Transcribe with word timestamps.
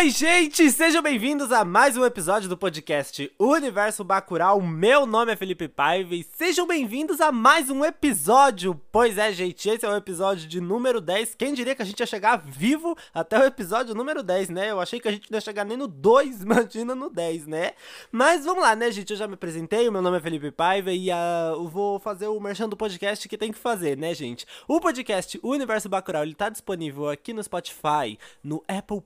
Oi, 0.00 0.08
gente! 0.08 0.70
Sejam 0.70 1.02
bem-vindos 1.02 1.52
a 1.52 1.62
mais 1.62 1.94
um 1.94 2.06
episódio 2.06 2.48
do 2.48 2.56
podcast 2.56 3.30
Universo 3.38 4.02
Bacurau. 4.02 4.58
Meu 4.58 5.04
nome 5.04 5.30
é 5.30 5.36
Felipe 5.36 5.68
Paiva 5.68 6.14
e 6.14 6.22
sejam 6.22 6.66
bem-vindos 6.66 7.20
a 7.20 7.30
mais 7.30 7.68
um 7.68 7.84
episódio. 7.84 8.80
Pois 8.90 9.18
é, 9.18 9.30
gente, 9.30 9.68
esse 9.68 9.84
é 9.84 9.88
o 9.90 9.94
episódio 9.94 10.48
de 10.48 10.58
número 10.58 11.02
10. 11.02 11.34
Quem 11.34 11.52
diria 11.52 11.74
que 11.74 11.82
a 11.82 11.84
gente 11.84 12.00
ia 12.00 12.06
chegar 12.06 12.38
vivo 12.38 12.96
até 13.12 13.38
o 13.38 13.44
episódio 13.44 13.94
número 13.94 14.22
10, 14.22 14.48
né? 14.48 14.70
Eu 14.70 14.80
achei 14.80 14.98
que 14.98 15.06
a 15.06 15.12
gente 15.12 15.30
não 15.30 15.36
ia 15.36 15.42
chegar 15.42 15.66
nem 15.66 15.76
no 15.76 15.86
2, 15.86 16.44
imagina 16.48 16.94
no 16.94 17.10
10, 17.10 17.46
né? 17.46 17.72
Mas 18.10 18.46
vamos 18.46 18.62
lá, 18.62 18.74
né, 18.74 18.90
gente? 18.90 19.10
Eu 19.10 19.18
já 19.18 19.28
me 19.28 19.34
apresentei, 19.34 19.86
o 19.86 19.92
meu 19.92 20.00
nome 20.00 20.16
é 20.16 20.20
Felipe 20.20 20.50
Paiva 20.50 20.90
e 20.90 21.10
uh, 21.10 21.56
eu 21.56 21.68
vou 21.68 21.98
fazer 21.98 22.26
o 22.26 22.40
merchan 22.40 22.70
do 22.70 22.76
podcast 22.76 23.28
que 23.28 23.36
tem 23.36 23.52
que 23.52 23.58
fazer, 23.58 23.98
né, 23.98 24.14
gente? 24.14 24.46
O 24.66 24.80
podcast 24.80 25.38
Universo 25.42 25.90
Bacurau, 25.90 26.22
ele 26.22 26.34
tá 26.34 26.48
disponível 26.48 27.10
aqui 27.10 27.34
no 27.34 27.42
Spotify, 27.42 28.18
no 28.42 28.64
Apple 28.66 29.02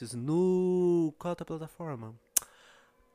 Podcasts, 0.00 0.14
no... 0.14 1.14
qual 1.18 1.32
outra 1.32 1.44
plataforma? 1.44 2.14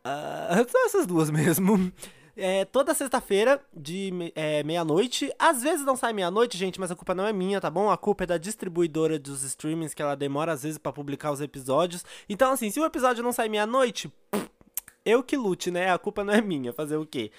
Uh, 0.06 0.70
são 0.70 0.86
essas 0.86 1.08
duas 1.08 1.32
mesmo. 1.32 1.92
É, 2.38 2.64
toda 2.64 2.94
sexta-feira, 2.94 3.60
de 3.76 4.12
é, 4.36 4.62
meia-noite. 4.62 5.34
Às 5.40 5.64
vezes 5.64 5.84
não 5.84 5.96
sai 5.96 6.14
meia-noite, 6.14 6.56
gente, 6.60 6.80
mas 6.80 6.92
a 6.92 6.96
culpa 6.96 7.16
não 7.16 7.26
é 7.26 7.34
minha, 7.34 7.60
tá 7.60 7.72
bom? 7.72 7.90
A 7.90 7.98
culpa 7.98 8.24
é 8.24 8.28
da 8.28 8.38
distribuidora 8.38 9.18
dos 9.18 9.42
streamings, 9.42 9.96
que 9.96 10.04
ela 10.04 10.16
demora 10.16 10.52
às 10.52 10.62
vezes 10.62 10.78
para 10.78 10.94
publicar 10.94 11.32
os 11.32 11.42
episódios. 11.42 12.06
Então, 12.30 12.52
assim, 12.52 12.70
se 12.70 12.80
o 12.80 12.86
episódio 12.86 13.24
não 13.24 13.32
sai 13.32 13.50
meia-noite, 13.50 14.14
eu 15.04 15.24
que 15.24 15.36
lute, 15.36 15.72
né? 15.72 15.92
A 15.92 15.98
culpa 15.98 16.24
não 16.24 16.36
é 16.36 16.40
minha, 16.42 16.72
fazer 16.72 16.98
o 16.98 17.06
quê? 17.08 17.32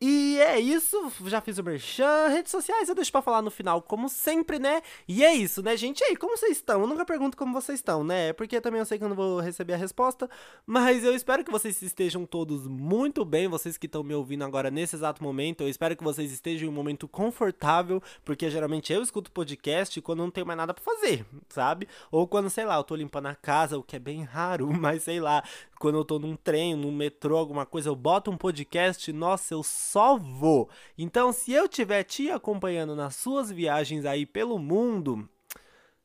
E 0.00 0.38
é 0.40 0.58
isso, 0.58 1.10
já 1.24 1.40
fiz 1.40 1.56
o 1.56 1.62
merchan, 1.62 2.28
redes 2.28 2.50
sociais 2.50 2.88
eu 2.88 2.94
deixo 2.94 3.12
pra 3.12 3.22
falar 3.22 3.40
no 3.40 3.50
final, 3.50 3.80
como 3.80 4.08
sempre, 4.08 4.58
né? 4.58 4.82
E 5.06 5.24
é 5.24 5.32
isso, 5.34 5.62
né, 5.62 5.76
gente? 5.76 6.00
E 6.00 6.04
aí, 6.04 6.16
como 6.16 6.36
vocês 6.36 6.52
estão? 6.52 6.80
Eu 6.80 6.86
nunca 6.86 7.06
pergunto 7.06 7.36
como 7.36 7.52
vocês 7.52 7.78
estão, 7.78 8.02
né? 8.02 8.32
Porque 8.32 8.60
também 8.60 8.80
eu 8.80 8.84
sei 8.84 8.98
que 8.98 9.04
eu 9.04 9.08
não 9.08 9.16
vou 9.16 9.40
receber 9.40 9.74
a 9.74 9.76
resposta, 9.76 10.28
mas 10.66 11.04
eu 11.04 11.14
espero 11.14 11.44
que 11.44 11.50
vocês 11.50 11.80
estejam 11.80 12.26
todos 12.26 12.66
muito 12.66 13.24
bem, 13.24 13.48
vocês 13.48 13.78
que 13.78 13.86
estão 13.86 14.02
me 14.02 14.14
ouvindo 14.14 14.44
agora 14.44 14.70
nesse 14.70 14.96
exato 14.96 15.22
momento, 15.22 15.62
eu 15.62 15.68
espero 15.68 15.96
que 15.96 16.04
vocês 16.04 16.32
estejam 16.32 16.66
em 16.66 16.70
um 16.70 16.74
momento 16.74 17.06
confortável, 17.06 18.02
porque 18.24 18.50
geralmente 18.50 18.92
eu 18.92 19.00
escuto 19.00 19.30
podcast 19.30 20.00
quando 20.02 20.18
não 20.18 20.30
tenho 20.30 20.46
mais 20.46 20.56
nada 20.56 20.74
pra 20.74 20.84
fazer, 20.84 21.24
sabe? 21.48 21.88
Ou 22.10 22.26
quando, 22.26 22.50
sei 22.50 22.64
lá, 22.64 22.76
eu 22.76 22.84
tô 22.84 22.96
limpando 22.96 23.26
a 23.26 23.34
casa, 23.34 23.78
o 23.78 23.82
que 23.82 23.96
é 23.96 24.00
bem 24.00 24.22
raro, 24.22 24.70
mas 24.74 25.04
sei 25.04 25.20
lá, 25.20 25.42
quando 25.78 25.98
eu 25.98 26.04
tô 26.04 26.18
num 26.18 26.34
trem, 26.34 26.74
num 26.74 26.90
metrô, 26.90 27.36
alguma 27.36 27.64
coisa, 27.64 27.88
eu 27.88 27.96
boto 27.96 28.30
um 28.30 28.36
podcast, 28.36 29.12
nossa, 29.12 29.54
eu 29.54 29.62
só 29.94 30.16
vou. 30.16 30.68
Então, 30.98 31.32
se 31.32 31.52
eu 31.52 31.68
tiver 31.68 32.02
te 32.02 32.28
acompanhando 32.28 32.96
nas 32.96 33.14
suas 33.14 33.48
viagens 33.48 34.04
aí 34.04 34.26
pelo 34.26 34.58
mundo, 34.58 35.28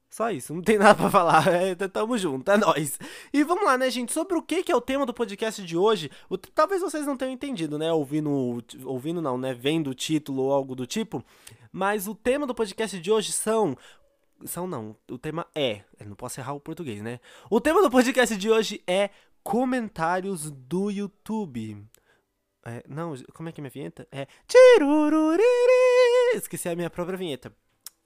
só 0.08 0.30
isso, 0.30 0.54
não 0.54 0.62
tem 0.62 0.78
nada 0.80 0.94
pra 0.94 1.10
falar. 1.10 1.48
É, 1.48 1.74
tamo 1.74 2.16
junto, 2.16 2.52
é 2.52 2.58
nóis. 2.58 3.00
E 3.34 3.44
vamos 3.44 3.66
lá, 3.66 3.80
né, 3.80 3.90
gente? 3.90 4.14
Sobre 4.14 4.38
o 4.38 4.44
que, 4.44 4.72
é 4.72 4.76
o 4.76 4.82
tema 4.82 5.08
do 5.08 5.14
podcast 5.14 5.66
de 5.66 5.76
hoje. 5.76 6.12
O, 6.30 6.38
talvez 6.38 6.84
vocês 6.84 7.04
não 7.08 7.18
tenham 7.18 7.34
entendido, 7.34 7.80
né? 7.80 7.92
Ouvindo. 7.92 8.64
Ouvindo 8.86 9.24
não, 9.24 9.40
né? 9.40 9.56
Vendo 9.56 9.90
o 9.90 9.96
título 9.96 10.44
ou 10.44 10.54
algo 10.54 10.76
do 10.76 10.86
tipo. 10.86 11.26
Mas 11.72 12.08
o 12.08 12.14
tema 12.14 12.46
do 12.46 12.54
podcast 12.54 13.00
de 13.00 13.12
hoje 13.12 13.32
são. 13.32 13.76
São 14.46 14.68
não. 14.68 14.96
O 15.10 15.18
tema 15.18 15.48
é. 15.56 15.82
Não 16.06 16.16
posso 16.16 16.40
errar 16.40 16.54
o 16.54 16.60
português, 16.60 17.02
né? 17.02 17.20
O 17.50 17.60
tema 17.60 17.82
do 17.82 17.90
podcast 17.90 18.38
de 18.38 18.52
hoje 18.52 18.84
é 18.86 19.10
comentários 19.42 20.52
do 20.52 20.92
YouTube. 20.92 21.90
É, 22.66 22.84
não, 22.88 23.14
como 23.34 23.50
é 23.50 23.52
que 23.52 23.62
é 23.62 23.64
minha 23.64 23.72
vinheta? 23.72 24.08
É. 24.12 24.28
Esqueci 26.36 26.68
a 26.70 26.76
minha 26.76 26.90
própria 26.90 27.18
vinheta. 27.18 27.54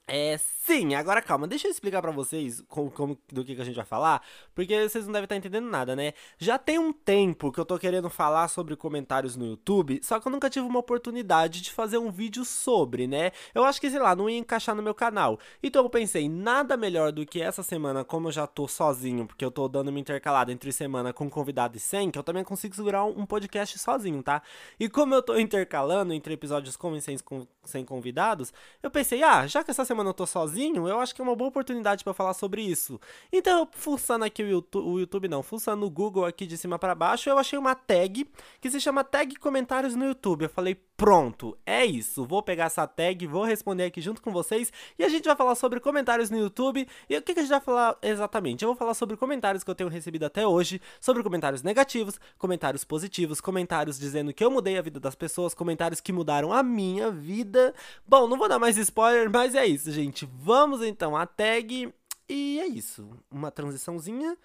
É, 0.05 0.37
sim, 0.37 0.95
agora 0.95 1.21
calma, 1.21 1.47
deixa 1.47 1.65
eu 1.65 1.71
explicar 1.71 2.01
para 2.01 2.11
vocês 2.11 2.61
como, 2.67 2.91
como, 2.91 3.17
do 3.31 3.43
que, 3.43 3.55
que 3.55 3.61
a 3.61 3.63
gente 3.63 3.75
vai 3.77 3.85
falar, 3.85 4.21
porque 4.53 4.89
vocês 4.89 5.05
não 5.05 5.13
devem 5.13 5.23
estar 5.23 5.37
entendendo 5.37 5.69
nada, 5.69 5.95
né? 5.95 6.11
Já 6.37 6.57
tem 6.57 6.77
um 6.77 6.91
tempo 6.91 7.53
que 7.53 7.59
eu 7.59 7.63
tô 7.63 7.79
querendo 7.79 8.09
falar 8.09 8.49
sobre 8.49 8.75
comentários 8.75 9.37
no 9.37 9.45
YouTube, 9.45 10.01
só 10.03 10.19
que 10.19 10.27
eu 10.27 10.31
nunca 10.31 10.49
tive 10.49 10.65
uma 10.67 10.79
oportunidade 10.79 11.61
de 11.61 11.71
fazer 11.71 11.99
um 11.99 12.11
vídeo 12.11 12.43
sobre, 12.43 13.07
né? 13.07 13.31
Eu 13.55 13.63
acho 13.63 13.79
que, 13.79 13.89
sei 13.89 13.99
lá, 13.99 14.13
não 14.13 14.29
ia 14.29 14.37
encaixar 14.37 14.75
no 14.75 14.83
meu 14.83 14.93
canal. 14.93 15.39
Então 15.63 15.81
eu 15.81 15.89
pensei, 15.89 16.27
nada 16.27 16.75
melhor 16.75 17.13
do 17.13 17.25
que 17.25 17.41
essa 17.41 17.63
semana, 17.63 18.03
como 18.03 18.27
eu 18.27 18.31
já 18.33 18.45
tô 18.45 18.67
sozinho, 18.67 19.25
porque 19.25 19.43
eu 19.45 19.51
tô 19.51 19.69
dando 19.69 19.87
uma 19.87 19.99
intercalada 20.01 20.51
entre 20.51 20.73
semana 20.73 21.13
com 21.13 21.29
convidado 21.29 21.77
e 21.77 21.79
sem, 21.79 22.11
que 22.11 22.19
eu 22.19 22.23
também 22.23 22.43
consigo 22.43 22.75
segurar 22.75 23.05
um 23.05 23.25
podcast 23.25 23.79
sozinho, 23.79 24.21
tá? 24.21 24.41
E 24.77 24.89
como 24.89 25.15
eu 25.15 25.23
tô 25.23 25.37
intercalando 25.37 26.11
entre 26.11 26.33
episódios 26.33 26.75
com 26.75 26.93
e 26.93 27.01
sem, 27.01 27.17
com, 27.19 27.47
sem 27.63 27.85
convidados, 27.85 28.53
eu 28.81 28.91
pensei, 28.91 29.23
ah, 29.23 29.47
já 29.47 29.63
que 29.63 29.71
essa 29.71 29.85
semana 29.85 29.92
semana 29.93 30.09
eu 30.09 30.13
tô 30.13 30.25
sozinho, 30.25 30.87
eu 30.87 30.99
acho 30.99 31.13
que 31.13 31.21
é 31.21 31.23
uma 31.23 31.35
boa 31.35 31.47
oportunidade 31.47 32.03
para 32.03 32.13
falar 32.13 32.33
sobre 32.33 32.61
isso. 32.61 32.99
Então, 33.31 33.67
fuçando 33.71 34.25
aqui 34.25 34.43
o 34.43 34.47
YouTube, 34.47 34.85
o 34.85 34.99
YouTube 34.99 35.27
não, 35.27 35.41
fuçando 35.41 35.85
o 35.85 35.89
Google 35.89 36.25
aqui 36.25 36.45
de 36.45 36.57
cima 36.57 36.77
para 36.77 36.95
baixo, 36.95 37.29
eu 37.29 37.37
achei 37.37 37.57
uma 37.57 37.75
tag 37.75 38.27
que 38.59 38.69
se 38.69 38.79
chama 38.79 39.03
tag 39.03 39.35
comentários 39.35 39.95
no 39.95 40.05
YouTube. 40.05 40.43
Eu 40.43 40.49
falei, 40.49 40.75
pronto, 40.97 41.57
é 41.65 41.85
isso. 41.85 42.25
Vou 42.25 42.41
pegar 42.41 42.65
essa 42.65 42.87
tag, 42.87 43.25
vou 43.27 43.43
responder 43.43 43.85
aqui 43.85 44.01
junto 44.01 44.21
com 44.21 44.31
vocês 44.31 44.71
e 44.97 45.03
a 45.03 45.09
gente 45.09 45.25
vai 45.25 45.35
falar 45.35 45.55
sobre 45.55 45.79
comentários 45.79 46.29
no 46.29 46.37
YouTube. 46.37 46.87
E 47.09 47.17
o 47.17 47.21
que, 47.21 47.33
que 47.33 47.39
a 47.39 47.43
gente 47.43 47.51
vai 47.51 47.61
falar 47.61 47.97
exatamente? 48.01 48.63
Eu 48.63 48.69
vou 48.69 48.75
falar 48.75 48.93
sobre 48.93 49.17
comentários 49.17 49.63
que 49.63 49.69
eu 49.69 49.75
tenho 49.75 49.89
recebido 49.89 50.25
até 50.25 50.45
hoje, 50.45 50.81
sobre 50.99 51.23
comentários 51.23 51.61
negativos, 51.61 52.19
comentários 52.37 52.83
positivos, 52.83 53.41
comentários 53.41 53.99
dizendo 53.99 54.33
que 54.33 54.43
eu 54.43 54.51
mudei 54.51 54.77
a 54.77 54.81
vida 54.81 54.99
das 54.99 55.15
pessoas, 55.15 55.53
comentários 55.53 55.99
que 55.99 56.13
mudaram 56.13 56.53
a 56.53 56.63
minha 56.63 57.11
vida. 57.11 57.73
Bom, 58.07 58.27
não 58.27 58.37
vou 58.37 58.47
dar 58.47 58.59
mais 58.59 58.77
spoiler, 58.77 59.29
mas 59.29 59.55
é 59.55 59.65
isso, 59.65 59.91
gente. 59.91 60.25
Vamos 60.25 60.81
então 60.81 61.17
à 61.17 61.25
tag 61.25 61.93
e 62.29 62.59
é 62.59 62.67
isso. 62.67 63.09
Uma 63.29 63.51
transiçãozinha. 63.51 64.37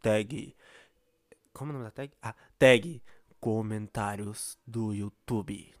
Tag. 0.00 0.56
Como 1.52 1.70
é 1.70 1.74
o 1.74 1.78
nome 1.78 1.84
da 1.84 1.90
tag? 1.90 2.12
Ah, 2.22 2.34
tag 2.58 3.02
comentários 3.40 4.58
do 4.66 4.92
YouTube. 4.92 5.79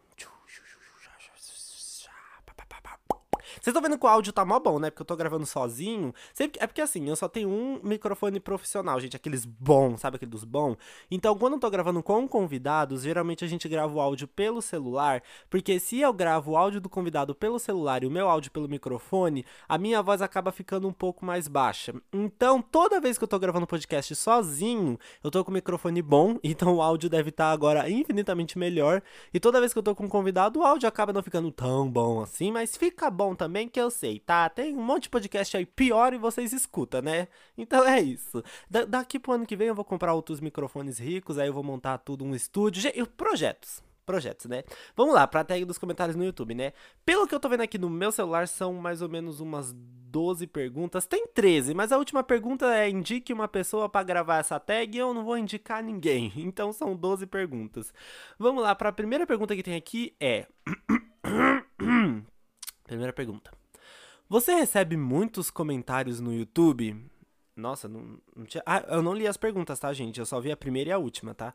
Vocês 3.54 3.68
estão 3.68 3.82
vendo 3.82 3.98
que 3.98 4.04
o 4.04 4.08
áudio 4.08 4.32
tá 4.32 4.44
mó 4.44 4.58
bom, 4.58 4.78
né? 4.78 4.90
Porque 4.90 5.02
eu 5.02 5.06
tô 5.06 5.16
gravando 5.16 5.46
sozinho. 5.46 6.14
Sempre, 6.32 6.62
é 6.62 6.66
porque 6.66 6.80
assim, 6.80 7.08
eu 7.08 7.16
só 7.16 7.28
tenho 7.28 7.48
um 7.48 7.80
microfone 7.82 8.38
profissional, 8.40 9.00
gente. 9.00 9.16
Aqueles 9.16 9.44
bons, 9.44 10.00
sabe 10.00 10.16
aquele 10.16 10.30
dos 10.30 10.44
bons? 10.44 10.76
Então, 11.10 11.36
quando 11.36 11.54
eu 11.54 11.58
tô 11.58 11.70
gravando 11.70 12.02
com 12.02 12.26
convidados, 12.28 13.02
geralmente 13.02 13.44
a 13.44 13.48
gente 13.48 13.68
grava 13.68 13.92
o 13.92 14.00
áudio 14.00 14.28
pelo 14.28 14.62
celular. 14.62 15.22
Porque 15.48 15.78
se 15.80 16.00
eu 16.00 16.12
gravo 16.12 16.52
o 16.52 16.56
áudio 16.56 16.80
do 16.80 16.88
convidado 16.88 17.34
pelo 17.34 17.58
celular 17.58 18.02
e 18.02 18.06
o 18.06 18.10
meu 18.10 18.28
áudio 18.28 18.50
pelo 18.50 18.68
microfone, 18.68 19.44
a 19.68 19.78
minha 19.78 20.02
voz 20.02 20.22
acaba 20.22 20.52
ficando 20.52 20.86
um 20.88 20.92
pouco 20.92 21.24
mais 21.24 21.48
baixa. 21.48 21.94
Então, 22.12 22.62
toda 22.62 23.00
vez 23.00 23.18
que 23.18 23.24
eu 23.24 23.28
tô 23.28 23.38
gravando 23.38 23.66
podcast 23.66 24.14
sozinho, 24.14 24.98
eu 25.22 25.30
tô 25.30 25.44
com 25.44 25.50
o 25.50 25.54
microfone 25.54 26.02
bom. 26.02 26.38
Então, 26.60 26.74
o 26.74 26.82
áudio 26.82 27.08
deve 27.08 27.30
estar 27.30 27.44
tá 27.44 27.52
agora 27.52 27.88
infinitamente 27.88 28.58
melhor. 28.58 29.00
E 29.32 29.38
toda 29.38 29.60
vez 29.60 29.72
que 29.72 29.78
eu 29.78 29.82
tô 29.82 29.94
com 29.94 30.04
um 30.04 30.08
convidado, 30.08 30.58
o 30.58 30.64
áudio 30.64 30.88
acaba 30.88 31.12
não 31.12 31.22
ficando 31.22 31.50
tão 31.52 31.88
bom 31.88 32.20
assim, 32.20 32.50
mas 32.50 32.76
fica 32.76 33.08
bom 33.08 33.34
também 33.40 33.66
que 33.66 33.80
eu 33.80 33.90
sei, 33.90 34.20
tá? 34.20 34.50
Tem 34.50 34.76
um 34.76 34.82
monte 34.82 35.04
de 35.04 35.08
podcast 35.08 35.56
aí 35.56 35.64
pior 35.64 36.12
e 36.12 36.18
vocês 36.18 36.52
escutam, 36.52 37.00
né? 37.00 37.26
Então 37.56 37.86
é 37.88 37.98
isso. 37.98 38.44
Da 38.68 38.84
daqui 38.84 39.18
pro 39.18 39.32
ano 39.32 39.46
que 39.46 39.56
vem 39.56 39.68
eu 39.68 39.74
vou 39.74 39.84
comprar 39.84 40.12
outros 40.12 40.40
microfones 40.40 40.98
ricos, 40.98 41.38
aí 41.38 41.48
eu 41.48 41.54
vou 41.54 41.62
montar 41.62 41.96
tudo 41.96 42.22
um 42.22 42.34
estúdio. 42.34 42.92
E 42.94 43.06
projetos 43.06 43.82
projetos, 44.04 44.46
né? 44.46 44.64
Vamos 44.96 45.14
lá, 45.14 45.24
pra 45.24 45.44
tag 45.44 45.64
dos 45.64 45.78
comentários 45.78 46.16
no 46.16 46.24
YouTube, 46.24 46.52
né? 46.52 46.72
Pelo 47.04 47.28
que 47.28 47.34
eu 47.34 47.38
tô 47.38 47.48
vendo 47.48 47.60
aqui 47.60 47.78
no 47.78 47.88
meu 47.88 48.10
celular, 48.10 48.48
são 48.48 48.74
mais 48.74 49.00
ou 49.00 49.08
menos 49.08 49.38
umas 49.38 49.72
12 49.72 50.48
perguntas. 50.48 51.06
Tem 51.06 51.28
13, 51.28 51.72
mas 51.74 51.92
a 51.92 51.96
última 51.96 52.22
pergunta 52.22 52.66
é: 52.74 52.90
indique 52.90 53.32
uma 53.32 53.46
pessoa 53.48 53.88
para 53.88 54.02
gravar 54.02 54.38
essa 54.38 54.58
tag 54.58 54.98
eu 54.98 55.14
não 55.14 55.24
vou 55.24 55.38
indicar 55.38 55.82
ninguém. 55.82 56.32
Então 56.36 56.72
são 56.72 56.94
12 56.94 57.26
perguntas. 57.26 57.94
Vamos 58.38 58.62
lá, 58.62 58.74
pra 58.74 58.92
primeira 58.92 59.26
pergunta 59.26 59.54
que 59.54 59.62
tem 59.62 59.76
aqui 59.76 60.14
é. 60.20 60.46
Primeira 62.90 63.12
pergunta. 63.12 63.52
Você 64.28 64.52
recebe 64.52 64.96
muitos 64.96 65.48
comentários 65.48 66.18
no 66.18 66.34
YouTube? 66.34 67.00
Nossa, 67.54 67.88
não, 67.88 68.18
não 68.34 68.44
tinha. 68.44 68.64
Ah, 68.66 68.84
eu 68.88 69.00
não 69.00 69.14
li 69.14 69.28
as 69.28 69.36
perguntas, 69.36 69.78
tá, 69.78 69.92
gente? 69.92 70.18
Eu 70.18 70.26
só 70.26 70.40
vi 70.40 70.50
a 70.50 70.56
primeira 70.56 70.90
e 70.90 70.92
a 70.92 70.98
última, 70.98 71.32
tá? 71.32 71.54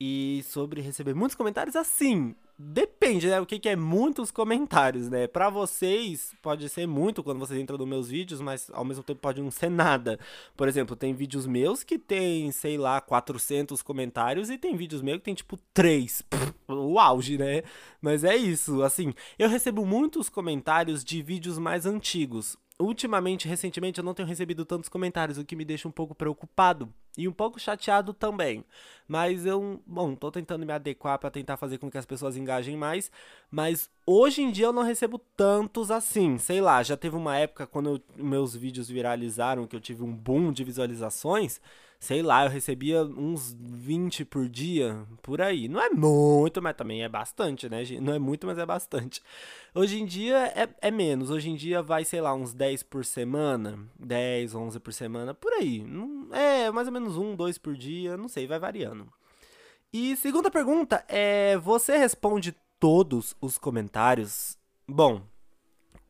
E 0.00 0.42
sobre 0.46 0.80
receber 0.80 1.14
muitos 1.14 1.34
comentários, 1.34 1.76
assim, 1.76 2.34
depende, 2.62 3.26
né? 3.28 3.40
O 3.40 3.46
que, 3.46 3.58
que 3.58 3.68
é 3.68 3.74
muitos 3.74 4.30
comentários, 4.30 5.08
né? 5.08 5.26
Para 5.26 5.48
vocês, 5.48 6.34
pode 6.42 6.68
ser 6.68 6.86
muito 6.86 7.22
quando 7.22 7.38
vocês 7.38 7.58
entram 7.58 7.78
nos 7.78 7.88
meus 7.88 8.08
vídeos, 8.08 8.40
mas 8.40 8.70
ao 8.72 8.84
mesmo 8.84 9.02
tempo 9.02 9.20
pode 9.20 9.40
não 9.40 9.50
ser 9.50 9.70
nada. 9.70 10.18
Por 10.54 10.68
exemplo, 10.68 10.94
tem 10.94 11.14
vídeos 11.14 11.46
meus 11.46 11.82
que 11.82 11.98
tem, 11.98 12.52
sei 12.52 12.76
lá, 12.76 13.00
400 13.00 13.80
comentários 13.80 14.50
e 14.50 14.58
tem 14.58 14.76
vídeos 14.76 15.00
meus 15.00 15.18
que 15.18 15.24
tem 15.24 15.34
tipo 15.34 15.58
3. 15.72 16.22
o 16.68 16.98
auge, 16.98 17.38
né? 17.38 17.62
Mas 18.00 18.24
é 18.24 18.36
isso, 18.36 18.82
assim, 18.82 19.14
eu 19.38 19.48
recebo 19.48 19.86
muitos 19.86 20.28
comentários 20.28 21.02
de 21.02 21.22
vídeos 21.22 21.58
mais 21.58 21.86
antigos. 21.86 22.58
Ultimamente, 22.80 23.46
recentemente, 23.46 23.98
eu 23.98 24.04
não 24.04 24.14
tenho 24.14 24.28
recebido 24.28 24.64
tantos 24.64 24.88
comentários, 24.88 25.38
o 25.38 25.44
que 25.44 25.54
me 25.54 25.64
deixa 25.64 25.86
um 25.86 25.90
pouco 25.90 26.14
preocupado 26.14 26.92
e 27.16 27.28
um 27.28 27.32
pouco 27.32 27.60
chateado 27.60 28.14
também. 28.14 28.64
Mas 29.06 29.44
eu, 29.44 29.80
bom, 29.86 30.14
tô 30.14 30.30
tentando 30.30 30.64
me 30.64 30.72
adequar 30.72 31.18
para 31.18 31.30
tentar 31.30 31.56
fazer 31.56 31.78
com 31.78 31.90
que 31.90 31.98
as 31.98 32.06
pessoas 32.06 32.36
engajem 32.36 32.76
mais, 32.76 33.10
mas 33.50 33.90
hoje 34.06 34.42
em 34.42 34.50
dia 34.50 34.66
eu 34.66 34.72
não 34.72 34.82
recebo 34.82 35.18
tantos 35.36 35.90
assim. 35.90 36.38
Sei 36.38 36.60
lá, 36.60 36.82
já 36.82 36.96
teve 36.96 37.16
uma 37.16 37.36
época 37.36 37.66
quando 37.66 37.90
eu, 37.90 38.00
meus 38.16 38.56
vídeos 38.56 38.88
viralizaram 38.88 39.66
que 39.66 39.76
eu 39.76 39.80
tive 39.80 40.02
um 40.02 40.12
boom 40.12 40.50
de 40.52 40.64
visualizações 40.64 41.60
sei 42.00 42.22
lá, 42.22 42.44
eu 42.44 42.50
recebia 42.50 43.04
uns 43.04 43.54
20 43.60 44.24
por 44.24 44.48
dia, 44.48 45.06
por 45.22 45.42
aí. 45.42 45.68
Não 45.68 45.80
é 45.80 45.90
muito, 45.90 46.62
mas 46.62 46.74
também 46.74 47.04
é 47.04 47.08
bastante, 47.08 47.68
né? 47.68 47.82
Não 48.00 48.14
é 48.14 48.18
muito, 48.18 48.46
mas 48.46 48.56
é 48.56 48.64
bastante. 48.64 49.22
Hoje 49.74 50.00
em 50.00 50.06
dia 50.06 50.46
é, 50.56 50.68
é 50.80 50.90
menos. 50.90 51.28
Hoje 51.30 51.50
em 51.50 51.54
dia 51.54 51.82
vai, 51.82 52.04
sei 52.06 52.22
lá, 52.22 52.34
uns 52.34 52.54
10 52.54 52.82
por 52.84 53.04
semana. 53.04 53.78
10, 53.98 54.54
11 54.54 54.80
por 54.80 54.92
semana, 54.94 55.34
por 55.34 55.52
aí. 55.52 55.84
É, 56.32 56.70
mais 56.70 56.88
ou 56.88 56.92
menos 56.92 57.18
um, 57.18 57.36
dois 57.36 57.58
por 57.58 57.76
dia, 57.76 58.16
não 58.16 58.28
sei, 58.28 58.46
vai 58.46 58.58
variando. 58.58 59.06
E 59.92 60.16
segunda 60.16 60.50
pergunta 60.50 61.04
é: 61.06 61.58
você 61.58 61.98
responde 61.98 62.56
todos 62.78 63.36
os 63.42 63.58
comentários? 63.58 64.56
Bom, 64.88 65.22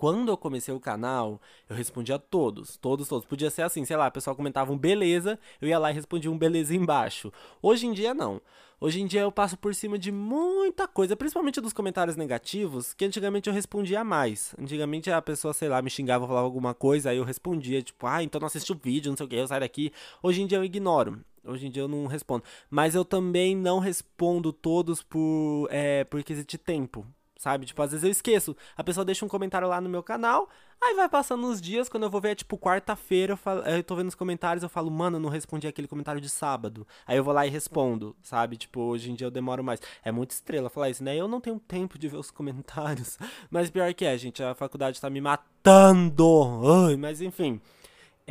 quando 0.00 0.32
eu 0.32 0.36
comecei 0.38 0.72
o 0.72 0.80
canal, 0.80 1.38
eu 1.68 1.76
respondia 1.76 2.18
todos, 2.18 2.78
todos, 2.78 3.06
todos. 3.06 3.26
Podia 3.26 3.50
ser 3.50 3.60
assim, 3.60 3.84
sei 3.84 3.98
lá, 3.98 4.08
o 4.08 4.10
pessoal 4.10 4.34
comentava 4.34 4.72
um 4.72 4.78
beleza, 4.78 5.38
eu 5.60 5.68
ia 5.68 5.78
lá 5.78 5.90
e 5.90 5.94
respondia 5.94 6.30
um 6.30 6.38
beleza 6.38 6.74
embaixo. 6.74 7.30
Hoje 7.60 7.86
em 7.86 7.92
dia, 7.92 8.14
não. 8.14 8.40
Hoje 8.80 9.02
em 9.02 9.06
dia 9.06 9.20
eu 9.20 9.30
passo 9.30 9.58
por 9.58 9.74
cima 9.74 9.98
de 9.98 10.10
muita 10.10 10.88
coisa, 10.88 11.14
principalmente 11.14 11.60
dos 11.60 11.74
comentários 11.74 12.16
negativos, 12.16 12.94
que 12.94 13.04
antigamente 13.04 13.50
eu 13.50 13.52
respondia 13.52 14.02
mais. 14.02 14.54
Antigamente 14.58 15.10
a 15.10 15.20
pessoa, 15.20 15.52
sei 15.52 15.68
lá, 15.68 15.82
me 15.82 15.90
xingava, 15.90 16.26
falava 16.26 16.46
alguma 16.46 16.72
coisa, 16.72 17.10
aí 17.10 17.18
eu 17.18 17.24
respondia, 17.24 17.82
tipo, 17.82 18.06
ah, 18.06 18.22
então 18.22 18.40
não 18.40 18.46
assisti 18.46 18.72
o 18.72 18.80
vídeo, 18.82 19.10
não 19.10 19.18
sei 19.18 19.26
o 19.26 19.28
que, 19.28 19.36
eu 19.36 19.46
saio 19.46 19.60
daqui. 19.60 19.92
Hoje 20.22 20.40
em 20.40 20.46
dia 20.46 20.56
eu 20.56 20.64
ignoro. 20.64 21.20
Hoje 21.44 21.66
em 21.66 21.70
dia 21.70 21.82
eu 21.82 21.88
não 21.88 22.06
respondo. 22.06 22.42
Mas 22.70 22.94
eu 22.94 23.04
também 23.04 23.54
não 23.54 23.80
respondo 23.80 24.50
todos 24.50 25.02
por, 25.02 25.68
é, 25.70 26.04
por 26.04 26.22
quesito 26.22 26.52
de 26.52 26.56
tempo 26.56 27.06
sabe? 27.40 27.64
Tipo, 27.64 27.80
às 27.80 27.90
vezes 27.90 28.04
eu 28.04 28.10
esqueço. 28.10 28.54
A 28.76 28.84
pessoa 28.84 29.02
deixa 29.02 29.24
um 29.24 29.28
comentário 29.28 29.66
lá 29.66 29.80
no 29.80 29.88
meu 29.88 30.02
canal, 30.02 30.46
aí 30.78 30.94
vai 30.94 31.08
passando 31.08 31.46
uns 31.46 31.58
dias, 31.58 31.88
quando 31.88 32.02
eu 32.02 32.10
vou 32.10 32.20
ver, 32.20 32.34
tipo, 32.36 32.58
quarta-feira, 32.58 33.38
eu, 33.46 33.76
eu 33.76 33.82
tô 33.82 33.96
vendo 33.96 34.08
os 34.08 34.14
comentários, 34.14 34.62
eu 34.62 34.68
falo, 34.68 34.90
mano, 34.90 35.16
eu 35.16 35.20
não 35.20 35.30
respondi 35.30 35.66
aquele 35.66 35.88
comentário 35.88 36.20
de 36.20 36.28
sábado. 36.28 36.86
Aí 37.06 37.16
eu 37.16 37.24
vou 37.24 37.32
lá 37.32 37.46
e 37.46 37.50
respondo, 37.50 38.14
sabe? 38.22 38.58
Tipo, 38.58 38.82
hoje 38.82 39.10
em 39.10 39.14
dia 39.14 39.26
eu 39.26 39.30
demoro 39.30 39.64
mais. 39.64 39.80
É 40.04 40.12
muito 40.12 40.32
estrela 40.32 40.68
falar 40.68 40.90
isso, 40.90 41.02
né? 41.02 41.16
Eu 41.16 41.26
não 41.26 41.40
tenho 41.40 41.58
tempo 41.58 41.98
de 41.98 42.08
ver 42.08 42.18
os 42.18 42.28
comentários. 42.30 43.18
Mas 43.50 43.70
pior 43.70 43.92
que 43.94 44.04
é, 44.04 44.18
gente, 44.18 44.42
a 44.42 44.54
faculdade 44.54 45.00
tá 45.00 45.08
me 45.08 45.22
matando. 45.22 46.60
Ai, 46.86 46.96
mas 46.96 47.22
enfim. 47.22 47.58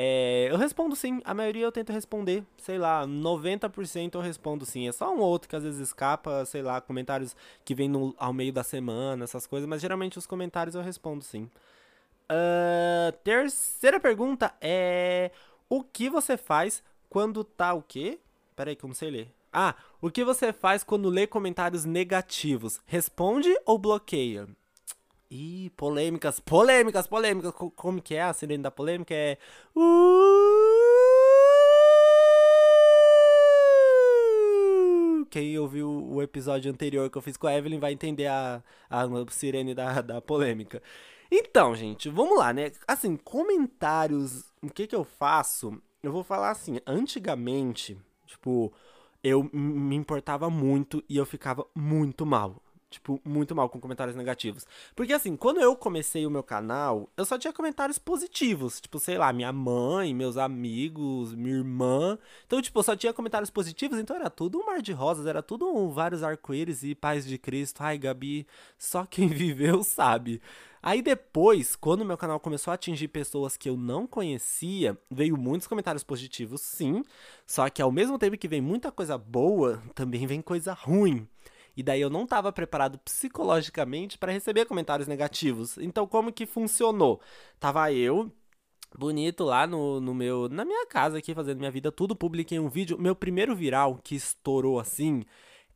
É, 0.02 0.48
eu 0.50 0.56
respondo 0.56 0.96
sim, 0.96 1.20
a 1.26 1.34
maioria 1.34 1.66
eu 1.66 1.74
tento 1.74 1.92
responder, 1.92 2.46
sei 2.58 2.78
lá, 2.78 3.06
90% 3.06 4.16
eu 4.16 4.22
respondo 4.22 4.66
sim. 4.66 4.88
É 4.88 4.94
só 4.94 5.14
um 5.14 5.20
outro 5.20 5.50
que 5.50 5.58
às 5.58 5.64
vezes 5.64 5.82
escapa, 5.82 6.46
sei 6.46 6.62
lá, 6.62 6.80
comentários 6.80 7.36
que 7.66 7.76
vem 7.76 7.90
no, 7.90 8.16
ao 8.18 8.32
meio 8.32 8.54
da 8.54 8.64
semana, 8.64 9.26
essas 9.26 9.46
coisas, 9.46 9.68
mas 9.68 9.82
geralmente 9.82 10.18
os 10.18 10.26
comentários 10.26 10.74
eu 10.74 10.82
respondo 10.82 11.22
sim. 11.22 11.50
Uh, 12.32 13.12
terceira 13.26 14.00
pergunta 14.00 14.54
é: 14.62 15.32
O 15.68 15.84
que 15.84 16.10
você 16.10 16.38
faz 16.38 16.82
quando 17.10 17.44
tá 17.44 17.74
o 17.74 17.82
quê? 17.82 18.20
Peraí, 18.56 18.78
que 18.78 18.86
eu 18.86 18.88
não 18.88 18.96
sei 18.96 19.12
ler. 19.12 19.34
Ah, 19.52 19.76
o 20.00 20.10
que 20.10 20.24
você 20.24 20.54
faz 20.54 20.82
quando 20.82 21.10
lê 21.10 21.28
comentários 21.28 21.84
negativos? 21.84 22.80
Responde 22.86 23.54
ou 23.66 23.78
bloqueia? 23.78 24.48
Ih, 25.32 25.70
polêmicas, 25.78 26.40
polêmicas, 26.40 27.06
polêmicas. 27.06 27.54
Como 27.76 28.02
que 28.02 28.16
é 28.16 28.24
a 28.24 28.34
sirene 28.34 28.64
da 28.64 28.72
polêmica? 28.72 29.14
É. 29.14 29.38
Uh! 29.76 29.80
Quem 35.30 35.60
ouviu 35.60 35.88
o 35.88 36.20
episódio 36.24 36.72
anterior 36.72 37.12
que 37.12 37.18
eu 37.18 37.22
fiz 37.22 37.38
com 37.38 37.46
a 37.46 37.56
Evelyn 37.56 37.80
vai 37.80 37.94
entender 37.94 38.26
a, 38.26 38.64
a 38.90 39.06
sirene 39.30 39.76
da, 39.76 40.02
da 40.02 40.20
polêmica. 40.20 40.82
Então, 41.32 41.76
gente, 41.76 42.10
vamos 42.10 42.40
lá, 42.40 42.52
né? 42.52 42.72
Assim, 42.88 43.16
comentários. 43.16 44.52
O 44.64 44.70
que 44.70 44.88
que 44.88 44.96
eu 44.96 45.04
faço? 45.04 45.80
Eu 46.02 46.12
vou 46.12 46.24
falar 46.24 46.50
assim, 46.50 46.80
antigamente, 46.88 47.96
tipo, 48.26 48.74
eu 49.24 49.48
me 49.54 49.96
importava 49.96 50.50
muito 50.50 51.04
e 51.08 51.18
eu 51.18 51.26
ficava 51.26 51.68
muito 51.76 52.26
mal 52.26 52.60
tipo, 52.90 53.22
muito 53.24 53.56
mal 53.56 53.70
com 53.70 53.80
comentários 53.80 54.16
negativos. 54.16 54.66
Porque 54.96 55.14
assim, 55.14 55.36
quando 55.36 55.62
eu 55.62 55.76
comecei 55.76 56.26
o 56.26 56.30
meu 56.30 56.44
canal, 56.44 57.10
eu 57.16 57.26
só 57.26 57.38
tinha 57.38 57.54
comentários 57.54 57.98
positivos. 57.98 58.82
Tipo, 58.82 59.00
sei 59.00 59.18
lá, 59.18 59.32
minha 59.32 59.54
mãe, 59.54 60.14
meus 60.14 60.38
amigos, 60.38 61.34
minha 61.36 61.56
irmã. 61.58 62.18
Então, 62.46 62.62
tipo, 62.62 62.80
eu 62.80 62.84
só 62.84 62.96
tinha 62.96 63.14
comentários 63.14 63.50
positivos, 63.50 64.00
então 64.00 64.16
era 64.16 64.30
tudo 64.30 64.60
um 64.60 64.66
mar 64.66 64.82
de 64.82 64.92
rosas, 64.92 65.26
era 65.28 65.44
tudo 65.44 65.68
um, 65.68 65.90
vários 65.90 66.24
arco-íris 66.24 66.84
e 66.84 66.96
paz 66.96 67.26
de 67.26 67.38
Cristo. 67.38 67.82
Ai, 67.82 67.98
Gabi, 67.98 68.48
só 68.78 69.06
quem 69.06 69.28
viveu 69.30 69.84
sabe. 69.84 70.42
Aí 70.82 71.02
depois, 71.02 71.76
quando 71.76 72.06
meu 72.06 72.18
canal 72.18 72.40
começou 72.40 72.72
a 72.72 72.76
atingir 72.76 73.10
pessoas 73.10 73.58
que 73.58 73.70
eu 73.70 73.76
não 73.76 74.08
conhecia, 74.08 74.98
veio 75.12 75.38
muitos 75.38 75.68
comentários 75.68 76.06
positivos, 76.06 76.62
sim. 76.62 77.04
Só 77.46 77.70
que 77.70 77.82
ao 77.82 77.92
mesmo 77.92 78.18
tempo 78.18 78.38
que 78.38 78.48
vem 78.48 78.62
muita 78.62 78.90
coisa 78.90 79.18
boa, 79.18 79.84
também 79.94 80.26
vem 80.26 80.42
coisa 80.42 80.72
ruim. 80.72 81.28
E 81.80 81.84
daí 81.84 82.02
eu 82.02 82.10
não 82.10 82.24
estava 82.24 82.52
preparado 82.52 83.00
psicologicamente 83.00 84.18
para 84.18 84.34
receber 84.34 84.66
comentários 84.66 85.08
negativos. 85.08 85.78
Então 85.78 86.06
como 86.06 86.30
que 86.30 86.46
funcionou? 86.46 87.22
Tava 87.58 87.90
eu 87.94 88.30
bonito 88.98 89.46
lá 89.46 89.66
no, 89.66 90.02
no 90.02 90.14
meu 90.14 90.50
na 90.50 90.66
minha 90.66 90.86
casa 90.88 91.20
aqui 91.20 91.34
fazendo 91.34 91.60
minha 91.60 91.72
vida 91.72 91.90
tudo, 91.90 92.18
publiquei 92.18 92.60
um 92.60 92.68
vídeo, 92.68 93.00
meu 93.00 93.16
primeiro 93.16 93.56
viral 93.56 93.98
que 94.04 94.14
estourou 94.14 94.78
assim, 94.78 95.24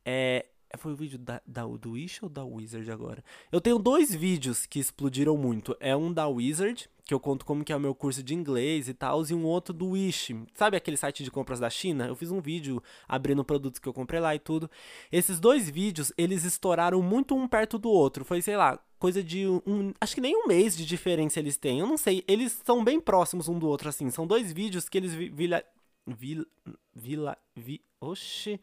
é 0.04 0.44
foi 0.76 0.92
o 0.92 0.96
vídeo 0.96 1.18
da, 1.18 1.40
da, 1.46 1.64
do 1.64 1.92
Wish 1.92 2.22
ou 2.22 2.28
da 2.28 2.44
Wizard 2.44 2.90
agora? 2.90 3.24
Eu 3.50 3.58
tenho 3.58 3.78
dois 3.78 4.14
vídeos 4.14 4.66
que 4.66 4.78
explodiram 4.78 5.38
muito. 5.38 5.74
É 5.80 5.96
um 5.96 6.12
da 6.12 6.28
Wizard, 6.28 6.86
que 7.04 7.12
eu 7.12 7.20
conto 7.20 7.44
como 7.44 7.62
que 7.62 7.72
é 7.72 7.76
o 7.76 7.80
meu 7.80 7.94
curso 7.94 8.22
de 8.22 8.34
inglês 8.34 8.88
e 8.88 8.94
tal, 8.94 9.22
e 9.28 9.34
um 9.34 9.44
outro 9.44 9.74
do 9.74 9.90
Wish. 9.90 10.34
Sabe 10.54 10.76
aquele 10.76 10.96
site 10.96 11.22
de 11.22 11.30
compras 11.30 11.60
da 11.60 11.68
China? 11.68 12.06
Eu 12.06 12.16
fiz 12.16 12.30
um 12.30 12.40
vídeo 12.40 12.82
abrindo 13.06 13.44
produtos 13.44 13.78
que 13.78 13.88
eu 13.88 13.92
comprei 13.92 14.20
lá 14.20 14.34
e 14.34 14.38
tudo. 14.38 14.70
Esses 15.12 15.38
dois 15.38 15.68
vídeos, 15.68 16.12
eles 16.16 16.44
estouraram 16.44 17.02
muito 17.02 17.36
um 17.36 17.46
perto 17.46 17.78
do 17.78 17.90
outro. 17.90 18.24
Foi, 18.24 18.40
sei 18.40 18.56
lá, 18.56 18.78
coisa 18.98 19.22
de 19.22 19.46
um. 19.46 19.92
Acho 20.00 20.14
que 20.14 20.20
nem 20.20 20.34
um 20.34 20.46
mês 20.46 20.76
de 20.76 20.86
diferença 20.86 21.38
eles 21.38 21.58
têm. 21.58 21.80
Eu 21.80 21.86
não 21.86 21.98
sei. 21.98 22.24
Eles 22.26 22.58
são 22.64 22.82
bem 22.82 22.98
próximos 22.98 23.48
um 23.48 23.58
do 23.58 23.68
outro, 23.68 23.88
assim. 23.88 24.10
São 24.10 24.26
dois 24.26 24.50
vídeos 24.50 24.88
que 24.88 24.96
eles 24.96 25.14
vila. 25.14 25.62
Vila. 26.06 26.46
Vila. 26.94 27.36
Vi, 27.54 27.82
oxi. 28.00 28.58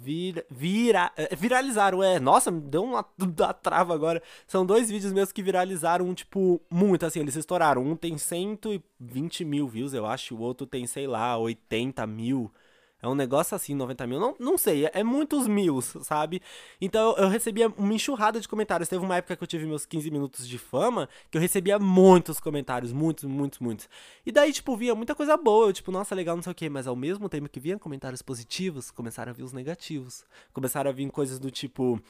Vira, 0.00 0.46
vira, 0.48 1.10
é, 1.16 1.34
viralizaram, 1.34 2.02
é. 2.02 2.20
Nossa, 2.20 2.52
me 2.52 2.60
deu 2.60 2.84
uma 2.84 3.04
da 3.18 3.52
trava 3.52 3.92
agora. 3.94 4.22
São 4.46 4.64
dois 4.64 4.88
vídeos 4.88 5.12
meus 5.12 5.32
que 5.32 5.42
viralizaram, 5.42 6.14
tipo, 6.14 6.60
muito 6.70 7.04
assim, 7.04 7.18
eles 7.20 7.34
estouraram. 7.34 7.82
Um 7.82 7.96
tem 7.96 8.16
120 8.16 9.44
mil 9.44 9.66
views, 9.66 9.92
eu 9.94 10.06
acho, 10.06 10.36
o 10.36 10.40
outro 10.40 10.66
tem, 10.66 10.86
sei 10.86 11.06
lá, 11.08 11.36
80 11.36 12.06
mil. 12.06 12.50
É 13.00 13.06
um 13.06 13.14
negócio 13.14 13.54
assim, 13.54 13.74
90 13.74 14.06
mil. 14.06 14.18
Não, 14.18 14.34
não 14.38 14.58
sei, 14.58 14.86
é, 14.86 14.90
é 14.94 15.04
muitos 15.04 15.46
mil, 15.46 15.80
sabe? 15.80 16.42
Então 16.80 17.12
eu, 17.12 17.24
eu, 17.24 17.28
recebia 17.28 17.68
uma 17.76 17.94
enxurrada 17.94 18.40
de 18.40 18.48
comentários. 18.48 18.88
Teve 18.88 19.04
uma 19.04 19.16
época 19.16 19.36
que 19.36 19.42
eu 19.42 19.46
tive 19.46 19.66
meus 19.66 19.86
15 19.86 20.10
minutos 20.10 20.48
de 20.48 20.58
fama, 20.58 21.08
que 21.30 21.38
eu 21.38 21.40
recebia 21.40 21.78
muitos 21.78 22.40
comentários, 22.40 22.92
muitos, 22.92 23.24
muitos, 23.24 23.60
muitos. 23.60 23.88
E 24.26 24.32
daí, 24.32 24.52
tipo, 24.52 24.76
vinha 24.76 24.94
muita 24.94 25.14
coisa 25.14 25.36
boa. 25.36 25.68
Eu, 25.68 25.72
tipo, 25.72 25.92
nossa, 25.92 26.14
legal, 26.14 26.34
não 26.34 26.42
sei 26.42 26.52
o 26.52 26.54
quê. 26.54 26.68
Mas 26.68 26.86
ao 26.86 26.96
mesmo 26.96 27.28
tempo 27.28 27.48
que 27.48 27.60
vinha 27.60 27.78
comentários 27.78 28.22
positivos, 28.22 28.90
começaram 28.90 29.30
a 29.30 29.34
vir 29.34 29.44
os 29.44 29.52
negativos. 29.52 30.24
Começaram 30.52 30.90
a 30.90 30.92
vir 30.92 31.08
coisas 31.10 31.38
do 31.38 31.50
tipo. 31.50 32.00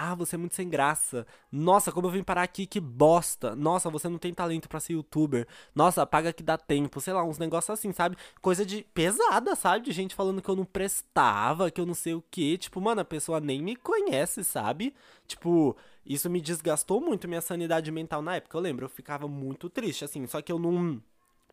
Ah, 0.00 0.14
você 0.14 0.36
é 0.36 0.38
muito 0.38 0.54
sem 0.54 0.68
graça. 0.68 1.26
Nossa, 1.50 1.90
como 1.90 2.06
eu 2.06 2.12
vim 2.12 2.22
parar 2.22 2.42
aqui, 2.44 2.66
que 2.66 2.78
bosta. 2.78 3.56
Nossa, 3.56 3.90
você 3.90 4.08
não 4.08 4.16
tem 4.16 4.32
talento 4.32 4.68
para 4.68 4.78
ser 4.78 4.92
youtuber. 4.92 5.44
Nossa, 5.74 6.06
paga 6.06 6.32
que 6.32 6.40
dá 6.42 6.56
tempo. 6.56 7.00
Sei 7.00 7.12
lá, 7.12 7.24
uns 7.24 7.36
negócios 7.36 7.76
assim, 7.76 7.92
sabe? 7.92 8.16
Coisa 8.40 8.64
de 8.64 8.84
pesada, 8.94 9.56
sabe? 9.56 9.84
De 9.86 9.90
gente 9.90 10.14
falando 10.14 10.40
que 10.40 10.48
eu 10.48 10.54
não 10.54 10.64
prestava, 10.64 11.68
que 11.68 11.80
eu 11.80 11.86
não 11.86 11.94
sei 11.94 12.14
o 12.14 12.22
que. 12.30 12.56
Tipo, 12.58 12.80
mano, 12.80 13.00
a 13.00 13.04
pessoa 13.04 13.40
nem 13.40 13.60
me 13.60 13.74
conhece, 13.74 14.44
sabe? 14.44 14.94
Tipo, 15.26 15.76
isso 16.06 16.30
me 16.30 16.40
desgastou 16.40 17.00
muito 17.00 17.26
minha 17.26 17.40
sanidade 17.40 17.90
mental 17.90 18.22
na 18.22 18.36
época. 18.36 18.56
Eu 18.56 18.60
lembro, 18.60 18.84
eu 18.84 18.88
ficava 18.88 19.26
muito 19.26 19.68
triste, 19.68 20.04
assim. 20.04 20.24
Só 20.28 20.40
que 20.40 20.52
eu 20.52 20.60
não 20.60 21.02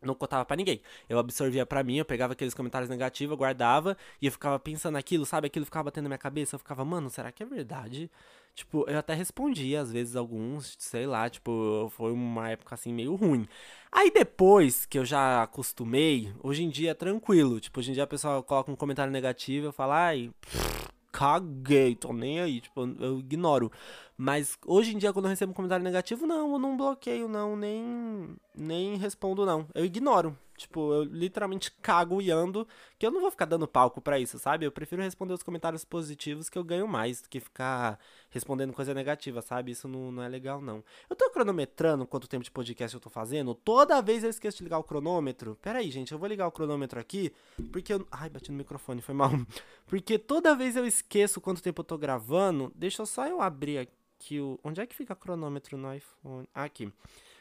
não 0.02 0.14
contava 0.14 0.44
para 0.44 0.56
ninguém. 0.56 0.80
Eu 1.08 1.18
absorvia 1.18 1.64
para 1.66 1.82
mim, 1.82 1.96
eu 1.96 2.04
pegava 2.04 2.32
aqueles 2.32 2.54
comentários 2.54 2.88
negativos, 2.90 3.36
guardava 3.36 3.96
e 4.20 4.26
eu 4.26 4.32
ficava 4.32 4.58
pensando 4.58 4.94
naquilo, 4.94 5.26
sabe? 5.26 5.46
Aquilo 5.46 5.64
ficava 5.64 5.84
batendo 5.84 6.04
na 6.04 6.10
minha 6.10 6.18
cabeça, 6.18 6.54
eu 6.54 6.58
ficava, 6.58 6.84
mano, 6.84 7.10
será 7.10 7.32
que 7.32 7.42
é 7.42 7.46
verdade? 7.46 8.10
Tipo, 8.54 8.88
eu 8.88 8.98
até 8.98 9.12
respondia 9.12 9.82
às 9.82 9.92
vezes 9.92 10.16
alguns, 10.16 10.76
sei 10.78 11.06
lá, 11.06 11.28
tipo, 11.28 11.92
foi 11.94 12.10
uma 12.10 12.48
época 12.48 12.74
assim 12.74 12.90
meio 12.90 13.14
ruim. 13.14 13.46
Aí 13.92 14.10
depois 14.10 14.86
que 14.86 14.98
eu 14.98 15.04
já 15.04 15.42
acostumei, 15.42 16.32
hoje 16.42 16.64
em 16.64 16.70
dia 16.70 16.92
é 16.92 16.94
tranquilo. 16.94 17.60
Tipo, 17.60 17.80
hoje 17.80 17.90
em 17.90 17.94
dia 17.94 18.04
a 18.04 18.06
pessoa 18.06 18.42
coloca 18.42 18.70
um 18.72 18.76
comentário 18.76 19.12
negativo, 19.12 19.66
eu 19.66 19.72
falo, 19.72 19.92
ai, 19.92 20.30
pff, 20.40 20.88
caguei, 21.12 21.94
tô 21.94 22.12
nem 22.12 22.40
aí, 22.40 22.60
tipo, 22.60 22.86
eu 23.00 23.18
ignoro. 23.18 23.70
Mas 24.16 24.58
hoje 24.66 24.94
em 24.94 24.98
dia, 24.98 25.12
quando 25.12 25.26
eu 25.26 25.30
recebo 25.30 25.52
um 25.52 25.54
comentário 25.54 25.84
negativo, 25.84 26.26
não, 26.26 26.52
eu 26.52 26.58
não 26.58 26.76
bloqueio, 26.76 27.28
não, 27.28 27.54
nem, 27.54 28.34
nem 28.54 28.96
respondo, 28.96 29.44
não. 29.44 29.66
Eu 29.74 29.84
ignoro. 29.84 30.36
Tipo, 30.56 30.92
eu 30.94 31.04
literalmente 31.04 31.70
cago 31.82 32.20
e 32.22 32.30
ando, 32.30 32.66
que 32.98 33.06
eu 33.06 33.10
não 33.10 33.20
vou 33.20 33.30
ficar 33.30 33.44
dando 33.44 33.68
palco 33.68 34.00
para 34.00 34.18
isso, 34.18 34.38
sabe? 34.38 34.64
Eu 34.64 34.72
prefiro 34.72 35.02
responder 35.02 35.34
os 35.34 35.42
comentários 35.42 35.84
positivos 35.84 36.48
que 36.48 36.56
eu 36.56 36.64
ganho 36.64 36.88
mais 36.88 37.20
do 37.20 37.28
que 37.28 37.40
ficar 37.40 37.98
respondendo 38.30 38.72
coisa 38.72 38.94
negativa, 38.94 39.42
sabe? 39.42 39.72
Isso 39.72 39.86
não, 39.86 40.10
não 40.10 40.22
é 40.22 40.28
legal, 40.28 40.62
não. 40.62 40.82
Eu 41.10 41.16
tô 41.16 41.28
cronometrando 41.30 42.06
quanto 42.06 42.26
tempo 42.26 42.42
de 42.42 42.50
podcast 42.50 42.94
eu 42.94 43.00
tô 43.00 43.10
fazendo. 43.10 43.54
Toda 43.54 44.00
vez 44.00 44.24
eu 44.24 44.30
esqueço 44.30 44.58
de 44.58 44.64
ligar 44.64 44.78
o 44.78 44.84
cronômetro. 44.84 45.58
Pera 45.60 45.80
aí, 45.80 45.90
gente, 45.90 46.12
eu 46.12 46.18
vou 46.18 46.28
ligar 46.28 46.46
o 46.46 46.52
cronômetro 46.52 46.98
aqui, 46.98 47.32
porque 47.70 47.92
eu. 47.92 48.06
Ai, 48.10 48.30
bati 48.30 48.50
no 48.50 48.56
microfone, 48.56 49.02
foi 49.02 49.14
mal. 49.14 49.30
Porque 49.86 50.18
toda 50.18 50.56
vez 50.56 50.74
eu 50.74 50.84
esqueço 50.84 51.40
quanto 51.40 51.62
tempo 51.62 51.80
eu 51.80 51.84
tô 51.84 51.96
gravando. 51.96 52.72
Deixa 52.74 53.02
eu 53.02 53.06
só 53.06 53.24
eu 53.24 53.40
abrir 53.40 53.78
aqui 53.78 53.92
o. 54.40 54.58
Onde 54.62 54.80
é 54.80 54.86
que 54.86 54.94
fica 54.94 55.14
cronômetro 55.14 55.76
no 55.76 55.92
iPhone? 55.92 56.48
Ah, 56.54 56.64
aqui. 56.64 56.92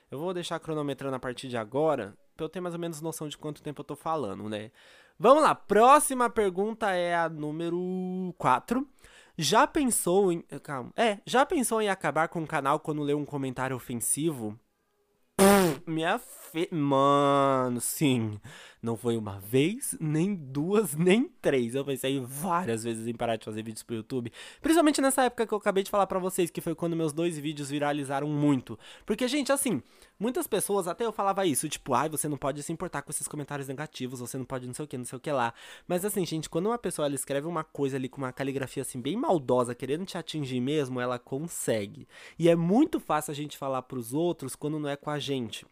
Eu 0.10 0.20
vou 0.20 0.34
deixar 0.34 0.60
cronometrando 0.60 1.16
a 1.16 1.20
partir 1.20 1.48
de 1.48 1.58
agora 1.58 2.16
pra 2.36 2.46
eu 2.46 2.50
ter 2.50 2.60
mais 2.60 2.76
ou 2.76 2.80
menos 2.80 3.02
noção 3.02 3.28
de 3.28 3.38
quanto 3.38 3.64
tempo 3.64 3.82
eu 3.82 3.86
tô 3.86 3.96
falando, 3.96 4.48
né? 4.50 4.72
Vamos 5.18 5.44
lá, 5.44 5.56
próxima 5.56 6.30
pergunta 6.30 6.92
é 6.92 7.16
a 7.16 7.30
número 7.30 8.36
4. 8.38 8.88
Já 9.38 9.66
pensou 9.66 10.32
em. 10.32 10.42
Calma. 10.64 10.92
É, 10.96 11.20
já 11.26 11.46
pensou 11.46 11.82
em 11.82 11.90
acabar 11.90 12.28
com 12.28 12.44
o 12.44 12.48
canal 12.48 12.80
quando 12.80 13.02
lê 13.02 13.14
um 13.14 13.26
comentário 13.26 13.76
ofensivo? 13.76 14.60
minha 15.86 16.18
fe... 16.18 16.68
Mano, 16.72 17.82
sim. 17.82 18.40
Não 18.86 18.96
foi 18.96 19.18
uma 19.18 19.40
vez, 19.40 19.98
nem 20.00 20.36
duas, 20.36 20.94
nem 20.94 21.28
três. 21.42 21.74
Eu 21.74 21.84
pensei 21.84 22.20
várias 22.20 22.84
vezes 22.84 23.08
em 23.08 23.16
parar 23.16 23.36
de 23.36 23.44
fazer 23.44 23.64
vídeos 23.64 23.82
pro 23.82 23.96
YouTube. 23.96 24.32
Principalmente 24.62 25.02
nessa 25.02 25.24
época 25.24 25.48
que 25.48 25.52
eu 25.56 25.58
acabei 25.58 25.82
de 25.82 25.90
falar 25.90 26.06
para 26.06 26.20
vocês, 26.20 26.52
que 26.52 26.62
foi 26.62 26.76
quando 26.76 26.96
meus 26.96 27.12
dois 27.12 27.36
vídeos 27.36 27.72
viralizaram 27.72 28.28
muito. 28.28 28.78
Porque, 29.04 29.28
gente, 29.28 29.52
assim, 29.52 29.82
muitas 30.20 30.46
pessoas, 30.46 30.88
até 30.88 31.04
eu 31.04 31.12
falava 31.12 31.48
isso, 31.48 31.68
tipo, 31.68 31.96
ai, 31.96 32.06
ah, 32.06 32.12
você 32.12 32.30
não 32.30 32.38
pode 32.38 32.62
se 32.62 32.72
importar 32.72 33.02
com 33.02 33.10
esses 33.10 33.28
comentários 33.28 33.68
negativos, 33.68 34.20
você 34.20 34.38
não 34.38 34.46
pode 34.46 34.68
não 34.68 34.74
sei 34.76 34.86
o 34.86 34.88
que, 34.88 35.00
não 35.00 35.06
sei 35.06 35.18
o 35.18 35.20
que 35.20 35.32
lá. 35.32 35.52
Mas 35.88 36.06
assim, 36.06 36.24
gente, 36.24 36.48
quando 36.48 36.68
uma 36.68 36.78
pessoa 36.78 37.08
ela 37.08 37.16
escreve 37.16 37.48
uma 37.48 37.64
coisa 37.64 37.98
ali 37.98 38.08
com 38.08 38.20
uma 38.20 38.32
caligrafia 38.32 38.84
assim, 38.84 39.02
bem 39.02 39.18
maldosa, 39.18 39.74
querendo 39.74 40.06
te 40.06 40.16
atingir 40.16 40.62
mesmo, 40.62 41.02
ela 41.02 41.18
consegue. 41.18 42.08
E 42.38 42.48
é 42.48 42.56
muito 42.56 43.00
fácil 43.00 43.32
a 43.32 43.36
gente 43.36 43.58
falar 43.58 43.82
pros 43.82 44.14
outros 44.14 44.56
quando 44.56 44.78
não 44.78 44.88
é 44.88 44.96
com 44.96 45.10
a 45.10 45.18
gente. 45.18 45.66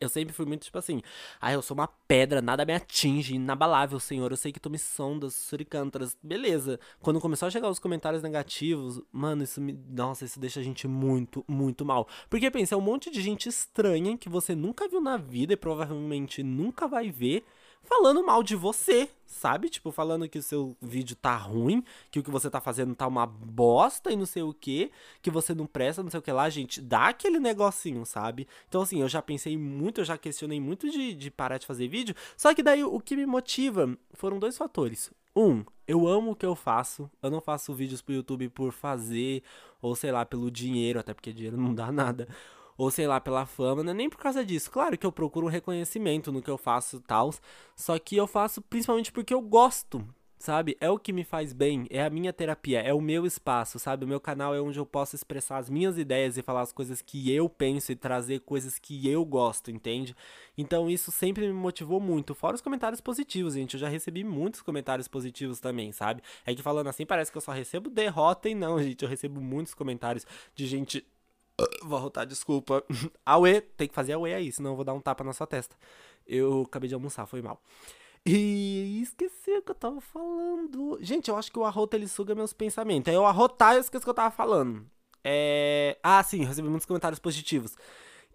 Eu 0.00 0.08
sempre 0.08 0.32
fui 0.32 0.46
muito 0.46 0.62
tipo 0.62 0.78
assim, 0.78 1.02
ah, 1.40 1.52
eu 1.52 1.62
sou 1.62 1.76
uma 1.76 1.88
pedra, 2.08 2.40
nada 2.40 2.64
me 2.64 2.72
atinge, 2.72 3.34
inabalável, 3.34 3.98
senhor, 3.98 4.30
eu 4.30 4.36
sei 4.36 4.52
que 4.52 4.60
tu 4.60 4.70
me 4.70 4.78
sondas, 4.78 5.34
suricântaras, 5.34 6.16
beleza. 6.22 6.78
Quando 7.00 7.20
começou 7.20 7.48
a 7.48 7.50
chegar 7.50 7.68
os 7.68 7.78
comentários 7.78 8.22
negativos, 8.22 9.00
mano, 9.12 9.42
isso 9.42 9.60
me, 9.60 9.72
nossa, 9.90 10.24
isso 10.24 10.38
deixa 10.38 10.60
a 10.60 10.62
gente 10.62 10.86
muito, 10.86 11.44
muito 11.48 11.84
mal. 11.84 12.08
Porque 12.28 12.50
pensa, 12.50 12.74
é 12.74 12.78
um 12.78 12.80
monte 12.80 13.10
de 13.10 13.20
gente 13.20 13.48
estranha 13.48 14.16
que 14.16 14.28
você 14.28 14.54
nunca 14.54 14.88
viu 14.88 15.00
na 15.00 15.16
vida 15.16 15.52
e 15.52 15.56
provavelmente 15.56 16.42
nunca 16.42 16.86
vai 16.86 17.10
ver, 17.10 17.44
falando 17.84 18.24
mal 18.24 18.42
de 18.42 18.56
você, 18.56 19.08
sabe? 19.26 19.68
Tipo, 19.68 19.92
falando 19.92 20.28
que 20.28 20.38
o 20.38 20.42
seu 20.42 20.76
vídeo 20.80 21.14
tá 21.14 21.36
ruim, 21.36 21.84
que 22.10 22.18
o 22.18 22.22
que 22.22 22.30
você 22.30 22.50
tá 22.50 22.60
fazendo 22.60 22.94
tá 22.94 23.06
uma 23.06 23.26
bosta 23.26 24.10
e 24.10 24.16
não 24.16 24.26
sei 24.26 24.42
o 24.42 24.52
que, 24.52 24.90
que 25.22 25.30
você 25.30 25.54
não 25.54 25.66
presta, 25.66 26.02
não 26.02 26.10
sei 26.10 26.18
o 26.18 26.22
que 26.22 26.32
lá, 26.32 26.48
gente, 26.50 26.80
dá 26.80 27.08
aquele 27.08 27.38
negocinho, 27.38 28.04
sabe? 28.04 28.48
Então, 28.68 28.82
assim, 28.82 29.00
eu 29.00 29.08
já 29.08 29.22
pensei 29.22 29.56
muito, 29.56 30.00
eu 30.00 30.04
já 30.04 30.18
questionei 30.18 30.60
muito 30.60 30.90
de, 30.90 31.14
de 31.14 31.30
parar 31.30 31.58
de 31.58 31.66
fazer 31.66 31.88
vídeo, 31.88 32.14
só 32.36 32.54
que 32.54 32.62
daí 32.62 32.82
o 32.82 33.00
que 33.00 33.16
me 33.16 33.26
motiva 33.26 33.96
foram 34.14 34.38
dois 34.38 34.56
fatores. 34.56 35.10
Um, 35.36 35.64
eu 35.86 36.06
amo 36.06 36.30
o 36.30 36.36
que 36.36 36.46
eu 36.46 36.54
faço. 36.54 37.10
Eu 37.20 37.28
não 37.28 37.40
faço 37.40 37.74
vídeos 37.74 38.00
pro 38.00 38.14
YouTube 38.14 38.48
por 38.50 38.72
fazer, 38.72 39.42
ou 39.82 39.96
sei 39.96 40.12
lá, 40.12 40.24
pelo 40.24 40.48
dinheiro, 40.48 41.00
até 41.00 41.12
porque 41.12 41.32
dinheiro 41.32 41.56
não 41.56 41.74
dá 41.74 41.90
nada 41.90 42.28
ou 42.76 42.90
sei 42.90 43.06
lá, 43.06 43.20
pela 43.20 43.46
fama, 43.46 43.82
não 43.82 43.92
é 43.92 43.94
nem 43.94 44.10
por 44.10 44.18
causa 44.18 44.44
disso. 44.44 44.70
Claro 44.70 44.96
que 44.98 45.06
eu 45.06 45.12
procuro 45.12 45.46
um 45.46 45.50
reconhecimento 45.50 46.32
no 46.32 46.42
que 46.42 46.50
eu 46.50 46.58
faço 46.58 47.00
tal, 47.00 47.32
só 47.76 47.98
que 47.98 48.16
eu 48.16 48.26
faço 48.26 48.60
principalmente 48.62 49.12
porque 49.12 49.34
eu 49.34 49.40
gosto, 49.40 50.06
sabe? 50.44 50.76
É 50.78 50.90
o 50.90 50.98
que 50.98 51.12
me 51.12 51.24
faz 51.24 51.54
bem, 51.54 51.86
é 51.88 52.04
a 52.04 52.10
minha 52.10 52.32
terapia, 52.32 52.80
é 52.80 52.92
o 52.92 53.00
meu 53.00 53.24
espaço, 53.24 53.78
sabe? 53.78 54.04
O 54.04 54.08
meu 54.08 54.20
canal 54.20 54.54
é 54.54 54.60
onde 54.60 54.78
eu 54.78 54.84
posso 54.84 55.16
expressar 55.16 55.56
as 55.56 55.70
minhas 55.70 55.96
ideias 55.96 56.36
e 56.36 56.42
falar 56.42 56.60
as 56.60 56.72
coisas 56.72 57.00
que 57.00 57.32
eu 57.32 57.48
penso 57.48 57.92
e 57.92 57.96
trazer 57.96 58.40
coisas 58.40 58.78
que 58.78 59.08
eu 59.08 59.24
gosto, 59.24 59.70
entende? 59.70 60.14
Então 60.56 60.90
isso 60.90 61.10
sempre 61.10 61.46
me 61.46 61.52
motivou 61.52 61.98
muito, 61.98 62.34
fora 62.34 62.54
os 62.54 62.60
comentários 62.60 63.00
positivos, 63.00 63.54
gente. 63.54 63.74
Eu 63.74 63.80
já 63.80 63.88
recebi 63.88 64.22
muitos 64.22 64.60
comentários 64.60 65.08
positivos 65.08 65.60
também, 65.60 65.92
sabe? 65.92 66.22
É 66.44 66.54
que 66.54 66.62
falando 66.62 66.88
assim 66.88 67.06
parece 67.06 67.32
que 67.32 67.38
eu 67.38 67.42
só 67.42 67.52
recebo 67.52 67.88
derrota 67.88 68.48
e 68.48 68.54
não, 68.54 68.78
gente. 68.82 69.02
Eu 69.02 69.08
recebo 69.08 69.40
muitos 69.40 69.72
comentários 69.72 70.26
de 70.54 70.66
gente 70.66 71.06
Vou 71.82 71.98
arrotar, 71.98 72.26
desculpa. 72.26 72.84
Aue, 73.24 73.60
tem 73.60 73.88
que 73.88 73.94
fazer 73.94 74.14
Aue 74.14 74.34
aí, 74.34 74.50
senão 74.50 74.70
eu 74.70 74.76
vou 74.76 74.84
dar 74.84 74.94
um 74.94 75.00
tapa 75.00 75.22
na 75.22 75.32
sua 75.32 75.46
testa. 75.46 75.76
Eu 76.26 76.62
acabei 76.62 76.88
de 76.88 76.94
almoçar, 76.94 77.26
foi 77.26 77.42
mal. 77.42 77.60
E 78.26 79.00
esqueci 79.02 79.50
o 79.50 79.62
que 79.62 79.70
eu 79.70 79.74
tava 79.74 80.00
falando. 80.00 80.98
Gente, 81.00 81.28
eu 81.28 81.36
acho 81.36 81.52
que 81.52 81.58
o 81.58 81.64
arroto 81.64 81.96
ele 81.96 82.08
suga 82.08 82.34
meus 82.34 82.52
pensamentos. 82.52 83.08
Aí 83.08 83.14
eu 83.14 83.26
arrotar 83.26 83.74
eu 83.74 83.80
esqueci 83.80 84.02
o 84.02 84.04
que 84.04 84.10
eu 84.10 84.14
tava 84.14 84.34
falando. 84.34 84.86
É... 85.22 85.98
Ah, 86.02 86.22
sim, 86.22 86.42
recebi 86.44 86.68
muitos 86.68 86.86
comentários 86.86 87.18
positivos. 87.18 87.76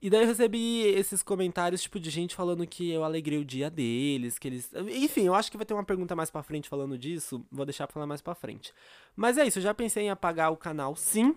E 0.02 0.10
daí 0.10 0.22
eu 0.22 0.28
recebi 0.28 0.84
esses 0.84 1.22
comentários, 1.22 1.82
tipo, 1.82 2.00
de 2.00 2.10
gente 2.10 2.34
falando 2.34 2.66
que 2.66 2.90
eu 2.90 3.04
alegrei 3.04 3.38
o 3.38 3.44
dia 3.44 3.70
deles, 3.70 4.40
que 4.40 4.48
eles... 4.48 4.72
Enfim, 4.74 5.24
eu 5.24 5.36
acho 5.36 5.52
que 5.52 5.58
vai 5.58 5.66
ter 5.66 5.74
uma 5.74 5.84
pergunta 5.84 6.16
mais 6.16 6.32
pra 6.32 6.42
frente 6.42 6.70
falando 6.70 6.98
disso, 6.98 7.46
vou 7.52 7.66
deixar 7.66 7.86
pra 7.86 7.96
falar 7.96 8.08
mais 8.08 8.22
pra 8.22 8.34
frente. 8.34 8.74
Mas 9.14 9.38
é 9.38 9.46
isso, 9.46 9.60
eu 9.60 9.64
já 9.64 9.74
pensei 9.74 10.04
em 10.04 10.10
apagar 10.10 10.54
o 10.54 10.58
canal, 10.58 10.96
sim, 10.96 11.36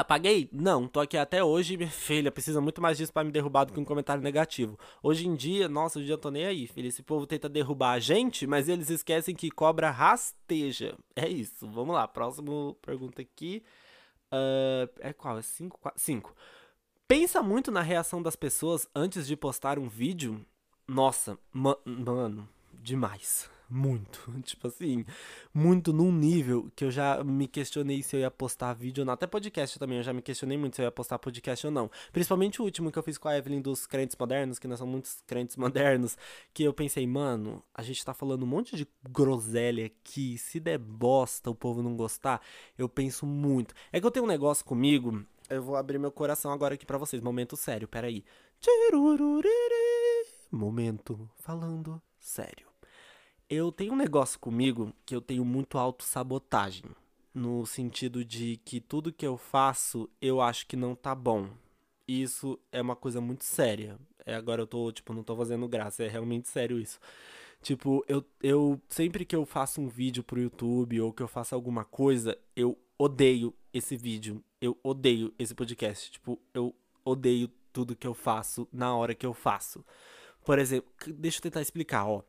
Apaguei? 0.00 0.48
Não, 0.50 0.88
tô 0.88 0.98
aqui 0.98 1.18
até 1.18 1.44
hoje, 1.44 1.76
minha 1.76 1.90
filha, 1.90 2.32
precisa 2.32 2.58
muito 2.58 2.80
mais 2.80 2.96
disso 2.96 3.12
para 3.12 3.22
me 3.22 3.30
derrubar 3.30 3.64
do 3.64 3.72
que 3.74 3.78
um 3.78 3.84
comentário 3.84 4.22
negativo. 4.22 4.78
Hoje 5.02 5.28
em 5.28 5.34
dia, 5.34 5.68
nossa, 5.68 5.98
hoje 5.98 6.08
eu 6.08 6.16
tô 6.16 6.30
nem 6.30 6.46
aí, 6.46 6.66
filho. 6.66 6.88
Esse 6.88 7.02
povo 7.02 7.26
tenta 7.26 7.50
derrubar 7.50 7.92
a 7.92 7.98
gente, 7.98 8.46
mas 8.46 8.66
eles 8.66 8.88
esquecem 8.88 9.34
que 9.34 9.50
cobra 9.50 9.90
rasteja. 9.90 10.96
É 11.14 11.28
isso, 11.28 11.68
vamos 11.68 11.94
lá, 11.94 12.08
próximo 12.08 12.78
pergunta 12.80 13.20
aqui. 13.20 13.62
Uh, 14.32 14.88
é 15.00 15.12
qual? 15.12 15.38
É 15.38 15.42
5? 15.42 15.78
5. 15.94 16.34
Pensa 17.06 17.42
muito 17.42 17.70
na 17.70 17.82
reação 17.82 18.22
das 18.22 18.36
pessoas 18.36 18.88
antes 18.94 19.26
de 19.26 19.36
postar 19.36 19.78
um 19.78 19.86
vídeo? 19.86 20.40
Nossa, 20.88 21.38
ma 21.52 21.76
mano, 21.84 22.48
demais 22.72 23.50
muito. 23.70 24.32
Tipo 24.42 24.68
assim, 24.68 25.04
muito 25.54 25.92
num 25.92 26.12
nível 26.12 26.70
que 26.74 26.84
eu 26.84 26.90
já 26.90 27.22
me 27.22 27.46
questionei 27.46 28.02
se 28.02 28.16
eu 28.16 28.20
ia 28.20 28.30
postar 28.30 28.74
vídeo 28.74 29.02
ou 29.02 29.06
não. 29.06 29.14
Até 29.14 29.26
podcast 29.26 29.78
também, 29.78 29.98
eu 29.98 30.02
já 30.02 30.12
me 30.12 30.20
questionei 30.22 30.58
muito 30.58 30.76
se 30.76 30.82
eu 30.82 30.84
ia 30.84 30.90
postar 30.90 31.18
podcast 31.18 31.66
ou 31.66 31.72
não. 31.72 31.90
Principalmente 32.12 32.60
o 32.60 32.64
último 32.64 32.90
que 32.90 32.98
eu 32.98 33.02
fiz 33.02 33.16
com 33.16 33.28
a 33.28 33.36
Evelyn 33.36 33.60
dos 33.60 33.86
crentes 33.86 34.16
modernos, 34.18 34.58
que 34.58 34.66
nós 34.66 34.78
somos 34.78 34.92
muitos 34.92 35.22
crentes 35.26 35.56
modernos, 35.56 36.16
que 36.52 36.64
eu 36.64 36.72
pensei, 36.72 37.06
mano, 37.06 37.62
a 37.74 37.82
gente 37.82 38.04
tá 38.04 38.12
falando 38.12 38.42
um 38.42 38.46
monte 38.46 38.76
de 38.76 38.86
groselha 39.08 39.86
aqui, 39.86 40.36
se 40.38 40.58
der 40.58 40.78
bosta 40.78 41.50
o 41.50 41.54
povo 41.54 41.82
não 41.82 41.96
gostar, 41.96 42.40
eu 42.76 42.88
penso 42.88 43.24
muito. 43.26 43.74
É 43.92 44.00
que 44.00 44.06
eu 44.06 44.10
tenho 44.10 44.24
um 44.24 44.28
negócio 44.28 44.64
comigo, 44.64 45.24
eu 45.48 45.62
vou 45.62 45.76
abrir 45.76 45.98
meu 45.98 46.12
coração 46.12 46.52
agora 46.52 46.74
aqui 46.74 46.86
para 46.86 46.98
vocês, 46.98 47.20
momento 47.22 47.56
sério, 47.56 47.88
peraí. 47.88 48.24
Momento 50.50 51.30
falando 51.38 52.00
sério. 52.18 52.69
Eu 53.52 53.72
tenho 53.72 53.94
um 53.94 53.96
negócio 53.96 54.38
comigo 54.38 54.94
que 55.04 55.12
eu 55.12 55.20
tenho 55.20 55.44
muito 55.44 55.76
autossabotagem. 55.76 56.84
No 57.34 57.66
sentido 57.66 58.24
de 58.24 58.58
que 58.64 58.80
tudo 58.80 59.12
que 59.12 59.26
eu 59.26 59.36
faço 59.36 60.08
eu 60.22 60.40
acho 60.40 60.68
que 60.68 60.76
não 60.76 60.94
tá 60.94 61.16
bom. 61.16 61.48
E 62.06 62.22
isso 62.22 62.56
é 62.70 62.80
uma 62.80 62.94
coisa 62.94 63.20
muito 63.20 63.42
séria. 63.42 63.98
É, 64.24 64.36
agora 64.36 64.62
eu 64.62 64.68
tô, 64.68 64.92
tipo, 64.92 65.12
não 65.12 65.24
tô 65.24 65.36
fazendo 65.36 65.66
graça, 65.66 66.04
é 66.04 66.08
realmente 66.08 66.48
sério 66.48 66.78
isso. 66.78 67.00
Tipo, 67.60 68.04
eu, 68.06 68.24
eu 68.40 68.80
sempre 68.88 69.24
que 69.24 69.34
eu 69.34 69.44
faço 69.44 69.80
um 69.80 69.88
vídeo 69.88 70.22
pro 70.22 70.40
YouTube 70.40 71.00
ou 71.00 71.12
que 71.12 71.22
eu 71.22 71.28
faço 71.28 71.52
alguma 71.52 71.84
coisa, 71.84 72.38
eu 72.54 72.78
odeio 72.96 73.52
esse 73.74 73.96
vídeo. 73.96 74.44
Eu 74.60 74.78
odeio 74.80 75.34
esse 75.36 75.56
podcast. 75.56 76.12
Tipo, 76.12 76.40
eu 76.54 76.72
odeio 77.04 77.50
tudo 77.72 77.96
que 77.96 78.06
eu 78.06 78.14
faço 78.14 78.68
na 78.72 78.94
hora 78.94 79.12
que 79.12 79.26
eu 79.26 79.34
faço. 79.34 79.84
Por 80.44 80.56
exemplo, 80.60 80.88
deixa 81.16 81.38
eu 81.38 81.42
tentar 81.42 81.62
explicar, 81.62 82.06
ó. 82.06 82.22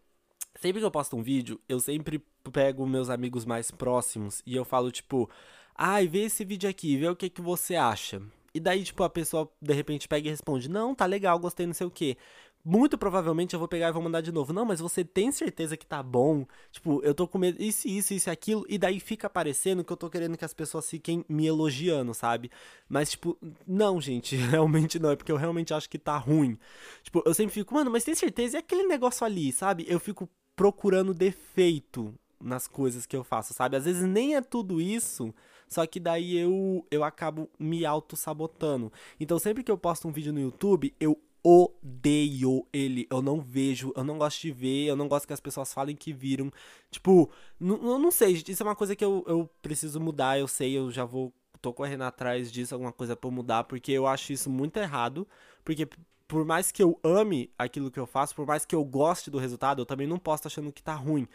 Sempre 0.59 0.79
que 0.79 0.85
eu 0.85 0.91
posto 0.91 1.15
um 1.15 1.23
vídeo, 1.23 1.59
eu 1.67 1.79
sempre 1.79 2.23
pego 2.51 2.85
meus 2.85 3.09
amigos 3.09 3.45
mais 3.45 3.71
próximos 3.71 4.41
e 4.45 4.55
eu 4.55 4.65
falo, 4.65 4.91
tipo, 4.91 5.29
ai, 5.75 6.07
vê 6.07 6.23
esse 6.25 6.43
vídeo 6.45 6.69
aqui, 6.69 6.97
vê 6.97 7.07
o 7.07 7.15
que, 7.15 7.29
que 7.29 7.41
você 7.41 7.75
acha. 7.75 8.21
E 8.53 8.59
daí, 8.59 8.83
tipo, 8.83 9.01
a 9.03 9.09
pessoa 9.09 9.49
de 9.61 9.73
repente 9.73 10.07
pega 10.07 10.27
e 10.27 10.31
responde, 10.31 10.69
não, 10.69 10.93
tá 10.93 11.05
legal, 11.05 11.39
gostei, 11.39 11.65
não 11.65 11.73
sei 11.73 11.87
o 11.87 11.91
que. 11.91 12.17
Muito 12.63 12.95
provavelmente 12.95 13.55
eu 13.55 13.59
vou 13.59 13.67
pegar 13.67 13.89
e 13.89 13.91
vou 13.91 14.03
mandar 14.03 14.21
de 14.21 14.31
novo. 14.31 14.53
Não, 14.53 14.63
mas 14.63 14.79
você 14.79 15.03
tem 15.03 15.31
certeza 15.31 15.75
que 15.75 15.85
tá 15.85 16.03
bom? 16.03 16.45
Tipo, 16.71 17.01
eu 17.03 17.13
tô 17.15 17.27
com 17.27 17.39
medo, 17.39 17.61
isso, 17.61 17.87
isso, 17.87 18.13
isso, 18.13 18.29
aquilo. 18.29 18.63
E 18.69 18.77
daí 18.77 18.99
fica 18.99 19.27
parecendo 19.27 19.83
que 19.83 19.91
eu 19.91 19.97
tô 19.97 20.09
querendo 20.11 20.37
que 20.37 20.45
as 20.45 20.53
pessoas 20.53 20.87
fiquem 20.87 21.25
me 21.27 21.47
elogiando, 21.47 22.13
sabe? 22.13 22.51
Mas, 22.87 23.11
tipo, 23.11 23.35
não, 23.65 23.99
gente, 23.99 24.35
realmente 24.37 24.99
não. 24.99 25.09
É 25.09 25.15
porque 25.15 25.31
eu 25.31 25.37
realmente 25.37 25.73
acho 25.73 25.89
que 25.89 25.97
tá 25.97 26.15
ruim. 26.17 26.55
Tipo, 27.01 27.23
eu 27.25 27.33
sempre 27.33 27.53
fico, 27.53 27.73
mano, 27.73 27.89
mas 27.89 28.03
tem 28.03 28.13
certeza? 28.13 28.57
E 28.57 28.59
aquele 28.59 28.83
negócio 28.83 29.25
ali, 29.25 29.51
sabe? 29.51 29.85
Eu 29.87 29.99
fico 29.99 30.29
procurando 30.61 31.11
defeito 31.11 32.13
nas 32.39 32.67
coisas 32.67 33.07
que 33.07 33.17
eu 33.17 33.23
faço, 33.23 33.51
sabe? 33.51 33.77
Às 33.77 33.85
vezes 33.85 34.03
nem 34.03 34.35
é 34.35 34.41
tudo 34.41 34.79
isso, 34.79 35.33
Só 35.67 35.87
que 35.87 35.99
daí 35.99 36.37
eu, 36.37 36.85
eu 36.91 37.03
acabo 37.03 37.49
me 37.57 37.83
auto-sabotando. 37.83 38.93
Então 39.19 39.39
sempre 39.39 39.63
que 39.63 39.71
eu 39.71 39.77
posto 39.77 40.07
um 40.07 40.11
vídeo 40.11 40.31
no 40.31 40.39
YouTube, 40.39 40.93
eu 40.99 41.19
odeio 41.43 42.63
ele. 42.71 43.07
Eu 43.09 43.23
não 43.23 43.41
vejo, 43.41 43.91
eu 43.95 44.03
não 44.03 44.19
gosto 44.19 44.39
de 44.39 44.51
ver, 44.51 44.85
eu 44.85 44.95
não 44.95 45.07
gosto 45.07 45.25
que 45.25 45.33
as 45.33 45.39
pessoas 45.39 45.73
falem 45.73 45.95
que 45.95 46.13
viram. 46.13 46.51
Tipo, 46.91 47.31
eu 47.59 47.97
não 47.97 48.11
sei, 48.11 48.35
gente, 48.35 48.51
isso 48.51 48.61
é 48.61 48.65
uma 48.67 48.75
coisa 48.75 48.95
que 48.95 49.03
eu, 49.03 49.23
eu 49.27 49.49
preciso 49.63 49.99
mudar, 49.99 50.37
eu 50.37 50.47
sei, 50.47 50.77
eu 50.77 50.91
já 50.91 51.05
vou. 51.05 51.33
tô 51.59 51.73
correndo 51.73 52.03
atrás 52.03 52.51
disso, 52.51 52.75
alguma 52.75 52.93
coisa 52.93 53.15
pra 53.15 53.31
mudar, 53.31 53.63
porque 53.63 53.91
eu 53.91 54.05
acho 54.05 54.31
isso 54.31 54.47
muito 54.47 54.77
errado. 54.77 55.27
Porque 55.65 55.87
por 56.31 56.45
mais 56.45 56.71
que 56.71 56.81
eu 56.81 56.97
ame 57.03 57.51
aquilo 57.57 57.91
que 57.91 57.99
eu 57.99 58.07
faço, 58.07 58.33
por 58.33 58.47
mais 58.47 58.63
que 58.63 58.73
eu 58.73 58.85
goste 58.85 59.29
do 59.29 59.37
resultado, 59.37 59.81
eu 59.81 59.85
também 59.85 60.07
não 60.07 60.17
posso 60.17 60.47
estar 60.47 60.47
achando 60.47 60.71
que 60.71 60.81
tá 60.81 60.93
ruim. 60.93 61.27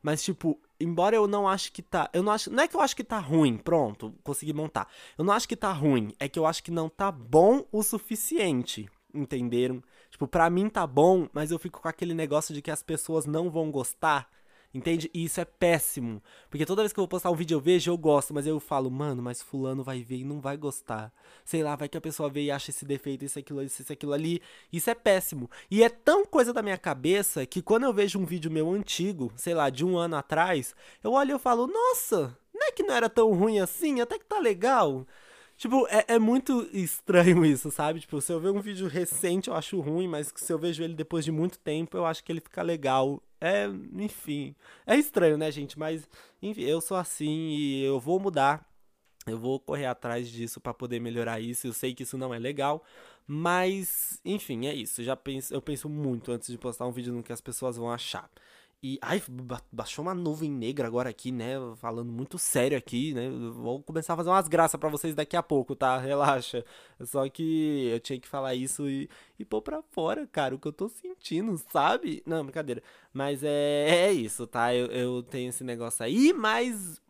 Mas, 0.00 0.22
tipo, 0.22 0.60
embora 0.78 1.16
eu 1.16 1.26
não 1.26 1.48
ache 1.48 1.72
que 1.72 1.82
tá. 1.82 2.08
Eu 2.12 2.22
não 2.22 2.30
acho. 2.30 2.52
Não 2.52 2.62
é 2.62 2.68
que 2.68 2.76
eu 2.76 2.80
acho 2.80 2.94
que 2.94 3.02
tá 3.02 3.18
ruim, 3.18 3.56
pronto, 3.56 4.14
consegui 4.22 4.52
montar. 4.52 4.86
Eu 5.18 5.24
não 5.24 5.34
acho 5.34 5.48
que 5.48 5.56
tá 5.56 5.72
ruim, 5.72 6.12
é 6.20 6.28
que 6.28 6.38
eu 6.38 6.46
acho 6.46 6.62
que 6.62 6.70
não 6.70 6.88
tá 6.88 7.10
bom 7.10 7.66
o 7.72 7.82
suficiente. 7.82 8.88
Entenderam? 9.12 9.82
Tipo, 10.08 10.28
pra 10.28 10.48
mim 10.48 10.68
tá 10.68 10.86
bom, 10.86 11.28
mas 11.32 11.50
eu 11.50 11.58
fico 11.58 11.82
com 11.82 11.88
aquele 11.88 12.14
negócio 12.14 12.54
de 12.54 12.62
que 12.62 12.70
as 12.70 12.80
pessoas 12.80 13.26
não 13.26 13.50
vão 13.50 13.72
gostar. 13.72 14.28
Entende? 14.74 15.08
E 15.14 15.24
isso 15.24 15.40
é 15.40 15.44
péssimo. 15.44 16.20
Porque 16.50 16.66
toda 16.66 16.82
vez 16.82 16.92
que 16.92 16.98
eu 16.98 17.02
vou 17.02 17.08
postar 17.08 17.30
um 17.30 17.36
vídeo 17.36 17.54
eu 17.54 17.60
vejo, 17.60 17.92
eu 17.92 17.96
gosto, 17.96 18.34
mas 18.34 18.44
eu 18.44 18.58
falo, 18.58 18.90
mano, 18.90 19.22
mas 19.22 19.40
fulano 19.40 19.84
vai 19.84 20.02
ver 20.02 20.16
e 20.16 20.24
não 20.24 20.40
vai 20.40 20.56
gostar. 20.56 21.12
Sei 21.44 21.62
lá, 21.62 21.76
vai 21.76 21.88
que 21.88 21.96
a 21.96 22.00
pessoa 22.00 22.28
vê 22.28 22.42
e 22.42 22.50
acha 22.50 22.70
esse 22.70 22.84
defeito, 22.84 23.24
isso, 23.24 23.38
aquilo, 23.38 23.62
isso, 23.62 23.92
aquilo 23.92 24.12
ali. 24.12 24.42
Isso 24.72 24.90
é 24.90 24.94
péssimo. 24.94 25.48
E 25.70 25.84
é 25.84 25.88
tão 25.88 26.26
coisa 26.26 26.52
da 26.52 26.60
minha 26.60 26.76
cabeça 26.76 27.46
que 27.46 27.62
quando 27.62 27.84
eu 27.84 27.92
vejo 27.92 28.18
um 28.18 28.24
vídeo 28.24 28.50
meu 28.50 28.72
antigo, 28.72 29.32
sei 29.36 29.54
lá, 29.54 29.70
de 29.70 29.84
um 29.84 29.96
ano 29.96 30.16
atrás, 30.16 30.74
eu 31.04 31.12
olho 31.12 31.30
e 31.30 31.32
eu 31.32 31.38
falo, 31.38 31.68
nossa, 31.68 32.36
não 32.52 32.66
é 32.66 32.72
que 32.72 32.82
não 32.82 32.94
era 32.94 33.08
tão 33.08 33.32
ruim 33.32 33.60
assim, 33.60 34.00
até 34.00 34.18
que 34.18 34.24
tá 34.24 34.40
legal. 34.40 35.06
Tipo, 35.56 35.86
é, 35.88 36.04
é, 36.14 36.18
muito 36.18 36.68
estranho 36.72 37.44
isso, 37.46 37.70
sabe? 37.70 38.00
Tipo, 38.00 38.20
se 38.20 38.32
eu 38.32 38.40
ver 38.40 38.50
um 38.50 38.60
vídeo 38.60 38.88
recente 38.88 39.48
eu 39.48 39.54
acho 39.54 39.80
ruim, 39.80 40.08
mas 40.08 40.32
se 40.34 40.52
eu 40.52 40.58
vejo 40.58 40.82
ele 40.82 40.94
depois 40.94 41.24
de 41.24 41.30
muito 41.30 41.58
tempo 41.58 41.96
eu 41.96 42.04
acho 42.04 42.24
que 42.24 42.32
ele 42.32 42.40
fica 42.40 42.62
legal. 42.62 43.22
É, 43.44 43.66
enfim. 44.02 44.54
É 44.86 44.96
estranho, 44.96 45.36
né, 45.36 45.50
gente? 45.50 45.78
Mas, 45.78 46.08
enfim, 46.40 46.62
eu 46.62 46.80
sou 46.80 46.96
assim 46.96 47.50
e 47.50 47.84
eu 47.84 48.00
vou 48.00 48.18
mudar. 48.18 48.66
Eu 49.26 49.38
vou 49.38 49.60
correr 49.60 49.84
atrás 49.86 50.30
disso 50.30 50.60
para 50.60 50.72
poder 50.72 50.98
melhorar 50.98 51.40
isso. 51.40 51.66
Eu 51.66 51.74
sei 51.74 51.94
que 51.94 52.04
isso 52.04 52.16
não 52.16 52.32
é 52.32 52.38
legal, 52.38 52.82
mas, 53.26 54.18
enfim, 54.24 54.66
é 54.66 54.74
isso. 54.74 55.02
Já 55.02 55.14
penso, 55.14 55.52
eu 55.52 55.60
penso 55.60 55.90
muito 55.90 56.32
antes 56.32 56.48
de 56.50 56.56
postar 56.58 56.86
um 56.86 56.92
vídeo 56.92 57.12
no 57.12 57.22
que 57.22 57.32
as 57.32 57.40
pessoas 57.40 57.76
vão 57.76 57.90
achar. 57.90 58.30
E, 58.86 58.98
ai, 59.00 59.22
baixou 59.72 60.04
uma 60.04 60.12
nuvem 60.14 60.50
negra 60.50 60.86
agora 60.86 61.08
aqui, 61.08 61.32
né? 61.32 61.54
Falando 61.76 62.12
muito 62.12 62.38
sério 62.38 62.76
aqui, 62.76 63.14
né? 63.14 63.30
Vou 63.54 63.82
começar 63.82 64.12
a 64.12 64.16
fazer 64.18 64.28
umas 64.28 64.46
graças 64.46 64.78
para 64.78 64.90
vocês 64.90 65.14
daqui 65.14 65.38
a 65.38 65.42
pouco, 65.42 65.74
tá? 65.74 65.96
Relaxa. 66.04 66.62
Só 67.00 67.26
que 67.30 67.88
eu 67.90 67.98
tinha 67.98 68.20
que 68.20 68.28
falar 68.28 68.54
isso 68.54 68.86
e, 68.86 69.08
e 69.38 69.44
pôr 69.44 69.62
pra 69.62 69.82
fora, 69.90 70.26
cara, 70.26 70.54
o 70.54 70.58
que 70.58 70.68
eu 70.68 70.72
tô 70.72 70.90
sentindo, 70.90 71.56
sabe? 71.72 72.22
Não, 72.26 72.44
brincadeira. 72.44 72.82
Mas 73.10 73.42
é, 73.42 74.08
é 74.08 74.12
isso, 74.12 74.46
tá? 74.46 74.74
Eu, 74.74 74.88
eu 74.88 75.22
tenho 75.22 75.48
esse 75.48 75.64
negócio 75.64 76.04
aí, 76.04 76.34
mas 76.34 77.00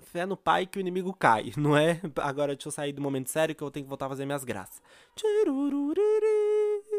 fé 0.00 0.24
no 0.24 0.36
pai 0.36 0.66
que 0.66 0.78
o 0.78 0.80
inimigo 0.80 1.12
cai, 1.12 1.52
não 1.58 1.76
é? 1.76 2.00
Agora 2.18 2.54
deixa 2.54 2.68
eu 2.68 2.72
sair 2.72 2.92
do 2.92 3.02
momento 3.02 3.28
sério 3.28 3.56
que 3.56 3.62
eu 3.62 3.72
tenho 3.72 3.86
que 3.86 3.90
voltar 3.90 4.06
a 4.06 4.10
fazer 4.10 4.24
minhas 4.24 4.44
graças. 4.44 4.80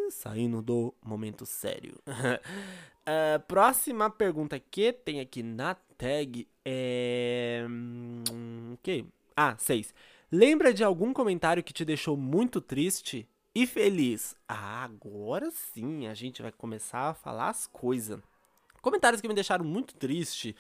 Saindo 0.10 0.62
do 0.62 0.94
momento 1.04 1.46
sério. 1.46 1.96
Uh, 2.08 3.40
próxima 3.48 4.10
pergunta 4.10 4.60
que 4.60 4.92
tem 4.92 5.20
aqui 5.20 5.44
na 5.44 5.76
tag 5.98 6.48
é. 6.66 7.66
Hum, 7.70 8.24
ok. 8.74 9.06
Ah, 9.36 9.56
6. 9.58 9.94
Lembra 10.32 10.74
de 10.74 10.84
algum 10.84 11.14
comentário 11.14 11.64
que 11.64 11.74
te 11.74 11.84
deixou 11.84 12.16
muito 12.16 12.62
triste 12.62 13.28
e 13.56 13.66
feliz? 13.66 14.36
Ah, 14.48 14.84
agora 14.84 15.50
sim 15.52 16.08
a 16.08 16.14
gente 16.14 16.42
vai 16.42 16.52
começar 16.52 17.10
a 17.10 17.14
falar 17.14 17.50
as 17.50 17.66
coisas. 17.66 18.20
Comentários 18.82 19.22
que 19.22 19.28
me 19.28 19.34
deixaram 19.34 19.66
muito 19.66 19.96
triste. 19.96 20.56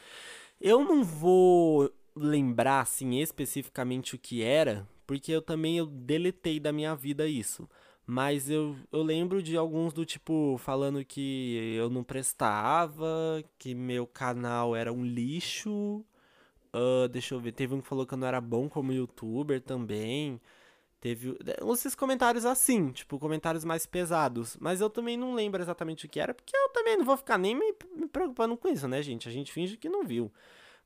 Eu 0.59 0.83
não 0.83 1.03
vou 1.03 1.91
lembrar 2.15 2.81
assim 2.81 3.19
especificamente 3.19 4.15
o 4.15 4.19
que 4.19 4.41
era, 4.43 4.87
porque 5.07 5.31
eu 5.31 5.41
também 5.41 5.77
eu 5.77 5.85
deletei 5.85 6.59
da 6.59 6.73
minha 6.73 6.95
vida 6.95 7.27
isso. 7.27 7.69
Mas 8.11 8.49
eu, 8.49 8.75
eu 8.91 9.03
lembro 9.03 9.39
de 9.39 9.55
alguns 9.55 9.93
do 9.93 10.03
tipo 10.03 10.57
falando 10.57 11.05
que 11.05 11.75
eu 11.77 11.91
não 11.91 12.03
prestava, 12.03 13.05
que 13.59 13.75
meu 13.75 14.07
canal 14.07 14.75
era 14.75 14.91
um 14.91 15.05
lixo. 15.05 16.03
Uh, 16.73 17.07
deixa 17.07 17.35
eu 17.35 17.39
ver, 17.39 17.51
teve 17.51 17.75
um 17.75 17.81
que 17.81 17.87
falou 17.87 18.07
que 18.07 18.13
eu 18.15 18.17
não 18.17 18.27
era 18.27 18.41
bom 18.41 18.67
como 18.67 18.91
youtuber 18.91 19.61
também. 19.61 20.41
Teve 20.99 21.37
esses 21.71 21.93
comentários 21.93 22.45
assim, 22.45 22.91
tipo, 22.91 23.19
comentários 23.19 23.63
mais 23.63 23.85
pesados. 23.85 24.57
Mas 24.59 24.81
eu 24.81 24.89
também 24.89 25.15
não 25.15 25.35
lembro 25.35 25.61
exatamente 25.61 26.07
o 26.07 26.09
que 26.09 26.19
era, 26.19 26.33
porque 26.33 26.57
eu 26.57 26.69
também 26.69 26.97
não 26.97 27.05
vou 27.05 27.15
ficar 27.15 27.37
nem 27.37 27.53
me, 27.53 27.75
me 27.95 28.07
preocupando 28.07 28.57
com 28.57 28.69
isso, 28.69 28.87
né, 28.87 29.03
gente? 29.03 29.29
A 29.29 29.31
gente 29.31 29.51
finge 29.53 29.77
que 29.77 29.87
não 29.87 30.03
viu. 30.03 30.31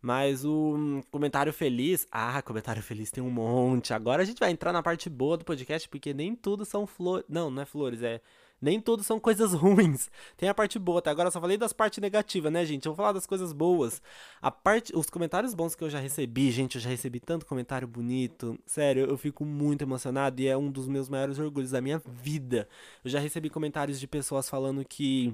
Mas 0.03 0.43
o 0.43 0.75
hum, 0.75 1.01
comentário 1.09 1.53
feliz. 1.53 2.05
Ah, 2.11 2.41
comentário 2.41 2.83
feliz 2.83 3.09
tem 3.09 3.23
um 3.23 3.29
monte. 3.29 3.93
Agora 3.93 4.21
a 4.21 4.25
gente 4.25 4.37
vai 4.37 4.51
entrar 4.51 4.73
na 4.73 4.83
parte 4.83 5.09
boa 5.09 5.37
do 5.37 5.45
podcast, 5.45 5.87
porque 5.87 6.13
nem 6.13 6.35
tudo 6.35 6.65
são 6.65 6.85
flores. 6.85 7.25
Não, 7.29 7.49
não 7.49 7.61
é 7.61 7.65
flores, 7.65 8.03
é. 8.03 8.19
Nem 8.61 8.81
tudo 8.81 9.01
são 9.01 9.17
coisas 9.17 9.51
ruins. 9.55 10.11
Tem 10.35 10.49
a 10.49 10.53
parte 10.53 10.77
boa, 10.77 10.99
até 10.99 11.09
agora 11.09 11.27
eu 11.27 11.31
só 11.31 11.39
falei 11.39 11.55
das 11.55 11.71
partes 11.71 11.99
negativas, 11.99 12.51
né, 12.51 12.65
gente? 12.65 12.85
Eu 12.85 12.91
vou 12.91 12.97
falar 12.97 13.13
das 13.13 13.25
coisas 13.25 13.53
boas. 13.53 14.01
A 14.41 14.51
parte, 14.51 14.93
os 14.93 15.09
comentários 15.09 15.53
bons 15.53 15.73
que 15.73 15.85
eu 15.85 15.89
já 15.89 15.99
recebi, 15.99 16.51
gente, 16.51 16.75
eu 16.75 16.81
já 16.81 16.89
recebi 16.89 17.21
tanto 17.21 17.45
comentário 17.45 17.87
bonito. 17.87 18.59
Sério, 18.65 19.05
eu 19.05 19.17
fico 19.17 19.45
muito 19.45 19.83
emocionado 19.83 20.41
e 20.41 20.47
é 20.49 20.57
um 20.57 20.69
dos 20.69 20.89
meus 20.89 21.07
maiores 21.07 21.39
orgulhos 21.39 21.71
da 21.71 21.79
minha 21.79 22.01
vida. 22.05 22.67
Eu 23.05 23.09
já 23.09 23.19
recebi 23.19 23.49
comentários 23.49 24.01
de 24.01 24.07
pessoas 24.07 24.49
falando 24.49 24.83
que 24.83 25.33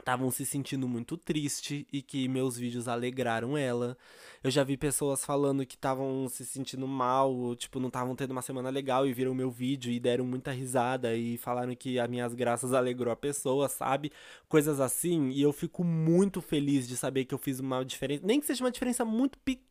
estavam 0.00 0.30
se 0.30 0.46
sentindo 0.46 0.88
muito 0.88 1.16
triste 1.16 1.86
e 1.92 2.00
que 2.02 2.28
meus 2.28 2.56
vídeos 2.56 2.88
alegraram 2.88 3.56
ela. 3.56 3.96
Eu 4.42 4.50
já 4.50 4.62
vi 4.64 4.76
pessoas 4.76 5.24
falando 5.24 5.66
que 5.66 5.74
estavam 5.74 6.28
se 6.28 6.44
sentindo 6.46 6.86
mal, 6.86 7.34
ou, 7.34 7.56
tipo, 7.56 7.80
não 7.80 7.88
estavam 7.88 8.14
tendo 8.14 8.30
uma 8.30 8.42
semana 8.42 8.70
legal 8.70 9.06
e 9.06 9.12
viram 9.12 9.34
meu 9.34 9.50
vídeo 9.50 9.90
e 9.90 9.98
deram 10.00 10.24
muita 10.24 10.52
risada 10.52 11.14
e 11.16 11.36
falaram 11.36 11.74
que 11.74 11.98
as 11.98 12.08
minhas 12.08 12.34
graças 12.34 12.72
alegrou 12.72 13.12
a 13.12 13.16
pessoa, 13.16 13.68
sabe? 13.68 14.12
Coisas 14.48 14.80
assim, 14.80 15.30
e 15.30 15.42
eu 15.42 15.52
fico 15.52 15.82
muito 15.84 16.40
feliz 16.40 16.86
de 16.86 16.96
saber 16.96 17.24
que 17.24 17.34
eu 17.34 17.38
fiz 17.38 17.60
uma 17.60 17.84
diferença, 17.84 18.26
nem 18.26 18.40
que 18.40 18.46
seja 18.46 18.64
uma 18.64 18.70
diferença 18.70 19.04
muito 19.04 19.38
pequena, 19.38 19.67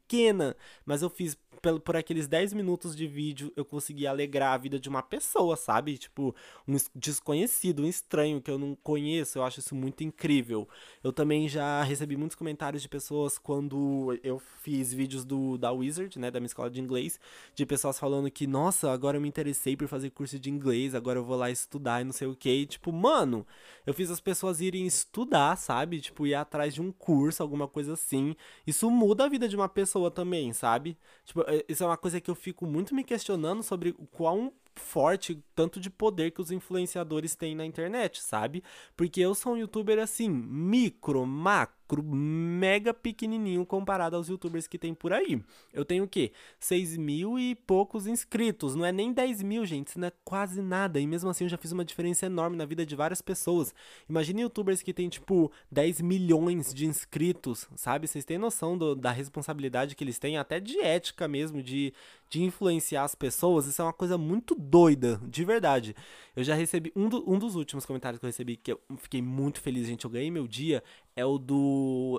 mas 0.86 1.02
eu 1.02 1.10
fiz 1.10 1.38
por 1.84 1.96
aqueles 1.96 2.28
10 2.28 2.54
minutos 2.54 2.96
de 2.96 3.08
vídeo, 3.08 3.52
eu 3.56 3.66
consegui 3.66 4.06
alegrar 4.06 4.54
a 4.54 4.58
vida 4.58 4.80
de 4.80 4.88
uma 4.88 5.02
pessoa, 5.02 5.56
sabe? 5.56 5.98
Tipo, 5.98 6.36
um 6.68 6.76
desconhecido, 6.96 7.84
um 7.84 7.88
estranho 7.88 8.42
que 8.42 8.50
eu 8.50 8.58
não 8.58 8.76
conheço. 8.76 9.38
Eu 9.38 9.44
acho 9.44 9.60
isso 9.60 9.76
muito 9.76 10.04
incrível. 10.04 10.68
Eu 11.04 11.12
também 11.12 11.48
já 11.50 11.82
recebi 11.84 12.16
muitos 12.16 12.36
comentários 12.36 12.82
de 12.82 12.90
pessoas 12.90 13.38
quando 13.38 14.18
eu 14.24 14.40
fiz 14.62 14.94
vídeos 14.94 15.26
do 15.26 15.58
da 15.58 15.72
Wizard, 15.72 16.18
né, 16.20 16.30
da 16.30 16.40
minha 16.40 16.48
escola 16.48 16.70
de 16.70 16.80
inglês, 16.80 17.20
de 17.56 17.66
pessoas 17.66 18.00
falando 18.00 18.30
que, 18.30 18.46
nossa, 18.46 18.92
agora 18.92 19.18
eu 19.18 19.22
me 19.22 19.28
interessei 19.28 19.76
por 19.76 19.88
fazer 19.88 20.10
curso 20.12 20.40
de 20.40 20.50
inglês, 20.50 20.94
agora 20.94 21.20
eu 21.20 21.24
vou 21.24 21.38
lá 21.38 21.50
estudar 21.50 22.02
e 22.02 22.04
não 22.04 22.14
sei 22.14 22.28
o 22.28 22.36
que. 22.36 22.66
Tipo, 22.66 22.92
mano, 22.92 23.46
eu 23.86 23.94
fiz 23.94 24.12
as 24.12 24.20
pessoas 24.20 24.62
irem 24.62 24.86
estudar, 24.86 25.56
sabe? 25.56 26.00
Tipo, 26.00 26.28
ir 26.28 26.36
atrás 26.36 26.74
de 26.74 26.82
um 26.82 26.92
curso, 26.92 27.42
alguma 27.42 27.68
coisa 27.68 27.94
assim. 27.94 28.36
Isso 28.66 28.90
muda 28.92 29.26
a 29.26 29.30
vida 29.30 29.48
de 29.48 29.56
uma 29.56 29.70
pessoa 29.70 29.97
também, 30.12 30.54
sabe? 30.54 30.98
Tipo, 31.26 31.42
é, 31.42 31.64
isso 31.68 31.84
é 31.84 31.88
uma 31.88 31.98
coisa 31.98 32.22
que 32.22 32.30
eu 32.30 32.36
fico 32.36 32.66
muito 32.66 32.96
me 32.96 33.04
questionando 33.04 33.64
sobre 33.64 33.94
qual 34.12 34.54
forte 34.76 35.44
tanto 35.56 35.80
de 35.80 35.90
poder 35.90 36.32
que 36.32 36.42
os 36.42 36.52
influenciadores 36.52 37.36
têm 37.36 37.56
na 37.56 37.66
internet, 37.66 38.22
sabe? 38.22 38.64
Porque 38.96 39.20
eu 39.20 39.34
sou 39.36 39.54
um 39.54 39.58
youtuber 39.58 40.00
assim, 40.00 40.30
micro, 40.30 41.26
macro, 41.26 41.77
mega 42.04 42.94
pequenininho 42.94 43.66
comparado 43.66 44.16
aos 44.16 44.28
youtubers 44.28 44.68
que 44.68 44.78
tem 44.78 44.94
por 44.94 45.14
aí. 45.14 45.42
Eu 45.74 45.86
tenho 45.86 46.04
o 46.04 46.08
quê? 46.08 46.32
6 46.60 46.98
mil 46.98 47.40
e 47.40 47.56
poucos 47.56 48.08
inscritos, 48.08 48.76
não 48.76 48.86
é 48.86 48.92
nem 48.92 49.14
10 49.14 49.44
mil, 49.44 49.66
gente, 49.66 49.88
isso 49.88 50.00
não 50.00 50.08
é 50.08 50.12
quase 50.24 50.62
nada. 50.62 51.00
E 51.00 51.08
mesmo 51.08 51.30
assim 51.30 51.46
eu 51.46 51.50
já 51.50 51.58
fiz 51.58 51.72
uma 51.72 51.86
diferença 51.86 52.26
enorme 52.26 52.58
na 52.58 52.66
vida 52.66 52.86
de 52.86 52.96
várias 52.96 53.22
pessoas. 53.22 53.74
Imagine 54.10 54.42
youtubers 54.42 54.82
que 54.82 54.94
tem 54.94 55.10
tipo 55.10 55.52
10 55.72 56.02
milhões 56.02 56.74
de 56.74 56.86
inscritos, 56.86 57.68
sabe? 57.76 58.08
Vocês 58.08 58.26
têm 58.26 58.38
noção 58.38 58.78
do, 58.78 58.96
da 58.96 59.12
responsabilidade 59.12 59.96
que 59.96 60.04
eles 60.04 60.20
têm, 60.20 60.38
até 60.38 60.60
de 60.60 60.80
ética 60.80 61.28
mesmo, 61.28 61.62
de, 61.62 61.94
de 62.30 62.44
influenciar 62.44 63.04
as 63.04 63.16
pessoas. 63.16 63.66
Isso 63.66 63.82
é 63.82 63.86
uma 63.86 63.94
coisa 63.94 64.18
muito 64.18 64.56
doida, 64.56 65.22
de 65.28 65.44
verdade. 65.44 65.96
Eu 66.36 66.44
já 66.44 66.56
recebi. 66.56 66.92
Um, 66.96 67.10
do, 67.10 67.24
um 67.30 67.40
dos 67.40 67.56
últimos 67.56 67.86
comentários 67.86 68.20
que 68.20 68.26
eu 68.26 68.30
recebi, 68.30 68.58
que 68.58 68.72
eu 68.72 68.80
fiquei 68.98 69.22
muito 69.22 69.60
feliz, 69.62 69.88
gente. 69.88 70.06
Eu 70.06 70.12
ganhei 70.12 70.30
meu 70.30 70.48
dia. 70.48 70.84
É 71.16 71.26
o 71.26 71.38
do. 71.38 71.58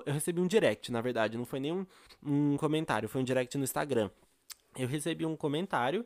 Eu 0.05 0.13
recebi 0.13 0.39
um 0.41 0.47
direct, 0.47 0.91
na 0.91 1.01
verdade. 1.01 1.37
Não 1.37 1.45
foi 1.45 1.59
nem 1.59 1.71
um, 1.71 1.85
um 2.23 2.57
comentário, 2.57 3.09
foi 3.09 3.21
um 3.21 3.23
direct 3.23 3.57
no 3.57 3.63
Instagram. 3.63 4.09
Eu 4.77 4.87
recebi 4.87 5.25
um 5.25 5.35
comentário 5.35 6.05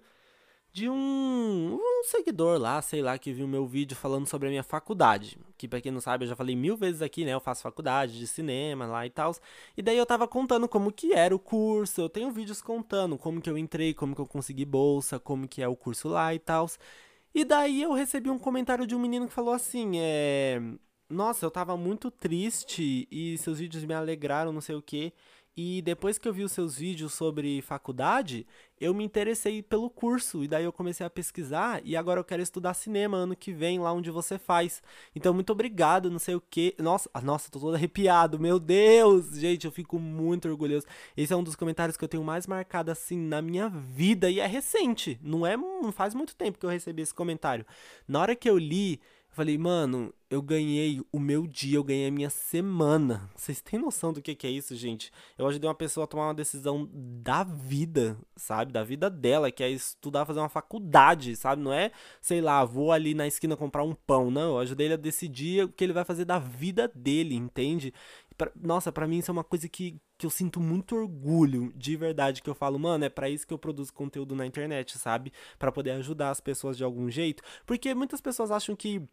de 0.74 0.90
um, 0.90 1.78
um 1.80 2.04
seguidor 2.04 2.60
lá, 2.60 2.82
sei 2.82 3.00
lá, 3.04 3.16
que 3.20 3.32
viu 3.32 3.48
meu 3.48 3.68
vídeo 3.68 3.96
falando 3.96 4.26
sobre 4.26 4.48
a 4.48 4.50
minha 4.50 4.64
faculdade. 4.64 5.38
Que 5.56 5.68
pra 5.68 5.80
quem 5.80 5.92
não 5.92 6.02
sabe, 6.02 6.26
eu 6.26 6.30
já 6.30 6.36
falei 6.36 6.56
mil 6.56 6.76
vezes 6.76 7.04
aqui, 7.04 7.24
né? 7.24 7.32
Eu 7.32 7.40
faço 7.40 7.62
faculdade 7.62 8.18
de 8.18 8.26
cinema 8.26 8.88
lá 8.88 9.06
e 9.06 9.12
tal. 9.12 9.36
E 9.78 9.84
daí 9.84 9.98
eu 9.98 10.06
tava 10.06 10.28
contando 10.28 10.68
como 10.68 10.92
que 10.92 11.14
era 11.14 11.36
o 11.36 11.40
curso. 11.40 12.02
Eu 12.02 12.10
tenho 12.10 12.32
vídeos 12.32 12.60
contando 12.62 13.18
como 13.20 13.40
que 13.40 13.50
eu 13.50 13.58
entrei, 13.58 13.94
como 13.94 14.16
que 14.16 14.22
eu 14.22 14.26
consegui 14.26 14.66
bolsa, 14.66 15.20
como 15.20 15.48
que 15.48 15.62
é 15.62 15.68
o 15.68 15.76
curso 15.76 16.10
lá 16.10 16.34
e 16.34 16.40
tal. 16.40 16.68
E 17.36 17.46
daí 17.46 17.82
eu 17.84 17.94
recebi 17.94 18.30
um 18.30 18.40
comentário 18.40 18.88
de 18.88 18.96
um 18.96 19.00
menino 19.00 19.28
que 19.28 19.34
falou 19.34 19.54
assim, 19.54 19.94
é... 19.98 20.60
Nossa, 21.14 21.46
eu 21.46 21.52
tava 21.52 21.78
muito 21.78 22.10
triste 22.10 23.08
e 23.12 23.38
seus 23.38 23.60
vídeos 23.60 23.86
me 23.86 23.94
alegraram, 23.94 24.52
não 24.52 24.62
sei 24.62 24.76
o 24.76 24.82
quê. 24.82 25.14
E 25.56 25.84
depois 25.84 26.18
que 26.18 26.28
eu 26.28 26.34
vi 26.34 26.44
os 26.44 26.52
seus 26.52 26.76
vídeos 26.76 27.14
sobre 27.14 27.62
faculdade, 27.62 28.48
eu 28.82 28.92
me 28.92 29.04
interessei 29.04 29.62
pelo 29.62 29.88
curso. 29.88 30.44
E 30.44 30.48
daí 30.48 30.64
eu 30.64 30.74
comecei 30.74 31.06
a 31.06 31.10
pesquisar. 31.12 31.80
E 31.86 31.96
agora 31.96 32.20
eu 32.20 32.24
quero 32.24 32.42
estudar 32.42 32.74
cinema 32.74 33.18
ano 33.18 33.36
que 33.36 33.54
vem, 33.54 33.80
lá 33.80 33.94
onde 33.94 34.10
você 34.10 34.40
faz. 34.40 34.82
Então, 35.16 35.32
muito 35.32 35.52
obrigado, 35.52 36.10
não 36.10 36.18
sei 36.18 36.34
o 36.34 36.42
que. 36.42 36.74
Nossa, 36.80 37.08
ah, 37.14 37.22
nossa, 37.22 37.52
tô 37.52 37.60
todo 37.60 37.76
arrepiado. 37.76 38.40
Meu 38.40 38.58
Deus! 38.58 39.38
Gente, 39.38 39.66
eu 39.66 39.72
fico 39.72 40.00
muito 40.00 40.50
orgulhoso. 40.50 40.88
Esse 41.16 41.34
é 41.34 41.36
um 41.36 41.44
dos 41.44 41.56
comentários 41.56 41.96
que 41.96 42.04
eu 42.04 42.10
tenho 42.10 42.24
mais 42.24 42.48
marcado 42.48 42.90
assim 42.90 43.20
na 43.20 43.40
minha 43.40 43.70
vida. 43.70 44.32
E 44.32 44.40
é 44.40 44.48
recente. 44.48 45.20
Não 45.22 45.46
é. 45.46 45.56
Não 45.56 45.92
faz 45.92 46.16
muito 46.16 46.36
tempo 46.36 46.58
que 46.58 46.66
eu 46.66 46.72
recebi 46.72 47.04
esse 47.04 47.14
comentário. 47.14 47.64
Na 48.08 48.20
hora 48.20 48.36
que 48.36 48.50
eu 48.50 48.58
li. 48.58 49.00
Falei, 49.34 49.58
mano, 49.58 50.14
eu 50.30 50.42
ganhei 50.42 51.02
o 51.12 51.20
meu 51.20 51.48
dia, 51.48 51.78
eu 51.78 51.84
ganhei 51.84 52.08
a 52.08 52.12
minha 52.12 52.30
semana. 52.30 53.30
Vocês 53.36 53.62
têm 53.62 53.80
noção 53.80 54.14
do 54.14 54.22
que, 54.22 54.36
que 54.36 54.46
é 54.46 54.50
isso, 54.50 54.76
gente? 54.76 55.12
Eu 55.38 55.48
ajudei 55.48 55.68
uma 55.68 55.76
pessoa 55.76 56.04
a 56.04 56.08
tomar 56.08 56.28
uma 56.28 56.34
decisão 56.36 56.88
da 56.92 57.44
vida, 57.44 58.16
sabe? 58.36 58.72
Da 58.72 58.84
vida 58.84 59.10
dela, 59.10 59.52
que 59.52 59.64
é 59.64 59.70
estudar, 59.70 60.26
fazer 60.26 60.40
uma 60.40 60.50
faculdade, 60.50 61.36
sabe? 61.36 61.64
Não 61.64 61.74
é, 61.74 61.92
sei 62.22 62.42
lá, 62.42 62.64
vou 62.64 62.92
ali 62.92 63.16
na 63.16 63.26
esquina 63.28 63.58
comprar 63.58 63.84
um 63.84 63.96
pão. 63.96 64.30
Não, 64.30 64.52
eu 64.52 64.60
ajudei 64.60 64.88
ele 64.88 64.94
a 64.94 64.98
decidir 64.98 65.66
o 65.66 65.70
que 65.70 65.84
ele 65.84 65.94
vai 65.94 66.06
fazer 66.06 66.26
da 66.26 66.38
vida 66.38 66.92
dele, 66.94 67.36
entende? 67.36 67.92
Pra, 68.38 68.52
nossa, 68.56 68.92
para 68.92 69.08
mim 69.08 69.18
isso 69.20 69.30
é 69.30 69.34
uma 69.34 69.44
coisa 69.44 69.68
que, 69.68 70.00
que 70.18 70.26
eu 70.26 70.30
sinto 70.30 70.60
muito 70.60 70.96
orgulho, 70.96 71.72
de 71.76 71.96
verdade, 71.96 72.42
que 72.42 72.50
eu 72.50 72.56
falo, 72.56 72.80
mano, 72.80 73.06
é 73.06 73.10
para 73.10 73.30
isso 73.30 73.46
que 73.46 73.54
eu 73.54 73.60
produzo 73.60 73.94
conteúdo 73.94 74.36
na 74.36 74.46
internet, 74.46 74.98
sabe? 74.98 75.32
para 75.60 75.72
poder 75.72 75.92
ajudar 75.92 76.30
as 76.30 76.40
pessoas 76.40 76.78
de 76.78 76.84
algum 76.84 77.10
jeito. 77.10 77.44
Porque 77.66 77.94
muitas 77.94 78.22
pessoas 78.22 78.52
acham 78.52 78.76
que 78.76 79.08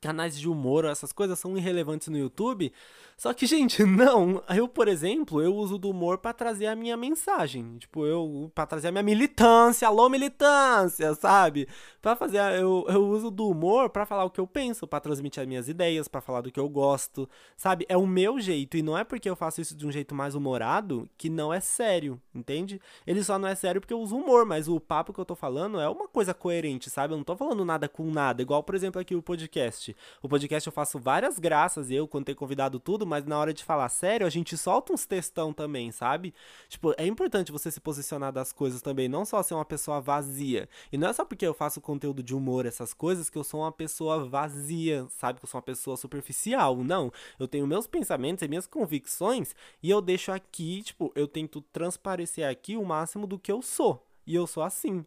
canais 0.00 0.38
de 0.38 0.48
humor, 0.48 0.84
essas 0.84 1.12
coisas 1.12 1.38
são 1.38 1.56
irrelevantes 1.56 2.08
no 2.08 2.18
YouTube. 2.18 2.72
Só 3.16 3.32
que, 3.32 3.46
gente, 3.46 3.82
não. 3.84 4.42
Eu, 4.48 4.66
por 4.66 4.88
exemplo, 4.88 5.40
eu 5.40 5.54
uso 5.54 5.78
do 5.78 5.90
humor 5.90 6.18
para 6.18 6.32
trazer 6.32 6.66
a 6.66 6.74
minha 6.74 6.96
mensagem. 6.96 7.78
Tipo, 7.78 8.04
eu 8.06 8.50
para 8.54 8.66
trazer 8.66 8.88
a 8.88 8.92
minha 8.92 9.02
militância, 9.02 9.86
alô 9.86 10.08
militância, 10.08 11.14
sabe? 11.14 11.68
Para 12.02 12.16
fazer 12.16 12.38
eu, 12.60 12.84
eu 12.88 13.06
uso 13.06 13.30
do 13.30 13.48
humor 13.48 13.88
para 13.90 14.04
falar 14.04 14.24
o 14.24 14.30
que 14.30 14.40
eu 14.40 14.46
penso, 14.46 14.86
para 14.86 15.00
transmitir 15.00 15.40
as 15.40 15.46
minhas 15.46 15.68
ideias, 15.68 16.08
para 16.08 16.20
falar 16.20 16.40
do 16.40 16.50
que 16.50 16.60
eu 16.60 16.68
gosto, 16.68 17.28
sabe? 17.56 17.86
É 17.88 17.96
o 17.96 18.06
meu 18.06 18.40
jeito 18.40 18.76
e 18.76 18.82
não 18.82 18.98
é 18.98 19.04
porque 19.04 19.28
eu 19.28 19.36
faço 19.36 19.60
isso 19.60 19.76
de 19.76 19.86
um 19.86 19.92
jeito 19.92 20.14
mais 20.14 20.34
humorado 20.34 21.08
que 21.16 21.30
não 21.30 21.52
é 21.52 21.60
sério, 21.60 22.20
entende? 22.34 22.80
Ele 23.06 23.22
só 23.22 23.38
não 23.38 23.48
é 23.48 23.54
sério 23.54 23.80
porque 23.80 23.94
eu 23.94 24.00
uso 24.00 24.16
humor, 24.16 24.44
mas 24.44 24.68
o 24.68 24.80
papo 24.80 25.12
que 25.12 25.20
eu 25.20 25.24
tô 25.24 25.34
falando 25.34 25.80
é 25.80 25.88
uma 25.88 26.08
coisa 26.08 26.34
coerente, 26.34 26.90
sabe? 26.90 27.14
Eu 27.14 27.18
não 27.18 27.24
tô 27.24 27.36
falando 27.36 27.64
nada 27.64 27.88
com 27.88 28.10
nada, 28.10 28.42
igual, 28.42 28.62
por 28.62 28.74
exemplo, 28.74 29.00
aqui 29.00 29.14
o 29.14 29.22
podcast. 29.22 29.73
O 30.22 30.28
podcast 30.28 30.66
eu 30.66 30.72
faço 30.72 30.98
várias 30.98 31.38
graças, 31.38 31.90
eu, 31.90 32.06
quando 32.06 32.26
ter 32.26 32.34
convidado 32.34 32.78
tudo, 32.78 33.06
mas 33.06 33.24
na 33.24 33.38
hora 33.38 33.52
de 33.52 33.64
falar 33.64 33.88
sério, 33.88 34.26
a 34.26 34.30
gente 34.30 34.56
solta 34.56 34.92
uns 34.92 35.06
textão 35.06 35.52
também, 35.52 35.90
sabe? 35.90 36.34
Tipo, 36.68 36.94
é 36.96 37.06
importante 37.06 37.52
você 37.52 37.70
se 37.70 37.80
posicionar 37.80 38.32
das 38.32 38.52
coisas 38.52 38.80
também, 38.80 39.08
não 39.08 39.24
só 39.24 39.42
ser 39.42 39.54
uma 39.54 39.64
pessoa 39.64 40.00
vazia. 40.00 40.68
E 40.92 40.98
não 40.98 41.08
é 41.08 41.12
só 41.12 41.24
porque 41.24 41.46
eu 41.46 41.54
faço 41.54 41.80
conteúdo 41.80 42.22
de 42.22 42.34
humor, 42.34 42.66
essas 42.66 42.92
coisas, 42.92 43.30
que 43.30 43.38
eu 43.38 43.44
sou 43.44 43.60
uma 43.60 43.72
pessoa 43.72 44.24
vazia, 44.24 45.06
sabe? 45.10 45.38
Que 45.38 45.44
eu 45.44 45.48
sou 45.48 45.58
uma 45.58 45.62
pessoa 45.62 45.96
superficial. 45.96 46.76
Não. 46.76 47.12
Eu 47.38 47.48
tenho 47.48 47.66
meus 47.66 47.86
pensamentos 47.86 48.42
e 48.42 48.48
minhas 48.48 48.66
convicções 48.66 49.54
e 49.82 49.90
eu 49.90 50.00
deixo 50.00 50.32
aqui, 50.32 50.82
tipo, 50.82 51.12
eu 51.14 51.26
tento 51.26 51.60
transparecer 51.72 52.48
aqui 52.48 52.76
o 52.76 52.84
máximo 52.84 53.26
do 53.26 53.38
que 53.38 53.52
eu 53.52 53.62
sou. 53.62 54.06
E 54.26 54.34
eu 54.34 54.46
sou 54.46 54.62
assim 54.62 55.04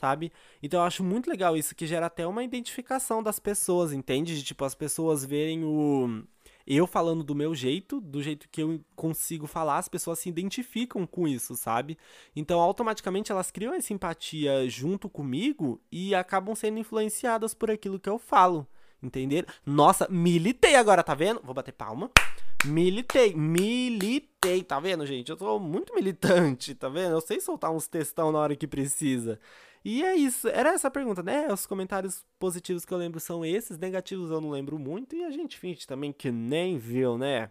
sabe? 0.00 0.32
Então 0.62 0.80
eu 0.80 0.86
acho 0.86 1.04
muito 1.04 1.28
legal 1.28 1.56
isso, 1.56 1.74
que 1.74 1.86
gera 1.86 2.06
até 2.06 2.26
uma 2.26 2.42
identificação 2.42 3.22
das 3.22 3.38
pessoas, 3.38 3.92
entende? 3.92 4.34
De, 4.34 4.42
tipo, 4.42 4.64
as 4.64 4.74
pessoas 4.74 5.24
verem 5.24 5.62
o. 5.62 6.22
Eu 6.66 6.86
falando 6.86 7.24
do 7.24 7.34
meu 7.34 7.54
jeito, 7.54 8.00
do 8.00 8.22
jeito 8.22 8.48
que 8.48 8.62
eu 8.62 8.80
consigo 8.94 9.46
falar, 9.46 9.78
as 9.78 9.88
pessoas 9.88 10.20
se 10.20 10.28
identificam 10.28 11.06
com 11.06 11.26
isso, 11.26 11.56
sabe? 11.56 11.98
Então, 12.34 12.60
automaticamente 12.60 13.32
elas 13.32 13.50
criam 13.50 13.74
essa 13.74 13.92
empatia 13.92 14.68
junto 14.68 15.08
comigo 15.08 15.80
e 15.90 16.14
acabam 16.14 16.54
sendo 16.54 16.78
influenciadas 16.78 17.54
por 17.54 17.70
aquilo 17.70 17.98
que 17.98 18.08
eu 18.08 18.18
falo, 18.18 18.66
entender? 19.02 19.46
Nossa, 19.66 20.06
militei 20.08 20.76
agora, 20.76 21.02
tá 21.02 21.14
vendo? 21.14 21.40
Vou 21.42 21.54
bater 21.54 21.72
palma. 21.72 22.10
Militei, 22.64 23.34
militei, 23.34 24.62
tá 24.62 24.78
vendo, 24.78 25.06
gente? 25.06 25.30
Eu 25.30 25.36
tô 25.36 25.58
muito 25.58 25.94
militante, 25.94 26.74
tá 26.74 26.90
vendo? 26.90 27.12
Eu 27.12 27.20
sei 27.20 27.40
soltar 27.40 27.72
uns 27.72 27.88
textão 27.88 28.30
na 28.30 28.38
hora 28.38 28.54
que 28.54 28.66
precisa. 28.66 29.40
E 29.84 30.02
é 30.02 30.14
isso, 30.14 30.46
era 30.48 30.70
essa 30.70 30.88
a 30.88 30.90
pergunta, 30.90 31.22
né? 31.22 31.50
Os 31.52 31.66
comentários 31.66 32.24
positivos 32.38 32.84
que 32.84 32.92
eu 32.92 32.98
lembro 32.98 33.18
são 33.18 33.44
esses, 33.44 33.78
negativos 33.78 34.30
eu 34.30 34.40
não 34.40 34.50
lembro 34.50 34.78
muito, 34.78 35.16
e 35.16 35.24
a 35.24 35.30
gente 35.30 35.58
finge 35.58 35.86
também 35.86 36.12
que 36.12 36.30
nem 36.30 36.78
viu, 36.78 37.16
né? 37.16 37.50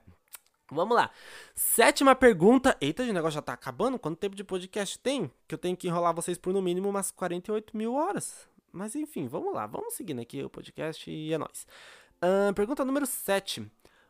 Vamos 0.72 0.96
lá. 0.96 1.10
Sétima 1.56 2.15
pergunta. 2.15 2.78
Eita, 2.80 3.02
o 3.04 3.13
negócio 3.13 3.36
já 3.36 3.42
tá 3.42 3.54
acabando? 3.54 3.98
Quanto 3.98 4.20
tempo 4.20 4.36
de 4.36 4.44
podcast 4.44 5.00
tem? 5.00 5.32
Que 5.48 5.56
eu 5.56 5.58
tenho 5.58 5.76
que 5.76 5.88
enrolar 5.88 6.13
vocês 6.13 6.38
por 6.38 6.54
no 6.54 6.62
mínimo 6.62 6.89
umas 6.89 7.10
48 7.10 7.76
mil 7.76 7.94
horas. 7.96 8.48
Mas 8.72 8.96
enfim, 8.96 9.28
vamos 9.28 9.54
lá. 9.54 9.65
Vamos 9.65 9.96
seguindo 9.96 10.22
aqui 10.22 10.44
o 10.44 10.50
podcast 10.50 11.10
e 11.10 11.34
é 11.34 11.38
nóis. 11.38 11.65
Uh, 12.18 12.54
pergunta 12.54 12.86
número 12.86 13.08
7. 13.08 13.65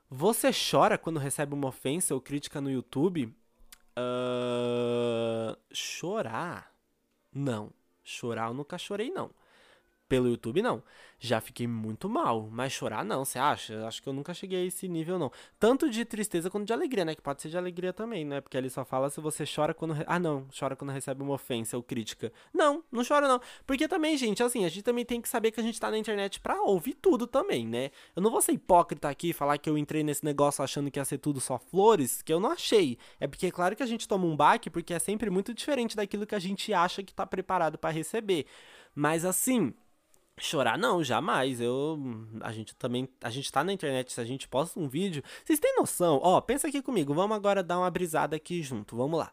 Você 0.10 0.50
chora 0.52 0.98
quando 0.98 1.18
recebe 1.18 1.54
uma 1.54 1.68
ofensa 1.68 2.14
ou 2.14 2.20
crítica 2.20 2.60
no 2.60 2.70
YouTube? 2.70 3.34
Uh, 3.98 5.56
chorar? 5.72 6.74
Não. 7.34 7.72
Chorar 8.10 8.48
eu 8.48 8.56
nunca 8.56 8.76
chorei, 8.76 9.12
não. 9.12 9.30
Pelo 10.10 10.28
YouTube, 10.28 10.64
não. 10.64 10.82
Já 11.20 11.40
fiquei 11.40 11.68
muito 11.68 12.10
mal. 12.10 12.50
Mas 12.52 12.74
chorar, 12.74 13.06
não. 13.06 13.24
Você 13.24 13.38
acha? 13.38 13.86
Acho 13.86 14.02
que 14.02 14.10
eu 14.10 14.14
nunca 14.14 14.34
cheguei 14.34 14.64
a 14.64 14.66
esse 14.66 14.88
nível, 14.88 15.20
não. 15.20 15.32
Tanto 15.60 15.88
de 15.88 16.04
tristeza 16.04 16.50
quanto 16.50 16.66
de 16.66 16.74
alegria, 16.74 17.06
né? 17.06 17.14
Que 17.14 17.22
pode 17.22 17.44
ser 17.44 17.50
de 17.50 17.58
alegria 17.58 17.94
também, 17.94 18.26
né? 18.26 18.42
Porque 18.42 18.58
ele 18.58 18.72
só 18.72 18.84
fala 18.84 19.12
se 19.12 19.22
você 19.22 19.44
chora 19.46 19.72
quando. 19.72 19.96
Ah, 20.08 20.18
não. 20.18 20.48
Chora 20.58 20.76
quando 20.76 20.90
recebe 20.90 21.22
uma 21.22 21.34
ofensa 21.34 21.78
ou 21.78 21.84
crítica. 21.84 22.34
Não, 22.52 22.84
não 22.92 23.04
chora, 23.06 23.28
não. 23.28 23.40
Porque 23.68 23.88
também, 23.88 24.18
gente, 24.18 24.42
assim, 24.42 24.66
a 24.66 24.70
gente 24.70 24.82
também 24.82 25.06
tem 25.06 25.22
que 25.22 25.30
saber 25.30 25.52
que 25.52 25.60
a 25.60 25.64
gente 25.64 25.80
tá 25.80 25.92
na 25.92 25.98
internet 25.98 26.40
pra 26.40 26.60
ouvir 26.64 26.96
tudo 26.96 27.28
também, 27.28 27.68
né? 27.68 27.92
Eu 28.16 28.24
não 28.24 28.32
vou 28.32 28.42
ser 28.42 28.54
hipócrita 28.54 29.10
aqui 29.10 29.30
e 29.30 29.34
falar 29.34 29.60
que 29.60 29.70
eu 29.70 29.78
entrei 29.78 30.04
nesse 30.04 30.26
negócio 30.26 30.64
achando 30.64 30.90
que 30.90 30.98
ia 30.98 31.06
ser 31.06 31.20
tudo 31.20 31.40
só 31.40 31.60
flores, 31.60 32.24
que 32.24 32.34
eu 32.34 32.40
não 32.40 32.50
achei. 32.52 32.98
É 33.20 33.28
porque, 33.28 33.46
é 33.46 33.52
claro 33.52 33.76
que 33.76 33.84
a 33.84 33.86
gente 33.86 34.08
toma 34.08 34.26
um 34.26 34.36
baque, 34.36 34.72
porque 34.72 34.96
é 34.96 35.00
sempre 35.00 35.30
muito 35.30 35.54
diferente 35.54 35.96
daquilo 35.96 36.26
que 36.26 36.34
a 36.34 36.40
gente 36.40 36.74
acha 36.74 37.04
que 37.04 37.14
tá 37.14 37.28
preparado 37.28 37.78
para 37.78 37.92
receber. 37.92 38.48
Mas 38.96 39.24
assim. 39.24 39.72
Chorar 40.40 40.78
não, 40.78 41.04
jamais. 41.04 41.60
Eu 41.60 42.00
a 42.42 42.52
gente 42.52 42.76
também, 42.76 43.08
a 43.22 43.30
gente 43.30 43.52
tá 43.52 43.64
na 43.64 43.74
internet, 43.74 44.14
se 44.14 44.22
a 44.22 44.26
gente 44.26 44.48
posta 44.48 44.80
um 44.80 44.88
vídeo, 44.88 45.22
vocês 45.44 45.60
têm 45.60 45.76
noção? 45.76 46.20
Ó, 46.24 46.40
pensa 46.40 46.68
aqui 46.68 46.82
comigo, 46.82 47.14
vamos 47.14 47.36
agora 47.36 47.62
dar 47.62 47.78
uma 47.78 47.92
brisada 47.92 48.36
aqui 48.36 48.64
junto. 48.64 48.96
Vamos 48.96 49.20
lá. 49.20 49.32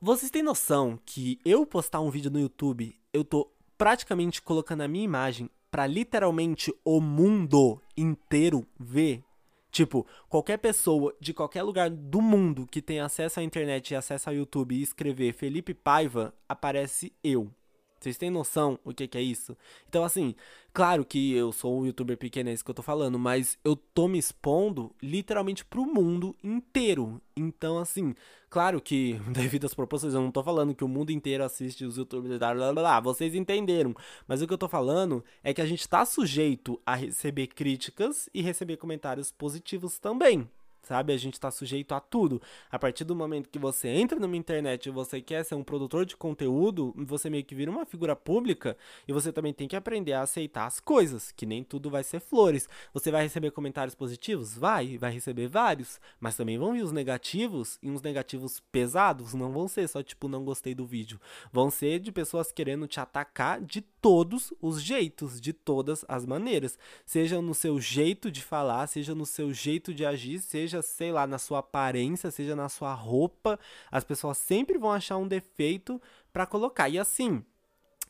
Vocês 0.00 0.30
têm 0.30 0.42
noção 0.42 0.98
que 1.04 1.38
eu 1.44 1.66
postar 1.66 2.00
um 2.00 2.10
vídeo 2.10 2.30
no 2.30 2.40
YouTube, 2.40 2.98
eu 3.12 3.24
tô 3.24 3.50
praticamente 3.76 4.40
colocando 4.40 4.80
a 4.82 4.88
minha 4.88 5.04
imagem 5.04 5.50
para 5.70 5.86
literalmente 5.86 6.74
o 6.84 7.00
mundo 7.00 7.80
inteiro 7.96 8.66
ver? 8.78 9.22
Tipo, 9.70 10.06
qualquer 10.28 10.58
pessoa 10.58 11.14
de 11.20 11.32
qualquer 11.32 11.62
lugar 11.62 11.90
do 11.90 12.20
mundo 12.20 12.66
que 12.66 12.82
tenha 12.82 13.04
acesso 13.04 13.38
à 13.38 13.42
internet 13.42 13.90
e 13.90 13.96
acesso 13.96 14.28
ao 14.28 14.34
YouTube 14.34 14.74
e 14.74 14.82
escrever 14.82 15.32
Felipe 15.32 15.72
Paiva, 15.72 16.34
aparece 16.48 17.12
eu. 17.22 17.52
Vocês 18.00 18.16
têm 18.16 18.30
noção 18.30 18.78
o 18.82 18.94
que, 18.94 19.06
que, 19.06 19.18
é 19.18 19.22
isso? 19.22 19.54
Então, 19.86 20.02
assim, 20.02 20.34
claro 20.72 21.04
que 21.04 21.34
eu 21.34 21.52
sou 21.52 21.78
um 21.78 21.86
youtuber 21.86 22.16
pequeno, 22.16 22.48
é 22.48 22.52
isso 22.54 22.64
que 22.64 22.70
eu 22.70 22.74
tô 22.74 22.82
falando, 22.82 23.18
mas 23.18 23.58
eu 23.62 23.76
tô 23.76 24.08
me 24.08 24.18
expondo 24.18 24.90
literalmente 25.02 25.64
pro 25.66 25.84
mundo 25.84 26.34
inteiro. 26.42 27.20
Então, 27.36 27.78
assim, 27.78 28.14
claro 28.48 28.80
que, 28.80 29.20
devido 29.30 29.66
às 29.66 29.74
proporções, 29.74 30.14
eu 30.14 30.22
não 30.22 30.30
tô 30.30 30.42
falando 30.42 30.74
que 30.74 30.82
o 30.82 30.88
mundo 30.88 31.10
inteiro 31.10 31.44
assiste 31.44 31.84
os 31.84 31.98
youtubers 31.98 32.38
blá, 32.38 32.54
blá, 32.54 32.72
blá, 32.72 33.00
vocês 33.00 33.34
entenderam. 33.34 33.94
Mas 34.26 34.40
o 34.40 34.46
que 34.46 34.54
eu 34.54 34.58
tô 34.58 34.68
falando 34.68 35.22
é 35.44 35.52
que 35.52 35.60
a 35.60 35.66
gente 35.66 35.86
tá 35.86 36.06
sujeito 36.06 36.80
a 36.86 36.94
receber 36.94 37.48
críticas 37.48 38.30
e 38.32 38.40
receber 38.40 38.78
comentários 38.78 39.30
positivos 39.30 39.98
também. 39.98 40.48
Sabe? 40.82 41.12
A 41.12 41.16
gente 41.16 41.34
está 41.34 41.50
sujeito 41.50 41.92
a 41.94 42.00
tudo. 42.00 42.40
A 42.70 42.78
partir 42.78 43.04
do 43.04 43.14
momento 43.14 43.48
que 43.48 43.58
você 43.58 43.88
entra 43.88 44.18
numa 44.18 44.36
internet 44.36 44.86
e 44.86 44.90
você 44.90 45.20
quer 45.20 45.44
ser 45.44 45.54
um 45.54 45.62
produtor 45.62 46.04
de 46.04 46.16
conteúdo, 46.16 46.94
você 46.96 47.28
meio 47.28 47.44
que 47.44 47.54
vira 47.54 47.70
uma 47.70 47.84
figura 47.84 48.16
pública 48.16 48.76
e 49.06 49.12
você 49.12 49.32
também 49.32 49.52
tem 49.52 49.68
que 49.68 49.76
aprender 49.76 50.12
a 50.12 50.22
aceitar 50.22 50.66
as 50.66 50.80
coisas, 50.80 51.32
que 51.32 51.46
nem 51.46 51.62
tudo 51.62 51.90
vai 51.90 52.02
ser 52.02 52.20
flores. 52.20 52.68
Você 52.92 53.10
vai 53.10 53.22
receber 53.22 53.50
comentários 53.50 53.94
positivos? 53.94 54.56
Vai, 54.56 54.98
vai 54.98 55.12
receber 55.12 55.48
vários, 55.48 56.00
mas 56.18 56.36
também 56.36 56.58
vão 56.58 56.72
vir 56.72 56.82
os 56.82 56.92
negativos 56.92 57.78
e 57.82 57.90
uns 57.90 58.02
negativos 58.02 58.60
pesados, 58.72 59.34
não 59.34 59.52
vão 59.52 59.68
ser 59.68 59.88
só 59.88 60.02
tipo 60.02 60.28
não 60.28 60.44
gostei 60.44 60.74
do 60.74 60.86
vídeo. 60.86 61.20
Vão 61.52 61.70
ser 61.70 61.98
de 61.98 62.12
pessoas 62.12 62.52
querendo 62.52 62.86
te 62.86 63.00
atacar 63.00 63.60
de 63.60 63.80
todos 64.00 64.52
os 64.60 64.82
jeitos, 64.82 65.40
de 65.40 65.52
todas 65.52 66.04
as 66.08 66.24
maneiras, 66.24 66.78
seja 67.04 67.40
no 67.40 67.54
seu 67.54 67.80
jeito 67.80 68.30
de 68.30 68.42
falar, 68.42 68.86
seja 68.86 69.14
no 69.14 69.26
seu 69.26 69.52
jeito 69.52 69.92
de 69.92 70.04
agir, 70.04 70.40
seja 70.40 70.82
sei 70.82 71.12
lá, 71.12 71.26
na 71.26 71.38
sua 71.38 71.58
aparência, 71.58 72.30
seja 72.30 72.56
na 72.56 72.68
sua 72.68 72.94
roupa, 72.94 73.58
as 73.90 74.04
pessoas 74.04 74.38
sempre 74.38 74.78
vão 74.78 74.90
achar 74.90 75.16
um 75.18 75.28
defeito 75.28 76.00
para 76.32 76.46
colocar. 76.46 76.88
E 76.88 76.98
assim, 76.98 77.44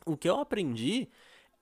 o 0.06 0.16
que 0.16 0.28
eu 0.28 0.40
aprendi 0.40 1.08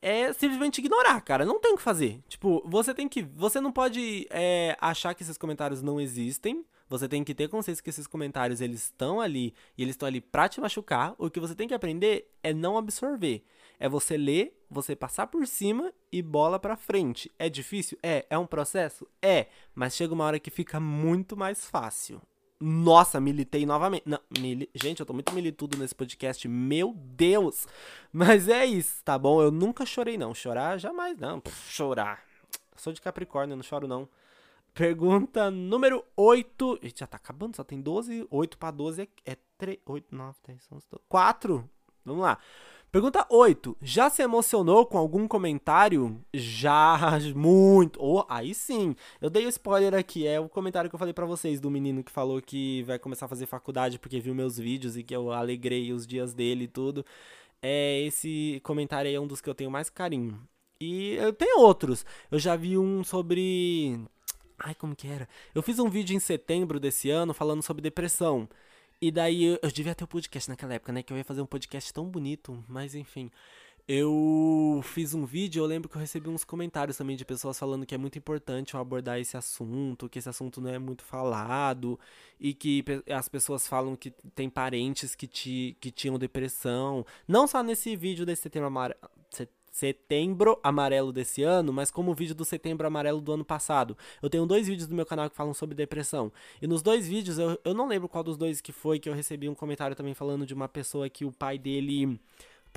é 0.01 0.33
simplesmente 0.33 0.79
ignorar, 0.79 1.21
cara. 1.21 1.45
Não 1.45 1.59
tem 1.59 1.73
o 1.73 1.77
que 1.77 1.83
fazer. 1.83 2.23
Tipo, 2.29 2.63
você 2.67 2.95
tem 2.95 3.09
que. 3.09 3.23
Você 3.23 3.61
não 3.61 3.73
pode 3.73 4.27
é, 4.31 4.77
achar 4.81 5.15
que 5.15 5.23
esses 5.23 5.37
comentários 5.37 5.83
não 5.83 6.01
existem. 6.01 6.65
Você 6.89 7.07
tem 7.07 7.23
que 7.23 7.35
ter 7.35 7.49
consciência 7.49 7.83
que 7.83 7.91
esses 7.91 8.07
comentários 8.07 8.61
eles 8.61 8.85
estão 8.85 9.21
ali 9.21 9.53
e 9.77 9.83
eles 9.83 9.95
estão 9.95 10.07
ali 10.07 10.21
pra 10.21 10.49
te 10.49 10.61
machucar. 10.61 11.15
O 11.19 11.29
que 11.29 11.41
você 11.41 11.55
tem 11.55 11.69
que 11.69 11.75
aprender 11.75 12.31
é 12.43 12.55
não 12.55 12.79
absorver. 12.79 13.45
É 13.79 13.89
você 13.89 14.17
ler, 14.17 14.65
você 14.69 14.97
passar 14.97 15.27
por 15.29 15.47
cima 15.47 15.93
e 16.11 16.21
bola 16.21 16.59
pra 16.59 16.77
frente. 16.77 17.31
É 17.39 17.49
difícil? 17.49 17.99
É. 18.03 18.27
É 18.29 18.37
um 18.37 18.47
processo? 18.47 19.07
É. 19.23 19.47
Mas 19.75 19.95
chega 19.95 20.13
uma 20.13 20.25
hora 20.25 20.41
que 20.41 20.51
fica 20.51 20.81
muito 20.81 21.37
mais 21.37 21.65
fácil. 21.65 22.21
Nossa, 22.61 23.21
militei 23.21 23.65
novamente. 23.65 24.03
Não, 24.05 24.19
mili... 24.37 24.69
Gente, 24.75 24.99
eu 24.99 25.07
tô 25.07 25.13
muito 25.13 25.33
militudo 25.33 25.77
nesse 25.77 25.95
podcast. 25.95 26.49
Meu 26.49 26.93
Deus! 26.93 27.69
Mas 28.13 28.49
é 28.49 28.67
isso, 28.67 29.03
tá 29.05 29.17
bom? 29.17 29.41
Eu 29.41 29.53
nunca 29.53 29.87
chorei, 29.87 30.19
não. 30.19 30.35
Chorar, 30.35 30.77
jamais, 30.79 31.17
não. 31.19 31.41
Pff, 31.41 31.73
chorar. 31.73 32.25
sou 32.77 32.93
de 32.93 33.01
Capricórnio, 33.01 33.55
não 33.55 33.63
choro, 33.63 33.87
não. 33.87 34.09
Pergunta 34.75 35.51
número 35.53 36.05
8. 36.17 36.81
Já 36.97 37.07
tá 37.07 37.17
acabando, 37.17 37.57
só 37.57 37.63
tem 37.63 37.81
12. 37.81 38.27
8 38.29 38.59
pra 38.59 38.73
12 38.73 39.03
é, 39.03 39.09
é 39.25 39.37
3, 39.57 39.79
8, 39.87 40.15
9, 40.15 40.39
10, 40.47 40.69
11, 40.73 40.87
12. 40.91 41.05
4. 41.09 41.71
Vamos 42.09 42.23
lá. 42.23 42.39
Pergunta 42.91 43.27
8. 43.29 43.77
Já 43.83 44.09
se 44.09 44.23
emocionou 44.23 44.87
com 44.87 44.97
algum 44.97 45.29
comentário? 45.29 46.19
Já, 46.33 47.19
muito. 47.37 47.99
Oh, 48.03 48.25
aí 48.29 48.55
sim. 48.55 48.97
Eu 49.21 49.29
dei 49.29 49.45
o 49.45 49.49
spoiler 49.51 49.95
aqui. 49.95 50.27
É 50.27 50.41
o 50.41 50.49
comentário 50.49 50.89
que 50.89 50.95
eu 50.97 50.99
falei 50.99 51.13
para 51.13 51.27
vocês 51.27 51.61
do 51.61 51.71
menino 51.71 52.03
que 52.03 52.11
falou 52.11 52.41
que 52.41 52.83
vai 52.85 52.99
começar 52.99 53.27
a 53.27 53.29
fazer 53.29 53.45
faculdade 53.47 53.99
porque 53.99 54.21
viu 54.21 54.35
meus 54.35 54.57
vídeos 54.57 54.97
e 54.97 55.03
que 55.03 55.15
eu 55.15 55.31
alegrei 55.31 55.93
os 55.93 56.07
dias 56.07 56.33
dele 56.33 56.65
e 56.65 56.69
tudo. 56.69 57.05
É, 57.63 58.01
esse 58.03 58.61
comentário 58.65 59.09
aí 59.09 59.15
é 59.15 59.21
um 59.21 59.27
dos 59.27 59.41
que 59.41 59.51
eu 59.51 59.55
tenho 59.55 59.71
mais 59.71 59.91
carinho. 59.91 60.41
E 60.81 61.15
eu 61.15 61.33
tenho 61.33 61.61
outros. 61.61 62.07
Eu 62.31 62.39
já 62.39 62.57
vi 62.57 62.79
um 62.79 63.05
sobre. 63.05 64.01
Ai, 64.59 64.75
como 64.75 64.97
que 64.97 65.09
era? 65.09 65.29
Eu 65.55 65.63
fiz 65.63 65.79
um 65.79 65.91
vídeo 65.91 66.17
em 66.17 66.21
setembro 66.21 66.81
desse 66.81 67.11
ano 67.11 67.35
falando 67.35 67.63
sobre 67.63 67.83
depressão. 67.83 68.49
E 69.01 69.11
daí 69.11 69.45
eu, 69.45 69.71
devia 69.71 69.95
ter 69.95 70.05
o 70.05 70.07
um 70.07 70.09
podcast 70.09 70.49
naquela 70.51 70.75
época, 70.75 70.93
né? 70.93 71.03
Que 71.03 71.13
eu 71.13 71.17
ia 71.17 71.25
fazer 71.25 71.41
um 71.41 71.47
podcast 71.47 71.93
tão 71.93 72.09
bonito, 72.09 72.65
mas 72.69 72.95
enfim. 72.95 73.31
Eu 73.87 74.83
fiz 74.85 75.15
um 75.15 75.25
vídeo, 75.25 75.63
eu 75.63 75.67
lembro 75.67 75.89
que 75.89 75.97
eu 75.97 76.01
recebi 76.01 76.29
uns 76.29 76.45
comentários 76.45 76.99
também 76.99 77.17
de 77.17 77.25
pessoas 77.25 77.59
falando 77.59 77.87
que 77.87 77.95
é 77.95 77.99
muito 77.99 78.19
importante 78.19 78.75
eu 78.75 78.81
abordar 78.81 79.19
esse 79.19 79.35
assunto, 79.35 80.11
que 80.11 80.19
esse 80.19 80.29
assunto 80.29 80.61
não 80.61 80.69
é 80.69 80.79
muito 80.79 81.03
falado, 81.03 81.99
e 82.39 82.53
que 82.53 82.85
as 83.11 83.31
pessoas 83.31 83.67
falam 83.67 83.97
que 83.97 84.11
tem 84.35 84.51
parentes 84.51 85.15
que, 85.15 85.27
te, 85.27 85.75
que 85.81 85.91
tinham 85.91 86.19
depressão. 86.19 87.07
Não 87.27 87.47
só 87.47 87.63
nesse 87.63 87.97
vídeo 87.97 88.27
desse 88.27 88.43
setembro 88.43 88.67
amarelo, 88.67 89.01
setembro 89.79 90.59
amarelo 90.61 91.13
desse 91.13 91.45
ano, 91.45 91.73
mas 91.73 91.89
como 91.89 92.11
o 92.11 92.15
vídeo 92.15 92.35
do 92.35 92.45
setembro 92.45 92.85
amarelo 92.85 93.21
do 93.21 93.33
ano 93.33 93.45
passado. 93.45 93.97
Eu 94.21 94.29
tenho 94.29 94.45
dois 94.45 94.67
vídeos 94.67 94.89
do 94.89 94.95
meu 94.95 95.07
canal 95.07 95.31
que 95.31 95.37
falam 95.37 95.55
sobre 95.55 95.73
depressão. 95.77 96.33
E 96.61 96.67
nos 96.67 96.83
dois 96.83 97.07
vídeos, 97.07 97.39
eu, 97.39 97.57
eu 97.65 97.73
não 97.73 97.87
lembro 97.87 98.09
qual 98.09 98.25
dos 98.25 98.37
dois 98.37 98.61
que 98.61 98.73
foi, 98.73 98.99
que 98.99 99.09
eu 99.09 99.15
recebi 99.15 99.49
um 99.49 99.55
comentário 99.55 99.95
também 99.95 100.15
falando 100.15 100.45
de 100.45 100.53
uma 100.53 100.69
pessoa 100.69 101.09
que 101.09 101.25
o 101.25 101.31
pai 101.31 101.59
dele 101.59 102.19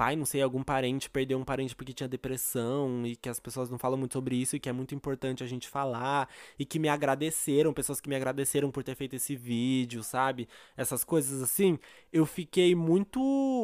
pai, 0.02 0.16
não 0.16 0.26
sei, 0.26 0.42
algum 0.42 0.64
parente 0.64 1.12
perdeu 1.12 1.38
um 1.38 1.44
parente 1.44 1.76
porque 1.76 1.94
tinha 1.94 2.10
depressão 2.10 3.06
e 3.06 3.16
que 3.16 3.30
as 3.30 3.40
pessoas 3.40 3.70
não 3.70 3.78
falam 3.78 4.00
muito 4.00 4.14
sobre 4.14 4.36
isso 4.36 4.56
e 4.56 4.60
que 4.60 4.68
é 4.68 4.72
muito 4.72 4.96
importante 4.96 5.44
a 5.44 5.48
gente 5.48 5.70
falar 5.70 6.28
e 6.58 6.66
que 6.66 6.80
me 6.80 6.90
agradeceram, 6.90 7.72
pessoas 7.72 8.02
que 8.02 8.10
me 8.10 8.16
agradeceram 8.16 8.72
por 8.72 8.84
ter 8.84 8.96
feito 8.96 9.16
esse 9.16 9.36
vídeo, 9.36 10.02
sabe? 10.02 10.50
Essas 10.76 11.04
coisas 11.04 11.40
assim, 11.44 11.78
eu 12.12 12.26
fiquei 12.26 12.74
muito 12.74 13.22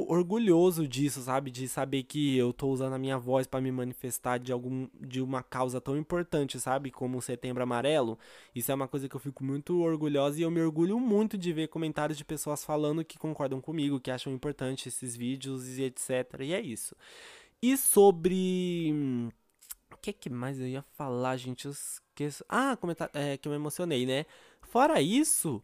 orgulhoso 0.07 0.87
disso, 0.87 1.21
sabe? 1.21 1.49
De 1.49 1.67
saber 1.67 2.03
que 2.03 2.37
eu 2.37 2.53
tô 2.53 2.67
usando 2.67 2.93
a 2.93 2.99
minha 2.99 3.17
voz 3.17 3.47
para 3.47 3.59
me 3.59 3.71
manifestar 3.71 4.37
de 4.37 4.51
algum 4.51 4.87
de 5.01 5.23
uma 5.23 5.41
causa 5.41 5.81
tão 5.81 5.97
importante, 5.97 6.59
sabe? 6.59 6.91
Como 6.91 7.17
o 7.17 7.21
Setembro 7.21 7.63
Amarelo. 7.63 8.15
Isso 8.53 8.71
é 8.71 8.75
uma 8.75 8.87
coisa 8.87 9.09
que 9.09 9.15
eu 9.15 9.19
fico 9.19 9.43
muito 9.43 9.81
orgulhosa 9.81 10.39
e 10.39 10.43
eu 10.43 10.51
me 10.51 10.61
orgulho 10.61 10.99
muito 10.99 11.35
de 11.35 11.51
ver 11.51 11.67
comentários 11.67 12.15
de 12.15 12.23
pessoas 12.23 12.63
falando 12.63 13.03
que 13.03 13.17
concordam 13.17 13.59
comigo, 13.59 13.99
que 13.99 14.11
acham 14.11 14.31
importante 14.31 14.87
esses 14.87 15.15
vídeos 15.15 15.79
e 15.79 15.81
etc 15.81 16.26
e 16.39 16.53
é 16.53 16.61
isso. 16.61 16.95
E 17.61 17.77
sobre. 17.77 18.93
O 19.91 19.97
que, 19.97 20.13
que 20.13 20.29
mais 20.29 20.59
eu 20.59 20.67
ia 20.67 20.81
falar, 20.81 21.37
gente? 21.37 21.65
Eu 21.65 21.71
esqueço. 21.71 22.45
Ah, 22.47 22.77
comentar... 22.77 23.09
é, 23.13 23.37
que 23.37 23.47
eu 23.47 23.51
me 23.51 23.57
emocionei, 23.57 24.05
né? 24.05 24.25
Fora 24.61 25.01
isso, 25.01 25.63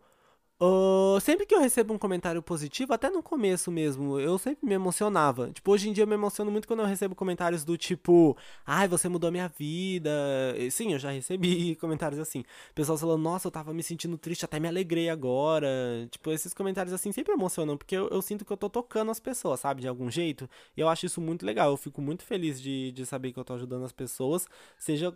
Uh, 0.65 1.19
sempre 1.19 1.45
que 1.45 1.54
eu 1.54 1.60
recebo 1.60 1.93
um 1.93 1.97
comentário 1.97 2.41
positivo, 2.41 2.93
até 2.93 3.10
no 3.10 3.21
começo 3.21 3.69
mesmo, 3.69 4.17
eu 4.17 4.38
sempre 4.38 4.65
me 4.65 4.73
emocionava. 4.73 5.52
Tipo, 5.52 5.73
hoje 5.73 5.89
em 5.89 5.91
dia 5.91 6.06
eu 6.06 6.08
me 6.08 6.13
emociono 6.13 6.49
muito 6.49 6.69
quando 6.69 6.80
eu 6.80 6.86
recebo 6.86 7.13
comentários 7.13 7.65
do 7.65 7.78
tipo, 7.78 8.38
ai, 8.65 8.88
você 8.88 9.10
mudou 9.10 9.30
minha 9.30 9.49
vida. 9.49 10.10
E, 10.58 10.71
sim, 10.71 10.93
eu 10.93 10.99
já 10.99 11.12
recebi 11.12 11.76
comentários 11.82 12.17
assim. 12.17 12.45
Pessoal 12.73 12.97
falando, 12.97 13.21
nossa, 13.21 13.47
eu 13.47 13.52
tava 13.52 13.73
me 13.73 13.84
sentindo 13.84 14.17
triste, 14.17 14.45
até 14.45 14.58
me 14.58 14.69
alegrei 14.69 15.10
agora. 15.10 15.67
Tipo, 16.10 16.32
esses 16.32 16.54
comentários 16.54 16.93
assim 16.93 17.12
sempre 17.12 17.34
emocionam, 17.34 17.76
porque 17.76 17.97
eu, 17.97 18.08
eu 18.08 18.21
sinto 18.21 18.45
que 18.45 18.54
eu 18.54 18.58
tô 18.58 18.69
tocando 18.69 19.12
as 19.12 19.19
pessoas, 19.19 19.60
sabe, 19.60 19.82
de 19.82 19.89
algum 19.89 20.10
jeito. 20.10 20.49
E 20.78 20.80
eu 20.80 20.88
acho 20.88 21.06
isso 21.06 21.19
muito 21.19 21.45
legal. 21.45 21.71
Eu 21.71 21.78
fico 21.78 22.02
muito 22.02 22.23
feliz 22.23 22.62
de, 22.62 22.93
de 22.93 23.06
saber 23.06 23.34
que 23.34 23.39
eu 23.39 23.43
tô 23.43 23.54
ajudando 23.54 23.84
as 23.84 23.91
pessoas, 23.91 24.47
seja 24.78 25.13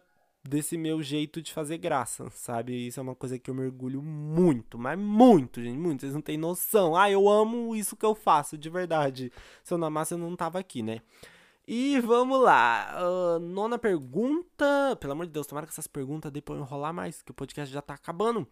desse 0.47 0.77
meu 0.77 1.03
jeito 1.03 1.41
de 1.41 1.51
fazer 1.51 1.77
graça, 1.77 2.29
sabe? 2.31 2.87
Isso 2.87 2.99
é 2.99 3.03
uma 3.03 3.15
coisa 3.15 3.37
que 3.37 3.49
eu 3.49 3.53
mergulho 3.53 4.01
muito, 4.01 4.79
mas 4.79 4.97
muito, 4.97 5.61
gente, 5.61 5.77
muito. 5.77 6.01
Vocês 6.01 6.13
não 6.13 6.21
têm 6.21 6.37
noção. 6.37 6.95
Ah, 6.95 7.11
eu 7.11 7.27
amo 7.27 7.75
isso 7.75 7.95
que 7.95 8.05
eu 8.05 8.15
faço, 8.15 8.57
de 8.57 8.69
verdade. 8.69 9.31
Se 9.63 9.73
eu 9.73 9.77
não 9.77 9.87
amasse, 9.87 10.13
eu 10.13 10.17
não 10.17 10.35
tava 10.35 10.57
aqui, 10.57 10.81
né? 10.81 11.01
E 11.67 11.99
vamos 11.99 12.41
lá. 12.41 12.95
Uh, 12.97 13.39
nona 13.39 13.77
pergunta. 13.77 14.97
Pelo 14.99 15.13
amor 15.13 15.25
de 15.25 15.33
Deus, 15.33 15.45
tomara 15.45 15.67
que 15.67 15.73
essas 15.73 15.87
perguntas 15.87 16.31
depois 16.31 16.59
enrolar 16.59 16.93
mais, 16.93 17.21
que 17.21 17.31
o 17.31 17.35
podcast 17.35 17.73
já 17.73 17.81
tá 17.81 17.93
acabando. 17.93 18.47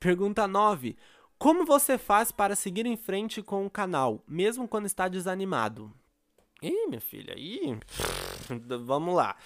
Pergunta 0.00 0.46
9. 0.48 0.96
Como 1.38 1.64
você 1.64 1.96
faz 1.96 2.32
para 2.32 2.56
seguir 2.56 2.84
em 2.84 2.96
frente 2.96 3.42
com 3.42 3.64
o 3.64 3.70
canal, 3.70 4.24
mesmo 4.26 4.66
quando 4.66 4.86
está 4.86 5.06
desanimado? 5.06 5.92
Ih, 6.60 6.88
minha 6.88 7.00
filha, 7.00 7.32
aí. 7.34 7.78
Vamos 8.84 9.14
lá 9.14 9.36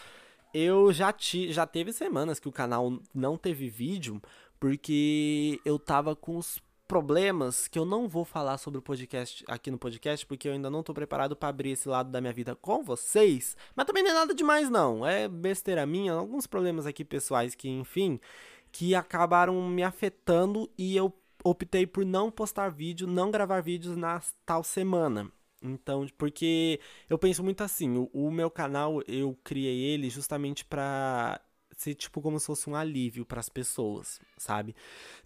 eu 0.53 0.93
já, 0.93 1.13
ti, 1.13 1.53
já 1.53 1.67
teve 1.67 1.93
semanas 1.93 2.39
que 2.39 2.49
o 2.49 2.53
canal 2.53 2.99
não 3.15 3.37
teve 3.37 3.69
vídeo 3.69 4.21
porque 4.59 5.61
eu 5.65 5.79
tava 5.79 6.15
com 6.15 6.37
os 6.37 6.63
problemas 6.87 7.67
que 7.67 7.79
eu 7.79 7.85
não 7.87 8.07
vou 8.07 8.25
falar 8.25 8.59
sobre 8.59 8.79
o 8.79 8.83
podcast 8.83 9.43
aqui 9.49 9.71
no 9.71 9.79
podcast 9.79 10.27
porque 10.27 10.47
eu 10.47 10.53
ainda 10.53 10.69
não 10.69 10.83
tô 10.83 10.93
preparado 10.93 11.35
para 11.35 11.49
abrir 11.49 11.71
esse 11.71 11.89
lado 11.89 12.11
da 12.11 12.21
minha 12.21 12.33
vida 12.33 12.55
com 12.55 12.83
vocês, 12.83 13.57
mas 13.75 13.87
também 13.87 14.03
não 14.03 14.11
é 14.11 14.15
nada 14.15 14.35
demais 14.35 14.69
não, 14.69 15.07
é 15.07 15.27
besteira 15.27 15.87
minha, 15.87 16.13
alguns 16.13 16.47
problemas 16.47 16.87
aqui 16.87 17.05
pessoais 17.05 17.55
que, 17.55 17.69
enfim, 17.69 18.21
que 18.71 18.95
acabaram 18.95 19.67
me 19.69 19.83
afetando 19.83 20.71
e 20.77 20.97
eu 20.97 21.13
optei 21.43 21.87
por 21.87 22.05
não 22.05 22.31
postar 22.31 22.69
vídeo, 22.69 23.07
não 23.07 23.31
gravar 23.31 23.63
vídeos 23.63 23.97
na 23.97 24.23
tal 24.45 24.63
semana. 24.63 25.31
Então, 25.63 26.07
porque 26.19 26.81
eu 27.09 27.19
penso 27.19 27.43
muito 27.45 27.63
assim, 27.63 27.97
o, 27.97 28.11
o 28.13 28.31
meu 28.31 28.51
canal 28.51 29.03
eu 29.07 29.39
criei 29.45 29.95
ele 29.95 30.11
justamente 30.11 30.65
pra 30.65 31.41
ser 31.77 31.95
tipo 31.95 32.21
como 32.21 32.39
se 32.39 32.47
fosse 32.47 32.69
um 32.69 32.77
alívio 32.77 33.25
para 33.25 33.41
as 33.41 33.49
pessoas, 33.49 34.21
sabe? 34.37 34.75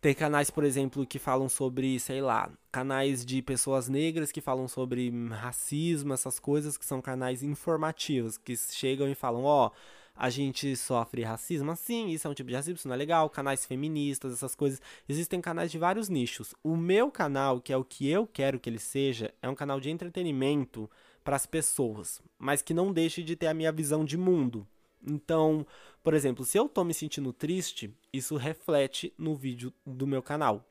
Tem 0.01 0.15
canais, 0.15 0.51
por 0.51 0.65
exemplo, 0.65 1.07
que 1.07 1.19
falam 1.19 1.49
sobre, 1.49 1.99
sei 2.01 2.21
lá, 2.21 2.51
canais 2.73 3.25
de 3.25 3.43
pessoas 3.43 3.89
negras 3.89 4.33
que 4.33 4.41
falam 4.41 4.69
sobre 4.69 5.13
racismo, 5.31 6.13
essas 6.15 6.39
coisas 6.39 6.77
que 6.77 6.85
são 6.85 7.01
canais 7.03 7.43
informativos, 7.43 8.39
que 8.39 8.57
chegam 8.57 9.09
e 9.09 9.15
falam, 9.15 9.45
ó, 9.45 9.67
oh, 9.67 9.71
a 10.17 10.31
gente 10.31 10.75
sofre 10.77 11.23
racismo 11.23 11.71
assim, 11.71 12.09
isso 12.09 12.27
é 12.27 12.31
um 12.31 12.35
tipo 12.35 12.49
de 12.49 12.57
racismo, 12.57 12.77
isso 12.77 12.89
não 12.89 12.95
é 12.95 12.99
legal, 12.99 13.29
canais 13.29 13.67
feministas, 13.67 14.33
essas 14.33 14.55
coisas. 14.55 14.81
Existem 15.09 15.41
canais 15.41 15.71
de 15.71 15.79
vários 15.79 16.09
nichos. 16.09 16.55
O 16.63 16.77
meu 16.77 17.11
canal, 17.11 17.61
que 17.61 17.73
é 17.73 17.77
o 17.77 17.85
que 17.85 18.09
eu 18.09 18.27
quero 18.27 18.59
que 18.59 18.71
ele 18.71 18.79
seja, 18.79 19.33
é 19.43 19.49
um 19.49 19.55
canal 19.55 19.79
de 19.79 19.91
entretenimento 19.91 20.91
para 21.23 21.37
as 21.37 21.45
pessoas, 21.45 22.23
mas 22.39 22.63
que 22.63 22.73
não 22.73 22.93
deixe 22.93 23.23
de 23.23 23.37
ter 23.37 23.49
a 23.49 23.55
minha 23.55 23.73
visão 23.73 24.05
de 24.05 24.17
mundo. 24.17 24.67
Então, 25.07 25.67
Por 26.07 26.15
exemplo, 26.15 26.45
se 26.45 26.57
eu 26.57 26.69
tô 26.69 26.85
me 26.85 26.95
sentindo 26.95 27.33
triste, 27.33 27.93
isso 28.13 28.37
reflete 28.37 29.13
no 29.19 29.35
vídeo 29.35 29.75
do 29.85 30.07
meu 30.07 30.23
canal, 30.23 30.65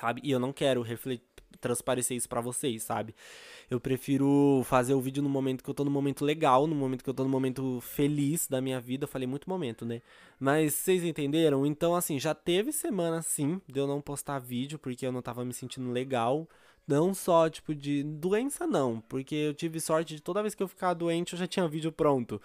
sabe? 0.00 0.20
E 0.24 0.32
eu 0.32 0.40
não 0.40 0.52
quero 0.52 0.82
refletir 0.82 1.24
transparecer 1.64 2.14
isso 2.14 2.28
para 2.28 2.42
vocês, 2.42 2.82
sabe? 2.82 3.14
Eu 3.70 3.80
prefiro 3.80 4.62
fazer 4.64 4.92
o 4.92 5.00
vídeo 5.00 5.22
no 5.22 5.28
momento 5.30 5.64
que 5.64 5.70
eu 5.70 5.74
tô 5.74 5.82
no 5.82 5.90
momento 5.90 6.22
legal, 6.22 6.66
no 6.66 6.74
momento 6.74 7.02
que 7.02 7.08
eu 7.08 7.14
tô 7.14 7.24
no 7.24 7.30
momento 7.30 7.80
feliz 7.80 8.46
da 8.46 8.60
minha 8.60 8.78
vida. 8.78 9.04
Eu 9.04 9.08
falei 9.08 9.26
muito 9.26 9.48
momento, 9.48 9.86
né? 9.86 10.02
Mas 10.38 10.74
vocês 10.74 11.02
entenderam? 11.02 11.64
Então, 11.64 11.94
assim, 11.94 12.20
já 12.20 12.34
teve 12.34 12.70
semana 12.70 13.22
sim 13.22 13.60
de 13.66 13.80
eu 13.80 13.86
não 13.86 14.00
postar 14.00 14.38
vídeo 14.38 14.78
porque 14.78 15.06
eu 15.06 15.12
não 15.12 15.22
tava 15.22 15.42
me 15.44 15.54
sentindo 15.54 15.90
legal. 15.90 16.46
Não 16.86 17.14
só, 17.14 17.48
tipo, 17.48 17.74
de 17.74 18.02
doença, 18.04 18.66
não. 18.66 19.00
Porque 19.08 19.34
eu 19.34 19.54
tive 19.54 19.80
sorte 19.80 20.16
de 20.16 20.20
toda 20.22 20.42
vez 20.42 20.54
que 20.54 20.62
eu 20.62 20.68
ficar 20.68 20.92
doente 20.92 21.32
eu 21.32 21.38
já 21.38 21.46
tinha 21.46 21.66
vídeo 21.66 21.90
pronto. 21.90 22.40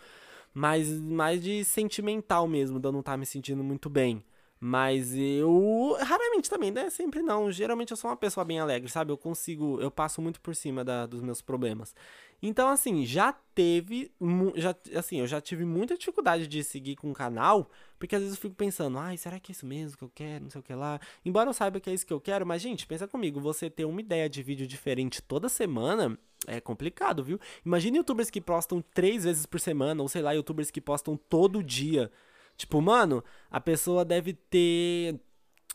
Mas 0.53 0.89
mais 0.89 1.43
de 1.43 1.65
sentimental 1.65 2.47
mesmo, 2.47 2.79
de 2.79 2.87
eu 2.87 2.91
não 2.93 3.01
estar 3.01 3.11
tá 3.13 3.17
me 3.17 3.25
sentindo 3.25 3.63
muito 3.63 3.89
bem. 3.89 4.23
Mas 4.59 5.15
eu 5.15 5.95
raramente 6.01 6.49
também, 6.49 6.69
né? 6.69 6.89
Sempre 6.89 7.21
não. 7.21 7.49
Geralmente 7.49 7.91
eu 7.91 7.97
sou 7.97 8.09
uma 8.09 8.17
pessoa 8.17 8.43
bem 8.43 8.59
alegre, 8.59 8.89
sabe? 8.89 9.11
Eu 9.11 9.17
consigo, 9.17 9.79
eu 9.79 9.89
passo 9.89 10.21
muito 10.21 10.41
por 10.41 10.53
cima 10.53 10.83
da, 10.83 11.05
dos 11.05 11.21
meus 11.21 11.41
problemas. 11.41 11.95
Então, 12.41 12.67
assim, 12.69 13.05
já 13.05 13.33
teve, 13.53 14.11
já, 14.55 14.75
assim, 14.95 15.19
eu 15.19 15.27
já 15.27 15.41
tive 15.41 15.65
muita 15.65 15.97
dificuldade 15.97 16.47
de 16.47 16.63
seguir 16.63 16.95
com 16.95 17.11
o 17.11 17.13
canal, 17.13 17.69
porque 17.97 18.15
às 18.15 18.21
vezes 18.21 18.37
eu 18.37 18.41
fico 18.41 18.55
pensando, 18.55 18.97
ai, 18.97 19.17
será 19.17 19.39
que 19.39 19.51
é 19.51 19.53
isso 19.53 19.65
mesmo 19.65 19.97
que 19.97 20.03
eu 20.03 20.11
quero, 20.13 20.45
não 20.45 20.49
sei 20.49 20.59
o 20.61 20.63
que 20.63 20.73
lá. 20.73 20.99
Embora 21.23 21.49
eu 21.49 21.53
saiba 21.53 21.79
que 21.79 21.89
é 21.89 21.93
isso 21.93 22.05
que 22.05 22.13
eu 22.13 22.21
quero, 22.21 22.45
mas, 22.45 22.61
gente, 22.61 22.87
pensa 22.87 23.07
comigo, 23.07 23.41
você 23.41 23.69
ter 23.69 23.85
uma 23.85 23.99
ideia 23.99 24.29
de 24.29 24.41
vídeo 24.41 24.65
diferente 24.65 25.21
toda 25.21 25.49
semana 25.49 26.17
é 26.47 26.61
complicado, 26.61 27.23
viu? 27.23 27.39
Imagina 27.65 27.97
youtubers 27.97 28.29
que 28.29 28.39
postam 28.39 28.81
três 28.93 29.25
vezes 29.25 29.45
por 29.45 29.59
semana, 29.59 30.01
ou 30.01 30.07
sei 30.07 30.21
lá, 30.21 30.31
youtubers 30.31 30.71
que 30.71 30.79
postam 30.79 31.17
todo 31.17 31.63
dia. 31.63 32.09
Tipo, 32.59 32.81
mano, 32.81 33.23
a 33.49 33.61
pessoa 33.61 34.03
deve 34.03 34.33
ter 34.33 35.17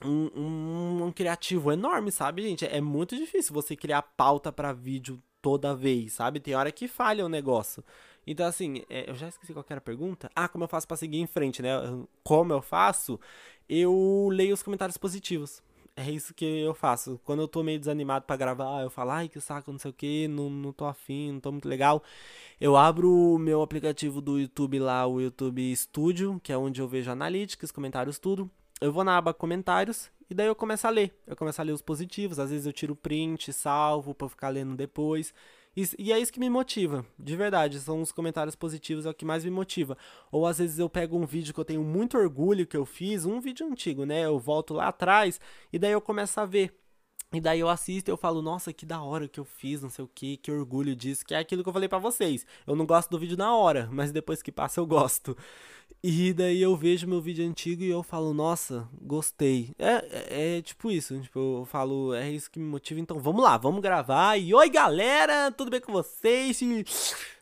um, 0.04 0.30
um, 0.36 1.04
um, 1.04 1.12
criativo 1.12 1.72
enorme, 1.72 2.12
sabe, 2.12 2.42
gente? 2.42 2.66
É 2.66 2.78
muito 2.78 3.16
difícil 3.16 3.54
você 3.54 3.74
criar 3.74 4.02
pauta 4.02 4.52
para 4.52 4.70
vídeo 4.74 5.18
toda 5.40 5.74
vez, 5.74 6.12
sabe? 6.12 6.40
Tem 6.40 6.54
hora 6.54 6.70
que 6.70 6.86
falha 6.86 7.24
o 7.24 7.28
negócio. 7.28 7.82
Então, 8.26 8.46
assim, 8.46 8.82
é, 8.90 9.08
eu 9.08 9.14
já 9.14 9.28
esqueci 9.28 9.54
qual 9.54 9.64
era 9.66 9.78
a 9.78 9.80
pergunta. 9.80 10.30
Ah, 10.36 10.46
como 10.46 10.64
eu 10.64 10.68
faço 10.68 10.86
para 10.86 10.98
seguir 10.98 11.20
em 11.20 11.26
frente, 11.26 11.62
né? 11.62 11.70
Como 12.22 12.52
eu 12.52 12.60
faço? 12.60 13.18
Eu 13.66 14.28
leio 14.30 14.52
os 14.52 14.62
comentários 14.62 14.98
positivos. 14.98 15.62
É 15.96 16.10
isso 16.10 16.34
que 16.34 16.44
eu 16.44 16.74
faço. 16.74 17.20
Quando 17.24 17.42
eu 17.42 17.48
tô 17.48 17.62
meio 17.62 17.78
desanimado 17.78 18.24
para 18.24 18.36
gravar, 18.36 18.82
eu 18.82 18.90
falo, 18.90 19.12
ai, 19.12 19.28
que 19.28 19.40
saco, 19.40 19.70
não 19.70 19.78
sei 19.78 19.92
o 19.92 19.94
que, 19.94 20.26
não, 20.26 20.50
não 20.50 20.72
tô 20.72 20.86
afim, 20.86 21.32
não 21.32 21.40
tô 21.40 21.52
muito 21.52 21.68
legal. 21.68 22.02
Eu 22.60 22.76
abro 22.76 23.08
o 23.08 23.38
meu 23.38 23.62
aplicativo 23.62 24.20
do 24.20 24.38
YouTube 24.38 24.80
lá, 24.80 25.06
o 25.06 25.20
YouTube 25.20 25.74
Studio, 25.76 26.40
que 26.42 26.52
é 26.52 26.58
onde 26.58 26.80
eu 26.80 26.88
vejo 26.88 27.12
analytics, 27.12 27.70
comentários, 27.70 28.18
tudo. 28.18 28.50
Eu 28.80 28.92
vou 28.92 29.04
na 29.04 29.16
aba 29.16 29.32
comentários 29.32 30.10
e 30.28 30.34
daí 30.34 30.48
eu 30.48 30.54
começo 30.56 30.84
a 30.84 30.90
ler. 30.90 31.16
Eu 31.28 31.36
começo 31.36 31.60
a 31.60 31.64
ler 31.64 31.72
os 31.72 31.82
positivos, 31.82 32.40
às 32.40 32.50
vezes 32.50 32.66
eu 32.66 32.72
tiro 32.72 32.96
print, 32.96 33.52
salvo 33.52 34.14
pra 34.14 34.28
ficar 34.28 34.48
lendo 34.48 34.74
depois. 34.74 35.32
E, 35.76 36.12
é 36.12 36.18
isso 36.18 36.32
que 36.32 36.40
me 36.40 36.48
motiva, 36.48 37.04
de 37.18 37.36
verdade. 37.36 37.80
São 37.80 38.00
os 38.00 38.12
comentários 38.12 38.54
positivos, 38.54 39.06
é 39.06 39.10
o 39.10 39.14
que 39.14 39.24
mais 39.24 39.44
me 39.44 39.50
motiva. 39.50 39.96
Ou 40.30 40.46
às 40.46 40.58
vezes 40.58 40.78
eu 40.78 40.88
pego 40.88 41.16
um 41.16 41.26
vídeo 41.26 41.52
que 41.52 41.60
eu 41.60 41.64
tenho 41.64 41.82
muito 41.82 42.16
orgulho 42.16 42.66
que 42.66 42.76
eu 42.76 42.84
fiz, 42.84 43.24
um 43.24 43.40
vídeo 43.40 43.66
antigo, 43.66 44.04
né? 44.04 44.24
Eu 44.24 44.38
volto 44.38 44.74
lá 44.74 44.88
atrás 44.88 45.40
e 45.72 45.78
daí 45.78 45.92
eu 45.92 46.00
começo 46.00 46.38
a 46.40 46.46
ver. 46.46 46.72
E 47.32 47.40
daí 47.40 47.60
eu 47.60 47.68
assisto 47.68 48.10
e 48.10 48.12
eu 48.12 48.16
falo, 48.16 48.40
nossa, 48.40 48.72
que 48.72 48.86
da 48.86 49.02
hora 49.02 49.26
que 49.26 49.40
eu 49.40 49.44
fiz, 49.44 49.82
não 49.82 49.90
sei 49.90 50.04
o 50.04 50.10
que, 50.12 50.36
que 50.36 50.52
orgulho 50.52 50.94
disso, 50.94 51.24
que 51.24 51.34
é 51.34 51.38
aquilo 51.38 51.62
que 51.62 51.68
eu 51.68 51.72
falei 51.72 51.88
para 51.88 51.98
vocês. 51.98 52.46
Eu 52.66 52.76
não 52.76 52.86
gosto 52.86 53.10
do 53.10 53.18
vídeo 53.18 53.36
na 53.36 53.56
hora, 53.56 53.88
mas 53.90 54.12
depois 54.12 54.40
que 54.40 54.52
passa 54.52 54.80
eu 54.80 54.86
gosto. 54.86 55.36
E 56.02 56.32
daí 56.32 56.60
eu 56.60 56.76
vejo 56.76 57.08
meu 57.08 57.20
vídeo 57.20 57.46
antigo 57.48 57.82
e 57.82 57.88
eu 57.88 58.02
falo, 58.02 58.34
nossa, 58.34 58.88
gostei. 59.00 59.74
É, 59.78 59.92
é, 59.92 60.58
é, 60.58 60.62
tipo 60.62 60.90
isso, 60.90 61.18
tipo, 61.20 61.60
eu 61.60 61.64
falo, 61.64 62.14
é 62.14 62.30
isso 62.30 62.50
que 62.50 62.58
me 62.58 62.66
motiva, 62.66 63.00
então 63.00 63.18
vamos 63.18 63.42
lá, 63.42 63.56
vamos 63.56 63.80
gravar. 63.80 64.36
E 64.38 64.54
oi 64.54 64.68
galera, 64.68 65.50
tudo 65.50 65.70
bem 65.70 65.80
com 65.80 65.92
vocês? 65.92 66.60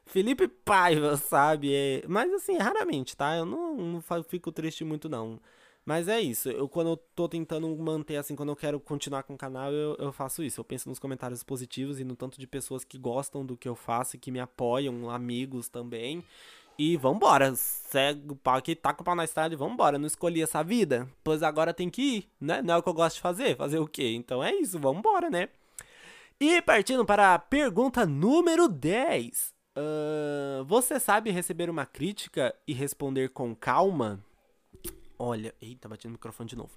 Felipe 0.06 0.46
Paiva, 0.46 1.16
sabe? 1.16 1.74
É, 1.74 2.04
mas 2.06 2.32
assim, 2.32 2.56
raramente, 2.56 3.16
tá? 3.16 3.34
Eu 3.34 3.44
não, 3.44 3.76
não 3.76 4.04
fico 4.28 4.52
triste 4.52 4.84
muito 4.84 5.08
não. 5.08 5.40
Mas 5.84 6.06
é 6.06 6.20
isso, 6.20 6.48
eu 6.48 6.68
quando 6.68 6.90
eu 6.90 6.96
tô 6.96 7.28
tentando 7.28 7.68
manter 7.76 8.16
assim, 8.16 8.36
quando 8.36 8.50
eu 8.50 8.56
quero 8.56 8.78
continuar 8.78 9.24
com 9.24 9.34
o 9.34 9.38
canal, 9.38 9.72
eu, 9.72 9.96
eu 9.98 10.12
faço 10.12 10.42
isso. 10.42 10.60
Eu 10.60 10.64
penso 10.64 10.88
nos 10.88 10.98
comentários 10.98 11.42
positivos 11.42 11.98
e 11.98 12.04
no 12.04 12.14
tanto 12.14 12.38
de 12.38 12.46
pessoas 12.46 12.84
que 12.84 12.96
gostam 12.96 13.44
do 13.44 13.56
que 13.56 13.68
eu 13.68 13.74
faço 13.74 14.14
e 14.14 14.18
que 14.18 14.30
me 14.30 14.38
apoiam, 14.38 15.10
amigos 15.10 15.68
também. 15.68 16.24
E 16.78 16.96
vambora, 16.96 17.54
segue 17.54 18.32
o 18.32 18.36
pau 18.36 18.56
aqui, 18.56 18.74
taca 18.74 19.02
o 19.02 19.04
pau 19.04 19.14
na 19.14 19.24
estrada 19.24 19.52
e 19.54 19.56
vambora. 19.56 19.98
Não 19.98 20.06
escolhi 20.06 20.40
essa 20.40 20.62
vida, 20.62 21.08
pois 21.22 21.42
agora 21.42 21.74
tem 21.74 21.90
que 21.90 22.02
ir, 22.02 22.28
né? 22.40 22.62
Não 22.62 22.74
é 22.74 22.76
o 22.78 22.82
que 22.82 22.88
eu 22.88 22.94
gosto 22.94 23.16
de 23.16 23.22
fazer, 23.22 23.56
fazer 23.56 23.78
o 23.78 23.86
quê? 23.86 24.12
Então 24.16 24.42
é 24.42 24.54
isso, 24.54 24.78
vambora, 24.78 25.28
né? 25.28 25.48
E 26.40 26.62
partindo 26.62 27.04
para 27.04 27.34
a 27.34 27.38
pergunta 27.38 28.06
número 28.06 28.68
10. 28.68 29.52
Uh, 29.76 30.64
você 30.64 30.98
sabe 31.00 31.30
receber 31.30 31.70
uma 31.70 31.86
crítica 31.86 32.54
e 32.66 32.72
responder 32.72 33.30
com 33.30 33.54
calma? 33.54 34.20
Olha, 35.24 35.54
eita, 35.62 35.88
bati 35.88 36.08
no 36.08 36.14
microfone 36.14 36.48
de 36.48 36.56
novo. 36.56 36.76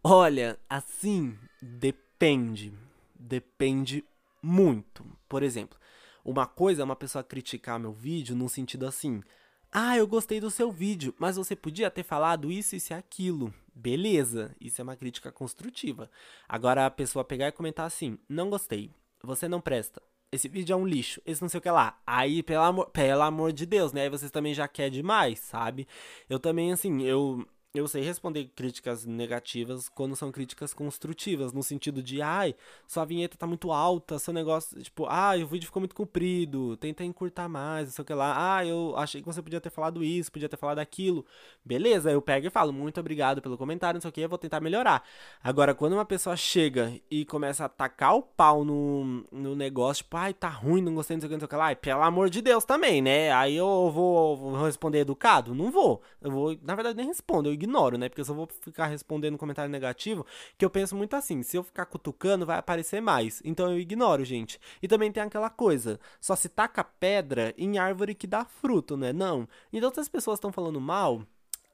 Olha, 0.00 0.56
assim, 0.68 1.36
depende. 1.60 2.72
Depende 3.18 4.04
muito. 4.40 5.04
Por 5.28 5.42
exemplo, 5.42 5.76
uma 6.24 6.46
coisa 6.46 6.82
é 6.82 6.84
uma 6.84 6.94
pessoa 6.94 7.24
criticar 7.24 7.80
meu 7.80 7.90
vídeo 7.92 8.36
num 8.36 8.46
sentido 8.46 8.86
assim: 8.86 9.24
ah, 9.72 9.96
eu 9.96 10.06
gostei 10.06 10.38
do 10.38 10.52
seu 10.52 10.70
vídeo, 10.70 11.12
mas 11.18 11.34
você 11.34 11.56
podia 11.56 11.90
ter 11.90 12.04
falado 12.04 12.52
isso, 12.52 12.76
isso 12.76 12.92
e 12.92 12.94
aquilo. 12.94 13.52
Beleza, 13.74 14.54
isso 14.60 14.80
é 14.80 14.84
uma 14.84 14.94
crítica 14.94 15.32
construtiva. 15.32 16.08
Agora 16.48 16.86
a 16.86 16.90
pessoa 16.92 17.24
pegar 17.24 17.48
e 17.48 17.52
comentar 17.52 17.86
assim: 17.86 18.16
não 18.28 18.48
gostei, 18.48 18.92
você 19.20 19.48
não 19.48 19.60
presta, 19.60 20.00
esse 20.30 20.46
vídeo 20.48 20.74
é 20.74 20.76
um 20.76 20.86
lixo, 20.86 21.20
esse 21.26 21.42
não 21.42 21.48
sei 21.48 21.58
o 21.58 21.60
que 21.60 21.70
lá. 21.70 22.00
Aí, 22.06 22.40
pelo 22.40 22.62
amor, 22.62 22.90
pelo 22.90 23.22
amor 23.22 23.52
de 23.52 23.66
Deus, 23.66 23.92
né? 23.92 24.02
Aí 24.02 24.08
vocês 24.08 24.30
também 24.30 24.54
já 24.54 24.68
querem 24.68 24.92
demais, 24.92 25.40
sabe? 25.40 25.88
Eu 26.28 26.38
também, 26.38 26.72
assim, 26.72 27.02
eu 27.02 27.44
eu 27.72 27.86
sei 27.86 28.02
responder 28.02 28.46
críticas 28.56 29.04
negativas 29.04 29.88
quando 29.88 30.16
são 30.16 30.32
críticas 30.32 30.74
construtivas, 30.74 31.52
no 31.52 31.62
sentido 31.62 32.02
de, 32.02 32.20
ai, 32.20 32.54
sua 32.86 33.04
vinheta 33.04 33.36
tá 33.36 33.46
muito 33.46 33.70
alta, 33.70 34.18
seu 34.18 34.34
negócio, 34.34 34.82
tipo, 34.82 35.06
ah, 35.06 35.32
o 35.36 35.46
vídeo 35.46 35.66
ficou 35.66 35.80
muito 35.80 35.94
comprido, 35.94 36.76
tenta 36.78 37.04
encurtar 37.04 37.48
mais, 37.48 37.86
não 37.86 37.92
sei 37.92 38.02
o 38.02 38.04
que 38.04 38.14
lá, 38.14 38.56
ah, 38.56 38.66
eu 38.66 38.94
achei 38.96 39.20
que 39.20 39.26
você 39.26 39.40
podia 39.40 39.60
ter 39.60 39.70
falado 39.70 40.02
isso, 40.02 40.32
podia 40.32 40.48
ter 40.48 40.56
falado 40.56 40.80
aquilo. 40.80 41.24
Beleza, 41.64 42.10
eu 42.10 42.20
pego 42.20 42.48
e 42.48 42.50
falo, 42.50 42.72
muito 42.72 42.98
obrigado 42.98 43.40
pelo 43.40 43.56
comentário, 43.56 43.98
não 43.98 44.00
sei 44.02 44.10
o 44.10 44.12
que, 44.12 44.20
eu 44.20 44.28
vou 44.28 44.38
tentar 44.38 44.60
melhorar. 44.60 45.04
Agora, 45.42 45.72
quando 45.72 45.92
uma 45.92 46.04
pessoa 46.04 46.36
chega 46.36 46.92
e 47.08 47.24
começa 47.24 47.64
a 47.66 47.68
tacar 47.68 48.16
o 48.16 48.22
pau 48.22 48.64
no, 48.64 49.24
no 49.30 49.54
negócio, 49.54 50.02
tipo, 50.02 50.16
ai, 50.16 50.34
tá 50.34 50.48
ruim, 50.48 50.82
não 50.82 50.94
gostei, 50.94 51.16
não 51.16 51.20
sei 51.20 51.28
o 51.28 51.30
que, 51.30 51.36
não 51.36 51.40
sei 51.40 51.46
o 51.46 51.48
que 51.48 51.56
lá, 51.56 51.66
ai, 51.66 51.76
pelo 51.76 52.02
amor 52.02 52.28
de 52.30 52.42
Deus 52.42 52.64
também, 52.64 53.00
né? 53.00 53.30
Aí 53.32 53.54
eu 53.56 53.90
vou, 53.92 54.36
vou 54.36 54.64
responder 54.64 54.98
educado? 54.98 55.54
Não 55.54 55.70
vou. 55.70 56.02
Eu 56.20 56.32
vou, 56.32 56.58
na 56.62 56.74
verdade, 56.74 56.96
nem 56.96 57.06
respondo, 57.06 57.48
eu 57.48 57.59
ignoro, 57.64 57.98
né? 57.98 58.08
Porque 58.08 58.20
eu 58.20 58.24
só 58.24 58.34
vou 58.34 58.48
ficar 58.60 58.86
respondendo 58.86 59.38
comentário 59.38 59.70
negativo, 59.70 60.26
que 60.56 60.64
eu 60.64 60.70
penso 60.70 60.96
muito 60.96 61.14
assim, 61.14 61.42
se 61.42 61.56
eu 61.56 61.62
ficar 61.62 61.86
cutucando, 61.86 62.46
vai 62.46 62.58
aparecer 62.58 63.00
mais. 63.00 63.42
Então 63.44 63.70
eu 63.70 63.78
ignoro, 63.78 64.24
gente. 64.24 64.58
E 64.82 64.88
também 64.88 65.12
tem 65.12 65.22
aquela 65.22 65.50
coisa, 65.50 66.00
só 66.20 66.34
se 66.34 66.48
taca 66.48 66.82
pedra 66.84 67.54
em 67.56 67.78
árvore 67.78 68.14
que 68.14 68.26
dá 68.26 68.44
fruto, 68.44 68.96
né? 68.96 69.12
Não. 69.12 69.48
Então 69.72 69.92
se 69.92 70.00
as 70.00 70.08
pessoas 70.08 70.38
estão 70.38 70.52
falando 70.52 70.80
mal, 70.80 71.22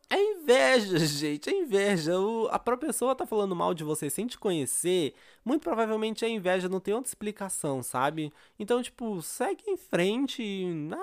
é 0.09 0.23
inveja, 0.23 0.99
gente, 1.07 1.51
é 1.51 1.53
inveja. 1.53 2.19
O, 2.19 2.49
a 2.51 2.59
própria 2.59 2.89
pessoa 2.89 3.15
tá 3.15 3.27
falando 3.27 3.57
mal 3.57 3.75
de 3.75 3.85
você 3.85 4.09
sem 4.09 4.27
te 4.27 4.39
conhecer. 4.39 5.15
Muito 5.45 5.63
provavelmente 5.63 6.25
é 6.25 6.29
inveja, 6.29 6.69
não 6.69 6.81
tem 6.81 6.95
outra 6.95 7.09
explicação, 7.09 7.83
sabe? 7.83 8.33
Então, 8.59 8.83
tipo, 8.83 9.21
segue 9.23 9.65
em 9.69 9.77
frente. 9.77 10.43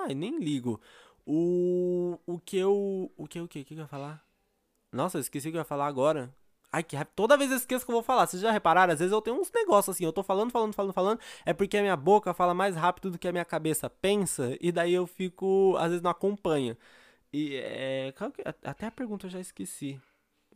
Ai, 0.04 0.14
nem 0.14 0.38
ligo. 0.38 0.80
O, 1.26 2.18
o 2.26 2.38
que 2.38 2.56
eu. 2.56 3.10
O 3.16 3.26
que 3.26 3.40
o 3.40 3.48
que? 3.48 3.60
O 3.60 3.64
que 3.64 3.74
eu 3.74 3.78
ia 3.78 3.86
falar? 3.86 4.24
Nossa, 4.94 5.18
eu 5.18 5.20
esqueci 5.20 5.48
o 5.48 5.50
que 5.50 5.56
eu 5.56 5.60
ia 5.60 5.64
falar 5.64 5.86
agora. 5.86 6.34
Ai, 6.70 6.82
que 6.82 6.96
rap... 6.96 7.08
Toda 7.14 7.36
vez 7.36 7.50
eu 7.50 7.56
esqueço 7.56 7.84
que 7.84 7.90
eu 7.90 7.94
vou 7.94 8.02
falar. 8.02 8.26
Vocês 8.26 8.40
já 8.42 8.50
repararam? 8.50 8.92
Às 8.92 8.98
vezes 8.98 9.12
eu 9.12 9.20
tenho 9.20 9.40
uns 9.40 9.50
negócios 9.52 9.94
assim. 9.94 10.04
Eu 10.04 10.12
tô 10.12 10.22
falando, 10.22 10.50
falando, 10.50 10.74
falando, 10.74 10.92
falando. 10.92 11.20
É 11.44 11.52
porque 11.52 11.76
a 11.76 11.80
minha 11.82 11.96
boca 11.96 12.32
fala 12.34 12.54
mais 12.54 12.76
rápido 12.76 13.10
do 13.10 13.18
que 13.18 13.28
a 13.28 13.32
minha 13.32 13.44
cabeça 13.44 13.88
pensa. 13.90 14.56
E 14.60 14.72
daí 14.72 14.94
eu 14.94 15.06
fico. 15.06 15.76
Às 15.78 15.88
vezes 15.88 16.02
não 16.02 16.10
acompanha. 16.10 16.76
E 17.32 17.56
é. 17.56 18.14
Até 18.64 18.86
a 18.86 18.90
pergunta 18.90 19.26
eu 19.26 19.30
já 19.30 19.40
esqueci. 19.40 20.00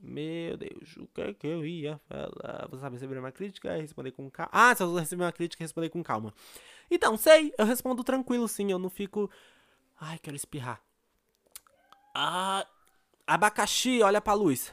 Meu 0.01 0.57
Deus, 0.57 0.97
o 0.97 1.09
que 1.09 1.21
é 1.21 1.35
que 1.35 1.47
eu 1.47 1.67
ia 1.67 2.01
falar? 2.09 2.69
Você 2.71 2.81
sabe 2.81 2.95
receber 2.95 3.19
uma 3.19 3.33
crítica 3.33 3.77
e 3.77 3.81
responder 3.81 4.13
com 4.13 4.31
calma. 4.31 4.51
Ah, 4.53 4.75
se 4.75 4.83
eu 4.83 4.95
receber 4.95 5.25
uma 5.25 5.33
crítica, 5.33 5.65
responder 5.65 5.89
com 5.89 6.03
calma. 6.05 6.33
Então, 6.89 7.17
sei, 7.17 7.53
eu 7.59 7.67
respondo 7.67 8.05
tranquilo 8.05 8.47
sim, 8.47 8.71
eu 8.71 8.79
não 8.79 8.89
fico. 8.89 9.29
Ai, 10.01 10.19
quero 10.19 10.37
espirrar. 10.37 10.81
Ah, 12.15 12.65
Abacaxi, 13.29 14.01
olha 14.01 14.23
pra 14.23 14.33
luz. 14.33 14.73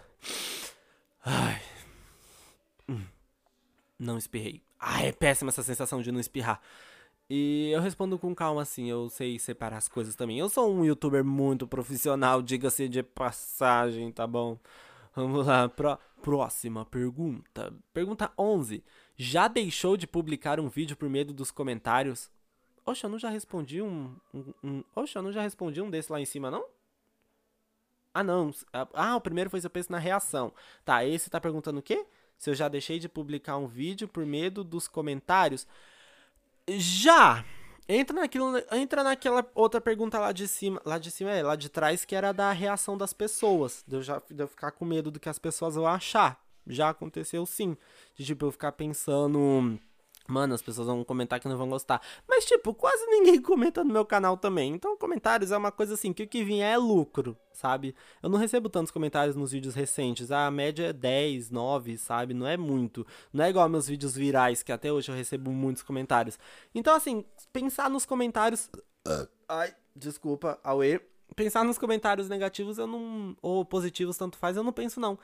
Ai. 1.25 1.61
Hum. 2.87 3.03
Não 3.99 4.17
espirrei. 4.17 4.63
Ai, 4.79 5.07
é 5.07 5.11
péssima 5.11 5.49
essa 5.49 5.61
sensação 5.61 6.01
de 6.01 6.09
não 6.09 6.21
espirrar. 6.21 6.61
E 7.29 7.69
eu 7.73 7.81
respondo 7.81 8.17
com 8.17 8.33
calma, 8.33 8.62
assim, 8.62 8.89
eu 8.89 9.10
sei 9.10 9.37
separar 9.39 9.75
as 9.75 9.89
coisas 9.89 10.15
também. 10.15 10.39
Eu 10.39 10.47
sou 10.47 10.73
um 10.73 10.85
youtuber 10.85 11.21
muito 11.21 11.67
profissional, 11.67 12.41
diga-se 12.41 12.87
de 12.87 13.03
passagem, 13.03 14.10
tá 14.10 14.25
bom? 14.25 14.58
Vamos 15.13 15.45
lá, 15.45 15.67
Pro, 15.67 15.99
próxima 16.21 16.85
pergunta. 16.85 17.73
Pergunta 17.93 18.31
11. 18.37 18.81
Já 19.17 19.49
deixou 19.49 19.97
de 19.97 20.08
publicar 20.08 20.62
um 20.62 20.69
vídeo 20.69 20.95
por 20.95 21.10
medo 21.10 21.33
dos 21.33 21.51
comentários? 21.51 22.31
Oxe, 22.85 23.03
eu 23.03 23.10
não 23.10 23.19
já 23.19 23.29
respondi 23.29 23.81
um. 23.81 24.15
um, 24.33 24.53
um 24.63 24.83
Oxe, 24.95 25.17
eu 25.17 25.21
não 25.21 25.33
já 25.33 25.41
respondi 25.41 25.81
um 25.81 25.89
desse 25.89 26.10
lá 26.10 26.21
em 26.21 26.25
cima, 26.25 26.49
não? 26.49 26.63
Ah, 28.15 28.23
não. 28.23 28.49
Ah, 28.93 29.17
o 29.17 29.21
primeiro 29.21 29.49
foi 29.49 29.59
se 29.59 29.67
eu 29.67 29.69
penso 29.69 29.91
na 29.91 29.99
reação. 29.99 30.53
Tá, 30.85 31.03
esse 31.03 31.29
tá 31.29 31.41
perguntando 31.41 31.79
o 31.79 31.83
quê? 31.83 32.05
Se 32.37 32.49
eu 32.49 32.55
já 32.55 32.69
deixei 32.69 32.97
de 32.97 33.09
publicar 33.09 33.57
um 33.57 33.67
vídeo 33.67 34.07
por 34.07 34.25
medo 34.25 34.63
dos 34.63 34.87
comentários? 34.87 35.67
Já! 36.65 37.43
Entra 37.89 38.15
naquilo, 38.15 38.53
entra 38.71 39.03
naquela 39.03 39.45
outra 39.53 39.81
pergunta 39.81 40.17
lá 40.17 40.31
de 40.31 40.47
cima, 40.47 40.81
lá 40.85 40.97
de 40.97 41.11
cima 41.11 41.29
é, 41.29 41.43
lá 41.43 41.57
de 41.57 41.69
trás, 41.69 42.05
que 42.05 42.15
era 42.15 42.31
da 42.31 42.53
reação 42.53 42.97
das 42.97 43.11
pessoas. 43.11 43.83
De 43.85 43.97
eu 43.97 44.01
já 44.01 44.21
de 44.31 44.41
eu 44.41 44.47
ficar 44.47 44.71
com 44.71 44.85
medo 44.85 45.11
do 45.11 45.19
que 45.19 45.27
as 45.27 45.37
pessoas 45.37 45.75
vão 45.75 45.85
achar. 45.85 46.41
Já 46.65 46.89
aconteceu 46.91 47.45
sim. 47.45 47.75
De 48.15 48.25
tipo, 48.25 48.45
eu 48.45 48.51
ficar 48.51 48.71
pensando 48.71 49.77
Mano, 50.28 50.56
as 50.56 50.62
pessoas 50.62 50.88
vão 50.88 51.04
comentar 51.04 51.40
que 51.40 51.48
não 51.48 51.58
vão 51.58 51.69
gostar. 51.69 52.02
Mas, 52.28 52.46
tipo, 52.46 52.73
quase 52.73 53.06
ninguém 53.08 53.40
comenta 53.42 53.84
no 53.84 53.94
meu 53.94 54.06
canal 54.06 54.38
também. 54.38 54.73
Então, 54.73 54.98
comentários 54.98 55.52
é 55.52 55.58
uma 55.58 55.71
coisa 55.71 55.94
assim, 55.94 56.12
que 56.12 56.23
o 56.23 56.28
que 56.28 56.44
vier 56.44 56.73
é 56.73 56.78
lucro, 56.78 57.38
sabe? 57.54 57.96
Eu 58.23 58.30
não 58.30 58.40
recebo 58.40 58.69
tantos 58.69 58.92
comentários 58.92 59.36
nos 59.36 59.52
vídeos 59.52 59.76
recentes. 59.76 60.32
A 60.32 60.50
média 60.50 60.88
é 60.88 60.94
10, 60.94 61.52
9, 61.52 61.98
sabe? 61.98 62.34
Não 62.34 62.48
é 62.48 62.58
muito. 62.58 63.06
Não 63.32 63.46
é 63.46 63.50
igual 63.50 63.69
meus 63.69 63.88
vídeos 63.88 64.15
virais, 64.15 64.63
que 64.63 64.71
até 64.71 64.92
hoje 64.92 65.12
eu 65.12 65.15
recebo 65.15 65.52
muitos 65.52 65.84
comentários. 65.84 66.40
Então, 66.73 66.96
assim, 66.96 67.23
pensar 67.54 67.90
nos 67.90 68.06
comentários. 68.06 68.69
Ai, 69.48 69.76
desculpa, 69.96 70.60
Aue 70.63 71.00
pensar 71.36 71.63
nos 71.63 71.78
comentários 71.78 72.30
negativos 72.30 72.78
eu 72.78 72.88
não 72.88 73.36
ou 73.42 73.65
positivos 73.65 74.17
tanto 74.17 74.38
faz, 74.38 74.58
eu 74.58 74.63
não 74.63 74.73
penso 74.73 75.00
não. 75.00 75.17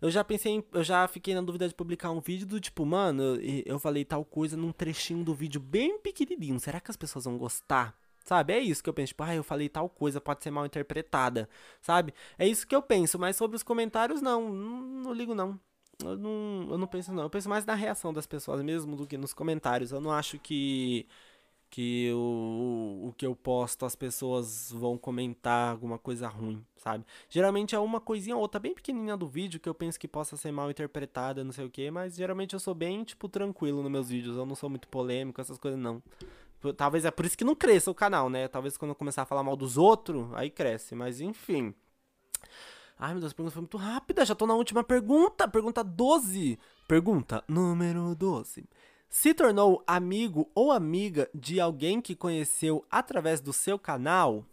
Eu 0.00 0.10
já 0.10 0.22
pensei, 0.22 0.52
em, 0.52 0.64
eu 0.72 0.84
já 0.84 1.06
fiquei 1.08 1.34
na 1.34 1.40
dúvida 1.40 1.68
de 1.68 1.74
publicar 1.74 2.10
um 2.10 2.20
vídeo 2.20 2.46
do 2.46 2.60
tipo, 2.60 2.84
mano, 2.86 3.22
eu, 3.36 3.62
eu 3.66 3.78
falei 3.78 4.04
tal 4.04 4.24
coisa 4.24 4.56
num 4.56 4.72
trechinho 4.72 5.24
do 5.24 5.34
vídeo 5.34 5.60
bem 5.60 5.98
pequenininho. 5.98 6.58
Será 6.60 6.80
que 6.80 6.90
as 6.90 6.96
pessoas 6.96 7.24
vão 7.24 7.36
gostar? 7.38 7.96
Sabe? 8.24 8.52
É 8.52 8.58
isso 8.60 8.82
que 8.82 8.90
eu 8.90 8.94
penso, 8.94 9.08
tipo, 9.08 9.22
ah, 9.22 9.34
eu 9.34 9.42
falei 9.42 9.70
tal 9.70 9.88
coisa, 9.88 10.20
pode 10.20 10.42
ser 10.42 10.50
mal 10.50 10.66
interpretada, 10.66 11.48
sabe? 11.80 12.12
É 12.38 12.46
isso 12.46 12.66
que 12.66 12.76
eu 12.76 12.82
penso, 12.82 13.18
mas 13.18 13.36
sobre 13.36 13.56
os 13.56 13.62
comentários 13.62 14.20
não, 14.20 14.52
não, 14.52 14.80
não 14.82 15.12
ligo 15.14 15.34
não. 15.34 15.58
Eu 16.04 16.16
não, 16.16 16.68
eu 16.70 16.78
não 16.78 16.86
penso 16.86 17.12
não. 17.12 17.24
Eu 17.24 17.30
penso 17.30 17.48
mais 17.48 17.64
na 17.64 17.74
reação 17.74 18.12
das 18.12 18.26
pessoas 18.26 18.62
mesmo 18.62 18.94
do 18.96 19.06
que 19.06 19.16
nos 19.18 19.34
comentários. 19.34 19.90
Eu 19.90 20.00
não 20.00 20.12
acho 20.12 20.38
que 20.38 21.08
que 21.70 22.10
o, 22.12 23.08
o 23.08 23.14
que 23.16 23.26
eu 23.26 23.34
posto 23.36 23.84
as 23.84 23.94
pessoas 23.94 24.72
vão 24.72 24.96
comentar 24.96 25.70
alguma 25.70 25.98
coisa 25.98 26.26
ruim, 26.26 26.64
sabe? 26.76 27.04
Geralmente 27.28 27.74
é 27.74 27.78
uma 27.78 28.00
coisinha 28.00 28.34
ou 28.36 28.42
outra 28.42 28.58
bem 28.58 28.74
pequenininha 28.74 29.16
do 29.16 29.26
vídeo 29.26 29.60
que 29.60 29.68
eu 29.68 29.74
penso 29.74 29.98
que 30.00 30.08
possa 30.08 30.36
ser 30.36 30.50
mal 30.50 30.70
interpretada, 30.70 31.44
não 31.44 31.52
sei 31.52 31.66
o 31.66 31.70
que, 31.70 31.90
mas 31.90 32.16
geralmente 32.16 32.54
eu 32.54 32.60
sou 32.60 32.74
bem, 32.74 33.04
tipo, 33.04 33.28
tranquilo 33.28 33.82
nos 33.82 33.90
meus 33.90 34.08
vídeos, 34.08 34.36
eu 34.36 34.46
não 34.46 34.54
sou 34.54 34.70
muito 34.70 34.88
polêmico, 34.88 35.40
essas 35.40 35.58
coisas 35.58 35.78
não. 35.78 36.02
Talvez 36.76 37.04
é 37.04 37.10
por 37.10 37.24
isso 37.24 37.38
que 37.38 37.44
não 37.44 37.54
cresça 37.54 37.90
o 37.90 37.94
canal, 37.94 38.28
né? 38.28 38.48
Talvez 38.48 38.76
quando 38.76 38.90
eu 38.90 38.94
começar 38.94 39.22
a 39.22 39.26
falar 39.26 39.44
mal 39.44 39.56
dos 39.56 39.76
outros, 39.76 40.26
aí 40.34 40.50
cresce, 40.50 40.94
mas 40.94 41.20
enfim. 41.20 41.74
Ai, 42.98 43.12
meu 43.12 43.20
Deus, 43.20 43.30
a 43.30 43.34
pergunta 43.34 43.52
foi 43.52 43.62
muito 43.62 43.76
rápida, 43.76 44.24
já 44.24 44.34
tô 44.34 44.44
na 44.44 44.54
última 44.54 44.82
pergunta, 44.82 45.46
pergunta 45.46 45.84
12. 45.84 46.58
Pergunta 46.88 47.44
número 47.46 48.14
12 48.16 48.64
se 49.08 49.32
tornou 49.32 49.82
amigo 49.86 50.50
ou 50.54 50.70
amiga 50.70 51.28
de 51.34 51.60
alguém 51.60 52.00
que 52.00 52.14
conheceu 52.14 52.84
através 52.90 53.40
do 53.40 53.52
seu 53.52 53.78
canal? 53.78 54.44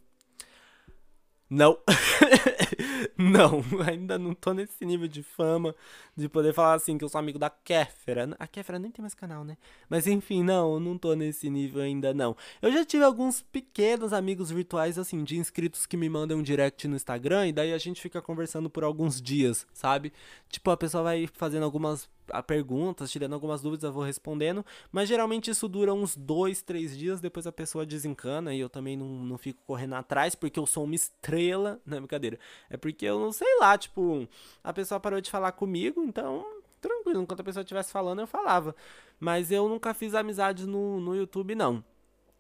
Não. 1.49 1.77
não, 3.17 3.63
ainda 3.87 4.17
não 4.17 4.33
tô 4.33 4.53
nesse 4.53 4.83
nível 4.83 5.07
de 5.07 5.21
fama 5.21 5.75
de 6.15 6.27
poder 6.27 6.53
falar 6.53 6.73
assim 6.73 6.97
que 6.97 7.03
eu 7.03 7.09
sou 7.09 7.19
amigo 7.19 7.37
da 7.37 7.49
Kéfera. 7.49 8.35
A 8.39 8.47
Kéfera 8.47 8.79
nem 8.79 8.89
tem 8.89 9.03
mais 9.03 9.13
canal, 9.13 9.43
né? 9.43 9.57
Mas 9.87 10.07
enfim, 10.07 10.43
não, 10.43 10.79
não 10.79 10.97
tô 10.97 11.13
nesse 11.13 11.49
nível 11.49 11.81
ainda 11.81 12.13
não. 12.13 12.35
Eu 12.61 12.71
já 12.71 12.83
tive 12.83 13.03
alguns 13.03 13.41
pequenos 13.41 14.11
amigos 14.11 14.49
virtuais 14.49 14.97
assim, 14.97 15.23
de 15.23 15.37
inscritos 15.37 15.85
que 15.85 15.95
me 15.95 16.09
mandam 16.09 16.39
um 16.39 16.43
direct 16.43 16.87
no 16.87 16.95
Instagram 16.95 17.47
e 17.47 17.53
daí 17.53 17.73
a 17.73 17.77
gente 17.77 18.01
fica 18.01 18.21
conversando 18.21 18.69
por 18.69 18.83
alguns 18.83 19.21
dias, 19.21 19.67
sabe? 19.71 20.11
Tipo, 20.49 20.71
a 20.71 20.77
pessoa 20.77 21.03
vai 21.03 21.27
fazendo 21.31 21.63
algumas 21.63 22.09
a 22.29 22.43
perguntas, 22.43 23.11
tirando 23.11 23.33
algumas 23.33 23.61
dúvidas, 23.61 23.83
eu 23.83 23.91
vou 23.91 24.03
respondendo. 24.03 24.65
Mas 24.91 25.07
geralmente 25.09 25.49
isso 25.51 25.67
dura 25.67 25.93
uns 25.93 26.15
dois, 26.15 26.61
três 26.61 26.97
dias, 26.97 27.21
depois 27.21 27.47
a 27.47 27.51
pessoa 27.51 27.85
desencana 27.85 28.53
e 28.53 28.59
eu 28.59 28.69
também 28.69 28.97
não, 28.97 29.07
não 29.07 29.37
fico 29.37 29.61
correndo 29.65 29.95
atrás 29.95 30.35
porque 30.35 30.59
eu 30.59 30.65
sou 30.65 30.83
uma 30.83 30.95
estrela. 30.95 31.79
Não 31.85 31.97
é 31.97 31.99
brincadeira. 31.99 32.39
É 32.69 32.77
porque 32.77 33.05
eu 33.05 33.19
não 33.19 33.31
sei 33.31 33.47
lá, 33.59 33.77
tipo, 33.77 34.27
a 34.63 34.73
pessoa 34.73 34.99
parou 34.99 35.21
de 35.21 35.29
falar 35.29 35.51
comigo, 35.51 36.03
então 36.03 36.45
tranquilo. 36.81 37.21
Enquanto 37.21 37.39
a 37.41 37.43
pessoa 37.43 37.61
estivesse 37.61 37.91
falando, 37.91 38.19
eu 38.19 38.27
falava. 38.27 38.75
Mas 39.19 39.51
eu 39.51 39.67
nunca 39.67 39.93
fiz 39.93 40.13
amizade 40.13 40.67
no, 40.67 40.99
no 40.99 41.15
YouTube, 41.15 41.55
não. 41.55 41.83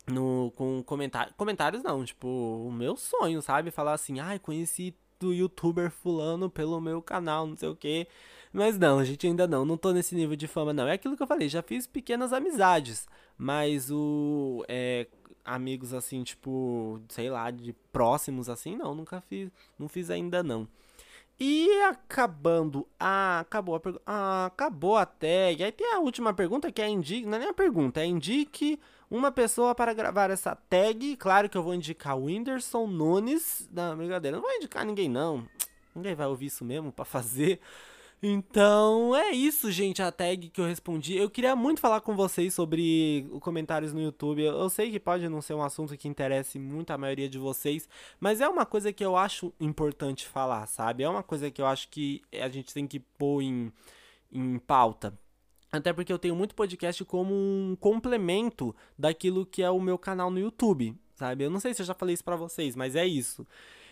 No, 0.07 0.51
com 0.55 0.83
comentários. 0.83 1.35
Comentários 1.35 1.81
não, 1.83 2.03
tipo, 2.05 2.27
o 2.27 2.71
meu 2.71 2.95
sonho, 2.95 3.41
sabe? 3.41 3.71
Falar 3.71 3.93
assim, 3.93 4.19
ai, 4.19 4.37
conheci 4.37 4.95
do 5.19 5.33
youtuber 5.33 5.89
fulano 5.89 6.49
pelo 6.49 6.79
meu 6.79 7.01
canal, 7.01 7.47
não 7.47 7.55
sei 7.55 7.69
o 7.69 7.75
que. 7.75 8.07
Mas 8.55 8.79
não, 8.79 8.99
a 8.99 9.03
gente 9.03 9.27
ainda 9.27 9.45
não, 9.45 9.65
não 9.65 9.75
tô 9.75 9.91
nesse 9.91 10.15
nível 10.15 10.33
de 10.37 10.47
fama, 10.47 10.71
não. 10.71 10.87
É 10.87 10.93
aquilo 10.93 11.17
que 11.17 11.21
eu 11.21 11.27
falei, 11.27 11.49
já 11.49 11.61
fiz 11.61 11.85
pequenas 11.85 12.31
amizades, 12.31 13.05
mas 13.37 13.91
o. 13.91 14.63
É, 14.69 15.07
amigos 15.43 15.93
assim, 15.93 16.23
tipo, 16.23 17.01
sei 17.09 17.29
lá, 17.29 17.51
de 17.51 17.73
próximos 17.91 18.47
assim, 18.47 18.77
não, 18.77 18.95
nunca 18.95 19.19
fiz, 19.19 19.51
não 19.77 19.89
fiz 19.89 20.09
ainda 20.09 20.41
não. 20.41 20.65
E 21.37 21.69
acabando, 21.81 22.87
ah, 22.97 23.41
acabou 23.41 23.75
a 23.75 23.79
pergunta, 23.81 24.03
ah, 24.07 24.45
acabou 24.45 24.95
a 24.95 25.05
tag. 25.05 25.61
Aí 25.61 25.71
tem 25.73 25.93
a 25.93 25.99
última 25.99 26.33
pergunta 26.33 26.71
que 26.71 26.81
é 26.81 26.87
indique, 26.87 27.27
não 27.27 27.35
é 27.35 27.39
nem 27.39 27.49
a 27.49 27.53
pergunta, 27.53 27.99
é 27.99 28.05
indique 28.05 28.79
uma 29.11 29.33
pessoa 29.33 29.75
para 29.75 29.93
gravar 29.93 30.29
essa 30.29 30.55
tag. 30.55 31.17
Claro 31.17 31.49
que 31.49 31.57
eu 31.57 31.63
vou 31.63 31.73
indicar 31.73 32.17
o 32.17 32.23
Whindersson 32.23 32.87
Nunes. 32.87 33.67
Não, 33.69 33.97
brincadeira, 33.97 34.37
não 34.37 34.41
vou 34.41 34.55
indicar 34.55 34.85
ninguém 34.85 35.09
não. 35.09 35.45
Ninguém 35.93 36.15
vai 36.15 36.27
ouvir 36.27 36.45
isso 36.45 36.63
mesmo 36.63 36.89
para 36.89 37.03
fazer. 37.03 37.59
Então 38.21 39.15
é 39.15 39.31
isso, 39.31 39.71
gente, 39.71 40.01
a 40.01 40.11
tag 40.11 40.49
que 40.49 40.59
eu 40.59 40.65
respondi. 40.65 41.15
Eu 41.15 41.29
queria 41.29 41.55
muito 41.55 41.79
falar 41.79 42.01
com 42.01 42.15
vocês 42.15 42.53
sobre 42.53 43.27
comentários 43.41 43.93
no 43.93 44.01
YouTube. 44.01 44.41
Eu 44.43 44.69
sei 44.69 44.89
que 44.89 44.99
pode 44.99 45.27
não 45.29 45.41
ser 45.41 45.53
um 45.53 45.61
assunto 45.61 45.95
que 45.97 46.07
interesse 46.07 46.57
muito 46.57 46.91
a 46.91 46.97
maioria 46.97 47.29
de 47.29 47.37
vocês, 47.37 47.87
mas 48.19 48.41
é 48.41 48.47
uma 48.47 48.65
coisa 48.65 48.91
que 48.91 49.05
eu 49.05 49.15
acho 49.15 49.53
importante 49.59 50.25
falar, 50.25 50.65
sabe? 50.65 51.03
É 51.03 51.09
uma 51.09 51.21
coisa 51.21 51.51
que 51.51 51.61
eu 51.61 51.67
acho 51.67 51.89
que 51.89 52.21
a 52.41 52.49
gente 52.49 52.73
tem 52.73 52.87
que 52.87 52.99
pôr 52.99 53.41
em, 53.41 53.71
em 54.31 54.57
pauta. 54.57 55.13
Até 55.71 55.91
porque 55.91 56.11
eu 56.11 56.19
tenho 56.19 56.35
muito 56.35 56.55
podcast 56.55 57.03
como 57.05 57.33
um 57.33 57.75
complemento 57.79 58.73
daquilo 58.97 59.45
que 59.45 59.61
é 59.61 59.69
o 59.69 59.79
meu 59.79 59.97
canal 59.97 60.31
no 60.31 60.39
YouTube, 60.39 60.95
sabe? 61.15 61.43
Eu 61.43 61.49
não 61.49 61.59
sei 61.59 61.73
se 61.73 61.81
eu 61.81 61.85
já 61.85 61.93
falei 61.93 62.13
isso 62.13 62.23
pra 62.23 62.35
vocês, 62.37 62.75
mas 62.75 62.95
é 62.95 63.05
isso. 63.05 63.45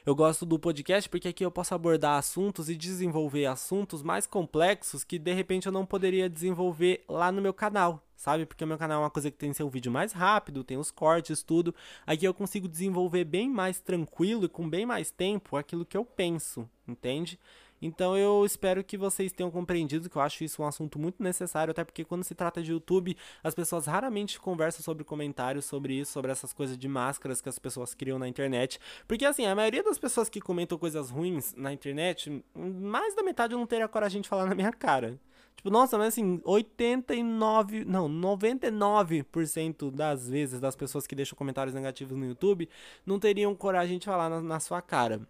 Eu 0.06 0.14
gosto 0.14 0.46
do 0.46 0.60
podcast 0.60 1.10
porque 1.10 1.30
aqui 1.30 1.46
eu 1.46 1.52
posso 1.52 1.74
abordar 1.74 2.18
assuntos 2.18 2.68
e 2.70 2.76
desenvolver 2.76 3.46
assuntos 3.46 4.04
mais 4.04 4.28
complexos 4.28 5.02
que 5.02 5.18
de 5.18 5.32
repente 5.32 5.68
eu 5.68 5.72
não 5.72 5.86
poderia 5.86 6.30
desenvolver 6.30 7.06
lá 7.08 7.32
no 7.32 7.42
meu 7.42 7.54
canal, 7.54 8.06
sabe? 8.14 8.46
Porque 8.46 8.66
o 8.66 8.68
meu 8.68 8.78
canal 8.78 9.00
é 9.00 9.04
uma 9.06 9.10
coisa 9.10 9.32
que 9.32 9.38
tem 9.38 9.54
seu 9.54 9.70
vídeo 9.70 9.90
mais 9.90 10.12
rápido, 10.12 10.62
tem 10.62 10.76
os 10.76 10.92
cortes, 10.92 11.42
tudo. 11.42 11.74
Aqui 12.06 12.26
eu 12.26 12.34
consigo 12.34 12.68
desenvolver 12.68 13.24
bem 13.24 13.50
mais 13.50 13.80
tranquilo 13.80 14.44
e 14.44 14.50
com 14.50 14.70
bem 14.70 14.86
mais 14.86 15.10
tempo 15.10 15.56
aquilo 15.56 15.86
que 15.86 15.96
eu 15.96 16.04
penso, 16.04 16.70
entende? 16.86 17.40
Então 17.86 18.18
eu 18.18 18.46
espero 18.46 18.84
que 18.84 18.98
vocês 18.98 19.34
tenham 19.34 19.52
compreendido 19.52 20.10
que 20.10 20.16
eu 20.16 20.22
acho 20.22 20.44
isso 20.44 20.62
um 20.62 20.66
assunto 20.66 20.98
muito 20.98 21.22
necessário, 21.22 21.72
até 21.72 21.84
porque 21.84 22.06
quando 22.06 22.24
se 22.24 22.34
trata 22.34 22.64
de 22.64 22.72
YouTube, 22.72 23.18
as 23.44 23.54
pessoas 23.54 23.86
raramente 23.86 24.40
conversam 24.40 24.82
sobre 24.82 25.04
comentários 25.04 25.66
sobre 25.66 25.96
isso, 25.96 26.14
sobre 26.14 26.32
essas 26.32 26.54
coisas 26.54 26.78
de 26.78 26.88
máscaras 26.88 27.42
que 27.42 27.50
as 27.50 27.60
pessoas 27.60 27.94
criam 27.94 28.18
na 28.18 28.28
internet. 28.28 28.80
Porque 29.08 29.26
assim, 29.26 29.46
a 29.46 29.54
maioria 29.54 29.84
das 29.84 29.98
pessoas 29.98 30.30
que 30.30 30.40
comentam 30.40 30.78
coisas 30.78 31.10
ruins 31.10 31.54
na 31.56 31.74
internet, 31.74 32.44
mais 32.56 33.16
da 33.16 33.24
metade 33.24 33.54
eu 33.54 33.60
não 33.60 33.68
teria 33.68 33.88
coragem 33.88 34.22
de 34.22 34.30
falar 34.30 34.46
na 34.46 34.56
minha 34.56 34.72
cara. 34.72 35.20
Tipo, 35.56 35.70
nossa, 35.70 35.98
mas 35.98 36.10
assim, 36.10 36.42
89, 36.44 37.86
não, 37.86 38.10
99% 38.10 39.92
das 39.92 40.30
vezes 40.30 40.60
das 40.60 40.76
pessoas 40.76 41.06
que 41.06 41.16
deixam 41.16 41.38
comentários 41.38 41.76
negativos 41.76 42.18
no 42.18 42.26
YouTube 42.26 42.68
não 43.06 43.20
teriam 43.20 43.54
coragem 43.56 43.98
de 43.98 44.06
falar 44.06 44.30
na, 44.30 44.42
na 44.42 44.60
sua 44.60 44.82
cara. 44.82 45.22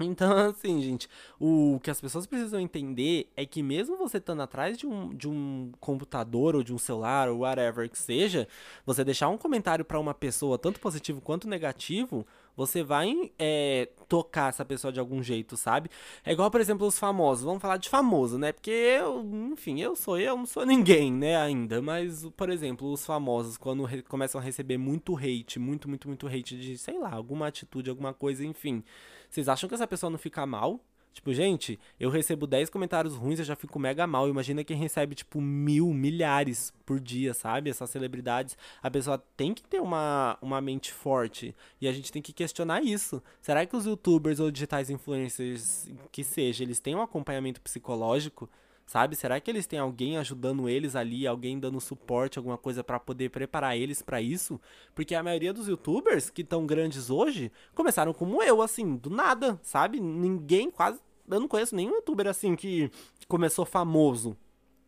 Então, 0.00 0.30
assim, 0.48 0.80
gente, 0.80 1.08
o 1.40 1.80
que 1.82 1.90
as 1.90 2.00
pessoas 2.00 2.26
precisam 2.26 2.60
entender 2.60 3.30
é 3.36 3.44
que 3.44 3.62
mesmo 3.62 3.96
você 3.96 4.18
estando 4.18 4.42
atrás 4.42 4.78
de 4.78 4.86
um, 4.86 5.14
de 5.14 5.28
um 5.28 5.72
computador 5.80 6.54
ou 6.54 6.62
de 6.62 6.72
um 6.72 6.78
celular 6.78 7.28
ou 7.28 7.40
whatever 7.40 7.90
que 7.90 7.98
seja, 7.98 8.46
você 8.86 9.04
deixar 9.04 9.28
um 9.28 9.36
comentário 9.38 9.84
para 9.84 9.98
uma 9.98 10.14
pessoa, 10.14 10.56
tanto 10.58 10.80
positivo 10.80 11.20
quanto 11.20 11.48
negativo, 11.48 12.26
Você 12.56 12.82
vai 12.82 13.30
é, 13.38 13.88
tocar 14.08 14.48
essa 14.48 14.64
pessoa 14.64 14.92
de 14.92 14.98
algum 14.98 15.22
jeito, 15.22 15.56
sabe? 15.56 15.88
É 16.24 16.32
igual, 16.32 16.50
por 16.50 16.60
exemplo, 16.60 16.86
os 16.88 16.98
famosos. 16.98 17.44
Vamos 17.44 17.62
falar 17.62 17.76
de 17.76 17.88
famoso, 17.88 18.36
né? 18.36 18.52
Porque 18.52 18.70
eu, 18.70 19.24
enfim, 19.52 19.80
eu 19.80 19.94
sou 19.94 20.18
eu, 20.18 20.36
não 20.36 20.44
sou 20.46 20.66
ninguém, 20.66 21.12
né, 21.12 21.36
ainda. 21.36 21.80
Mas, 21.80 22.26
por 22.36 22.50
exemplo, 22.50 22.90
os 22.92 23.06
famosos, 23.06 23.56
quando 23.56 23.86
começam 24.08 24.40
a 24.40 24.44
receber 24.44 24.76
muito 24.76 25.16
hate, 25.16 25.58
muito, 25.60 25.88
muito, 25.88 26.08
muito 26.08 26.26
hate 26.26 26.56
de, 26.58 26.76
sei 26.78 26.98
lá, 26.98 27.12
alguma 27.12 27.46
atitude, 27.46 27.90
alguma 27.90 28.12
coisa, 28.12 28.44
enfim. 28.44 28.82
Vocês 29.28 29.48
acham 29.48 29.68
que 29.68 29.74
essa 29.74 29.86
pessoa 29.86 30.10
não 30.10 30.18
fica 30.18 30.44
mal? 30.46 30.80
Tipo, 31.18 31.34
gente, 31.34 31.80
eu 31.98 32.10
recebo 32.10 32.46
10 32.46 32.70
comentários 32.70 33.16
ruins, 33.16 33.40
eu 33.40 33.44
já 33.44 33.56
fico 33.56 33.76
mega 33.78 34.06
mal. 34.06 34.28
Imagina 34.28 34.62
quem 34.62 34.76
recebe, 34.76 35.16
tipo, 35.16 35.40
mil, 35.40 35.92
milhares 35.92 36.72
por 36.86 37.00
dia, 37.00 37.34
sabe? 37.34 37.70
Essas 37.70 37.90
celebridades. 37.90 38.56
A 38.80 38.88
pessoa 38.88 39.18
tem 39.36 39.52
que 39.52 39.64
ter 39.64 39.80
uma, 39.80 40.38
uma 40.40 40.60
mente 40.60 40.92
forte. 40.92 41.56
E 41.80 41.88
a 41.88 41.92
gente 41.92 42.12
tem 42.12 42.22
que 42.22 42.32
questionar 42.32 42.84
isso. 42.84 43.20
Será 43.40 43.66
que 43.66 43.74
os 43.74 43.84
youtubers 43.84 44.38
ou 44.38 44.48
digitais 44.48 44.90
influencers, 44.90 45.90
que 46.12 46.22
seja, 46.22 46.62
eles 46.62 46.78
têm 46.78 46.94
um 46.94 47.02
acompanhamento 47.02 47.60
psicológico? 47.60 48.48
Sabe? 48.88 49.14
Será 49.14 49.38
que 49.38 49.50
eles 49.50 49.66
têm 49.66 49.78
alguém 49.78 50.16
ajudando 50.16 50.66
eles 50.66 50.96
ali, 50.96 51.26
alguém 51.26 51.60
dando 51.60 51.78
suporte, 51.78 52.38
alguma 52.38 52.56
coisa 52.56 52.82
para 52.82 52.98
poder 52.98 53.28
preparar 53.28 53.76
eles 53.76 54.00
para 54.00 54.22
isso? 54.22 54.58
Porque 54.94 55.14
a 55.14 55.22
maioria 55.22 55.52
dos 55.52 55.68
youtubers 55.68 56.30
que 56.30 56.40
estão 56.40 56.64
grandes 56.64 57.10
hoje 57.10 57.52
começaram 57.74 58.14
como 58.14 58.42
eu, 58.42 58.62
assim, 58.62 58.96
do 58.96 59.10
nada, 59.10 59.60
sabe? 59.62 60.00
Ninguém 60.00 60.70
quase 60.70 60.98
eu 61.30 61.38
não 61.38 61.46
conheço 61.46 61.76
nenhum 61.76 61.96
youtuber 61.96 62.26
assim 62.26 62.56
que 62.56 62.90
começou 63.28 63.66
famoso. 63.66 64.34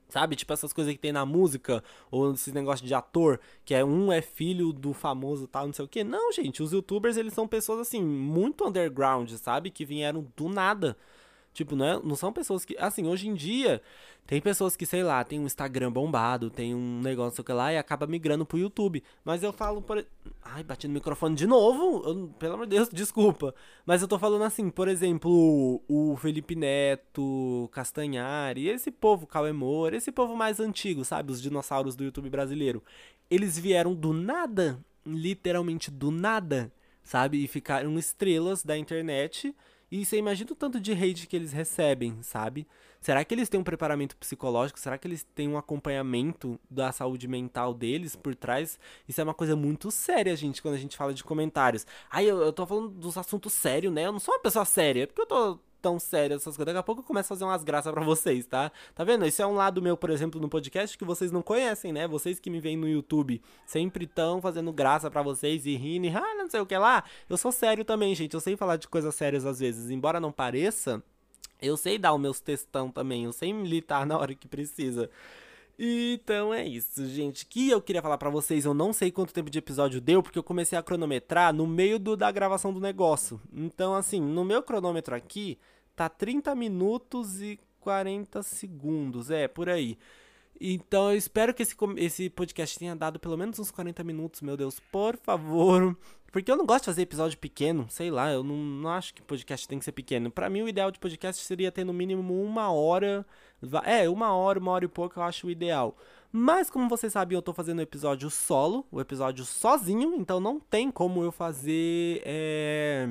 Sabe? 0.09 0.35
Tipo 0.35 0.55
essas 0.55 0.73
coisas 0.73 0.95
que 0.95 0.99
tem 0.99 1.13
na 1.13 1.27
música, 1.27 1.85
ou 2.11 2.33
esses 2.33 2.55
negócios 2.55 2.89
de 2.89 2.95
ator, 2.95 3.39
que 3.67 3.75
é 3.75 3.85
um 3.85 4.11
é 4.11 4.23
filho 4.23 4.73
do 4.73 4.95
famoso 4.95 5.47
tal, 5.47 5.67
não 5.67 5.75
sei 5.75 5.85
o 5.85 5.89
que. 5.89 6.03
Não, 6.03 6.33
gente, 6.33 6.63
os 6.63 6.73
youtubers 6.73 7.19
eles 7.19 7.35
são 7.35 7.47
pessoas 7.47 7.81
assim, 7.81 8.03
muito 8.03 8.67
underground, 8.67 9.31
sabe? 9.35 9.71
Que 9.71 9.85
vieram 9.85 10.27
do 10.35 10.49
nada. 10.49 10.97
Tipo, 11.53 11.75
não, 11.75 11.85
é, 11.85 12.01
não 12.03 12.15
são 12.15 12.33
pessoas 12.33 12.65
que. 12.65 12.77
Assim, 12.79 13.07
hoje 13.07 13.29
em 13.29 13.35
dia, 13.35 13.83
tem 14.27 14.41
pessoas 14.41 14.77
que, 14.77 14.87
sei 14.87 15.03
lá, 15.03 15.25
tem 15.25 15.41
um 15.41 15.47
Instagram 15.47 15.91
bombado, 15.91 16.49
tem 16.49 16.75
um 16.75 17.01
negócio 17.01 17.43
que 17.43 17.53
lá 17.53 17.73
e 17.73 17.79
acaba 17.79 18.07
migrando 18.07 18.47
pro 18.47 18.59
YouTube. 18.59 19.03
Mas 19.25 19.43
eu 19.43 19.53
falo 19.53 19.83
por. 19.83 20.07
Ai, 20.43 20.63
bati 20.63 20.87
no 20.87 20.95
microfone 20.95 21.35
de 21.35 21.49
novo. 21.49 22.09
Eu, 22.09 22.29
pelo 22.39 22.55
amor 22.55 22.67
de 22.67 22.77
Deus, 22.77 22.89
desculpa. 22.95 23.53
Mas 23.85 24.01
eu 24.01 24.09
tô 24.09 24.19
falando 24.19 24.45
assim, 24.45 24.71
por 24.71 24.87
exemplo, 24.87 25.83
o 25.89 26.17
Felipe 26.17 26.55
Neto, 26.55 27.69
Castanhari, 27.73 28.69
esse 28.69 28.93
povo, 28.93 29.27
Cauê 29.27 29.53
Moura, 29.53 29.97
esse 29.97 30.13
povo 30.13 30.37
mais 30.37 30.61
antigo, 30.61 31.05
sabe? 31.05 31.33
Os 31.33 31.43
dinossauros 31.43 31.97
do 31.97 32.05
YouTube 32.05 32.31
brasileiro. 32.31 32.83
Eles 33.29 33.59
vieram 33.59 33.95
do 33.95 34.13
nada, 34.13 34.79
literalmente 35.05 35.91
do 35.91 36.13
nada, 36.13 36.73
sabe? 37.03 37.43
E 37.43 37.49
ficaram 37.49 37.99
estrelas 37.99 38.63
da 38.63 38.79
internet 38.79 39.55
e 39.91 40.05
você 40.05 40.17
imagina 40.19 40.53
o 40.53 40.55
tanto 40.55 40.79
de 40.81 40.93
hate 40.93 41.27
que 41.27 41.35
eles 41.37 41.53
recebem, 41.53 42.23
sabe? 42.23 42.67
Será 43.01 43.25
que 43.25 43.35
eles 43.35 43.49
têm 43.49 43.59
um 43.59 43.65
preparamento 43.65 44.17
psicológico? 44.17 44.79
Será 44.79 44.99
que 44.99 45.09
eles 45.09 45.25
têm 45.35 45.49
um 45.49 45.57
acompanhamento 45.57 46.61
da 46.71 46.93
saúde 46.93 47.27
mental 47.27 47.73
deles 47.73 48.15
por 48.15 48.35
trás? 48.35 48.79
Isso 49.09 49.21
é 49.21 49.25
uma 49.25 49.35
coisa 49.35 49.57
muito 49.57 49.91
séria, 49.91 50.37
gente, 50.37 50.61
quando 50.61 50.75
a 50.75 50.79
gente 50.79 50.97
fala 50.97 51.15
de 51.15 51.25
comentários. 51.25 51.87
Aí 52.11 52.29
eu, 52.29 52.41
eu 52.41 52.53
tô 52.53 52.67
falando 52.67 52.91
dos 52.91 53.17
assuntos 53.17 53.53
sérios, 53.53 53.93
né? 53.93 54.07
Eu 54.07 54.13
não 54.13 54.21
sou 54.21 54.35
uma 54.35 54.41
pessoa 54.41 54.65
séria, 54.65 55.05
é 55.05 55.07
porque 55.07 55.23
eu 55.23 55.27
tô 55.27 55.59
tão 55.81 55.99
sério 55.99 56.37
essas 56.37 56.57
coisas. 56.57 56.67
Daqui 56.67 56.79
a 56.79 56.83
pouco 56.83 57.01
eu 57.01 57.05
começo 57.05 57.33
a 57.33 57.37
fazer 57.37 57.45
umas 57.45 57.65
graças 57.65 57.93
para 57.93 58.05
vocês, 58.05 58.47
tá? 58.47 58.71
Tá 58.95 59.05
vendo? 59.05 59.25
Esse 59.25 59.43
é 59.43 59.47
um 59.47 59.55
lado 59.55 59.81
meu, 59.83 59.97
por 59.97 60.11
exemplo, 60.11 60.41
no 60.41 60.49
podcast 60.49 60.97
que 60.97 61.05
vocês 61.05 61.33
não 61.33 61.43
conhecem, 61.43 61.93
né? 61.93 62.07
Vocês 62.07 62.39
que 62.39 62.51
me 62.51 62.61
veem 62.61 62.77
no 62.77 62.89
YouTube 62.89 63.41
sempre 63.67 64.05
estão 64.05 64.41
fazendo 64.41 64.73
graça 64.73 65.11
para 65.11 65.23
vocês 65.23 65.67
e 65.67 65.77
rindo, 65.77 66.07
e, 66.07 66.11
ah, 66.11 66.35
não 66.37 66.49
sei 66.49 66.61
o 66.61 66.67
que 66.67 66.77
lá. 66.77 67.05
Eu 67.29 67.37
sou 67.37 67.53
sério 67.53 67.85
também, 67.85 68.15
gente. 68.15 68.35
Eu 68.35 68.41
sei 68.41 68.57
falar 68.57 68.77
de 68.77 68.89
coisas 68.89 69.15
sérias 69.15 69.45
às 69.45 69.61
vezes. 69.61 69.91
Embora 69.91 70.21
não 70.21 70.33
pareça, 70.33 71.03
eu 71.61 71.77
sei 71.77 71.99
dar 71.99 72.15
os 72.15 72.21
meus 72.21 72.41
textão 72.41 72.91
também. 72.91 73.25
Eu 73.25 73.33
sei 73.33 73.53
militar 73.53 74.07
na 74.07 74.19
hora 74.19 74.35
que 74.35 74.49
precisa. 74.49 75.11
Então 75.83 76.53
é 76.53 76.63
isso, 76.63 77.07
gente. 77.09 77.47
Que 77.47 77.71
eu 77.71 77.81
queria 77.81 78.03
falar 78.03 78.19
para 78.19 78.29
vocês, 78.29 78.67
eu 78.67 78.75
não 78.75 78.93
sei 78.93 79.11
quanto 79.11 79.33
tempo 79.33 79.49
de 79.49 79.59
episódio 79.59 79.99
deu, 79.99 80.23
porque 80.23 80.39
eu 80.39 80.43
comecei 80.43 80.77
a 80.79 80.83
cronometrar 80.83 81.55
no 81.55 81.67
meio 81.67 81.99
do, 81.99 82.19
da 82.19 82.31
gravação 82.31 82.71
do 82.71 82.79
negócio. 82.79 83.41
Então, 83.51 83.95
assim, 83.95 84.21
no 84.21 84.45
meu 84.45 84.63
cronômetro 84.63 85.15
aqui, 85.15 85.59
tá 85.97 86.07
30 86.07 86.55
minutos 86.55 87.41
e 87.41 87.59
40 87.81 88.43
segundos. 88.43 89.31
É, 89.31 89.49
por 89.49 89.71
aí. 89.71 89.97
Então 90.61 91.11
eu 91.11 91.17
espero 91.17 91.55
que 91.55 91.63
esse, 91.63 91.75
esse 91.97 92.29
podcast 92.29 92.79
tenha 92.79 92.95
dado 92.95 93.19
pelo 93.19 93.39
menos 93.39 93.59
uns 93.59 93.71
40 93.71 94.05
minutos, 94.05 94.43
meu 94.43 94.59
Deus, 94.59 94.79
por 94.93 95.17
favor. 95.17 95.97
Porque 96.31 96.51
eu 96.51 96.57
não 96.57 96.65
gosto 96.65 96.83
de 96.83 96.87
fazer 96.87 97.03
episódio 97.03 97.39
pequeno, 97.39 97.87
sei 97.89 98.11
lá, 98.11 98.31
eu 98.31 98.45
não, 98.45 98.57
não 98.57 98.91
acho 98.91 99.13
que 99.13 99.21
podcast 99.23 99.67
tem 99.67 99.79
que 99.79 99.85
ser 99.85 99.93
pequeno. 99.93 100.31
Para 100.31 100.49
mim, 100.49 100.63
o 100.63 100.69
ideal 100.69 100.91
de 100.91 100.99
podcast 100.99 101.45
seria 101.45 101.73
ter 101.73 101.85
no 101.85 101.93
mínimo 101.93 102.43
uma 102.43 102.71
hora. 102.71 103.27
É, 103.85 104.09
uma 104.09 104.35
hora, 104.35 104.59
uma 104.59 104.71
hora 104.71 104.85
e 104.85 104.89
pouco 104.89 105.19
eu 105.19 105.23
acho 105.23 105.47
o 105.47 105.51
ideal. 105.51 105.97
Mas, 106.33 106.71
como 106.71 106.89
vocês 106.89 107.13
sabem, 107.13 107.37
eu 107.37 107.43
tô 107.43 107.53
fazendo 107.53 107.81
o 107.81 107.83
episódio 107.83 108.31
solo, 108.31 108.87
o 108.91 109.01
episódio 109.01 109.45
sozinho, 109.45 110.15
então 110.15 110.39
não 110.39 110.61
tem 110.61 110.91
como 110.91 111.23
eu 111.23 111.33
fazer. 111.33 112.23
É 112.25 113.09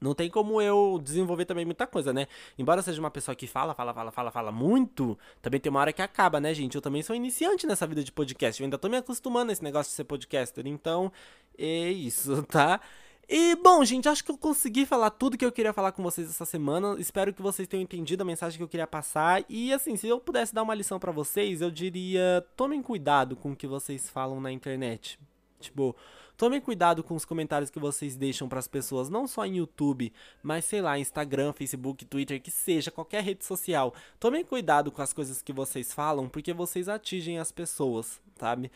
não 0.00 0.14
tem 0.14 0.28
como 0.28 0.60
eu 0.60 1.00
desenvolver 1.02 1.44
também 1.44 1.64
muita 1.64 1.86
coisa, 1.86 2.12
né? 2.12 2.26
Embora 2.58 2.82
seja 2.82 3.00
uma 3.00 3.10
pessoa 3.10 3.34
que 3.34 3.46
fala, 3.46 3.74
fala, 3.74 3.94
fala, 3.94 4.10
fala, 4.10 4.30
fala 4.30 4.52
muito, 4.52 5.18
também 5.40 5.58
tem 5.58 5.70
uma 5.70 5.80
hora 5.80 5.92
que 5.92 6.02
acaba, 6.02 6.40
né, 6.40 6.52
gente? 6.52 6.74
Eu 6.74 6.82
também 6.82 7.02
sou 7.02 7.16
iniciante 7.16 7.66
nessa 7.66 7.86
vida 7.86 8.04
de 8.04 8.12
podcast. 8.12 8.60
Eu 8.60 8.66
ainda 8.66 8.78
tô 8.78 8.88
me 8.88 8.96
acostumando 8.96 9.50
a 9.50 9.52
esse 9.52 9.64
negócio 9.64 9.90
de 9.90 9.96
ser 9.96 10.04
podcaster. 10.04 10.66
Então, 10.66 11.10
é 11.58 11.90
isso, 11.90 12.42
tá? 12.50 12.80
E, 13.28 13.56
bom, 13.56 13.84
gente, 13.84 14.08
acho 14.08 14.22
que 14.22 14.30
eu 14.30 14.38
consegui 14.38 14.86
falar 14.86 15.10
tudo 15.10 15.36
que 15.36 15.44
eu 15.44 15.50
queria 15.50 15.72
falar 15.72 15.90
com 15.90 16.02
vocês 16.02 16.28
essa 16.28 16.44
semana. 16.44 16.94
Espero 17.00 17.34
que 17.34 17.42
vocês 17.42 17.66
tenham 17.66 17.82
entendido 17.82 18.22
a 18.22 18.26
mensagem 18.26 18.56
que 18.56 18.62
eu 18.62 18.68
queria 18.68 18.86
passar. 18.86 19.44
E, 19.48 19.72
assim, 19.72 19.96
se 19.96 20.06
eu 20.06 20.20
pudesse 20.20 20.54
dar 20.54 20.62
uma 20.62 20.74
lição 20.74 21.00
para 21.00 21.10
vocês, 21.10 21.60
eu 21.60 21.70
diria: 21.70 22.46
tomem 22.56 22.80
cuidado 22.80 23.34
com 23.34 23.50
o 23.50 23.56
que 23.56 23.66
vocês 23.66 24.08
falam 24.08 24.40
na 24.40 24.52
internet. 24.52 25.18
Tipo, 25.58 25.96
Tomem 26.36 26.60
cuidado 26.60 27.02
com 27.02 27.14
os 27.14 27.24
comentários 27.24 27.70
que 27.70 27.78
vocês 27.78 28.14
deixam 28.14 28.46
para 28.46 28.58
as 28.58 28.68
pessoas, 28.68 29.08
não 29.08 29.26
só 29.26 29.46
em 29.46 29.56
YouTube, 29.56 30.12
mas 30.42 30.66
sei 30.66 30.82
lá, 30.82 30.98
Instagram, 30.98 31.52
Facebook, 31.54 32.04
Twitter, 32.04 32.42
que 32.42 32.50
seja, 32.50 32.90
qualquer 32.90 33.22
rede 33.22 33.42
social. 33.42 33.94
Tomem 34.20 34.44
cuidado 34.44 34.92
com 34.92 35.00
as 35.00 35.14
coisas 35.14 35.40
que 35.40 35.52
vocês 35.52 35.94
falam, 35.94 36.28
porque 36.28 36.52
vocês 36.52 36.90
atingem 36.90 37.38
as 37.38 37.50
pessoas, 37.50 38.20
sabe? 38.38 38.70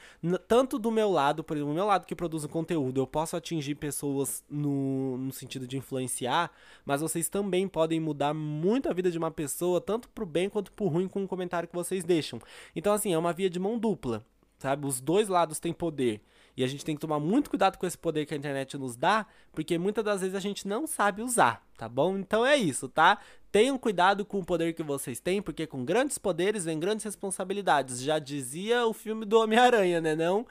Tanto 0.48 0.78
do 0.78 0.90
meu 0.90 1.10
lado, 1.10 1.44
por 1.44 1.54
exemplo, 1.54 1.72
do 1.72 1.76
meu 1.76 1.84
lado 1.84 2.06
que 2.06 2.16
produz 2.16 2.44
o 2.44 2.48
conteúdo, 2.48 2.98
eu 2.98 3.06
posso 3.06 3.36
atingir 3.36 3.74
pessoas 3.74 4.42
no, 4.48 5.18
no 5.18 5.32
sentido 5.32 5.66
de 5.66 5.76
influenciar, 5.76 6.50
mas 6.82 7.02
vocês 7.02 7.28
também 7.28 7.68
podem 7.68 8.00
mudar 8.00 8.32
muito 8.32 8.88
a 8.88 8.94
vida 8.94 9.10
de 9.10 9.18
uma 9.18 9.30
pessoa, 9.30 9.82
tanto 9.82 10.08
pro 10.08 10.24
bem 10.24 10.48
quanto 10.48 10.72
pro 10.72 10.86
ruim, 10.86 11.08
com 11.08 11.22
o 11.24 11.28
comentário 11.28 11.68
que 11.68 11.74
vocês 11.74 12.04
deixam. 12.04 12.40
Então, 12.74 12.94
assim, 12.94 13.12
é 13.12 13.18
uma 13.18 13.34
via 13.34 13.50
de 13.50 13.58
mão 13.58 13.78
dupla, 13.78 14.24
sabe? 14.58 14.86
Os 14.86 14.98
dois 14.98 15.28
lados 15.28 15.58
têm 15.58 15.74
poder. 15.74 16.22
E 16.56 16.64
a 16.64 16.66
gente 16.66 16.84
tem 16.84 16.94
que 16.94 17.00
tomar 17.00 17.18
muito 17.18 17.50
cuidado 17.50 17.78
com 17.78 17.86
esse 17.86 17.96
poder 17.96 18.26
que 18.26 18.34
a 18.34 18.36
internet 18.36 18.76
nos 18.76 18.96
dá, 18.96 19.26
porque 19.52 19.78
muitas 19.78 20.04
das 20.04 20.20
vezes 20.20 20.34
a 20.34 20.40
gente 20.40 20.66
não 20.66 20.86
sabe 20.86 21.22
usar, 21.22 21.64
tá 21.76 21.88
bom? 21.88 22.18
Então 22.18 22.44
é 22.44 22.56
isso, 22.56 22.88
tá? 22.88 23.18
Tenham 23.50 23.78
cuidado 23.78 24.24
com 24.24 24.38
o 24.38 24.44
poder 24.44 24.74
que 24.74 24.82
vocês 24.82 25.20
têm, 25.20 25.42
porque 25.42 25.66
com 25.66 25.84
grandes 25.84 26.18
poderes 26.18 26.64
vem 26.64 26.78
grandes 26.78 27.04
responsabilidades. 27.04 28.00
Já 28.00 28.18
dizia 28.18 28.86
o 28.86 28.92
filme 28.92 29.24
do 29.24 29.38
Homem-Aranha, 29.38 30.00
né 30.00 30.14
não? 30.14 30.46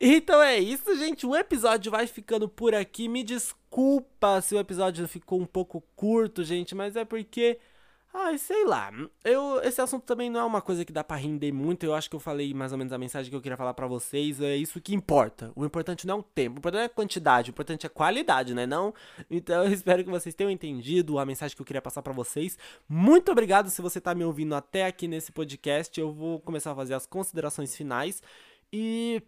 Então 0.00 0.42
é 0.42 0.58
isso, 0.58 0.94
gente. 0.96 1.26
O 1.26 1.34
episódio 1.34 1.90
vai 1.90 2.06
ficando 2.06 2.48
por 2.48 2.74
aqui. 2.74 3.08
Me 3.08 3.24
desculpa 3.24 4.40
se 4.42 4.54
o 4.54 4.58
episódio 4.58 5.08
ficou 5.08 5.40
um 5.40 5.46
pouco 5.46 5.82
curto, 5.96 6.44
gente, 6.44 6.74
mas 6.74 6.96
é 6.96 7.04
porque 7.04 7.58
Ai, 8.18 8.38
sei 8.38 8.64
lá. 8.64 8.90
Eu, 9.22 9.60
esse 9.62 9.78
assunto 9.78 10.04
também 10.04 10.30
não 10.30 10.40
é 10.40 10.44
uma 10.44 10.62
coisa 10.62 10.86
que 10.86 10.92
dá 10.92 11.04
para 11.04 11.18
render 11.18 11.52
muito. 11.52 11.84
Eu 11.84 11.94
acho 11.94 12.08
que 12.08 12.16
eu 12.16 12.20
falei 12.20 12.54
mais 12.54 12.72
ou 12.72 12.78
menos 12.78 12.90
a 12.90 12.96
mensagem 12.96 13.28
que 13.28 13.36
eu 13.36 13.42
queria 13.42 13.58
falar 13.58 13.74
para 13.74 13.86
vocês. 13.86 14.40
É 14.40 14.56
isso 14.56 14.80
que 14.80 14.94
importa. 14.94 15.52
O 15.54 15.66
importante 15.66 16.06
não 16.06 16.16
é 16.16 16.18
o 16.20 16.22
tempo, 16.22 16.56
o 16.56 16.58
importante 16.58 16.80
é 16.80 16.84
a 16.86 16.88
quantidade, 16.88 17.50
o 17.50 17.52
importante 17.52 17.84
é 17.84 17.88
a 17.88 17.90
qualidade, 17.90 18.54
né? 18.54 18.64
Não? 18.66 18.94
Então 19.30 19.64
eu 19.68 19.70
espero 19.70 20.02
que 20.02 20.08
vocês 20.08 20.34
tenham 20.34 20.50
entendido 20.50 21.18
a 21.18 21.26
mensagem 21.26 21.54
que 21.54 21.60
eu 21.60 21.66
queria 21.66 21.82
passar 21.82 22.00
para 22.00 22.14
vocês. 22.14 22.56
Muito 22.88 23.30
obrigado 23.30 23.68
se 23.68 23.82
você 23.82 24.00
tá 24.00 24.14
me 24.14 24.24
ouvindo 24.24 24.54
até 24.54 24.86
aqui 24.86 25.06
nesse 25.06 25.30
podcast. 25.30 26.00
Eu 26.00 26.10
vou 26.10 26.40
começar 26.40 26.72
a 26.72 26.74
fazer 26.74 26.94
as 26.94 27.04
considerações 27.04 27.76
finais. 27.76 28.22
E 28.72 29.22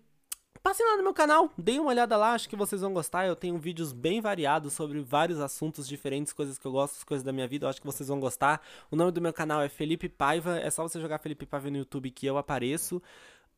Passem 0.68 0.84
lá 0.84 0.98
no 0.98 1.02
meu 1.02 1.14
canal, 1.14 1.50
deem 1.56 1.80
uma 1.80 1.88
olhada 1.88 2.14
lá, 2.14 2.34
acho 2.34 2.46
que 2.46 2.54
vocês 2.54 2.82
vão 2.82 2.92
gostar. 2.92 3.26
Eu 3.26 3.34
tenho 3.34 3.56
vídeos 3.56 3.90
bem 3.90 4.20
variados 4.20 4.74
sobre 4.74 5.00
vários 5.00 5.40
assuntos 5.40 5.88
diferentes, 5.88 6.30
coisas 6.30 6.58
que 6.58 6.66
eu 6.66 6.72
gosto, 6.72 7.06
coisas 7.06 7.24
da 7.24 7.32
minha 7.32 7.48
vida, 7.48 7.64
eu 7.64 7.70
acho 7.70 7.80
que 7.80 7.86
vocês 7.86 8.06
vão 8.06 8.20
gostar. 8.20 8.60
O 8.90 8.94
nome 8.94 9.10
do 9.10 9.18
meu 9.18 9.32
canal 9.32 9.62
é 9.62 9.70
Felipe 9.70 10.10
Paiva, 10.10 10.58
é 10.58 10.68
só 10.68 10.82
você 10.82 11.00
jogar 11.00 11.20
Felipe 11.20 11.46
Paiva 11.46 11.70
no 11.70 11.78
YouTube 11.78 12.10
que 12.10 12.26
eu 12.26 12.36
apareço. 12.36 13.00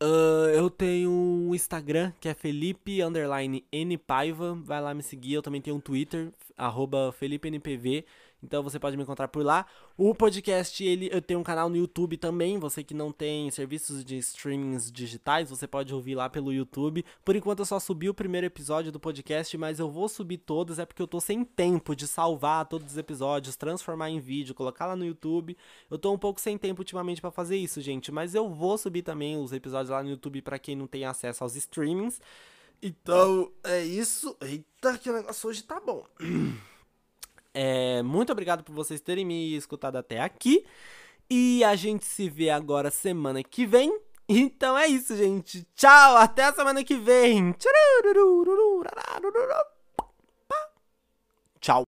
Uh, 0.01 0.51
eu 0.55 0.71
tenho 0.71 1.11
um 1.11 1.53
Instagram 1.53 2.13
que 2.21 2.29
é 2.29 2.33
Felipe 2.33 3.01
N 3.01 3.99
Paiva, 3.99 4.55
vai 4.63 4.81
lá 4.81 4.95
me 4.95 5.03
seguir. 5.03 5.33
Eu 5.33 5.43
também 5.43 5.61
tenho 5.61 5.75
um 5.75 5.81
Twitter, 5.81 6.33
arroba 6.57 7.11
FelipeNPV. 7.11 8.05
Então 8.43 8.63
você 8.63 8.79
pode 8.79 8.97
me 8.97 9.03
encontrar 9.03 9.29
por 9.29 9.45
lá. 9.45 9.67
O 9.97 10.15
podcast, 10.15 10.83
ele, 10.83 11.09
eu 11.13 11.21
tenho 11.21 11.41
um 11.41 11.43
canal 11.43 11.69
no 11.69 11.77
YouTube 11.77 12.17
também. 12.17 12.59
Você 12.59 12.83
que 12.83 12.95
não 12.95 13.13
tem 13.13 13.51
serviços 13.51 14.05
de 14.05 14.17
streamings 14.19 14.91
digitais, 14.91 15.51
você 15.51 15.67
pode 15.67 15.95
ouvir 15.95 16.15
lá 16.15 16.29
pelo 16.29 16.53
YouTube. 16.53 17.05
Por 17.25 17.37
enquanto 17.37 17.61
eu 17.61 17.67
só 17.67 17.79
subi 17.79 18.09
o 18.09 18.15
primeiro 18.15 18.47
episódio 18.47 18.91
do 18.91 18.99
podcast, 18.99 19.57
mas 19.59 19.79
eu 19.79 19.91
vou 19.91 20.09
subir 20.09 20.39
todos, 20.39 20.79
é 20.79 20.87
porque 20.87 21.03
eu 21.03 21.09
tô 21.09 21.21
sem 21.21 21.45
tempo 21.45 21.95
de 21.95 22.07
salvar 22.07 22.67
todos 22.67 22.93
os 22.93 22.97
episódios, 22.99 23.57
transformar 23.57 24.11
em 24.11 24.21
vídeo, 24.21 24.55
colocar 24.55 24.87
lá 24.87 24.97
no 24.97 25.05
YouTube. 25.05 25.57
Eu 25.91 25.99
tô 25.99 26.13
um 26.13 26.19
pouco 26.19 26.41
sem 26.41 26.57
tempo 26.57 26.81
ultimamente 26.81 27.21
para 27.21 27.31
fazer 27.31 27.57
isso, 27.57 27.81
gente, 27.81 28.11
mas 28.11 28.35
eu 28.35 28.49
vou 28.49 28.79
subir 28.79 29.03
também 29.03 29.37
os 29.37 29.53
episódios 29.53 29.91
lá 29.91 30.03
no 30.03 30.11
YouTube 30.11 30.43
para 30.43 30.59
quem 30.59 30.75
não 30.75 30.87
tem 30.87 31.05
acesso 31.05 31.45
aos 31.45 31.57
streamings. 31.57 32.21
Então, 32.83 33.53
é 33.63 33.85
isso. 33.85 34.37
Eita, 34.41 34.97
que 34.97 35.11
o 35.11 35.13
negócio 35.13 35.49
hoje 35.49 35.63
tá 35.63 35.79
bom. 35.81 36.07
É, 37.53 38.03
muito 38.03 38.33
obrigado 38.33 38.63
por 38.63 38.75
vocês 38.75 39.01
terem 39.01 39.25
me 39.25 39.55
escutado 39.57 39.97
até 39.97 40.21
aqui. 40.21 40.65
E 41.29 41.63
a 41.65 41.77
gente 41.77 42.05
se 42.05 42.29
vê 42.29 42.51
agora 42.51 42.91
semana 42.91 43.43
que 43.43 43.67
vem. 43.67 43.97
Então 44.29 44.79
é 44.79 44.87
isso, 44.87 45.17
gente. 45.17 45.67
Tchau, 45.75 46.17
até 46.17 46.45
a 46.45 46.53
semana 46.53 46.85
que 46.85 46.97
vem. 46.97 47.53
Tchau. 51.61 51.85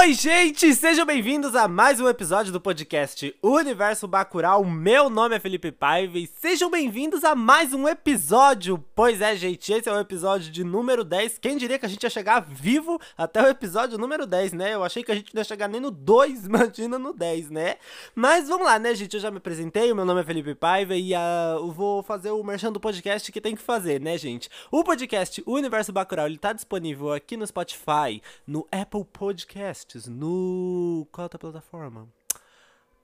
Oi, 0.00 0.14
gente! 0.14 0.74
Sejam 0.74 1.04
bem-vindos 1.04 1.54
a 1.54 1.68
mais 1.68 2.00
um 2.00 2.08
episódio 2.08 2.50
do 2.50 2.58
podcast 2.58 3.36
Universo 3.42 4.08
Bacurau. 4.08 4.64
Meu 4.64 5.10
nome 5.10 5.36
é 5.36 5.38
Felipe 5.38 5.70
Paiva 5.70 6.16
e 6.16 6.26
sejam 6.26 6.70
bem-vindos 6.70 7.22
a 7.22 7.34
mais 7.34 7.74
um 7.74 7.86
episódio. 7.86 8.82
Pois 8.94 9.20
é, 9.20 9.36
gente, 9.36 9.70
esse 9.70 9.90
é 9.90 9.92
o 9.92 10.00
episódio 10.00 10.50
de 10.50 10.64
número 10.64 11.04
10. 11.04 11.36
Quem 11.36 11.58
diria 11.58 11.78
que 11.78 11.84
a 11.84 11.88
gente 11.88 12.02
ia 12.02 12.08
chegar 12.08 12.40
vivo 12.40 12.98
até 13.14 13.42
o 13.42 13.48
episódio 13.48 13.98
número 13.98 14.26
10, 14.26 14.54
né? 14.54 14.74
Eu 14.74 14.82
achei 14.82 15.04
que 15.04 15.12
a 15.12 15.14
gente 15.14 15.34
não 15.34 15.40
ia 15.40 15.44
chegar 15.44 15.68
nem 15.68 15.82
no 15.82 15.90
2, 15.90 16.46
imagina 16.48 16.98
no 16.98 17.12
10, 17.12 17.50
né? 17.50 17.76
Mas 18.14 18.48
vamos 18.48 18.64
lá, 18.64 18.78
né, 18.78 18.94
gente? 18.94 19.12
Eu 19.12 19.20
já 19.20 19.30
me 19.30 19.36
apresentei, 19.36 19.92
meu 19.92 20.06
nome 20.06 20.22
é 20.22 20.24
Felipe 20.24 20.54
Paiva 20.54 20.96
e 20.96 21.12
uh, 21.12 21.58
eu 21.58 21.70
vou 21.72 22.02
fazer 22.02 22.30
o 22.30 22.42
merchan 22.42 22.72
do 22.72 22.80
podcast 22.80 23.30
que 23.30 23.40
tem 23.40 23.54
que 23.54 23.60
fazer, 23.60 24.00
né, 24.00 24.16
gente? 24.16 24.48
O 24.70 24.82
podcast 24.82 25.42
Universo 25.46 25.92
Bacurau, 25.92 26.24
ele 26.24 26.38
tá 26.38 26.54
disponível 26.54 27.12
aqui 27.12 27.36
no 27.36 27.46
Spotify, 27.46 28.22
no 28.46 28.66
Apple 28.72 29.04
Podcast 29.04 29.89
podcasts 29.90 30.06
no. 30.06 31.06
Qual 31.10 31.24
outra 31.24 31.38
plataforma? 31.38 32.08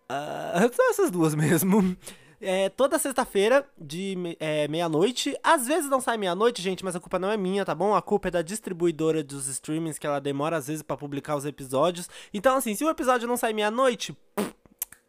Uh, 0.09 0.73
são 0.73 0.91
essas 0.91 1.11
duas 1.11 1.35
mesmo. 1.35 1.97
É, 2.41 2.69
toda 2.69 2.97
sexta-feira, 2.97 3.69
de 3.77 4.37
é, 4.39 4.69
meia-noite. 4.69 5.37
Às 5.43 5.67
vezes 5.67 5.91
não 5.91 6.01
sai 6.01 6.17
meia-noite, 6.17 6.63
gente, 6.63 6.85
mas 6.85 6.95
a 6.95 7.01
culpa 7.01 7.19
não 7.19 7.29
é 7.29 7.37
minha, 7.37 7.65
tá 7.65 7.75
bom? 7.75 7.93
A 7.93 8.01
culpa 8.01 8.29
é 8.29 8.31
da 8.31 8.41
distribuidora 8.41 9.25
dos 9.25 9.49
streamings, 9.49 9.99
que 9.99 10.07
ela 10.07 10.21
demora 10.21 10.59
às 10.59 10.69
vezes 10.69 10.81
para 10.81 10.97
publicar 10.97 11.35
os 11.35 11.45
episódios. 11.45 12.09
Então, 12.33 12.57
assim, 12.57 12.73
se 12.77 12.85
o 12.85 12.89
episódio 12.89 13.27
não 13.27 13.37
sai 13.37 13.53
meia-noite, 13.53 14.17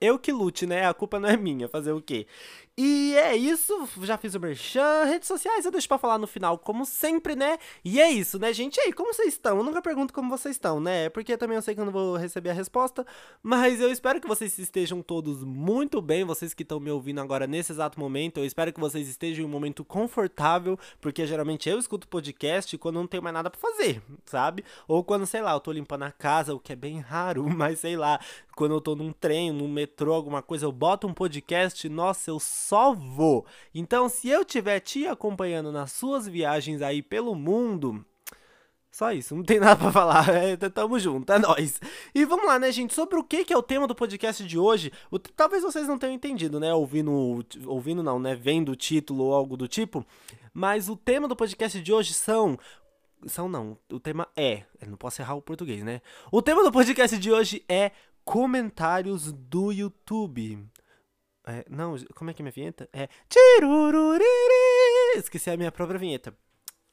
eu 0.01 0.17
que 0.17 0.31
lute, 0.31 0.65
né? 0.65 0.87
A 0.87 0.95
culpa 0.95 1.19
não 1.19 1.29
é 1.29 1.37
minha, 1.37 1.67
fazer 1.67 1.91
o 1.91 2.01
quê? 2.01 2.25
E 2.79 3.15
é 3.15 3.35
isso, 3.35 3.89
já 4.03 4.19
fiz 4.19 4.35
o 4.35 4.39
merchan, 4.39 5.05
redes 5.05 5.27
sociais 5.27 5.65
eu 5.65 5.71
deixo 5.71 5.87
pra 5.87 5.97
falar 5.97 6.19
no 6.19 6.27
final, 6.27 6.59
como 6.59 6.85
sempre, 6.85 7.35
né? 7.35 7.57
E 7.83 7.99
é 7.99 8.11
isso, 8.11 8.37
né, 8.37 8.53
gente? 8.53 8.77
E 8.77 8.81
aí, 8.81 8.93
como 8.93 9.11
vocês 9.11 9.29
estão? 9.29 9.57
Eu 9.57 9.63
nunca 9.63 9.81
pergunto 9.81 10.13
como 10.13 10.29
vocês 10.29 10.55
estão, 10.55 10.79
né? 10.79 11.09
Porque 11.09 11.35
também 11.37 11.55
eu 11.55 11.61
sei 11.63 11.73
que 11.73 11.81
eu 11.81 11.85
não 11.85 11.91
vou 11.91 12.15
receber 12.17 12.51
a 12.51 12.53
resposta, 12.53 13.03
mas 13.41 13.81
eu 13.81 13.91
espero 13.91 14.21
que 14.21 14.27
vocês 14.27 14.59
estejam 14.59 15.01
todos 15.01 15.43
muito 15.43 15.99
bem, 16.03 16.23
vocês 16.23 16.53
que 16.53 16.61
estão 16.61 16.79
me 16.79 16.91
ouvindo 16.91 17.19
agora 17.19 17.47
nesse 17.47 17.71
exato 17.71 17.99
momento, 17.99 18.37
eu 18.37 18.45
espero 18.45 18.71
que 18.71 18.79
vocês 18.79 19.07
estejam 19.07 19.43
em 19.43 19.47
um 19.47 19.51
momento 19.51 19.83
confortável, 19.83 20.77
porque 21.01 21.25
geralmente 21.25 21.67
eu 21.67 21.79
escuto 21.79 22.07
podcast 22.07 22.77
quando 22.77 22.97
não 22.97 23.07
tenho 23.07 23.23
mais 23.23 23.33
nada 23.33 23.49
pra 23.49 23.59
fazer, 23.59 24.03
sabe? 24.23 24.63
Ou 24.87 25.03
quando, 25.03 25.25
sei 25.25 25.41
lá, 25.41 25.53
eu 25.53 25.59
tô 25.59 25.71
limpando 25.71 26.03
a 26.03 26.11
casa, 26.11 26.53
o 26.53 26.59
que 26.59 26.73
é 26.73 26.75
bem 26.75 26.99
raro, 26.99 27.43
mas 27.49 27.79
sei 27.79 27.97
lá, 27.97 28.19
quando 28.55 28.75
eu 28.75 28.81
tô 28.81 28.95
num 28.95 29.11
trem, 29.11 29.51
num 29.51 29.67
metrô, 29.67 30.13
alguma 30.13 30.43
coisa, 30.43 30.65
eu 30.65 30.71
boto 30.71 31.07
um 31.07 31.13
podcast, 31.13 31.89
nossa, 31.89 32.29
eu 32.29 32.39
só 32.67 32.93
vou. 32.93 33.45
Então, 33.73 34.09
se 34.09 34.27
eu 34.27 34.43
tiver 34.43 34.81
te 34.81 35.07
acompanhando 35.07 35.71
nas 35.71 35.93
suas 35.93 36.27
viagens 36.27 36.81
aí 36.81 37.01
pelo 37.01 37.33
mundo, 37.33 38.05
só 38.91 39.13
isso, 39.13 39.33
não 39.33 39.43
tem 39.43 39.57
nada 39.61 39.77
pra 39.77 39.89
falar. 39.89 40.27
É, 40.29 40.57
tamo 40.57 40.99
junto, 40.99 41.31
é 41.31 41.39
nóis. 41.39 41.79
E 42.13 42.25
vamos 42.25 42.45
lá, 42.45 42.59
né, 42.59 42.69
gente? 42.69 42.93
Sobre 42.93 43.17
o 43.17 43.23
que, 43.23 43.45
que 43.45 43.53
é 43.53 43.57
o 43.57 43.63
tema 43.63 43.87
do 43.87 43.95
podcast 43.95 44.45
de 44.45 44.59
hoje. 44.59 44.91
O, 45.09 45.17
talvez 45.17 45.63
vocês 45.63 45.87
não 45.87 45.97
tenham 45.97 46.13
entendido, 46.13 46.59
né? 46.59 46.73
Ouvindo. 46.73 47.45
Ouvindo 47.65 48.03
não, 48.03 48.19
né? 48.19 48.35
Vendo 48.35 48.73
o 48.73 48.75
título 48.75 49.25
ou 49.25 49.33
algo 49.33 49.55
do 49.55 49.67
tipo. 49.67 50.05
Mas 50.53 50.89
o 50.89 50.97
tema 50.97 51.25
do 51.25 51.37
podcast 51.37 51.81
de 51.81 51.93
hoje 51.93 52.13
são. 52.13 52.59
São 53.27 53.47
não. 53.47 53.77
O 53.89 53.99
tema 53.99 54.27
é. 54.35 54.63
Não 54.85 54.97
posso 54.97 55.21
errar 55.21 55.35
o 55.35 55.41
português, 55.41 55.83
né? 55.83 56.01
O 56.31 56.41
tema 56.41 56.63
do 56.63 56.71
podcast 56.71 57.17
de 57.17 57.31
hoje 57.31 57.63
é 57.69 57.91
comentários 58.25 59.31
do 59.31 59.71
YouTube. 59.71 60.67
É, 61.47 61.65
não, 61.69 61.95
como 62.13 62.29
é 62.29 62.33
que 62.33 62.41
é 62.41 62.43
minha 62.43 62.51
vinheta? 62.51 62.89
É. 62.91 63.07
Esqueci 65.17 65.49
a 65.49 65.55
minha 65.57 65.71
própria 65.71 65.97
vinheta. 65.97 66.35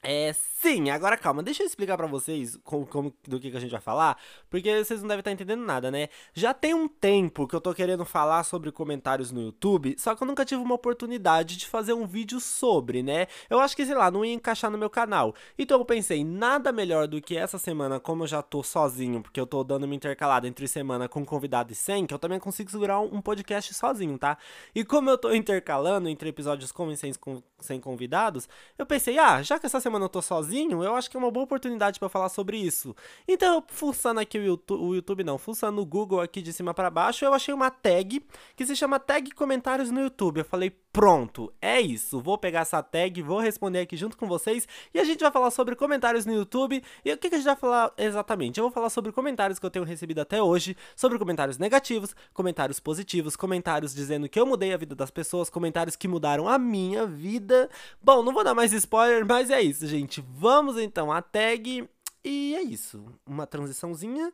É, 0.07 0.33
sim, 0.33 0.89
agora 0.89 1.17
calma, 1.17 1.41
deixa 1.41 1.63
eu 1.63 1.67
explicar 1.67 1.97
para 1.97 2.05
vocês 2.05 2.57
como, 2.63 2.85
como, 2.85 3.13
do 3.27 3.39
que, 3.39 3.49
que 3.49 3.57
a 3.57 3.59
gente 3.59 3.71
vai 3.71 3.81
falar, 3.81 4.17
porque 4.49 4.83
vocês 4.83 5.01
não 5.01 5.07
devem 5.07 5.21
estar 5.21 5.31
entendendo 5.31 5.63
nada, 5.63 5.89
né? 5.89 6.09
Já 6.33 6.53
tem 6.53 6.73
um 6.73 6.87
tempo 6.87 7.47
que 7.47 7.55
eu 7.55 7.61
tô 7.61 7.73
querendo 7.73 8.05
falar 8.05 8.43
sobre 8.43 8.71
comentários 8.71 9.31
no 9.31 9.41
YouTube, 9.41 9.95
só 9.97 10.13
que 10.13 10.21
eu 10.21 10.27
nunca 10.27 10.45
tive 10.45 10.61
uma 10.61 10.75
oportunidade 10.75 11.57
de 11.57 11.65
fazer 11.65 11.93
um 11.93 12.05
vídeo 12.05 12.39
sobre, 12.39 13.01
né? 13.01 13.27
Eu 13.49 13.59
acho 13.59 13.75
que, 13.75 13.85
sei 13.85 13.95
lá, 13.95 14.11
não 14.11 14.23
ia 14.23 14.33
encaixar 14.33 14.69
no 14.69 14.77
meu 14.77 14.89
canal. 14.89 15.33
Então 15.57 15.79
eu 15.79 15.85
pensei, 15.85 16.23
nada 16.23 16.71
melhor 16.71 17.07
do 17.07 17.19
que 17.19 17.35
essa 17.35 17.57
semana, 17.57 17.99
como 17.99 18.23
eu 18.23 18.27
já 18.27 18.41
tô 18.41 18.61
sozinho, 18.61 19.21
porque 19.23 19.39
eu 19.39 19.47
tô 19.47 19.63
dando 19.63 19.85
uma 19.85 19.95
intercalada 19.95 20.47
entre 20.47 20.67
semana 20.67 21.09
com 21.09 21.25
convidado 21.25 21.71
e 21.71 21.75
sem, 21.75 22.05
que 22.05 22.13
eu 22.13 22.19
também 22.19 22.39
consigo 22.39 22.69
segurar 22.69 22.99
um, 22.99 23.15
um 23.15 23.21
podcast 23.21 23.73
sozinho, 23.73 24.17
tá? 24.17 24.37
E 24.73 24.85
como 24.85 25.09
eu 25.09 25.17
tô 25.17 25.33
intercalando 25.33 26.07
entre 26.09 26.29
episódios 26.29 26.71
com 26.71 26.91
e 26.91 26.97
sem, 26.97 27.13
com, 27.13 27.41
sem 27.59 27.79
convidados, 27.79 28.47
eu 28.77 28.85
pensei, 28.85 29.17
ah, 29.17 29.41
já 29.41 29.57
que 29.57 29.65
essa 29.65 29.79
semana 29.79 29.94
semana 29.95 30.05
eu 30.05 30.09
tô 30.09 30.21
sozinho, 30.21 30.83
eu 30.83 30.95
acho 30.95 31.09
que 31.09 31.17
é 31.17 31.19
uma 31.19 31.31
boa 31.31 31.45
oportunidade 31.45 31.99
para 31.99 32.09
falar 32.09 32.29
sobre 32.29 32.57
isso. 32.57 32.95
Então, 33.27 33.63
fuçando 33.67 34.19
aqui 34.19 34.37
o 34.37 34.43
YouTube, 34.43 34.81
o 34.81 34.95
YouTube 34.95 35.23
não, 35.23 35.37
fuçando 35.37 35.81
o 35.81 35.85
Google 35.85 36.19
aqui 36.21 36.41
de 36.41 36.51
cima 36.51 36.73
para 36.73 36.89
baixo, 36.89 37.23
eu 37.23 37.33
achei 37.33 37.53
uma 37.53 37.71
tag 37.71 38.21
que 38.55 38.65
se 38.65 38.75
chama 38.75 38.99
tag 38.99 39.31
comentários 39.31 39.89
no 39.89 40.01
YouTube. 40.01 40.39
Eu 40.39 40.45
falei, 40.45 40.75
pronto, 40.95 41.53
é 41.61 41.81
isso. 41.81 42.21
Vou 42.21 42.37
pegar 42.37 42.61
essa 42.61 42.81
tag, 42.81 43.21
vou 43.21 43.37
responder 43.37 43.79
aqui 43.79 43.97
junto 43.97 44.15
com 44.15 44.29
vocês 44.29 44.65
e 44.93 44.99
a 44.99 45.03
gente 45.03 45.19
vai 45.19 45.29
falar 45.29 45.51
sobre 45.51 45.75
comentários 45.75 46.25
no 46.25 46.33
YouTube. 46.33 46.81
E 47.03 47.11
o 47.11 47.17
que, 47.17 47.27
que 47.27 47.35
a 47.35 47.37
gente 47.37 47.45
vai 47.45 47.55
falar 47.57 47.93
exatamente? 47.97 48.61
Eu 48.61 48.63
vou 48.63 48.71
falar 48.71 48.89
sobre 48.89 49.11
comentários 49.11 49.59
que 49.59 49.65
eu 49.65 49.69
tenho 49.69 49.83
recebido 49.83 50.21
até 50.21 50.41
hoje, 50.41 50.77
sobre 50.95 51.19
comentários 51.19 51.57
negativos, 51.57 52.15
comentários 52.33 52.79
positivos, 52.79 53.35
comentários 53.35 53.93
dizendo 53.93 54.29
que 54.29 54.39
eu 54.39 54.45
mudei 54.45 54.73
a 54.73 54.77
vida 54.77 54.95
das 54.95 55.11
pessoas, 55.11 55.49
comentários 55.49 55.97
que 55.97 56.07
mudaram 56.07 56.47
a 56.47 56.57
minha 56.57 57.05
vida. 57.05 57.69
Bom, 58.01 58.23
não 58.23 58.33
vou 58.33 58.45
dar 58.45 58.53
mais 58.53 58.71
spoiler, 58.71 59.25
mas 59.25 59.49
é 59.49 59.61
isso, 59.61 59.85
gente. 59.87 60.23
Vamos 60.25 60.77
então 60.77 61.11
à 61.11 61.21
tag. 61.21 61.89
E 62.23 62.55
é 62.55 62.61
isso. 62.61 63.05
Uma 63.25 63.45
transiçãozinha. 63.45 64.31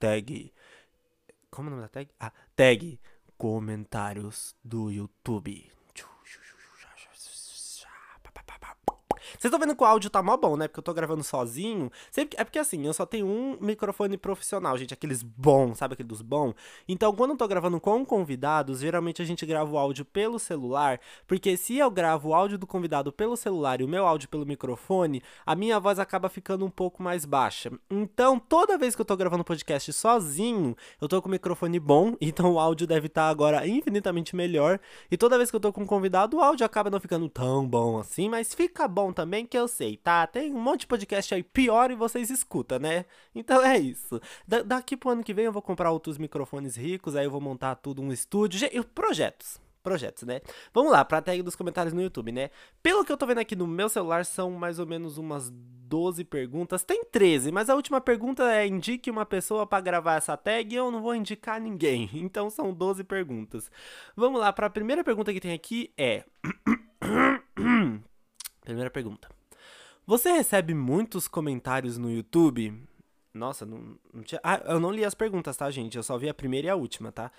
Tag. 0.00 0.52
Como 1.48 1.68
é 1.68 1.72
o 1.72 1.76
nome 1.76 1.82
da 1.82 1.88
tag? 1.88 2.10
Ah, 2.18 2.32
tag. 2.56 2.98
Comentários 3.36 4.54
do 4.62 4.90
YouTube. 4.90 5.73
Vocês 9.38 9.52
estão 9.52 9.58
vendo 9.58 9.76
que 9.76 9.82
o 9.82 9.86
áudio 9.86 10.08
tá 10.10 10.22
mó 10.22 10.36
bom, 10.36 10.56
né? 10.56 10.68
Porque 10.68 10.78
eu 10.78 10.82
tô 10.82 10.94
gravando 10.94 11.24
sozinho. 11.24 11.90
Sempre... 12.10 12.36
É 12.38 12.44
porque 12.44 12.58
assim, 12.58 12.86
eu 12.86 12.94
só 12.94 13.04
tenho 13.04 13.26
um 13.26 13.58
microfone 13.60 14.16
profissional, 14.16 14.78
gente. 14.78 14.94
Aqueles 14.94 15.22
bons, 15.22 15.78
sabe? 15.78 15.94
Aquele 15.94 16.08
dos 16.08 16.22
bons. 16.22 16.54
Então, 16.88 17.12
quando 17.14 17.32
eu 17.32 17.36
tô 17.36 17.48
gravando 17.48 17.80
com 17.80 18.04
convidados, 18.04 18.80
geralmente 18.80 19.20
a 19.20 19.24
gente 19.24 19.44
grava 19.44 19.70
o 19.70 19.76
áudio 19.76 20.04
pelo 20.04 20.38
celular. 20.38 21.00
Porque 21.26 21.56
se 21.56 21.76
eu 21.76 21.90
gravo 21.90 22.28
o 22.28 22.34
áudio 22.34 22.56
do 22.56 22.66
convidado 22.66 23.12
pelo 23.12 23.36
celular 23.36 23.80
e 23.80 23.84
o 23.84 23.88
meu 23.88 24.06
áudio 24.06 24.28
pelo 24.28 24.46
microfone, 24.46 25.22
a 25.44 25.54
minha 25.54 25.80
voz 25.80 25.98
acaba 25.98 26.28
ficando 26.28 26.64
um 26.64 26.70
pouco 26.70 27.02
mais 27.02 27.24
baixa. 27.24 27.72
Então, 27.90 28.38
toda 28.38 28.78
vez 28.78 28.94
que 28.94 29.00
eu 29.00 29.06
tô 29.06 29.16
gravando 29.16 29.44
podcast 29.44 29.92
sozinho, 29.92 30.76
eu 31.00 31.08
tô 31.08 31.20
com 31.20 31.28
o 31.28 31.32
microfone 31.32 31.80
bom. 31.80 32.14
Então, 32.34 32.54
o 32.54 32.58
áudio 32.58 32.86
deve 32.86 33.06
estar 33.06 33.26
tá 33.26 33.28
agora 33.28 33.66
infinitamente 33.66 34.34
melhor. 34.34 34.80
E 35.10 35.16
toda 35.16 35.36
vez 35.36 35.50
que 35.50 35.56
eu 35.56 35.60
tô 35.60 35.72
com 35.72 35.82
um 35.82 35.86
convidado, 35.86 36.36
o 36.38 36.40
áudio 36.40 36.66
acaba 36.66 36.90
não 36.90 36.98
ficando 36.98 37.28
tão 37.28 37.66
bom 37.66 37.98
assim. 37.98 38.28
Mas 38.28 38.52
fica 38.54 38.88
bom 38.88 39.12
também 39.12 39.23
também 39.24 39.46
que 39.46 39.56
eu 39.56 39.66
sei, 39.66 39.96
tá? 39.96 40.26
Tem 40.26 40.52
um 40.52 40.60
monte 40.60 40.80
de 40.80 40.86
podcast 40.86 41.34
aí 41.34 41.42
pior 41.42 41.90
e 41.90 41.94
vocês 41.94 42.28
escutam, 42.28 42.78
né? 42.78 43.06
Então 43.34 43.64
é 43.64 43.78
isso. 43.78 44.20
Da 44.46 44.62
daqui 44.62 44.98
pro 44.98 45.10
ano 45.10 45.24
que 45.24 45.32
vem 45.32 45.46
eu 45.46 45.52
vou 45.52 45.62
comprar 45.62 45.90
outros 45.90 46.18
microfones 46.18 46.76
ricos, 46.76 47.16
aí 47.16 47.24
eu 47.24 47.30
vou 47.30 47.40
montar 47.40 47.74
tudo 47.76 48.02
um 48.02 48.12
estúdio. 48.12 48.68
Projetos 48.94 49.64
projetos, 49.82 50.22
né? 50.22 50.40
Vamos 50.72 50.90
lá, 50.90 51.04
pra 51.04 51.20
tag 51.20 51.42
dos 51.42 51.54
comentários 51.54 51.92
no 51.92 52.00
YouTube, 52.00 52.32
né? 52.32 52.48
Pelo 52.82 53.04
que 53.04 53.12
eu 53.12 53.18
tô 53.18 53.26
vendo 53.26 53.40
aqui 53.40 53.54
no 53.54 53.66
meu 53.66 53.90
celular, 53.90 54.24
são 54.24 54.50
mais 54.52 54.78
ou 54.78 54.86
menos 54.86 55.18
umas 55.18 55.50
12 55.50 56.24
perguntas. 56.24 56.82
Tem 56.82 57.04
13, 57.04 57.52
mas 57.52 57.68
a 57.68 57.74
última 57.74 58.00
pergunta 58.00 58.50
é 58.50 58.66
indique 58.66 59.10
uma 59.10 59.26
pessoa 59.26 59.66
para 59.66 59.82
gravar 59.82 60.14
essa 60.16 60.38
tag 60.38 60.72
e 60.74 60.76
eu 60.76 60.90
não 60.90 61.02
vou 61.02 61.14
indicar 61.14 61.60
ninguém. 61.60 62.08
Então 62.14 62.48
são 62.48 62.72
12 62.72 63.04
perguntas. 63.04 63.70
Vamos 64.16 64.40
lá, 64.40 64.54
para 64.54 64.68
a 64.68 64.70
primeira 64.70 65.04
pergunta 65.04 65.34
que 65.34 65.40
tem 65.40 65.52
aqui 65.52 65.92
é 65.98 66.24
Primeira 68.64 68.90
pergunta. 68.90 69.28
Você 70.06 70.32
recebe 70.32 70.74
muitos 70.74 71.28
comentários 71.28 71.96
no 71.96 72.10
YouTube? 72.10 72.74
Nossa, 73.32 73.64
não, 73.66 73.98
não 74.12 74.22
tinha. 74.22 74.40
Ah, 74.42 74.60
eu 74.66 74.80
não 74.80 74.90
li 74.90 75.04
as 75.04 75.14
perguntas, 75.14 75.56
tá, 75.56 75.70
gente? 75.70 75.96
Eu 75.96 76.02
só 76.02 76.16
vi 76.16 76.28
a 76.28 76.34
primeira 76.34 76.66
e 76.68 76.70
a 76.70 76.76
última, 76.76 77.12
tá? 77.12 77.30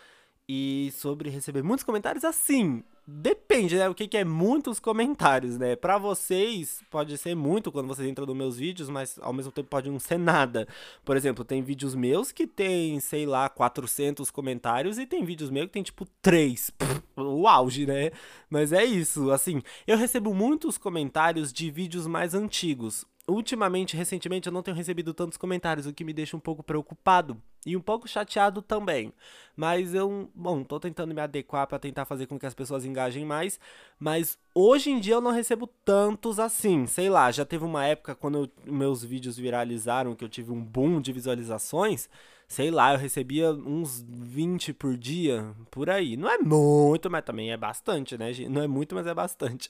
E 0.48 0.92
sobre 0.96 1.30
receber 1.30 1.64
muitos 1.64 1.84
comentários, 1.84 2.24
assim, 2.24 2.84
depende, 3.08 3.76
né? 3.78 3.88
O 3.88 3.96
que, 3.96 4.08
que 4.08 4.18
é 4.18 4.24
muitos 4.24 4.80
comentários, 4.80 5.58
né? 5.58 5.76
Para 5.76 5.98
vocês, 5.98 6.82
pode 6.90 7.18
ser 7.18 7.36
muito 7.36 7.72
quando 7.72 7.88
vocês 7.88 8.08
entram 8.08 8.26
nos 8.26 8.36
meus 8.36 8.58
vídeos, 8.58 8.90
mas 8.90 9.20
ao 9.22 9.34
mesmo 9.34 9.52
tempo 9.52 9.70
pode 9.70 9.90
não 9.90 10.00
ser 10.00 10.18
nada. 10.18 10.68
Por 11.04 11.16
exemplo, 11.16 11.44
tem 11.44 11.62
vídeos 11.62 11.94
meus 11.96 12.32
que 12.32 12.48
tem, 12.48 13.00
sei 13.00 13.26
lá, 13.26 13.48
400 13.50 14.32
comentários 14.32 14.98
e 14.98 15.06
tem 15.06 15.24
vídeos 15.24 15.50
meus 15.50 15.68
que 15.68 15.74
tem 15.74 15.84
tipo 15.84 16.06
3. 16.22 16.72
o 17.18 17.48
auge, 17.48 17.86
né? 17.86 18.12
Mas 18.50 18.72
é 18.74 18.84
isso, 18.84 19.32
assim. 19.32 19.62
Eu 19.86 19.98
recebo 19.98 20.34
muitos 20.34 20.78
comentários 20.78 21.54
de 21.54 21.70
vídeos 21.70 22.08
mais 22.08 22.34
antigos. 22.34 23.06
Ultimamente, 23.28 23.98
recentemente, 23.98 24.48
eu 24.48 24.54
não 24.54 24.62
tenho 24.62 24.78
recebido 24.78 25.12
tantos 25.12 25.36
comentários, 25.36 25.88
o 25.88 25.94
que 25.94 26.04
me 26.04 26.14
deixa 26.14 26.38
um 26.38 26.40
pouco 26.40 26.62
preocupado 26.62 27.42
e 27.66 27.76
um 27.76 27.82
pouco 27.82 28.08
chateado 28.08 28.62
também. 28.62 29.12
Mas 29.56 29.96
eu, 29.96 30.30
bom, 30.36 30.64
tô 30.64 30.80
tentando 30.80 31.12
me 31.12 31.20
adequar 31.20 31.66
para 31.66 31.80
tentar 31.80 32.06
fazer 32.06 32.28
com 32.28 32.38
que 32.38 32.46
as 32.46 32.54
pessoas 32.54 32.86
engajem 32.86 33.26
mais, 33.26 33.60
mas 34.00 34.38
hoje 34.54 34.92
em 34.92 35.00
dia 35.00 35.16
eu 35.16 35.22
não 35.22 35.32
recebo 35.32 35.66
tantos 35.84 36.40
assim. 36.40 36.86
Sei 36.86 37.10
lá, 37.10 37.32
já 37.32 37.44
teve 37.44 37.66
uma 37.66 37.84
época 37.84 38.14
quando 38.14 38.44
eu, 38.44 38.72
meus 38.72 39.04
vídeos 39.04 39.38
viralizaram, 39.38 40.16
que 40.16 40.24
eu 40.24 40.30
tive 40.30 40.52
um 40.52 40.62
boom 40.64 41.02
de 41.02 41.12
visualizações, 41.12 42.08
sei 42.48 42.72
lá, 42.72 42.94
eu 42.94 43.00
recebia 43.00 43.52
uns 43.52 44.04
20 44.08 44.74
por 44.74 44.98
dia, 44.98 45.54
por 45.72 45.90
aí. 45.90 46.16
Não 46.16 46.30
é 46.30 46.38
muito, 46.38 47.10
mas 47.10 47.24
também 47.24 47.52
é 47.52 47.58
bastante, 47.58 48.18
né? 48.18 48.32
Não 48.50 48.62
é 48.62 48.68
muito, 48.68 48.96
mas 48.96 49.08
é 49.08 49.14
bastante. 49.14 49.70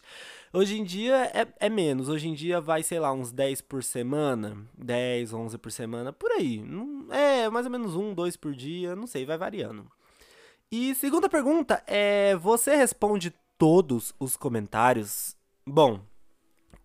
Hoje 0.53 0.79
em 0.79 0.83
dia 0.83 1.31
é, 1.33 1.47
é 1.59 1.69
menos. 1.69 2.09
Hoje 2.09 2.27
em 2.27 2.33
dia 2.33 2.59
vai, 2.61 2.83
sei 2.83 2.99
lá, 2.99 3.11
uns 3.11 3.31
10 3.31 3.61
por 3.61 3.83
semana. 3.83 4.57
10, 4.77 5.33
11 5.33 5.57
por 5.57 5.71
semana, 5.71 6.13
por 6.13 6.31
aí. 6.31 6.63
É, 7.11 7.49
mais 7.49 7.65
ou 7.65 7.71
menos 7.71 7.95
um, 7.95 8.13
dois 8.13 8.35
por 8.35 8.53
dia, 8.53 8.95
não 8.95 9.07
sei, 9.07 9.25
vai 9.25 9.37
variando. 9.37 9.85
E 10.71 10.93
segunda 10.95 11.29
pergunta 11.29 11.83
é: 11.87 12.35
você 12.35 12.75
responde 12.75 13.33
todos 13.57 14.13
os 14.19 14.35
comentários? 14.35 15.35
Bom, 15.65 16.01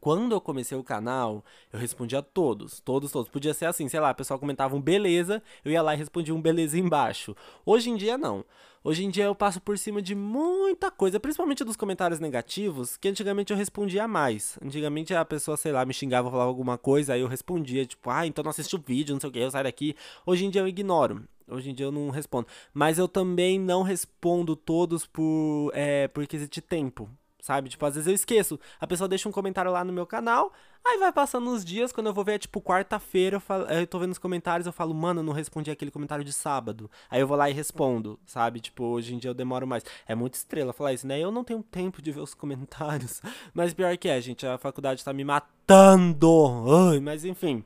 quando 0.00 0.32
eu 0.32 0.40
comecei 0.40 0.76
o 0.76 0.82
canal, 0.82 1.44
eu 1.72 1.78
respondia 1.78 2.22
todos, 2.22 2.80
todos, 2.80 3.12
todos. 3.12 3.28
Podia 3.28 3.52
ser 3.52 3.66
assim, 3.66 3.86
sei 3.88 4.00
lá, 4.00 4.10
o 4.10 4.14
pessoal 4.14 4.38
comentava 4.38 4.74
um 4.74 4.80
beleza, 4.80 5.42
eu 5.64 5.70
ia 5.70 5.82
lá 5.82 5.94
e 5.94 5.98
respondia 5.98 6.34
um 6.34 6.40
beleza 6.40 6.78
embaixo. 6.78 7.36
Hoje 7.66 7.90
em 7.90 7.96
dia, 7.96 8.16
não. 8.16 8.44
Hoje 8.82 9.04
em 9.04 9.10
dia 9.10 9.24
eu 9.24 9.34
passo 9.34 9.60
por 9.60 9.76
cima 9.76 10.00
de 10.00 10.14
muita 10.14 10.90
coisa, 10.90 11.20
principalmente 11.20 11.62
dos 11.62 11.76
comentários 11.76 12.18
negativos, 12.18 12.96
que 12.96 13.08
antigamente 13.08 13.52
eu 13.52 13.56
respondia 13.58 14.08
mais. 14.08 14.58
Antigamente 14.64 15.14
a 15.14 15.22
pessoa, 15.22 15.54
sei 15.58 15.70
lá, 15.70 15.84
me 15.84 15.92
xingava, 15.92 16.30
falava 16.30 16.48
alguma 16.48 16.78
coisa, 16.78 17.12
aí 17.12 17.20
eu 17.20 17.28
respondia, 17.28 17.84
tipo, 17.84 18.08
ah, 18.08 18.26
então 18.26 18.42
não 18.42 18.50
assisti 18.50 18.74
o 18.74 18.82
vídeo, 18.82 19.12
não 19.12 19.20
sei 19.20 19.28
o 19.28 19.32
que, 19.32 19.38
eu 19.38 19.50
saio 19.50 19.64
daqui. 19.64 19.94
Hoje 20.24 20.46
em 20.46 20.50
dia 20.50 20.62
eu 20.62 20.68
ignoro. 20.68 21.22
Hoje 21.46 21.68
em 21.68 21.74
dia 21.74 21.84
eu 21.84 21.92
não 21.92 22.08
respondo. 22.08 22.46
Mas 22.72 22.96
eu 22.96 23.06
também 23.06 23.58
não 23.60 23.82
respondo 23.82 24.56
todos 24.56 25.04
por, 25.04 25.72
é, 25.74 26.08
por 26.08 26.26
quesito 26.26 26.54
de 26.54 26.62
tempo 26.62 27.06
sabe? 27.40 27.68
Tipo, 27.68 27.86
às 27.86 27.94
vezes 27.94 28.06
eu 28.06 28.14
esqueço. 28.14 28.58
A 28.80 28.86
pessoa 28.86 29.08
deixa 29.08 29.28
um 29.28 29.32
comentário 29.32 29.70
lá 29.70 29.84
no 29.84 29.92
meu 29.92 30.06
canal, 30.06 30.52
aí 30.84 30.98
vai 30.98 31.12
passando 31.12 31.50
os 31.50 31.64
dias, 31.64 31.92
quando 31.92 32.08
eu 32.08 32.14
vou 32.14 32.24
ver, 32.24 32.34
é 32.34 32.38
tipo 32.38 32.60
quarta-feira, 32.60 33.42
eu, 33.48 33.76
eu 33.76 33.86
tô 33.86 33.98
vendo 33.98 34.12
os 34.12 34.18
comentários, 34.18 34.66
eu 34.66 34.72
falo, 34.72 34.94
mano, 34.94 35.20
eu 35.20 35.24
não 35.24 35.32
respondi 35.32 35.70
aquele 35.70 35.90
comentário 35.90 36.24
de 36.24 36.32
sábado. 36.32 36.90
Aí 37.10 37.20
eu 37.20 37.26
vou 37.26 37.36
lá 37.36 37.50
e 37.50 37.52
respondo, 37.52 38.18
sabe? 38.26 38.60
Tipo, 38.60 38.84
hoje 38.84 39.14
em 39.14 39.18
dia 39.18 39.30
eu 39.30 39.34
demoro 39.34 39.66
mais. 39.66 39.84
É 40.06 40.14
muito 40.14 40.34
estrela 40.34 40.72
falar 40.72 40.92
isso, 40.92 41.06
né? 41.06 41.18
Eu 41.18 41.30
não 41.30 41.44
tenho 41.44 41.62
tempo 41.62 42.02
de 42.02 42.12
ver 42.12 42.20
os 42.20 42.34
comentários. 42.34 43.20
Mas 43.54 43.74
pior 43.74 43.96
que 43.96 44.08
é, 44.08 44.20
gente, 44.20 44.46
a 44.46 44.58
faculdade 44.58 45.04
tá 45.04 45.12
me 45.12 45.24
matando. 45.24 46.90
Ai, 46.90 47.00
mas 47.00 47.24
enfim. 47.24 47.64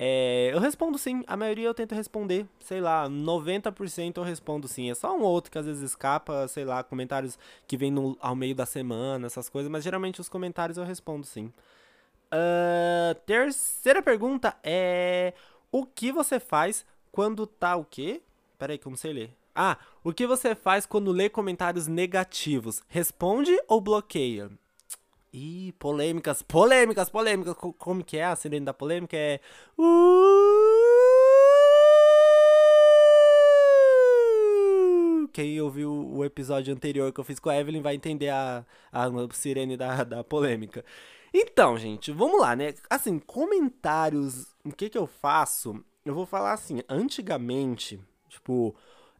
É, 0.00 0.50
eu 0.52 0.60
respondo 0.60 0.96
sim, 0.96 1.24
a 1.26 1.36
maioria 1.36 1.66
eu 1.66 1.74
tento 1.74 1.92
responder, 1.92 2.46
sei 2.60 2.80
lá, 2.80 3.08
90% 3.08 4.18
eu 4.18 4.22
respondo 4.22 4.68
sim. 4.68 4.90
É 4.90 4.94
só 4.94 5.16
um 5.16 5.22
outro 5.22 5.50
que 5.50 5.58
às 5.58 5.66
vezes 5.66 5.82
escapa, 5.82 6.46
sei 6.46 6.64
lá, 6.64 6.84
comentários 6.84 7.36
que 7.66 7.76
vem 7.76 7.90
no, 7.90 8.16
ao 8.20 8.36
meio 8.36 8.54
da 8.54 8.64
semana, 8.64 9.26
essas 9.26 9.48
coisas, 9.48 9.70
mas 9.70 9.82
geralmente 9.82 10.20
os 10.20 10.28
comentários 10.28 10.78
eu 10.78 10.84
respondo 10.84 11.26
sim. 11.26 11.52
Uh, 12.32 13.14
terceira 13.26 14.00
pergunta 14.00 14.56
é: 14.62 15.34
O 15.72 15.84
que 15.84 16.12
você 16.12 16.38
faz 16.38 16.86
quando 17.10 17.46
tá 17.46 17.74
o 17.74 17.84
quê? 17.84 18.22
Peraí, 18.56 18.78
que 18.78 18.86
eu 18.86 18.90
não 18.90 18.96
sei 18.96 19.12
ler. 19.12 19.30
Ah, 19.54 19.76
o 20.04 20.12
que 20.12 20.26
você 20.26 20.54
faz 20.54 20.86
quando 20.86 21.10
lê 21.10 21.28
comentários 21.28 21.88
negativos? 21.88 22.82
Responde 22.86 23.58
ou 23.66 23.80
bloqueia? 23.80 24.50
Polêmicas, 25.78 26.42
polêmicas, 26.42 27.08
polêmicas. 27.10 27.54
Como 27.54 28.04
que 28.04 28.16
é 28.16 28.24
a 28.24 28.36
sirene 28.36 28.66
da 28.66 28.74
polêmica? 28.74 29.16
É. 29.16 29.40
Uh! 29.78 30.88
Quem 35.32 35.60
ouviu 35.60 35.92
o 35.92 36.24
episódio 36.24 36.74
anterior 36.74 37.12
que 37.12 37.20
eu 37.20 37.24
fiz 37.24 37.38
com 37.38 37.48
a 37.50 37.56
Evelyn 37.56 37.82
vai 37.82 37.94
entender 37.94 38.28
a, 38.28 38.64
a 38.90 39.08
sirene 39.32 39.76
da, 39.76 40.02
da 40.04 40.24
polêmica. 40.24 40.84
Então, 41.32 41.76
gente, 41.76 42.10
vamos 42.10 42.40
lá, 42.40 42.56
né? 42.56 42.74
Assim, 42.90 43.18
comentários. 43.18 44.54
O 44.64 44.72
que 44.72 44.88
que 44.88 44.98
eu 44.98 45.06
faço? 45.06 45.84
Eu 46.04 46.14
vou 46.14 46.26
falar 46.26 46.54
assim, 46.54 46.82
antigamente, 46.88 48.00
tipo, 48.28 48.74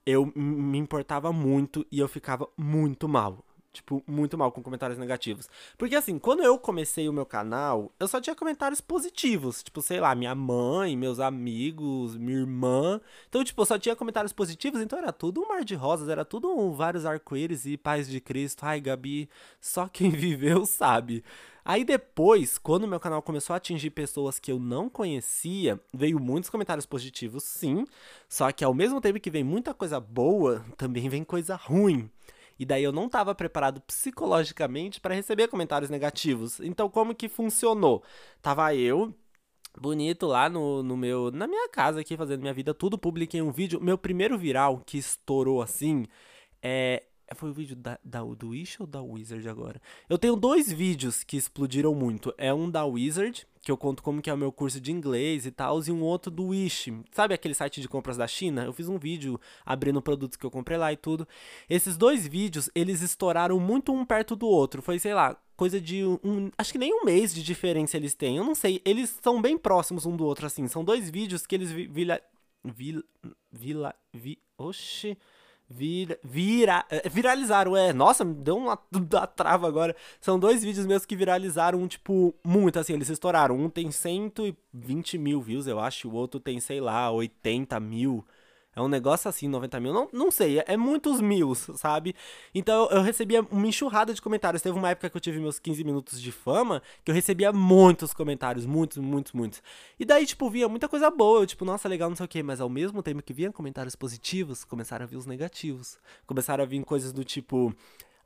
eu 0.04 0.32
me 0.34 0.78
importava 0.78 1.32
muito 1.32 1.86
e 1.92 1.98
eu 1.98 2.08
ficava 2.08 2.48
muito 2.56 3.08
mal 3.08 3.44
tipo, 3.72 4.02
muito 4.06 4.36
mal 4.36 4.50
com 4.50 4.62
comentários 4.62 4.98
negativos. 4.98 5.48
Porque 5.76 5.94
assim, 5.94 6.18
quando 6.18 6.42
eu 6.42 6.58
comecei 6.58 7.08
o 7.08 7.12
meu 7.12 7.26
canal, 7.26 7.92
eu 7.98 8.08
só 8.08 8.20
tinha 8.20 8.34
comentários 8.34 8.80
positivos. 8.80 9.62
Tipo, 9.62 9.82
sei 9.82 10.00
lá, 10.00 10.14
minha 10.14 10.34
mãe, 10.34 10.96
meus 10.96 11.20
amigos, 11.20 12.16
minha 12.16 12.38
irmã. 12.38 13.00
Então, 13.28 13.44
tipo, 13.44 13.64
só 13.64 13.78
tinha 13.78 13.96
comentários 13.96 14.32
positivos, 14.32 14.80
então 14.80 14.98
era 14.98 15.12
tudo 15.12 15.42
um 15.42 15.48
mar 15.48 15.64
de 15.64 15.74
rosas, 15.74 16.08
era 16.08 16.24
tudo 16.24 16.50
um, 16.50 16.72
vários 16.72 17.06
arco-íris 17.06 17.66
e 17.66 17.76
paz 17.76 18.08
de 18.08 18.20
Cristo. 18.20 18.64
Ai, 18.64 18.80
Gabi, 18.80 19.28
só 19.60 19.88
quem 19.88 20.10
viveu 20.12 20.66
sabe. 20.66 21.24
Aí 21.64 21.84
depois, 21.84 22.56
quando 22.56 22.88
meu 22.88 22.98
canal 22.98 23.20
começou 23.20 23.52
a 23.52 23.58
atingir 23.58 23.90
pessoas 23.90 24.38
que 24.38 24.50
eu 24.50 24.58
não 24.58 24.88
conhecia, 24.88 25.78
veio 25.92 26.18
muitos 26.18 26.48
comentários 26.48 26.86
positivos, 26.86 27.44
sim. 27.44 27.84
Só 28.26 28.50
que 28.50 28.64
ao 28.64 28.72
mesmo 28.72 29.02
tempo 29.02 29.20
que 29.20 29.30
vem 29.30 29.44
muita 29.44 29.74
coisa 29.74 30.00
boa, 30.00 30.64
também 30.78 31.10
vem 31.10 31.22
coisa 31.22 31.56
ruim. 31.56 32.10
E 32.58 32.66
daí 32.66 32.82
eu 32.82 32.92
não 32.92 33.06
estava 33.06 33.34
preparado 33.34 33.80
psicologicamente 33.82 35.00
para 35.00 35.14
receber 35.14 35.48
comentários 35.48 35.90
negativos. 35.90 36.60
Então 36.60 36.88
como 36.88 37.14
que 37.14 37.28
funcionou? 37.28 38.02
Tava 38.42 38.74
eu 38.74 39.14
bonito 39.80 40.26
lá 40.26 40.48
no, 40.48 40.82
no 40.82 40.96
meu 40.96 41.30
na 41.30 41.46
minha 41.46 41.68
casa 41.68 42.00
aqui 42.00 42.16
fazendo 42.16 42.40
minha 42.40 42.54
vida, 42.54 42.74
tudo 42.74 42.98
publiquei 42.98 43.40
um 43.40 43.52
vídeo. 43.52 43.80
Meu 43.80 43.96
primeiro 43.96 44.36
viral 44.36 44.82
que 44.84 44.98
estourou 44.98 45.62
assim 45.62 46.06
é 46.62 47.04
foi 47.34 47.50
o 47.50 47.52
vídeo 47.52 47.76
da, 47.76 47.98
da, 48.02 48.22
do 48.22 48.48
Wish 48.48 48.80
ou 48.80 48.86
da 48.86 49.02
Wizard 49.02 49.46
agora? 49.48 49.80
Eu 50.08 50.18
tenho 50.18 50.34
dois 50.34 50.72
vídeos 50.72 51.22
que 51.22 51.36
explodiram 51.36 51.94
muito. 51.94 52.32
É 52.38 52.52
um 52.54 52.70
da 52.70 52.84
Wizard, 52.86 53.46
que 53.68 53.72
eu 53.72 53.76
conto 53.76 54.02
como 54.02 54.22
que 54.22 54.30
é 54.30 54.32
o 54.32 54.38
meu 54.38 54.50
curso 54.50 54.80
de 54.80 54.90
inglês 54.90 55.44
e 55.44 55.50
tal, 55.50 55.78
e 55.86 55.90
um 55.90 56.00
outro 56.00 56.30
do 56.30 56.46
Wish. 56.46 56.90
Sabe 57.12 57.34
aquele 57.34 57.52
site 57.52 57.82
de 57.82 57.88
compras 57.88 58.16
da 58.16 58.26
China? 58.26 58.64
Eu 58.64 58.72
fiz 58.72 58.88
um 58.88 58.96
vídeo 58.96 59.38
abrindo 59.64 60.00
produtos 60.00 60.38
que 60.38 60.46
eu 60.46 60.50
comprei 60.50 60.78
lá 60.78 60.90
e 60.90 60.96
tudo. 60.96 61.28
Esses 61.68 61.94
dois 61.94 62.26
vídeos, 62.26 62.70
eles 62.74 63.02
estouraram 63.02 63.60
muito 63.60 63.92
um 63.92 64.06
perto 64.06 64.34
do 64.34 64.46
outro. 64.46 64.80
Foi, 64.80 64.98
sei 64.98 65.12
lá, 65.12 65.36
coisa 65.54 65.78
de 65.78 66.02
um, 66.02 66.50
acho 66.56 66.72
que 66.72 66.78
nem 66.78 66.94
um 66.94 67.04
mês 67.04 67.34
de 67.34 67.42
diferença 67.42 67.98
eles 67.98 68.14
têm. 68.14 68.38
Eu 68.38 68.44
não 68.44 68.54
sei, 68.54 68.80
eles 68.86 69.18
são 69.22 69.38
bem 69.42 69.58
próximos 69.58 70.06
um 70.06 70.16
do 70.16 70.24
outro 70.24 70.46
assim. 70.46 70.66
São 70.66 70.82
dois 70.82 71.10
vídeos 71.10 71.46
que 71.46 71.54
eles 71.54 71.70
vila 71.70 72.18
vila 72.64 73.04
vila 73.52 73.94
vi, 74.14 74.38
oxi 74.56 75.18
Vira, 75.70 76.18
vira, 76.24 76.86
eh, 76.88 77.06
viralizaram, 77.10 77.76
é. 77.76 77.92
Nossa, 77.92 78.24
me 78.24 78.34
deu 78.34 78.56
uma, 78.56 78.78
uma 78.90 79.26
trava 79.26 79.68
agora. 79.68 79.94
São 80.20 80.38
dois 80.38 80.64
vídeos 80.64 80.86
meus 80.86 81.04
que 81.04 81.14
viralizaram, 81.14 81.86
tipo, 81.86 82.34
muito 82.42 82.78
assim. 82.78 82.94
Eles 82.94 83.10
estouraram. 83.10 83.54
Um 83.56 83.68
tem 83.68 83.90
120 83.90 85.18
mil 85.18 85.40
views, 85.42 85.66
eu 85.66 85.78
acho. 85.78 86.08
O 86.08 86.14
outro 86.14 86.40
tem, 86.40 86.58
sei 86.58 86.80
lá, 86.80 87.10
80 87.10 87.78
mil. 87.80 88.24
É 88.78 88.80
um 88.80 88.86
negócio 88.86 89.28
assim, 89.28 89.48
90 89.48 89.80
mil. 89.80 89.92
Não, 89.92 90.08
não 90.12 90.30
sei, 90.30 90.62
é 90.64 90.76
muitos 90.76 91.20
mil, 91.20 91.52
sabe? 91.52 92.14
Então 92.54 92.88
eu 92.92 93.02
recebia 93.02 93.42
uma 93.50 93.66
enxurrada 93.66 94.14
de 94.14 94.22
comentários. 94.22 94.62
Teve 94.62 94.78
uma 94.78 94.90
época 94.90 95.10
que 95.10 95.16
eu 95.16 95.20
tive 95.20 95.40
meus 95.40 95.58
15 95.58 95.82
minutos 95.82 96.22
de 96.22 96.30
fama, 96.30 96.80
que 97.04 97.10
eu 97.10 97.14
recebia 97.14 97.52
muitos 97.52 98.14
comentários, 98.14 98.64
muitos, 98.64 98.98
muitos, 98.98 99.32
muitos. 99.32 99.60
E 99.98 100.04
daí, 100.04 100.24
tipo, 100.24 100.48
via 100.48 100.68
muita 100.68 100.88
coisa 100.88 101.10
boa. 101.10 101.40
Eu, 101.40 101.46
tipo, 101.46 101.64
nossa, 101.64 101.88
legal, 101.88 102.08
não 102.08 102.14
sei 102.14 102.26
o 102.26 102.28
quê. 102.28 102.40
Mas 102.40 102.60
ao 102.60 102.68
mesmo 102.68 103.02
tempo 103.02 103.20
que 103.20 103.32
vinha 103.32 103.50
comentários 103.50 103.96
positivos, 103.96 104.62
começaram 104.62 105.04
a 105.04 105.08
vir 105.08 105.16
os 105.16 105.26
negativos. 105.26 105.98
Começaram 106.24 106.62
a 106.62 106.66
vir 106.66 106.80
coisas 106.84 107.12
do 107.12 107.24
tipo 107.24 107.74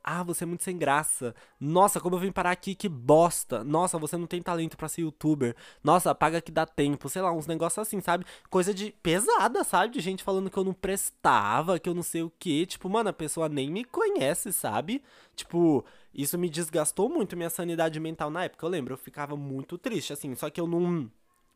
Ah, 0.03 0.21
você 0.21 0.43
é 0.43 0.47
muito 0.47 0.63
sem 0.63 0.77
graça. 0.77 1.33
Nossa, 1.59 1.99
como 2.01 2.15
eu 2.15 2.19
vim 2.19 2.31
parar 2.31 2.51
aqui, 2.51 2.75
que 2.75 2.89
bosta. 2.89 3.63
Nossa, 3.63 3.97
você 3.97 4.17
não 4.17 4.27
tem 4.27 4.41
talento 4.41 4.75
para 4.75 4.89
ser 4.89 5.01
youtuber. 5.01 5.55
Nossa, 5.81 6.13
paga 6.13 6.41
que 6.41 6.51
dá 6.51 6.65
tempo. 6.65 7.07
Sei 7.07 7.21
lá, 7.21 7.31
uns 7.31 7.47
negócios 7.47 7.79
assim, 7.87 8.01
sabe? 8.01 8.25
Coisa 8.49 8.73
de 8.73 8.91
pesada, 9.01 9.63
sabe? 9.63 9.93
De 9.93 10.01
gente 10.01 10.21
falando 10.23 10.49
que 10.49 10.57
eu 10.57 10.63
não 10.63 10.73
prestava, 10.73 11.79
que 11.79 11.87
eu 11.87 11.93
não 11.93 12.03
sei 12.03 12.21
o 12.21 12.29
que. 12.37 12.65
Tipo, 12.65 12.89
mano, 12.89 13.09
a 13.09 13.13
pessoa 13.13 13.47
nem 13.47 13.71
me 13.71 13.85
conhece, 13.85 14.51
sabe? 14.51 15.01
Tipo, 15.35 15.85
isso 16.13 16.37
me 16.37 16.49
desgastou 16.49 17.07
muito 17.09 17.37
minha 17.37 17.49
sanidade 17.49 17.97
mental 17.99 18.29
na 18.29 18.43
época. 18.43 18.65
Eu 18.65 18.69
lembro, 18.69 18.93
eu 18.93 18.97
ficava 18.97 19.37
muito 19.37 19.77
triste, 19.77 20.11
assim. 20.11 20.35
Só 20.35 20.49
que 20.49 20.59
eu 20.59 20.67
não 20.67 21.09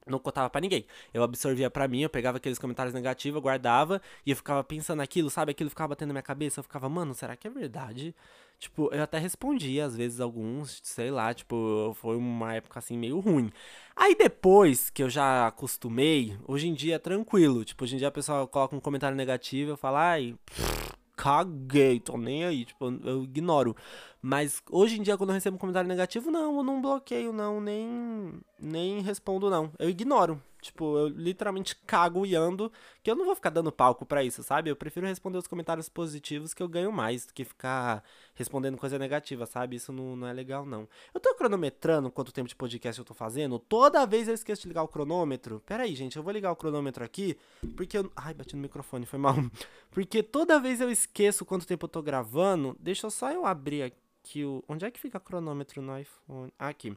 não 0.09 0.19
contava 0.19 0.49
para 0.49 0.61
ninguém. 0.61 0.85
Eu 1.13 1.23
absorvia 1.23 1.69
para 1.69 1.87
mim, 1.87 2.01
eu 2.01 2.09
pegava 2.09 2.37
aqueles 2.37 2.59
comentários 2.59 2.93
negativos, 2.93 3.41
guardava 3.41 4.01
e 4.25 4.31
eu 4.31 4.35
ficava 4.35 4.63
pensando 4.63 4.97
naquilo, 4.99 5.29
sabe? 5.29 5.51
Aquilo 5.51 5.69
ficava 5.69 5.89
batendo 5.89 6.09
na 6.09 6.13
minha 6.13 6.23
cabeça, 6.23 6.59
eu 6.59 6.63
ficava, 6.63 6.89
mano, 6.89 7.13
será 7.13 7.35
que 7.35 7.47
é 7.47 7.49
verdade? 7.49 8.15
Tipo, 8.59 8.89
eu 8.91 9.03
até 9.03 9.19
respondia 9.19 9.85
às 9.85 9.95
vezes 9.95 10.19
alguns, 10.19 10.79
sei 10.83 11.11
lá, 11.11 11.31
tipo, 11.31 11.95
foi 11.95 12.15
uma 12.17 12.55
época 12.55 12.79
assim 12.79 12.97
meio 12.97 13.19
ruim. 13.19 13.51
Aí 13.95 14.15
depois 14.15 14.89
que 14.89 15.03
eu 15.03 15.09
já 15.09 15.47
acostumei, 15.47 16.35
hoje 16.47 16.67
em 16.67 16.73
dia 16.73 16.95
é 16.95 16.99
tranquilo. 16.99 17.63
Tipo, 17.63 17.83
hoje 17.83 17.95
em 17.95 17.97
dia 17.99 18.07
a 18.07 18.11
pessoa 18.11 18.47
coloca 18.47 18.75
um 18.75 18.79
comentário 18.79 19.15
negativo, 19.15 19.71
eu 19.71 19.77
falo, 19.77 19.97
ai, 19.97 20.35
pff, 20.43 20.93
caguei, 21.15 21.99
tô 21.99 22.17
nem 22.17 22.45
aí, 22.45 22.65
tipo, 22.65 22.85
eu 23.03 23.23
ignoro. 23.23 23.75
Mas 24.21 24.61
hoje 24.69 24.99
em 24.99 25.03
dia, 25.03 25.17
quando 25.17 25.29
eu 25.29 25.35
recebo 25.35 25.55
um 25.55 25.59
comentário 25.59 25.87
negativo, 25.87 26.31
não, 26.31 26.57
eu 26.57 26.63
não 26.63 26.81
bloqueio, 26.81 27.31
não, 27.31 27.61
nem, 27.61 28.33
nem 28.59 29.01
respondo, 29.01 29.49
não. 29.49 29.71
Eu 29.77 29.89
ignoro. 29.89 30.41
Tipo, 30.61 30.97
eu 30.97 31.07
literalmente 31.07 31.75
cago 31.85 32.25
e 32.25 32.35
ando, 32.35 32.71
que 33.03 33.09
eu 33.09 33.15
não 33.15 33.25
vou 33.25 33.35
ficar 33.35 33.51
dando 33.51 33.71
palco 33.71 34.05
para 34.05 34.23
isso, 34.23 34.41
sabe? 34.41 34.69
Eu 34.69 34.75
prefiro 34.75 35.05
responder 35.05 35.37
os 35.37 35.47
comentários 35.47 35.87
positivos 35.87 36.53
que 36.53 36.61
eu 36.61 36.67
ganho 36.67 36.91
mais 36.91 37.25
do 37.25 37.33
que 37.33 37.45
ficar 37.45 38.03
respondendo 38.33 38.77
coisa 38.77 38.97
negativa, 38.97 39.45
sabe? 39.45 39.75
Isso 39.75 39.93
não, 39.93 40.15
não 40.15 40.27
é 40.27 40.33
legal, 40.33 40.65
não. 40.65 40.87
Eu 41.13 41.21
tô 41.21 41.33
cronometrando 41.35 42.11
quanto 42.11 42.33
tempo 42.33 42.49
de 42.49 42.55
podcast 42.55 42.99
eu 42.99 43.05
tô 43.05 43.13
fazendo. 43.13 43.59
Toda 43.59 44.05
vez 44.05 44.27
eu 44.27 44.33
esqueço 44.33 44.63
de 44.63 44.67
ligar 44.69 44.83
o 44.83 44.87
cronômetro. 44.87 45.61
Pera 45.65 45.83
aí, 45.83 45.95
gente, 45.95 46.17
eu 46.17 46.23
vou 46.23 46.33
ligar 46.33 46.51
o 46.51 46.55
cronômetro 46.55 47.03
aqui, 47.03 47.37
porque 47.75 47.97
eu... 47.97 48.11
Ai, 48.15 48.33
bati 48.33 48.55
no 48.55 48.61
microfone, 48.61 49.05
foi 49.05 49.19
mal. 49.19 49.35
Porque 49.91 50.21
toda 50.21 50.59
vez 50.59 50.79
eu 50.79 50.91
esqueço 50.91 51.45
quanto 51.45 51.65
tempo 51.65 51.85
eu 51.85 51.89
tô 51.89 52.01
gravando. 52.03 52.75
Deixa 52.79 53.09
só 53.09 53.31
eu 53.31 53.45
abrir 53.45 53.83
aqui 53.83 53.97
o... 54.35 54.63
Onde 54.67 54.85
é 54.85 54.91
que 54.91 54.99
fica 54.99 55.19
cronômetro 55.19 55.81
no 55.81 55.97
iPhone? 55.97 56.53
Ah, 56.57 56.69
aqui. 56.69 56.95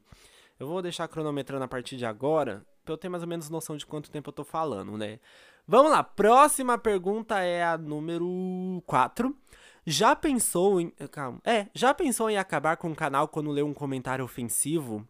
Eu 0.59 0.67
vou 0.67 0.83
deixar 0.83 1.09
cronometrando 1.09 1.65
a 1.65 1.69
partir 1.69 1.97
de 1.97 2.05
agora, 2.05 2.67
pra 2.85 2.93
eu 2.93 2.99
ter 2.99 3.09
mais 3.09 3.23
ou 3.23 3.29
menos 3.29 3.49
noção 3.49 3.77
de 3.77 3.87
quanto 3.87 4.11
tempo 4.11 4.29
eu 4.29 4.33
tô 4.33 4.45
falando, 4.45 4.97
né? 4.99 5.19
Vamos 5.67 5.91
lá, 5.91 6.03
próxima 6.03 6.77
pergunta 6.77 7.39
é 7.41 7.63
a 7.63 7.79
número 7.79 8.83
4. 8.87 9.35
Já 9.87 10.15
pensou 10.15 10.81
em. 10.81 10.91
Calma. 11.11 11.41
É, 11.45 11.69
já 11.75 11.95
pensou 11.95 12.29
em 12.29 12.37
acabar 12.37 12.77
com 12.77 12.91
o 12.91 12.95
canal 12.95 13.29
quando 13.29 13.51
lê 13.51 13.63
um 13.63 13.73
comentário 13.73 14.25
ofensivo? 14.25 15.07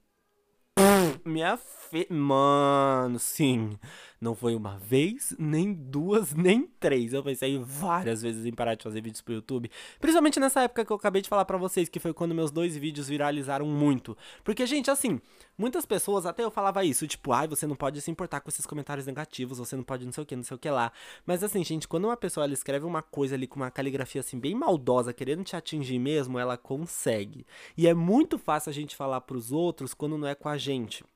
Minha 1.24 1.56
fe... 1.56 2.06
Mano, 2.10 3.18
sim. 3.18 3.78
Não 4.22 4.34
foi 4.34 4.54
uma 4.54 4.76
vez, 4.76 5.34
nem 5.38 5.72
duas, 5.72 6.34
nem 6.34 6.66
três. 6.78 7.14
Eu 7.14 7.22
pensei 7.22 7.58
várias 7.58 8.20
vezes 8.20 8.44
em 8.44 8.52
parar 8.52 8.74
de 8.74 8.84
fazer 8.84 9.00
vídeos 9.00 9.22
pro 9.22 9.32
YouTube. 9.32 9.70
Principalmente 9.98 10.38
nessa 10.38 10.60
época 10.60 10.84
que 10.84 10.92
eu 10.92 10.96
acabei 10.96 11.22
de 11.22 11.28
falar 11.28 11.46
pra 11.46 11.56
vocês, 11.56 11.88
que 11.88 11.98
foi 11.98 12.12
quando 12.12 12.34
meus 12.34 12.50
dois 12.50 12.76
vídeos 12.76 13.08
viralizaram 13.08 13.64
muito. 13.64 14.14
Porque, 14.44 14.66
gente, 14.66 14.90
assim, 14.90 15.18
muitas 15.56 15.86
pessoas, 15.86 16.26
até 16.26 16.44
eu 16.44 16.50
falava 16.50 16.84
isso, 16.84 17.06
tipo, 17.06 17.32
ai, 17.32 17.48
você 17.48 17.66
não 17.66 17.74
pode 17.74 17.98
se 18.02 18.10
importar 18.10 18.42
com 18.42 18.50
esses 18.50 18.66
comentários 18.66 19.06
negativos, 19.06 19.56
você 19.56 19.74
não 19.74 19.82
pode 19.82 20.04
não 20.04 20.12
sei 20.12 20.22
o 20.22 20.26
que, 20.26 20.36
não 20.36 20.44
sei 20.44 20.54
o 20.54 20.58
que 20.58 20.68
lá. 20.68 20.92
Mas 21.24 21.42
assim, 21.42 21.64
gente, 21.64 21.88
quando 21.88 22.04
uma 22.04 22.16
pessoa 22.16 22.44
ela 22.44 22.52
escreve 22.52 22.84
uma 22.84 23.00
coisa 23.00 23.34
ali 23.34 23.46
com 23.46 23.56
uma 23.56 23.70
caligrafia 23.70 24.20
assim, 24.20 24.38
bem 24.38 24.54
maldosa, 24.54 25.14
querendo 25.14 25.44
te 25.44 25.56
atingir 25.56 25.98
mesmo, 25.98 26.38
ela 26.38 26.58
consegue. 26.58 27.46
E 27.74 27.88
é 27.88 27.94
muito 27.94 28.38
fácil 28.38 28.68
a 28.68 28.74
gente 28.74 28.94
falar 28.94 29.22
pros 29.22 29.50
outros 29.50 29.94
quando 29.94 30.18
não 30.18 30.28
é 30.28 30.34
com 30.34 30.50
a 30.50 30.58
gente. 30.58 31.06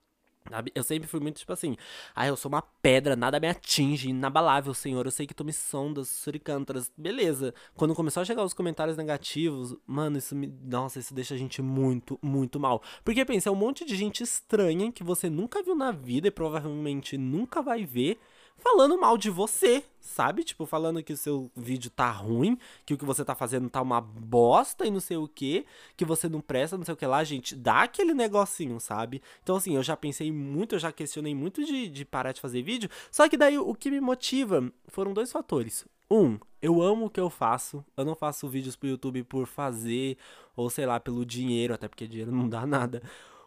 Eu 0.73 0.83
sempre 0.83 1.07
fui 1.07 1.19
muito 1.19 1.37
tipo 1.37 1.51
assim, 1.51 1.75
ah, 2.13 2.27
eu 2.27 2.37
sou 2.37 2.49
uma 2.49 2.61
pedra, 2.61 3.15
nada 3.15 3.39
me 3.39 3.47
atinge, 3.47 4.09
inabalável, 4.09 4.73
Senhor, 4.73 5.05
eu 5.05 5.11
sei 5.11 5.25
que 5.25 5.33
tu 5.33 5.43
me 5.43 5.51
sondas, 5.51 6.07
suricântaras, 6.07 6.91
beleza. 6.95 7.53
Quando 7.75 7.95
começou 7.95 8.21
a 8.21 8.25
chegar 8.25 8.43
os 8.43 8.53
comentários 8.53 8.95
negativos, 8.95 9.75
mano, 9.87 10.17
isso 10.17 10.35
me, 10.35 10.47
nossa, 10.63 10.99
isso 10.99 11.13
deixa 11.13 11.33
a 11.33 11.37
gente 11.37 11.61
muito, 11.61 12.19
muito 12.21 12.59
mal. 12.59 12.81
Porque 13.03 13.25
pensa, 13.25 13.49
é 13.49 13.51
um 13.51 13.55
monte 13.55 13.83
de 13.85 13.95
gente 13.95 14.21
estranha 14.21 14.91
que 14.91 15.03
você 15.03 15.29
nunca 15.29 15.63
viu 15.63 15.75
na 15.75 15.91
vida 15.91 16.27
e 16.27 16.31
provavelmente 16.31 17.17
nunca 17.17 17.61
vai 17.61 17.83
ver, 17.85 18.19
falando 18.57 18.99
mal 18.99 19.17
de 19.17 19.29
você, 19.29 19.83
sabe? 19.99 20.43
Tipo, 20.43 20.65
falando 20.65 21.03
que 21.03 21.13
o 21.13 21.17
seu 21.17 21.51
vídeo 21.55 21.89
tá 21.89 22.09
ruim, 22.09 22.57
que 22.85 22.93
o 22.93 22.97
que 22.97 23.05
você 23.05 23.23
tá 23.23 23.35
fazendo 23.35 23.69
tá 23.69 23.81
uma 23.81 24.01
bosta 24.01 24.85
e 24.85 24.91
não 24.91 24.99
sei 24.99 25.17
o 25.17 25.27
que, 25.27 25.65
que 25.95 26.05
você 26.05 26.27
não 26.27 26.41
presta, 26.41 26.77
não 26.77 26.85
sei 26.85 26.93
o 26.93 26.97
que 26.97 27.05
lá, 27.05 27.23
gente, 27.23 27.55
dá 27.55 27.83
aquele 27.83 28.13
negocinho, 28.13 28.79
sabe? 28.79 29.21
Então, 29.43 29.55
assim, 29.55 29.75
eu 29.75 29.83
já 29.83 29.95
pensei 29.95 30.31
muito, 30.31 30.75
eu 30.75 30.79
já 30.79 30.91
questionei 30.91 31.35
muito 31.35 31.63
de, 31.63 31.87
de 31.87 32.05
parar 32.05 32.31
de 32.31 32.41
fazer 32.41 32.61
vídeo, 32.61 32.89
só 33.11 33.27
que 33.29 33.37
daí 33.37 33.57
o 33.57 33.73
que 33.75 33.91
me 33.91 34.01
motiva 34.01 34.71
foram 34.87 35.13
dois 35.13 35.31
fatores. 35.31 35.85
Um, 36.09 36.37
eu 36.61 36.81
amo 36.81 37.07
o 37.07 37.09
que 37.09 37.19
eu 37.19 37.31
faço. 37.31 37.83
Eu 37.97 38.05
não 38.05 38.15
faço 38.15 38.47
vídeos 38.47 38.75
pro 38.75 38.87
YouTube 38.87 39.23
por 39.23 39.47
fazer, 39.47 40.17
ou 40.55 40.69
sei 40.69 40.85
lá, 40.85 40.99
pelo 40.99 41.25
dinheiro, 41.25 41.73
até 41.73 41.87
porque 41.87 42.07
dinheiro 42.07 42.31
não 42.31 42.47
dá 42.47 42.65
nada 42.65 43.01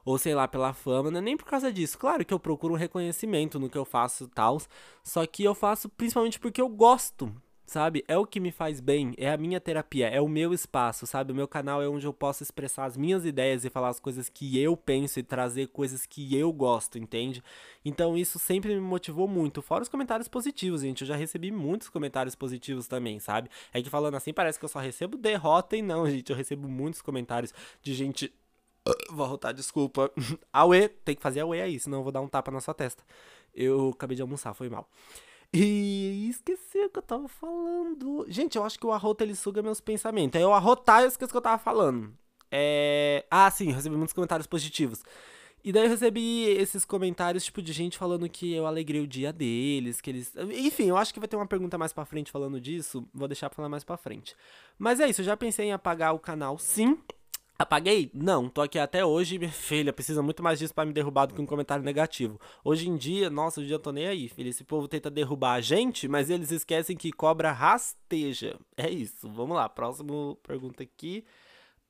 ou 0.08 0.16
sei 0.16 0.34
lá, 0.34 0.48
pela 0.48 0.72
fama, 0.72 1.10
não 1.10 1.18
é 1.18 1.20
nem 1.20 1.36
por 1.36 1.44
causa 1.44 1.70
disso. 1.70 1.98
Claro 1.98 2.24
que 2.24 2.32
eu 2.32 2.40
procuro 2.40 2.72
um 2.72 2.78
reconhecimento 2.78 3.58
no 3.58 3.68
que 3.68 3.76
eu 3.76 3.84
faço 3.84 4.24
e 4.24 4.28
tal, 4.28 4.58
só 5.04 5.26
que 5.26 5.44
eu 5.44 5.54
faço 5.54 5.86
principalmente 5.86 6.40
porque 6.40 6.62
eu 6.62 6.68
gosto, 6.70 7.30
sabe? 7.66 8.02
É 8.08 8.16
o 8.16 8.24
que 8.24 8.40
me 8.40 8.50
faz 8.50 8.80
bem, 8.80 9.12
é 9.18 9.30
a 9.30 9.36
minha 9.36 9.60
terapia, 9.60 10.08
é 10.08 10.18
o 10.18 10.26
meu 10.26 10.54
espaço, 10.54 11.06
sabe? 11.06 11.30
O 11.30 11.34
meu 11.34 11.46
canal 11.46 11.82
é 11.82 11.88
onde 11.90 12.06
eu 12.06 12.14
posso 12.14 12.42
expressar 12.42 12.86
as 12.86 12.96
minhas 12.96 13.26
ideias 13.26 13.66
e 13.66 13.68
falar 13.68 13.90
as 13.90 14.00
coisas 14.00 14.30
que 14.30 14.58
eu 14.58 14.74
penso 14.78 15.20
e 15.20 15.22
trazer 15.22 15.66
coisas 15.68 16.06
que 16.06 16.34
eu 16.34 16.50
gosto, 16.54 16.98
entende? 16.98 17.42
Então 17.84 18.16
isso 18.16 18.38
sempre 18.38 18.74
me 18.74 18.80
motivou 18.80 19.28
muito. 19.28 19.60
Fora 19.60 19.82
os 19.82 19.90
comentários 19.90 20.26
positivos, 20.26 20.80
gente. 20.80 21.02
Eu 21.02 21.08
já 21.08 21.16
recebi 21.16 21.50
muitos 21.50 21.90
comentários 21.90 22.34
positivos 22.34 22.86
também, 22.86 23.20
sabe? 23.20 23.50
É 23.74 23.82
que 23.82 23.90
falando 23.90 24.14
assim 24.14 24.32
parece 24.32 24.58
que 24.58 24.64
eu 24.64 24.70
só 24.70 24.78
recebo 24.78 25.18
derrota 25.18 25.76
e 25.76 25.82
não, 25.82 26.08
gente. 26.10 26.30
Eu 26.30 26.36
recebo 26.36 26.66
muitos 26.66 27.02
comentários 27.02 27.52
de 27.82 27.92
gente 27.92 28.32
Vou 29.10 29.24
arrotar, 29.24 29.52
desculpa. 29.52 30.10
Aue, 30.52 30.88
tem 30.88 31.14
que 31.14 31.22
fazer 31.22 31.40
Aue 31.40 31.60
aí, 31.60 31.78
senão 31.78 31.98
eu 31.98 32.02
vou 32.02 32.12
dar 32.12 32.20
um 32.20 32.28
tapa 32.28 32.50
na 32.50 32.60
sua 32.60 32.74
testa. 32.74 33.02
Eu 33.54 33.90
acabei 33.90 34.16
de 34.16 34.22
almoçar, 34.22 34.54
foi 34.54 34.68
mal. 34.68 34.88
E 35.52 36.28
esqueci 36.28 36.78
o 36.78 36.90
que 36.90 36.98
eu 36.98 37.02
tava 37.02 37.26
falando. 37.26 38.26
Gente, 38.28 38.56
eu 38.56 38.64
acho 38.64 38.78
que 38.78 38.86
o 38.86 38.92
arroto 38.92 39.24
ele 39.24 39.34
suga 39.34 39.62
meus 39.62 39.80
pensamentos. 39.80 40.36
Aí 40.36 40.42
eu 40.42 40.52
arrotar 40.52 41.02
eu 41.02 41.08
esqueci 41.08 41.30
o 41.30 41.32
que 41.32 41.36
eu 41.36 41.42
tava 41.42 41.58
falando. 41.58 42.12
É... 42.50 43.24
Ah, 43.30 43.50
sim, 43.50 43.72
recebi 43.72 43.96
muitos 43.96 44.12
comentários 44.12 44.46
positivos. 44.46 45.02
E 45.64 45.72
daí 45.72 45.84
eu 45.84 45.90
recebi 45.90 46.44
esses 46.44 46.84
comentários, 46.84 47.44
tipo, 47.44 47.60
de 47.60 47.72
gente 47.72 47.98
falando 47.98 48.28
que 48.28 48.54
eu 48.54 48.66
alegrei 48.66 49.00
o 49.00 49.06
dia 49.06 49.32
deles, 49.32 50.00
que 50.00 50.08
eles... 50.08 50.32
Enfim, 50.36 50.88
eu 50.88 50.96
acho 50.96 51.12
que 51.12 51.18
vai 51.18 51.28
ter 51.28 51.36
uma 51.36 51.46
pergunta 51.46 51.76
mais 51.76 51.92
pra 51.92 52.04
frente 52.04 52.30
falando 52.30 52.60
disso, 52.60 53.06
vou 53.12 53.26
deixar 53.26 53.50
pra 53.50 53.56
falar 53.56 53.68
mais 53.68 53.82
pra 53.82 53.96
frente. 53.96 54.36
Mas 54.78 55.00
é 55.00 55.08
isso, 55.08 55.20
eu 55.20 55.24
já 55.24 55.36
pensei 55.36 55.66
em 55.66 55.72
apagar 55.72 56.14
o 56.14 56.18
canal, 56.18 56.58
sim. 56.58 56.96
Apaguei? 57.58 58.08
Não, 58.14 58.48
tô 58.48 58.62
aqui 58.62 58.78
até 58.78 59.04
hoje, 59.04 59.36
minha 59.36 59.50
filha, 59.50 59.92
precisa 59.92 60.22
muito 60.22 60.44
mais 60.44 60.60
disso 60.60 60.72
para 60.72 60.86
me 60.86 60.92
derrubar 60.92 61.26
do 61.26 61.34
que 61.34 61.40
um 61.40 61.46
comentário 61.46 61.84
negativo. 61.84 62.40
Hoje 62.62 62.88
em 62.88 62.96
dia, 62.96 63.28
nossa, 63.28 63.60
hoje 63.60 63.72
eu 63.72 63.80
tô 63.80 63.90
nem 63.90 64.06
aí, 64.06 64.28
filha. 64.28 64.48
Esse 64.48 64.62
povo 64.62 64.86
tenta 64.86 65.10
derrubar 65.10 65.54
a 65.54 65.60
gente, 65.60 66.06
mas 66.06 66.30
eles 66.30 66.52
esquecem 66.52 66.96
que 66.96 67.10
cobra 67.10 67.50
rasteja. 67.50 68.56
É 68.76 68.88
isso, 68.88 69.28
vamos 69.28 69.56
lá, 69.56 69.68
próximo 69.68 70.38
pergunta 70.46 70.84
aqui. 70.84 71.24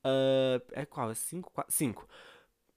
Uh, 0.03 0.59
é 0.71 0.87
qual? 0.87 1.11
É 1.11 1.13
5? 1.13 1.51
5. 1.69 2.07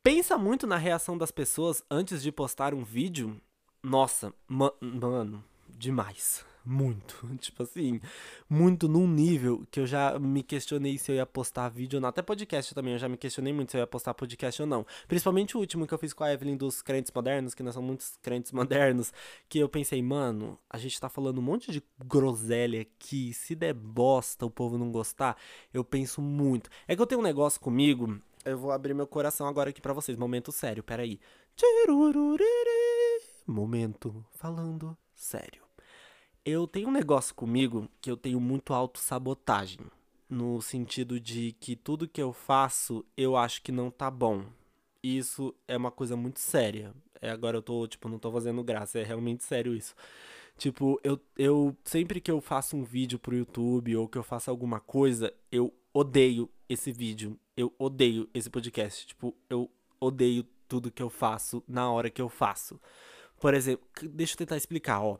Pensa 0.02 0.36
muito 0.36 0.66
na 0.66 0.76
reação 0.76 1.16
das 1.16 1.30
pessoas 1.30 1.82
antes 1.90 2.22
de 2.22 2.30
postar 2.30 2.74
um 2.74 2.84
vídeo? 2.84 3.40
Nossa, 3.82 4.34
ma 4.46 4.70
mano, 4.82 5.42
demais 5.66 6.44
muito. 6.64 7.28
Tipo 7.38 7.62
assim, 7.62 8.00
muito 8.48 8.88
num 8.88 9.06
nível 9.06 9.66
que 9.70 9.80
eu 9.80 9.86
já 9.86 10.18
me 10.18 10.42
questionei 10.42 10.98
se 10.98 11.12
eu 11.12 11.16
ia 11.16 11.26
postar 11.26 11.68
vídeo 11.68 11.96
ou 11.96 12.00
não. 12.00 12.08
Até 12.08 12.22
podcast 12.22 12.74
também, 12.74 12.94
eu 12.94 12.98
já 12.98 13.08
me 13.08 13.16
questionei 13.16 13.52
muito 13.52 13.70
se 13.70 13.76
eu 13.76 13.80
ia 13.80 13.86
postar 13.86 14.14
podcast 14.14 14.62
ou 14.62 14.68
não. 14.68 14.86
Principalmente 15.08 15.56
o 15.56 15.60
último 15.60 15.86
que 15.86 15.94
eu 15.94 15.98
fiz 15.98 16.12
com 16.12 16.24
a 16.24 16.32
Evelyn 16.32 16.56
dos 16.56 16.82
crentes 16.82 17.12
modernos, 17.14 17.54
que 17.54 17.62
nós 17.62 17.74
somos 17.74 17.86
muitos 17.86 18.18
crentes 18.22 18.52
modernos, 18.52 19.12
que 19.48 19.58
eu 19.58 19.68
pensei, 19.68 20.02
mano, 20.02 20.58
a 20.68 20.78
gente 20.78 21.00
tá 21.00 21.08
falando 21.08 21.38
um 21.38 21.42
monte 21.42 21.70
de 21.72 21.82
groselha 22.04 22.82
aqui, 22.82 23.32
se 23.32 23.54
der 23.54 23.74
bosta 23.74 24.46
o 24.46 24.50
povo 24.50 24.78
não 24.78 24.90
gostar, 24.90 25.36
eu 25.72 25.84
penso 25.84 26.20
muito. 26.20 26.70
É 26.86 26.94
que 26.94 27.02
eu 27.02 27.06
tenho 27.06 27.20
um 27.20 27.24
negócio 27.24 27.60
comigo, 27.60 28.18
eu 28.44 28.58
vou 28.58 28.72
abrir 28.72 28.94
meu 28.94 29.06
coração 29.06 29.46
agora 29.46 29.70
aqui 29.70 29.80
para 29.80 29.92
vocês, 29.92 30.16
momento 30.16 30.50
sério, 30.50 30.82
peraí. 30.82 31.20
Momento 33.46 34.24
falando 34.32 34.96
sério. 35.14 35.61
Eu 36.44 36.66
tenho 36.66 36.88
um 36.88 36.92
negócio 36.92 37.32
comigo 37.36 37.88
que 38.00 38.10
eu 38.10 38.16
tenho 38.16 38.40
muito 38.40 38.74
autossabotagem. 38.74 39.78
No 40.28 40.60
sentido 40.60 41.20
de 41.20 41.52
que 41.60 41.76
tudo 41.76 42.08
que 42.08 42.20
eu 42.20 42.32
faço 42.32 43.04
eu 43.16 43.36
acho 43.36 43.62
que 43.62 43.70
não 43.70 43.92
tá 43.92 44.10
bom. 44.10 44.44
Isso 45.00 45.54
é 45.68 45.76
uma 45.76 45.92
coisa 45.92 46.16
muito 46.16 46.40
séria. 46.40 46.92
É, 47.20 47.30
agora 47.30 47.58
eu 47.58 47.62
tô, 47.62 47.86
tipo, 47.86 48.08
não 48.08 48.18
tô 48.18 48.32
fazendo 48.32 48.64
graça, 48.64 48.98
é 48.98 49.04
realmente 49.04 49.44
sério 49.44 49.72
isso. 49.72 49.94
Tipo, 50.58 51.00
eu, 51.04 51.20
eu 51.38 51.76
sempre 51.84 52.20
que 52.20 52.30
eu 52.30 52.40
faço 52.40 52.76
um 52.76 52.82
vídeo 52.82 53.20
pro 53.20 53.36
YouTube 53.36 53.96
ou 53.96 54.08
que 54.08 54.18
eu 54.18 54.24
faço 54.24 54.50
alguma 54.50 54.80
coisa, 54.80 55.32
eu 55.50 55.72
odeio 55.94 56.50
esse 56.68 56.90
vídeo, 56.90 57.38
eu 57.56 57.72
odeio 57.78 58.28
esse 58.34 58.50
podcast. 58.50 59.06
Tipo, 59.06 59.32
eu 59.48 59.70
odeio 60.00 60.44
tudo 60.66 60.90
que 60.90 61.02
eu 61.02 61.10
faço 61.10 61.62
na 61.68 61.88
hora 61.88 62.10
que 62.10 62.20
eu 62.20 62.28
faço. 62.28 62.80
Por 63.40 63.54
exemplo, 63.54 63.86
deixa 64.10 64.34
eu 64.34 64.38
tentar 64.38 64.56
explicar, 64.56 65.00
ó. 65.02 65.18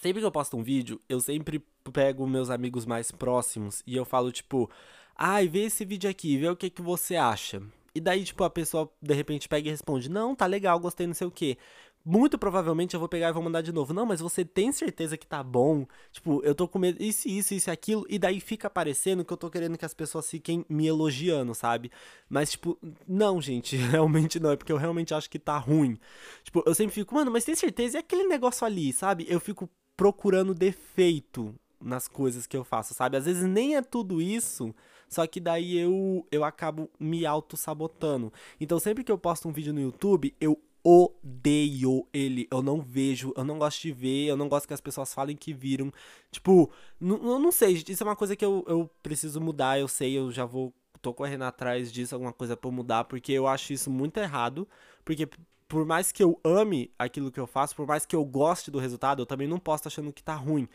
Sempre 0.00 0.20
que 0.20 0.26
eu 0.26 0.30
posto 0.30 0.56
um 0.56 0.62
vídeo, 0.62 1.00
eu 1.08 1.20
sempre 1.20 1.62
pego 1.92 2.26
meus 2.26 2.50
amigos 2.50 2.86
mais 2.86 3.10
próximos 3.10 3.82
e 3.86 3.96
eu 3.96 4.04
falo, 4.04 4.30
tipo, 4.30 4.70
ai, 5.16 5.48
vê 5.48 5.64
esse 5.64 5.84
vídeo 5.84 6.08
aqui, 6.08 6.36
vê 6.36 6.48
o 6.48 6.56
que, 6.56 6.70
que 6.70 6.80
você 6.80 7.16
acha. 7.16 7.60
E 7.94 8.00
daí, 8.00 8.22
tipo, 8.22 8.44
a 8.44 8.50
pessoa 8.50 8.88
de 9.02 9.12
repente 9.12 9.48
pega 9.48 9.66
e 9.66 9.70
responde: 9.72 10.08
Não, 10.08 10.36
tá 10.36 10.46
legal, 10.46 10.78
gostei, 10.78 11.04
não 11.06 11.14
sei 11.14 11.26
o 11.26 11.32
quê. 11.32 11.58
Muito 12.04 12.38
provavelmente 12.38 12.94
eu 12.94 13.00
vou 13.00 13.08
pegar 13.08 13.28
e 13.28 13.32
vou 13.32 13.42
mandar 13.42 13.60
de 13.60 13.72
novo. 13.72 13.92
Não, 13.92 14.06
mas 14.06 14.20
você 14.20 14.44
tem 14.44 14.70
certeza 14.70 15.16
que 15.16 15.26
tá 15.26 15.42
bom? 15.42 15.84
Tipo, 16.12 16.40
eu 16.44 16.54
tô 16.54 16.68
com 16.68 16.78
medo. 16.78 17.02
Isso, 17.02 17.28
isso, 17.28 17.52
isso 17.54 17.70
aquilo. 17.70 18.06
E 18.08 18.18
daí 18.18 18.40
fica 18.40 18.70
parecendo 18.70 19.24
que 19.24 19.32
eu 19.32 19.36
tô 19.36 19.50
querendo 19.50 19.76
que 19.76 19.84
as 19.84 19.92
pessoas 19.92 20.30
fiquem 20.30 20.64
me 20.68 20.86
elogiando, 20.86 21.54
sabe? 21.54 21.90
Mas, 22.28 22.52
tipo, 22.52 22.78
não, 23.06 23.42
gente. 23.42 23.76
Realmente 23.90 24.38
não. 24.38 24.52
É 24.52 24.56
porque 24.56 24.72
eu 24.72 24.76
realmente 24.76 25.12
acho 25.12 25.28
que 25.28 25.38
tá 25.38 25.58
ruim. 25.58 25.98
Tipo, 26.44 26.62
eu 26.64 26.74
sempre 26.74 26.94
fico, 26.94 27.14
mano, 27.14 27.30
mas 27.30 27.44
tem 27.44 27.54
certeza? 27.54 27.98
E 27.98 28.00
aquele 28.00 28.24
negócio 28.24 28.64
ali, 28.66 28.92
sabe? 28.92 29.26
Eu 29.28 29.40
fico 29.40 29.68
procurando 29.98 30.54
defeito 30.54 31.52
nas 31.80 32.06
coisas 32.06 32.46
que 32.46 32.56
eu 32.56 32.62
faço, 32.62 32.94
sabe? 32.94 33.16
Às 33.16 33.24
vezes 33.24 33.42
nem 33.42 33.74
é 33.74 33.82
tudo 33.82 34.22
isso, 34.22 34.72
só 35.08 35.26
que 35.26 35.40
daí 35.40 35.76
eu, 35.76 36.24
eu 36.30 36.44
acabo 36.44 36.88
me 37.00 37.26
auto-sabotando. 37.26 38.32
Então 38.60 38.78
sempre 38.78 39.02
que 39.02 39.10
eu 39.10 39.18
posto 39.18 39.48
um 39.48 39.52
vídeo 39.52 39.74
no 39.74 39.80
YouTube, 39.80 40.32
eu 40.40 40.56
odeio 40.84 42.06
ele. 42.12 42.46
Eu 42.48 42.62
não 42.62 42.80
vejo, 42.80 43.32
eu 43.36 43.42
não 43.44 43.58
gosto 43.58 43.82
de 43.82 43.90
ver, 43.90 44.26
eu 44.26 44.36
não 44.36 44.48
gosto 44.48 44.68
que 44.68 44.74
as 44.74 44.80
pessoas 44.80 45.12
falem 45.12 45.36
que 45.36 45.52
viram. 45.52 45.92
Tipo, 46.30 46.70
eu 47.00 47.40
não 47.40 47.50
sei, 47.50 47.82
isso 47.88 48.04
é 48.04 48.06
uma 48.06 48.14
coisa 48.16 48.36
que 48.36 48.44
eu, 48.44 48.64
eu 48.68 48.88
preciso 49.02 49.40
mudar, 49.40 49.80
eu 49.80 49.88
sei, 49.88 50.16
eu 50.16 50.30
já 50.30 50.44
vou. 50.44 50.72
tô 51.02 51.12
correndo 51.12 51.42
atrás 51.42 51.90
disso, 51.92 52.14
alguma 52.14 52.32
coisa 52.32 52.56
pra 52.56 52.70
mudar, 52.70 53.02
porque 53.04 53.32
eu 53.32 53.48
acho 53.48 53.72
isso 53.72 53.90
muito 53.90 54.16
errado. 54.18 54.68
Porque 55.04 55.28
por 55.68 55.84
mais 55.84 56.10
que 56.10 56.22
eu 56.22 56.40
ame 56.42 56.90
aquilo 56.98 57.30
que 57.30 57.38
eu 57.38 57.46
faço, 57.46 57.76
por 57.76 57.86
mais 57.86 58.06
que 58.06 58.16
eu 58.16 58.24
goste 58.24 58.70
do 58.70 58.78
resultado, 58.78 59.22
eu 59.22 59.26
também 59.26 59.46
não 59.46 59.58
posso 59.58 59.82
estar 59.82 59.88
achando 59.88 60.12
que 60.12 60.22
tá 60.22 60.34
ruim. 60.34 60.68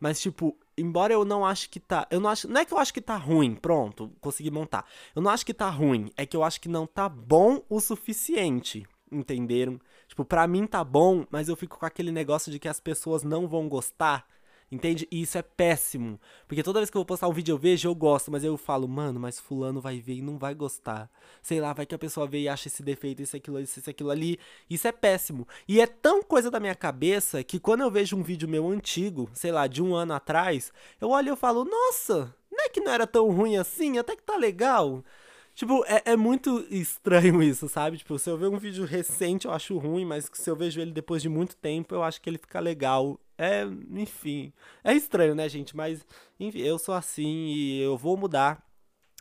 Mas, 0.00 0.20
tipo, 0.20 0.56
embora 0.76 1.12
eu 1.12 1.24
não 1.24 1.44
acho 1.44 1.68
que 1.68 1.80
tá. 1.80 2.06
Eu 2.10 2.20
não 2.20 2.30
acho. 2.30 2.48
Não 2.48 2.60
é 2.60 2.64
que 2.64 2.72
eu 2.72 2.78
acho 2.78 2.94
que 2.94 3.00
tá 3.00 3.16
ruim, 3.16 3.54
pronto, 3.54 4.10
consegui 4.20 4.50
montar. 4.50 4.86
Eu 5.14 5.20
não 5.20 5.30
acho 5.30 5.44
que 5.44 5.52
tá 5.52 5.68
ruim, 5.68 6.10
é 6.16 6.24
que 6.24 6.36
eu 6.36 6.42
acho 6.42 6.60
que 6.60 6.68
não 6.68 6.86
tá 6.86 7.08
bom 7.08 7.62
o 7.68 7.80
suficiente. 7.80 8.86
Entenderam? 9.10 9.80
Tipo, 10.06 10.24
pra 10.24 10.46
mim 10.46 10.66
tá 10.66 10.84
bom, 10.84 11.26
mas 11.30 11.48
eu 11.48 11.56
fico 11.56 11.78
com 11.78 11.86
aquele 11.86 12.12
negócio 12.12 12.52
de 12.52 12.58
que 12.58 12.68
as 12.68 12.80
pessoas 12.80 13.22
não 13.22 13.46
vão 13.48 13.68
gostar. 13.68 14.26
Entende? 14.70 15.08
E 15.10 15.22
isso 15.22 15.38
é 15.38 15.42
péssimo. 15.42 16.20
Porque 16.46 16.62
toda 16.62 16.78
vez 16.78 16.90
que 16.90 16.96
eu 16.96 17.00
vou 17.00 17.06
postar 17.06 17.26
um 17.28 17.32
vídeo 17.32 17.54
eu 17.54 17.58
vejo, 17.58 17.88
eu 17.88 17.94
gosto, 17.94 18.30
mas 18.30 18.44
eu 18.44 18.56
falo, 18.56 18.86
mano, 18.86 19.18
mas 19.18 19.40
fulano 19.40 19.80
vai 19.80 19.98
ver 19.98 20.16
e 20.16 20.22
não 20.22 20.38
vai 20.38 20.54
gostar. 20.54 21.10
Sei 21.42 21.60
lá, 21.60 21.72
vai 21.72 21.86
que 21.86 21.94
a 21.94 21.98
pessoa 21.98 22.26
vê 22.26 22.40
e 22.40 22.48
acha 22.48 22.68
esse 22.68 22.82
defeito, 22.82 23.22
isso, 23.22 23.34
aquilo, 23.36 23.58
isso, 23.60 23.78
isso, 23.78 23.88
aquilo 23.88 24.10
ali. 24.10 24.38
Isso 24.68 24.86
é 24.86 24.92
péssimo. 24.92 25.48
E 25.66 25.80
é 25.80 25.86
tão 25.86 26.22
coisa 26.22 26.50
da 26.50 26.60
minha 26.60 26.74
cabeça 26.74 27.42
que 27.42 27.58
quando 27.58 27.80
eu 27.80 27.90
vejo 27.90 28.16
um 28.16 28.22
vídeo 28.22 28.48
meu 28.48 28.68
antigo, 28.68 29.30
sei 29.32 29.52
lá, 29.52 29.66
de 29.66 29.82
um 29.82 29.94
ano 29.94 30.12
atrás, 30.12 30.70
eu 31.00 31.08
olho 31.10 31.28
e 31.28 31.30
eu 31.30 31.36
falo, 31.36 31.64
nossa, 31.64 32.34
não 32.50 32.64
é 32.64 32.68
que 32.68 32.80
não 32.80 32.92
era 32.92 33.06
tão 33.06 33.30
ruim 33.30 33.56
assim, 33.56 33.96
até 33.96 34.14
que 34.14 34.22
tá 34.22 34.36
legal. 34.36 35.02
Tipo, 35.58 35.84
é, 35.86 36.12
é, 36.12 36.16
muito 36.16 36.64
estranho 36.70 37.42
isso, 37.42 37.68
sabe? 37.68 37.98
Tipo, 37.98 38.16
se 38.16 38.30
eu 38.30 38.38
ver 38.38 38.46
um 38.46 38.58
vídeo 38.58 38.84
recente 38.84 39.46
eu 39.46 39.52
acho 39.52 39.76
ruim, 39.76 40.04
mas 40.04 40.30
se 40.32 40.48
eu 40.48 40.54
vejo 40.54 40.80
ele 40.80 40.92
depois 40.92 41.20
de 41.20 41.28
muito 41.28 41.56
tempo 41.56 41.94
eu 41.94 42.02
acho 42.02 42.20
que 42.20 42.30
ele 42.30 42.38
fica 42.38 42.60
legal. 42.60 43.18
É, 43.38 43.62
enfim. 43.92 44.52
É 44.82 44.92
estranho, 44.92 45.34
né, 45.34 45.48
gente? 45.48 45.76
Mas, 45.76 46.04
enfim, 46.40 46.58
eu 46.58 46.78
sou 46.78 46.94
assim 46.94 47.46
e 47.46 47.80
eu 47.80 47.96
vou 47.96 48.16
mudar. 48.16 48.66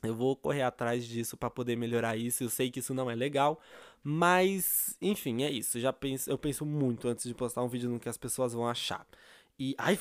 Eu 0.03 0.15
vou 0.15 0.35
correr 0.35 0.61
atrás 0.63 1.05
disso 1.05 1.37
para 1.37 1.49
poder 1.49 1.75
melhorar 1.75 2.17
isso. 2.17 2.43
Eu 2.43 2.49
sei 2.49 2.69
que 2.69 2.79
isso 2.79 2.93
não 2.93 3.09
é 3.09 3.15
legal, 3.15 3.59
mas, 4.03 4.95
enfim, 5.01 5.43
é 5.43 5.51
isso. 5.51 5.79
Já 5.79 5.91
penso, 5.91 6.29
eu 6.29 6.37
penso 6.37 6.65
muito 6.65 7.07
antes 7.07 7.25
de 7.25 7.33
postar 7.33 7.63
um 7.63 7.67
vídeo 7.67 7.89
no 7.89 7.99
que 7.99 8.09
as 8.09 8.17
pessoas 8.17 8.53
vão 8.53 8.67
achar. 8.67 9.05
E, 9.59 9.73
ai, 9.79 9.97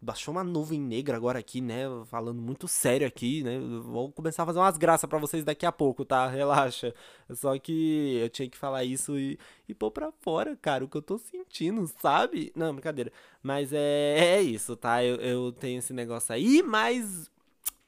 baixou 0.00 0.30
uma 0.32 0.44
nuvem 0.44 0.80
negra 0.80 1.16
agora 1.16 1.40
aqui, 1.40 1.60
né? 1.60 1.82
Falando 2.06 2.40
muito 2.40 2.68
sério 2.68 3.04
aqui, 3.04 3.42
né? 3.42 3.58
Vou 3.82 4.12
começar 4.12 4.44
a 4.44 4.46
fazer 4.46 4.60
umas 4.60 4.78
graças 4.78 5.10
para 5.10 5.18
vocês 5.18 5.42
daqui 5.42 5.66
a 5.66 5.72
pouco, 5.72 6.04
tá? 6.04 6.28
Relaxa. 6.30 6.94
Só 7.30 7.58
que 7.58 8.18
eu 8.22 8.28
tinha 8.30 8.48
que 8.48 8.56
falar 8.56 8.84
isso 8.84 9.18
e, 9.18 9.36
e 9.68 9.74
pôr 9.74 9.90
pra 9.90 10.12
fora, 10.20 10.56
cara, 10.56 10.84
o 10.84 10.88
que 10.88 10.96
eu 10.96 11.02
tô 11.02 11.18
sentindo, 11.18 11.84
sabe? 12.00 12.52
Não, 12.54 12.72
brincadeira. 12.72 13.12
Mas 13.42 13.72
é, 13.72 14.36
é 14.36 14.42
isso, 14.42 14.76
tá? 14.76 15.02
Eu, 15.02 15.16
eu 15.16 15.52
tenho 15.52 15.80
esse 15.80 15.92
negócio 15.92 16.32
aí, 16.32 16.62
mas 16.62 17.28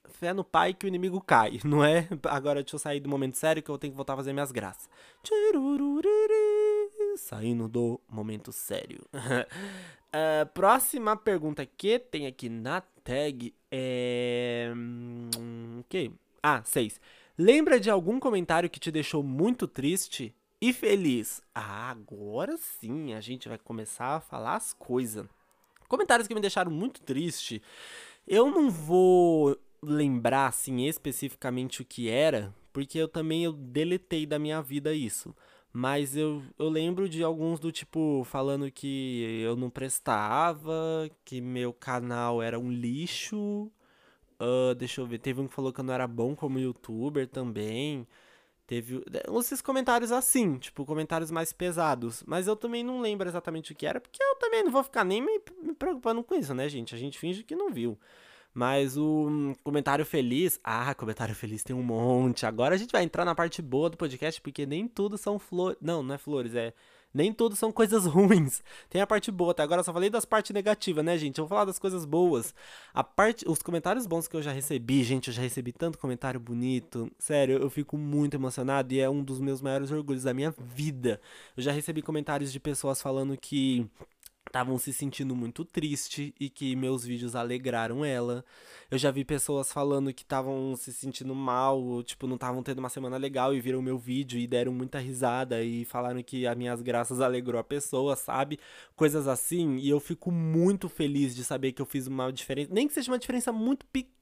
fé 0.08 0.32
no 0.32 0.42
pai 0.44 0.74
que 0.74 0.86
o 0.86 0.88
inimigo 0.88 1.20
cai, 1.20 1.60
não 1.64 1.84
é? 1.84 2.08
Agora 2.24 2.62
deixa 2.62 2.74
eu 2.74 2.80
sair 2.80 2.98
do 2.98 3.08
momento 3.08 3.36
sério 3.36 3.62
que 3.62 3.70
eu 3.70 3.78
tenho 3.78 3.92
que 3.92 3.96
voltar 3.96 4.14
a 4.14 4.16
fazer 4.16 4.32
minhas 4.32 4.50
graças. 4.50 4.88
Saindo 7.16 7.68
do 7.68 8.00
momento 8.08 8.52
sério. 8.52 9.00
Uh, 9.14 10.46
próxima 10.54 11.16
pergunta 11.16 11.64
que 11.64 11.98
tem 11.98 12.26
aqui 12.26 12.48
na 12.48 12.80
tag 12.80 13.54
é. 13.70 14.72
O 15.78 15.84
que? 15.88 16.10
Ah, 16.42 16.62
6. 16.64 17.00
Lembra 17.38 17.80
de 17.80 17.90
algum 17.90 18.20
comentário 18.20 18.68
que 18.68 18.80
te 18.80 18.90
deixou 18.90 19.22
muito 19.22 19.66
triste 19.66 20.34
e 20.60 20.72
feliz? 20.72 21.42
Ah, 21.54 21.90
agora 21.90 22.56
sim 22.56 23.14
a 23.14 23.20
gente 23.20 23.48
vai 23.48 23.58
começar 23.58 24.16
a 24.16 24.20
falar 24.20 24.56
as 24.56 24.72
coisas. 24.72 25.26
Comentários 25.88 26.28
que 26.28 26.34
me 26.34 26.40
deixaram 26.40 26.70
muito 26.70 27.02
triste. 27.02 27.62
Eu 28.26 28.50
não 28.50 28.70
vou 28.70 29.58
lembrar 29.82 30.46
assim 30.46 30.86
especificamente 30.86 31.82
o 31.82 31.84
que 31.84 32.08
era, 32.08 32.54
porque 32.72 32.98
eu 32.98 33.08
também 33.08 33.44
eu 33.44 33.52
deletei 33.52 34.24
da 34.24 34.38
minha 34.38 34.62
vida 34.62 34.94
isso. 34.94 35.34
Mas 35.72 36.16
eu, 36.16 36.42
eu 36.58 36.68
lembro 36.68 37.08
de 37.08 37.22
alguns 37.22 37.58
do 37.58 37.72
tipo 37.72 38.22
falando 38.24 38.70
que 38.70 39.40
eu 39.42 39.56
não 39.56 39.70
prestava, 39.70 41.08
que 41.24 41.40
meu 41.40 41.72
canal 41.72 42.42
era 42.42 42.58
um 42.58 42.70
lixo. 42.70 43.70
Uh, 44.40 44.74
deixa 44.76 45.00
eu 45.00 45.06
ver, 45.06 45.18
teve 45.18 45.40
um 45.40 45.48
que 45.48 45.54
falou 45.54 45.72
que 45.72 45.80
eu 45.80 45.84
não 45.84 45.94
era 45.94 46.06
bom 46.06 46.36
como 46.36 46.58
youtuber 46.58 47.26
também. 47.26 48.06
Teve 48.66 49.02
esses 49.38 49.62
comentários 49.62 50.12
assim, 50.12 50.58
tipo, 50.58 50.84
comentários 50.84 51.30
mais 51.30 51.52
pesados. 51.52 52.22
Mas 52.26 52.46
eu 52.46 52.56
também 52.56 52.82
não 52.84 53.00
lembro 53.00 53.28
exatamente 53.28 53.72
o 53.72 53.74
que 53.74 53.86
era, 53.86 54.00
porque 54.00 54.22
eu 54.22 54.36
também 54.36 54.62
não 54.64 54.70
vou 54.70 54.82
ficar 54.82 55.04
nem 55.04 55.22
me, 55.22 55.40
me 55.62 55.74
preocupando 55.74 56.22
com 56.22 56.34
isso, 56.34 56.54
né, 56.54 56.68
gente? 56.68 56.94
A 56.94 56.98
gente 56.98 57.18
finge 57.18 57.44
que 57.44 57.56
não 57.56 57.70
viu. 57.70 57.98
Mas 58.54 58.96
o 58.96 59.54
comentário 59.64 60.04
feliz. 60.04 60.60
Ah, 60.62 60.94
comentário 60.94 61.34
feliz 61.34 61.62
tem 61.62 61.74
um 61.74 61.82
monte. 61.82 62.44
Agora 62.44 62.74
a 62.74 62.78
gente 62.78 62.92
vai 62.92 63.02
entrar 63.02 63.24
na 63.24 63.34
parte 63.34 63.62
boa 63.62 63.88
do 63.88 63.96
podcast, 63.96 64.40
porque 64.40 64.66
nem 64.66 64.86
tudo 64.86 65.16
são 65.16 65.38
flores. 65.38 65.78
Não, 65.80 66.02
não 66.02 66.14
é 66.14 66.18
flores, 66.18 66.54
é. 66.54 66.74
Nem 67.14 67.32
tudo 67.32 67.54
são 67.54 67.70
coisas 67.70 68.06
ruins. 68.06 68.62
Tem 68.88 69.00
a 69.00 69.06
parte 69.06 69.30
boa. 69.30 69.52
Até 69.52 69.62
agora 69.62 69.80
eu 69.80 69.84
só 69.84 69.92
falei 69.92 70.08
das 70.08 70.24
partes 70.24 70.52
negativas, 70.52 71.04
né, 71.04 71.16
gente? 71.18 71.38
Eu 71.38 71.44
vou 71.44 71.48
falar 71.50 71.64
das 71.64 71.78
coisas 71.78 72.04
boas. 72.04 72.54
A 72.94 73.04
parte, 73.04 73.44
os 73.46 73.60
comentários 73.60 74.06
bons 74.06 74.26
que 74.26 74.36
eu 74.36 74.42
já 74.42 74.52
recebi, 74.52 75.02
gente, 75.02 75.28
eu 75.28 75.34
já 75.34 75.42
recebi 75.42 75.72
tanto 75.72 75.98
comentário 75.98 76.40
bonito. 76.40 77.10
Sério, 77.18 77.58
eu 77.58 77.68
fico 77.68 77.98
muito 77.98 78.34
emocionado 78.34 78.92
e 78.94 79.00
é 79.00 79.08
um 79.10 79.22
dos 79.22 79.40
meus 79.40 79.60
maiores 79.60 79.90
orgulhos 79.90 80.22
da 80.22 80.32
minha 80.32 80.54
vida. 80.58 81.20
Eu 81.56 81.62
já 81.62 81.72
recebi 81.72 82.00
comentários 82.00 82.52
de 82.52 82.58
pessoas 82.58 83.02
falando 83.02 83.36
que 83.36 83.86
estavam 84.52 84.76
se 84.76 84.92
sentindo 84.92 85.34
muito 85.34 85.64
triste 85.64 86.34
e 86.38 86.50
que 86.50 86.76
meus 86.76 87.02
vídeos 87.06 87.34
alegraram 87.34 88.04
ela. 88.04 88.44
Eu 88.90 88.98
já 88.98 89.10
vi 89.10 89.24
pessoas 89.24 89.72
falando 89.72 90.12
que 90.12 90.22
estavam 90.22 90.76
se 90.76 90.92
sentindo 90.92 91.34
mal, 91.34 91.82
ou, 91.82 92.02
tipo, 92.02 92.26
não 92.26 92.34
estavam 92.34 92.62
tendo 92.62 92.78
uma 92.78 92.90
semana 92.90 93.16
legal 93.16 93.54
e 93.54 93.60
viram 93.60 93.80
meu 93.80 93.98
vídeo 93.98 94.38
e 94.38 94.46
deram 94.46 94.70
muita 94.70 94.98
risada 94.98 95.62
e 95.62 95.86
falaram 95.86 96.22
que 96.22 96.46
as 96.46 96.54
minhas 96.54 96.82
graças 96.82 97.18
alegrou 97.22 97.58
a 97.58 97.64
pessoa, 97.64 98.14
sabe? 98.14 98.60
Coisas 98.94 99.26
assim. 99.26 99.78
E 99.78 99.88
eu 99.88 99.98
fico 99.98 100.30
muito 100.30 100.86
feliz 100.86 101.34
de 101.34 101.42
saber 101.42 101.72
que 101.72 101.80
eu 101.80 101.86
fiz 101.86 102.06
uma 102.06 102.30
diferença, 102.30 102.68
nem 102.70 102.86
que 102.86 102.92
seja 102.92 103.10
uma 103.10 103.18
diferença 103.18 103.50
muito 103.50 103.86
pequena, 103.86 104.12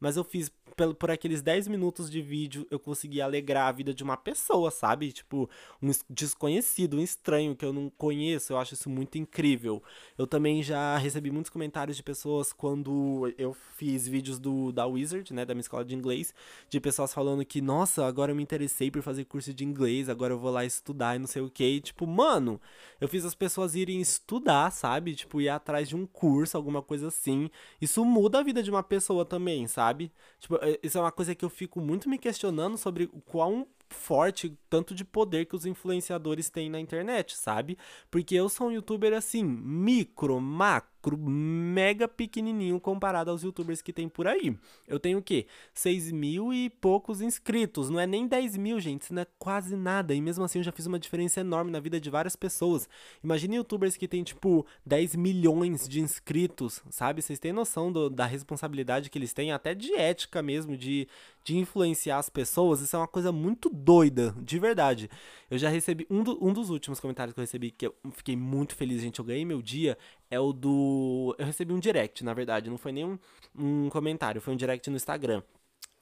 mas 0.00 0.16
eu 0.16 0.24
fiz 0.24 0.50
por, 0.78 0.94
por 0.94 1.10
aqueles 1.10 1.42
10 1.42 1.66
minutos 1.66 2.08
de 2.08 2.22
vídeo, 2.22 2.64
eu 2.70 2.78
consegui 2.78 3.20
alegrar 3.20 3.66
a 3.66 3.72
vida 3.72 3.92
de 3.92 4.04
uma 4.04 4.16
pessoa, 4.16 4.70
sabe? 4.70 5.10
Tipo, 5.10 5.50
um 5.82 5.90
desconhecido, 6.08 6.96
um 6.96 7.02
estranho 7.02 7.56
que 7.56 7.64
eu 7.64 7.72
não 7.72 7.90
conheço. 7.90 8.52
Eu 8.52 8.58
acho 8.58 8.74
isso 8.74 8.88
muito 8.88 9.18
incrível. 9.18 9.82
Eu 10.16 10.26
também 10.26 10.62
já 10.62 10.96
recebi 10.96 11.32
muitos 11.32 11.50
comentários 11.50 11.96
de 11.96 12.02
pessoas 12.02 12.52
quando 12.52 13.32
eu 13.36 13.56
fiz 13.76 14.06
vídeos 14.06 14.38
do 14.38 14.70
da 14.70 14.86
Wizard, 14.86 15.32
né, 15.34 15.44
da 15.44 15.52
minha 15.52 15.62
escola 15.62 15.84
de 15.84 15.94
inglês, 15.94 16.32
de 16.70 16.80
pessoas 16.80 17.12
falando 17.12 17.44
que, 17.44 17.60
nossa, 17.60 18.06
agora 18.06 18.30
eu 18.30 18.36
me 18.36 18.42
interessei 18.42 18.88
por 18.90 19.02
fazer 19.02 19.24
curso 19.24 19.52
de 19.52 19.64
inglês, 19.64 20.08
agora 20.08 20.32
eu 20.32 20.38
vou 20.38 20.52
lá 20.52 20.64
estudar 20.64 21.16
e 21.16 21.18
não 21.18 21.26
sei 21.26 21.42
o 21.42 21.50
que. 21.50 21.64
E, 21.64 21.80
tipo, 21.80 22.06
mano, 22.06 22.60
eu 23.00 23.08
fiz 23.08 23.24
as 23.24 23.34
pessoas 23.34 23.74
irem 23.74 24.00
estudar, 24.00 24.70
sabe? 24.70 25.16
Tipo, 25.16 25.40
ir 25.40 25.48
atrás 25.48 25.88
de 25.88 25.96
um 25.96 26.06
curso, 26.06 26.56
alguma 26.56 26.82
coisa 26.82 27.08
assim. 27.08 27.50
Isso 27.80 28.04
muda 28.04 28.38
a 28.38 28.42
vida 28.42 28.62
de 28.62 28.70
uma 28.70 28.82
pessoa 28.82 29.17
também, 29.24 29.66
sabe? 29.66 30.12
Tipo, 30.38 30.56
é, 30.56 30.78
isso 30.82 30.98
é 30.98 31.00
uma 31.00 31.12
coisa 31.12 31.34
que 31.34 31.44
eu 31.44 31.50
fico 31.50 31.80
muito 31.80 32.08
me 32.08 32.18
questionando 32.18 32.76
sobre 32.76 33.06
qual 33.26 33.66
forte 33.90 34.56
tanto 34.68 34.94
de 34.94 35.04
poder 35.04 35.46
que 35.46 35.56
os 35.56 35.64
influenciadores 35.64 36.50
têm 36.50 36.68
na 36.70 36.80
internet, 36.80 37.36
sabe? 37.36 37.78
Porque 38.10 38.34
eu 38.34 38.48
sou 38.48 38.68
um 38.68 38.72
youtuber 38.72 39.12
assim, 39.14 39.42
micro, 39.42 40.40
macro 40.40 40.87
macro, 40.98 41.16
mega 41.16 42.08
pequenininho 42.08 42.80
comparado 42.80 43.30
aos 43.30 43.42
youtubers 43.42 43.80
que 43.80 43.92
tem 43.92 44.08
por 44.08 44.26
aí. 44.26 44.56
Eu 44.86 44.98
tenho 44.98 45.18
o 45.18 45.22
quê? 45.22 45.46
6 45.72 46.12
mil 46.12 46.52
e 46.52 46.68
poucos 46.68 47.20
inscritos. 47.20 47.88
Não 47.88 48.00
é 48.00 48.06
nem 48.06 48.26
10 48.26 48.56
mil, 48.56 48.80
gente. 48.80 49.02
Isso 49.02 49.14
não 49.14 49.22
é 49.22 49.26
quase 49.38 49.76
nada. 49.76 50.14
E 50.14 50.20
mesmo 50.20 50.44
assim 50.44 50.58
eu 50.58 50.62
já 50.64 50.72
fiz 50.72 50.86
uma 50.86 50.98
diferença 50.98 51.40
enorme 51.40 51.70
na 51.70 51.80
vida 51.80 52.00
de 52.00 52.10
várias 52.10 52.36
pessoas. 52.36 52.88
Imagine 53.22 53.56
youtubers 53.56 53.96
que 53.96 54.08
tem, 54.08 54.22
tipo, 54.22 54.66
10 54.84 55.16
milhões 55.16 55.88
de 55.88 56.00
inscritos, 56.00 56.82
sabe? 56.90 57.22
Vocês 57.22 57.38
têm 57.38 57.52
noção 57.52 57.92
do, 57.92 58.10
da 58.10 58.26
responsabilidade 58.26 59.10
que 59.10 59.18
eles 59.18 59.32
têm, 59.32 59.52
até 59.52 59.74
de 59.74 59.94
ética 59.94 60.42
mesmo, 60.42 60.76
de, 60.76 61.08
de 61.48 61.56
influenciar 61.56 62.18
as 62.18 62.28
pessoas. 62.28 62.82
Isso 62.82 62.94
é 62.94 62.98
uma 62.98 63.08
coisa 63.08 63.32
muito 63.32 63.70
doida, 63.70 64.34
de 64.38 64.58
verdade. 64.58 65.08
Eu 65.50 65.56
já 65.56 65.70
recebi. 65.70 66.06
Um, 66.10 66.22
do, 66.22 66.46
um 66.46 66.52
dos 66.52 66.68
últimos 66.68 67.00
comentários 67.00 67.32
que 67.32 67.40
eu 67.40 67.42
recebi, 67.42 67.70
que 67.70 67.86
eu 67.86 67.94
fiquei 68.12 68.36
muito 68.36 68.74
feliz, 68.74 69.00
gente. 69.00 69.18
Eu 69.18 69.24
ganhei 69.24 69.46
meu 69.46 69.62
dia, 69.62 69.96
é 70.30 70.38
o 70.38 70.52
do. 70.52 71.34
Eu 71.38 71.46
recebi 71.46 71.72
um 71.72 71.78
direct, 71.78 72.22
na 72.22 72.34
verdade. 72.34 72.68
Não 72.68 72.76
foi 72.76 72.92
nem 72.92 73.06
um, 73.06 73.18
um 73.58 73.88
comentário, 73.88 74.42
foi 74.42 74.52
um 74.52 74.56
direct 74.58 74.90
no 74.90 74.96
Instagram. 74.96 75.42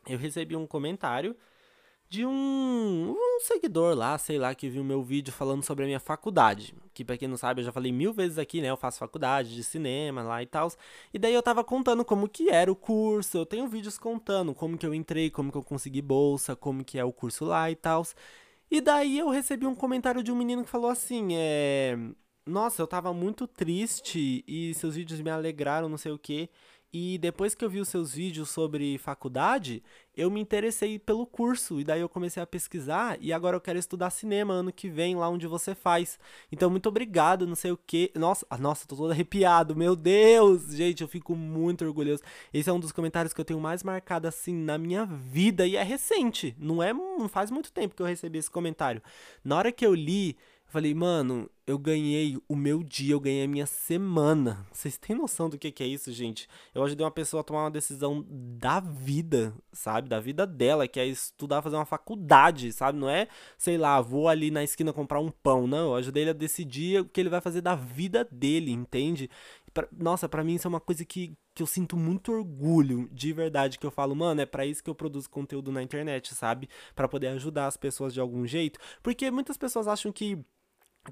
Eu 0.08 0.18
recebi 0.18 0.56
um 0.56 0.66
comentário 0.66 1.36
de 2.08 2.26
um, 2.26 3.14
um, 3.36 3.40
seguidor 3.40 3.94
lá, 3.96 4.16
sei 4.18 4.38
lá, 4.38 4.54
que 4.54 4.68
viu 4.68 4.82
meu 4.84 5.02
vídeo 5.02 5.32
falando 5.32 5.62
sobre 5.62 5.84
a 5.84 5.86
minha 5.86 6.00
faculdade. 6.00 6.74
Que 6.94 7.04
pra 7.04 7.16
quem 7.16 7.28
não 7.28 7.36
sabe, 7.36 7.60
eu 7.60 7.64
já 7.64 7.72
falei 7.72 7.92
mil 7.92 8.12
vezes 8.12 8.38
aqui, 8.38 8.60
né? 8.60 8.70
Eu 8.70 8.76
faço 8.76 8.98
faculdade 8.98 9.54
de 9.54 9.62
cinema 9.62 10.22
lá 10.22 10.42
e 10.42 10.46
tal. 10.46 10.70
E 11.12 11.18
daí 11.18 11.34
eu 11.34 11.42
tava 11.42 11.62
contando 11.64 12.04
como 12.04 12.28
que 12.28 12.48
era 12.50 12.70
o 12.70 12.76
curso. 12.76 13.38
Eu 13.38 13.46
tenho 13.46 13.68
vídeos 13.68 13.98
contando 13.98 14.54
como 14.54 14.78
que 14.78 14.86
eu 14.86 14.94
entrei, 14.94 15.30
como 15.30 15.52
que 15.52 15.58
eu 15.58 15.62
consegui 15.62 16.02
bolsa, 16.02 16.56
como 16.56 16.84
que 16.84 16.98
é 16.98 17.04
o 17.04 17.12
curso 17.12 17.44
lá 17.44 17.70
e 17.70 17.76
tal. 17.76 18.04
E 18.70 18.80
daí 18.80 19.18
eu 19.18 19.28
recebi 19.30 19.66
um 19.66 19.74
comentário 19.74 20.22
de 20.22 20.32
um 20.32 20.36
menino 20.36 20.64
que 20.64 20.70
falou 20.70 20.90
assim, 20.90 21.28
é... 21.34 21.96
Nossa, 22.46 22.80
eu 22.80 22.86
tava 22.86 23.12
muito 23.12 23.46
triste 23.46 24.44
e 24.46 24.72
seus 24.74 24.94
vídeos 24.94 25.20
me 25.20 25.30
alegraram, 25.30 25.88
não 25.88 25.98
sei 25.98 26.12
o 26.12 26.18
que. 26.18 26.48
E 26.92 27.18
depois 27.18 27.54
que 27.54 27.64
eu 27.64 27.68
vi 27.68 27.80
os 27.80 27.88
seus 27.88 28.14
vídeos 28.14 28.48
sobre 28.48 28.96
faculdade, 28.98 29.82
eu 30.16 30.30
me 30.30 30.40
interessei 30.40 30.98
pelo 30.98 31.26
curso. 31.26 31.80
E 31.80 31.84
daí 31.84 32.00
eu 32.00 32.08
comecei 32.08 32.42
a 32.42 32.46
pesquisar. 32.46 33.18
E 33.20 33.32
agora 33.32 33.56
eu 33.56 33.60
quero 33.60 33.78
estudar 33.78 34.10
cinema 34.10 34.54
ano 34.54 34.72
que 34.72 34.88
vem, 34.88 35.14
lá 35.14 35.28
onde 35.28 35.46
você 35.46 35.74
faz. 35.74 36.18
Então, 36.50 36.70
muito 36.70 36.88
obrigado, 36.88 37.46
não 37.46 37.54
sei 37.54 37.70
o 37.70 37.76
que. 37.76 38.10
Nossa, 38.14 38.46
ah, 38.48 38.56
nossa, 38.56 38.86
tô 38.86 38.96
todo 38.96 39.10
arrepiado. 39.10 39.76
Meu 39.76 39.94
Deus! 39.94 40.74
Gente, 40.74 41.02
eu 41.02 41.08
fico 41.08 41.34
muito 41.36 41.84
orgulhoso. 41.84 42.22
Esse 42.52 42.70
é 42.70 42.72
um 42.72 42.80
dos 42.80 42.92
comentários 42.92 43.34
que 43.34 43.40
eu 43.40 43.44
tenho 43.44 43.60
mais 43.60 43.82
marcado 43.82 44.26
assim 44.26 44.54
na 44.54 44.78
minha 44.78 45.04
vida. 45.04 45.66
E 45.66 45.76
é 45.76 45.82
recente. 45.82 46.56
Não 46.58 46.82
é. 46.82 46.92
Não 46.92 47.28
faz 47.28 47.50
muito 47.50 47.72
tempo 47.72 47.94
que 47.94 48.02
eu 48.02 48.06
recebi 48.06 48.38
esse 48.38 48.50
comentário. 48.50 49.02
Na 49.44 49.56
hora 49.56 49.72
que 49.72 49.84
eu 49.84 49.94
li. 49.94 50.36
Falei, 50.68 50.92
mano, 50.94 51.48
eu 51.66 51.78
ganhei 51.78 52.36
o 52.48 52.56
meu 52.56 52.82
dia, 52.82 53.14
eu 53.14 53.20
ganhei 53.20 53.44
a 53.44 53.48
minha 53.48 53.66
semana. 53.66 54.66
Vocês 54.72 54.98
têm 54.98 55.16
noção 55.16 55.48
do 55.48 55.56
que, 55.56 55.70
que 55.70 55.82
é 55.82 55.86
isso, 55.86 56.12
gente? 56.12 56.48
Eu 56.74 56.82
ajudei 56.82 57.04
uma 57.04 57.10
pessoa 57.10 57.40
a 57.40 57.44
tomar 57.44 57.64
uma 57.64 57.70
decisão 57.70 58.24
da 58.28 58.80
vida, 58.80 59.54
sabe? 59.72 60.08
Da 60.08 60.20
vida 60.20 60.46
dela, 60.46 60.88
que 60.88 61.00
é 61.00 61.06
estudar, 61.06 61.62
fazer 61.62 61.76
uma 61.76 61.84
faculdade, 61.84 62.72
sabe? 62.72 62.98
Não 62.98 63.08
é, 63.08 63.28
sei 63.56 63.78
lá, 63.78 64.00
vou 64.00 64.28
ali 64.28 64.50
na 64.50 64.64
esquina 64.64 64.92
comprar 64.92 65.20
um 65.20 65.30
pão, 65.30 65.66
não. 65.66 65.88
Eu 65.90 65.94
ajudei 65.96 66.24
ele 66.24 66.30
a 66.30 66.34
decidir 66.34 67.00
o 67.00 67.04
que 67.04 67.20
ele 67.20 67.30
vai 67.30 67.40
fazer 67.40 67.60
da 67.60 67.74
vida 67.74 68.26
dele, 68.30 68.72
entende? 68.72 69.30
Nossa, 69.92 70.28
para 70.28 70.42
mim 70.42 70.54
isso 70.54 70.66
é 70.66 70.70
uma 70.70 70.80
coisa 70.80 71.04
que, 71.04 71.36
que 71.54 71.62
eu 71.62 71.66
sinto 71.66 71.96
muito 71.96 72.32
orgulho, 72.32 73.08
de 73.12 73.32
verdade, 73.32 73.78
que 73.78 73.86
eu 73.86 73.90
falo, 73.90 74.16
mano, 74.16 74.40
é 74.40 74.46
para 74.46 74.64
isso 74.64 74.82
que 74.82 74.88
eu 74.88 74.94
produzo 74.94 75.28
conteúdo 75.28 75.70
na 75.70 75.82
internet, 75.82 76.34
sabe? 76.34 76.68
para 76.94 77.08
poder 77.08 77.28
ajudar 77.28 77.66
as 77.66 77.76
pessoas 77.76 78.12
de 78.14 78.20
algum 78.20 78.46
jeito. 78.46 78.78
Porque 79.02 79.30
muitas 79.30 79.56
pessoas 79.56 79.86
acham 79.86 80.10
que 80.10 80.38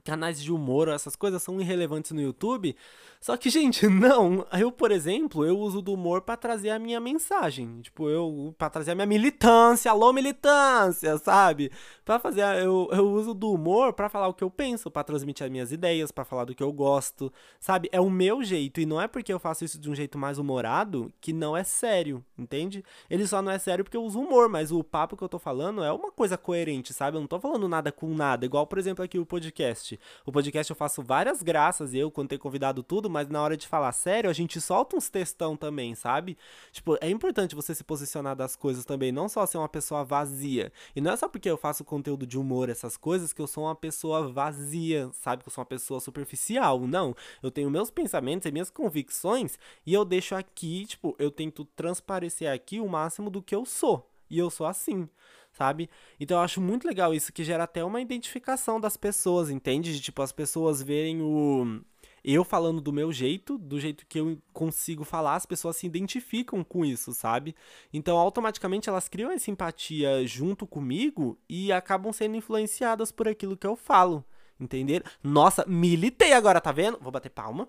canais 0.02 0.42
de 0.42 0.52
humor, 0.52 0.88
essas 0.88 1.16
coisas 1.16 1.42
são 1.42 1.60
irrelevantes 1.60 2.12
no 2.12 2.20
YouTube. 2.20 2.74
Só 3.20 3.36
que, 3.38 3.48
gente, 3.48 3.86
não. 3.88 4.46
Eu, 4.52 4.70
por 4.70 4.90
exemplo, 4.90 5.46
eu 5.46 5.58
uso 5.58 5.80
do 5.80 5.94
humor 5.94 6.20
para 6.20 6.36
trazer 6.36 6.70
a 6.70 6.78
minha 6.78 7.00
mensagem. 7.00 7.80
Tipo, 7.80 8.08
eu 8.10 8.54
para 8.58 8.68
trazer 8.68 8.90
a 8.90 8.94
minha 8.94 9.06
militância, 9.06 9.90
alô 9.90 10.12
militância, 10.12 11.16
sabe? 11.18 11.70
Para 12.04 12.18
fazer 12.18 12.42
eu, 12.62 12.88
eu 12.92 13.10
uso 13.12 13.32
do 13.32 13.50
humor 13.50 13.94
para 13.94 14.08
falar 14.08 14.28
o 14.28 14.34
que 14.34 14.44
eu 14.44 14.50
penso, 14.50 14.90
para 14.90 15.04
transmitir 15.04 15.44
as 15.44 15.50
minhas 15.50 15.72
ideias, 15.72 16.12
para 16.12 16.24
falar 16.24 16.44
do 16.44 16.54
que 16.54 16.62
eu 16.62 16.72
gosto, 16.72 17.32
sabe? 17.58 17.88
É 17.92 18.00
o 18.00 18.10
meu 18.10 18.42
jeito 18.42 18.80
e 18.80 18.86
não 18.86 19.00
é 19.00 19.08
porque 19.08 19.32
eu 19.32 19.38
faço 19.38 19.64
isso 19.64 19.80
de 19.80 19.90
um 19.90 19.94
jeito 19.94 20.18
mais 20.18 20.38
humorado 20.38 21.12
que 21.20 21.32
não 21.32 21.56
é 21.56 21.64
sério, 21.64 22.22
entende? 22.38 22.84
Ele 23.08 23.26
só 23.26 23.40
não 23.40 23.52
é 23.52 23.58
sério 23.58 23.84
porque 23.84 23.96
eu 23.96 24.04
uso 24.04 24.20
humor, 24.20 24.48
mas 24.48 24.70
o 24.70 24.84
papo 24.84 25.16
que 25.16 25.24
eu 25.24 25.28
tô 25.28 25.38
falando 25.38 25.82
é 25.82 25.90
uma 25.90 26.12
coisa 26.12 26.36
coerente, 26.36 26.92
sabe? 26.92 27.16
Eu 27.16 27.20
não 27.20 27.28
tô 27.28 27.40
falando 27.40 27.68
nada 27.68 27.90
com 27.90 28.14
nada, 28.14 28.44
igual, 28.44 28.66
por 28.66 28.78
exemplo, 28.78 29.04
aqui 29.04 29.18
o 29.18 29.26
podcast 29.26 29.83
podcast. 29.84 30.00
O 30.24 30.32
podcast 30.32 30.70
eu 30.70 30.76
faço 30.76 31.02
várias 31.02 31.42
graças, 31.42 31.92
eu, 31.92 32.10
quando 32.10 32.28
tenho 32.28 32.40
convidado 32.40 32.82
tudo, 32.82 33.10
mas 33.10 33.28
na 33.28 33.42
hora 33.42 33.56
de 33.56 33.68
falar 33.68 33.92
sério, 33.92 34.30
a 34.30 34.32
gente 34.32 34.60
solta 34.60 34.96
uns 34.96 35.10
textão 35.10 35.56
também, 35.56 35.94
sabe? 35.94 36.38
Tipo, 36.72 36.96
é 37.00 37.10
importante 37.10 37.54
você 37.54 37.74
se 37.74 37.84
posicionar 37.84 38.34
das 38.34 38.56
coisas 38.56 38.84
também, 38.84 39.12
não 39.12 39.28
só 39.28 39.44
ser 39.44 39.58
uma 39.58 39.68
pessoa 39.68 40.02
vazia. 40.04 40.72
E 40.96 41.00
não 41.00 41.12
é 41.12 41.16
só 41.16 41.28
porque 41.28 41.50
eu 41.50 41.56
faço 41.56 41.84
conteúdo 41.84 42.26
de 42.26 42.38
humor, 42.38 42.70
essas 42.70 42.96
coisas, 42.96 43.32
que 43.32 43.42
eu 43.42 43.46
sou 43.46 43.64
uma 43.64 43.74
pessoa 43.74 44.28
vazia, 44.32 45.10
sabe? 45.12 45.42
Que 45.42 45.48
eu 45.48 45.52
sou 45.52 45.62
uma 45.62 45.66
pessoa 45.66 46.00
superficial. 46.00 46.80
Não. 46.86 47.14
Eu 47.42 47.50
tenho 47.50 47.70
meus 47.70 47.90
pensamentos 47.90 48.46
e 48.46 48.52
minhas 48.52 48.70
convicções 48.70 49.58
e 49.84 49.92
eu 49.92 50.04
deixo 50.04 50.34
aqui, 50.34 50.86
tipo, 50.86 51.14
eu 51.18 51.30
tento 51.30 51.64
transparecer 51.76 52.50
aqui 52.50 52.80
o 52.80 52.88
máximo 52.88 53.28
do 53.28 53.42
que 53.42 53.54
eu 53.54 53.64
sou. 53.66 54.08
E 54.30 54.38
eu 54.38 54.50
sou 54.50 54.66
assim 54.66 55.08
sabe? 55.54 55.88
Então 56.20 56.36
eu 56.36 56.42
acho 56.42 56.60
muito 56.60 56.86
legal 56.86 57.14
isso, 57.14 57.32
que 57.32 57.44
gera 57.44 57.64
até 57.64 57.82
uma 57.82 58.00
identificação 58.00 58.80
das 58.80 58.96
pessoas, 58.96 59.48
entende? 59.48 59.94
De, 59.94 60.00
tipo, 60.00 60.20
as 60.20 60.32
pessoas 60.32 60.82
verem 60.82 61.22
o. 61.22 61.80
Eu 62.22 62.42
falando 62.42 62.80
do 62.80 62.90
meu 62.90 63.12
jeito, 63.12 63.58
do 63.58 63.78
jeito 63.78 64.06
que 64.06 64.18
eu 64.18 64.38
consigo 64.50 65.04
falar, 65.04 65.36
as 65.36 65.44
pessoas 65.44 65.76
se 65.76 65.86
identificam 65.86 66.64
com 66.64 66.82
isso, 66.82 67.12
sabe? 67.12 67.54
Então, 67.92 68.16
automaticamente 68.16 68.88
elas 68.88 69.08
criam 69.10 69.30
essa 69.30 69.50
empatia 69.50 70.26
junto 70.26 70.66
comigo 70.66 71.38
e 71.46 71.70
acabam 71.70 72.10
sendo 72.14 72.36
influenciadas 72.36 73.12
por 73.12 73.28
aquilo 73.28 73.58
que 73.58 73.66
eu 73.66 73.76
falo, 73.76 74.24
entenderam? 74.58 75.04
Nossa, 75.22 75.66
militei 75.68 76.32
agora, 76.32 76.62
tá 76.62 76.72
vendo? 76.72 76.98
Vou 76.98 77.12
bater 77.12 77.28
palma. 77.28 77.68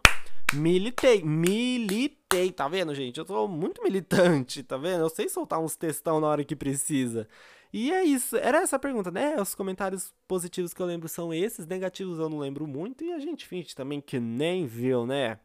Militei, 0.56 1.22
militei, 1.22 2.50
tá 2.50 2.68
vendo, 2.70 2.96
gente? 2.96 3.18
Eu 3.18 3.26
tô 3.26 3.46
muito 3.46 3.84
militante, 3.84 4.64
tá 4.64 4.78
vendo? 4.78 5.02
Eu 5.02 5.10
sei 5.10 5.28
soltar 5.28 5.60
uns 5.60 5.76
textão 5.76 6.22
na 6.22 6.28
hora 6.28 6.46
que 6.46 6.56
precisa. 6.56 7.28
E 7.74 7.92
é 7.92 8.04
isso, 8.06 8.38
era 8.38 8.60
essa 8.60 8.78
a 8.78 8.80
pergunta, 8.80 9.12
né? 9.12 9.36
Os 9.42 9.54
comentários 9.54 10.14
positivos 10.26 10.74
que 10.74 10.82
eu 10.82 10.86
lembro 10.86 11.10
são 11.10 11.34
esses, 11.34 11.68
negativos 11.68 12.20
eu 12.20 12.30
não 12.30 12.40
lembro 12.40 12.66
muito, 12.66 13.04
e 13.04 13.12
a 13.12 13.20
gente 13.20 13.46
finge 13.46 13.76
também 13.76 14.00
que 14.00 14.18
nem 14.18 14.66
viu, 14.66 15.06
né? 15.06 15.40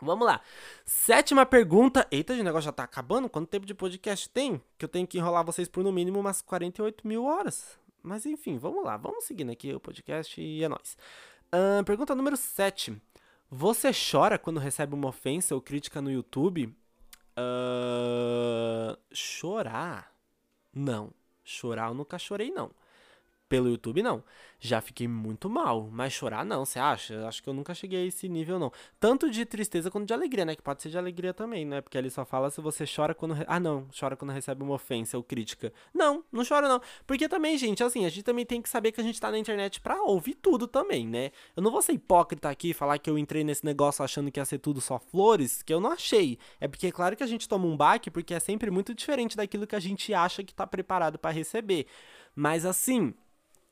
Vamos 0.00 0.24
lá. 0.24 0.40
Sétima 0.84 1.44
pergunta. 1.44 2.06
Eita, 2.10 2.34
o 2.34 2.36
negócio 2.36 2.66
já 2.66 2.72
tá 2.72 2.84
acabando? 2.84 3.28
Quanto 3.28 3.48
tempo 3.48 3.66
de 3.66 3.74
podcast 3.74 4.28
tem? 4.28 4.60
Que 4.78 4.84
eu 4.84 4.88
tenho 4.88 5.06
que 5.06 5.18
enrolar 5.18 5.44
vocês 5.44 5.66
por 5.68 5.82
no 5.82 5.90
mínimo 5.90 6.20
umas 6.20 6.40
48 6.40 7.08
mil 7.08 7.24
horas. 7.24 7.78
Mas 8.02 8.26
enfim, 8.26 8.58
vamos 8.58 8.84
lá. 8.84 8.96
Vamos 8.96 9.24
seguindo 9.24 9.50
aqui 9.50 9.74
o 9.74 9.80
podcast 9.80 10.40
e 10.40 10.62
é 10.62 10.68
nóis. 10.68 10.96
Uh, 11.48 11.82
pergunta 11.84 12.14
número 12.14 12.36
7. 12.36 13.00
Você 13.50 13.90
chora 13.92 14.38
quando 14.38 14.58
recebe 14.58 14.94
uma 14.94 15.08
ofensa 15.08 15.54
ou 15.54 15.60
crítica 15.60 16.00
no 16.02 16.10
YouTube? 16.10 16.66
Uh, 17.38 18.98
chorar? 19.12 20.12
Não. 20.74 21.12
Chorar 21.44 21.88
eu 21.88 21.94
nunca 21.94 22.18
chorei, 22.18 22.50
não. 22.50 22.70
Pelo 23.48 23.68
YouTube, 23.68 24.02
não. 24.02 24.24
Já 24.58 24.80
fiquei 24.80 25.06
muito 25.06 25.48
mal. 25.48 25.88
Mas 25.92 26.12
chorar, 26.12 26.44
não. 26.44 26.64
Você 26.64 26.80
acha? 26.80 27.28
Acho 27.28 27.40
que 27.40 27.48
eu 27.48 27.54
nunca 27.54 27.72
cheguei 27.74 28.02
a 28.02 28.06
esse 28.06 28.28
nível, 28.28 28.58
não. 28.58 28.72
Tanto 28.98 29.30
de 29.30 29.44
tristeza 29.44 29.88
quanto 29.88 30.06
de 30.06 30.12
alegria, 30.12 30.44
né? 30.44 30.56
Que 30.56 30.62
pode 30.62 30.82
ser 30.82 30.88
de 30.88 30.98
alegria 30.98 31.32
também, 31.32 31.64
né? 31.64 31.80
Porque 31.80 31.96
ele 31.96 32.10
só 32.10 32.24
fala 32.24 32.50
se 32.50 32.60
você 32.60 32.84
chora 32.84 33.14
quando. 33.14 33.34
Re... 33.34 33.44
Ah, 33.46 33.60
não. 33.60 33.86
Chora 33.98 34.16
quando 34.16 34.32
recebe 34.32 34.64
uma 34.64 34.74
ofensa 34.74 35.16
ou 35.16 35.22
crítica. 35.22 35.72
Não, 35.94 36.24
não 36.32 36.44
chora, 36.44 36.68
não. 36.68 36.80
Porque 37.06 37.28
também, 37.28 37.56
gente, 37.56 37.84
assim, 37.84 38.04
a 38.04 38.08
gente 38.08 38.24
também 38.24 38.44
tem 38.44 38.60
que 38.60 38.68
saber 38.68 38.90
que 38.90 39.00
a 39.00 39.04
gente 39.04 39.20
tá 39.20 39.30
na 39.30 39.38
internet 39.38 39.80
pra 39.80 40.02
ouvir 40.02 40.34
tudo 40.34 40.66
também, 40.66 41.06
né? 41.06 41.30
Eu 41.56 41.62
não 41.62 41.70
vou 41.70 41.82
ser 41.82 41.92
hipócrita 41.92 42.48
aqui 42.48 42.70
e 42.70 42.74
falar 42.74 42.98
que 42.98 43.08
eu 43.08 43.16
entrei 43.16 43.44
nesse 43.44 43.64
negócio 43.64 44.04
achando 44.04 44.32
que 44.32 44.40
ia 44.40 44.44
ser 44.44 44.58
tudo 44.58 44.80
só 44.80 44.98
flores, 44.98 45.62
que 45.62 45.72
eu 45.72 45.80
não 45.80 45.92
achei. 45.92 46.36
É 46.60 46.66
porque, 46.66 46.88
é 46.88 46.92
claro 46.92 47.16
que 47.16 47.22
a 47.22 47.28
gente 47.28 47.48
toma 47.48 47.66
um 47.66 47.76
baque, 47.76 48.10
porque 48.10 48.34
é 48.34 48.40
sempre 48.40 48.72
muito 48.72 48.92
diferente 48.92 49.36
daquilo 49.36 49.68
que 49.68 49.76
a 49.76 49.80
gente 49.80 50.12
acha 50.12 50.42
que 50.42 50.52
tá 50.52 50.66
preparado 50.66 51.16
para 51.16 51.30
receber. 51.30 51.86
Mas 52.34 52.66
assim, 52.66 53.14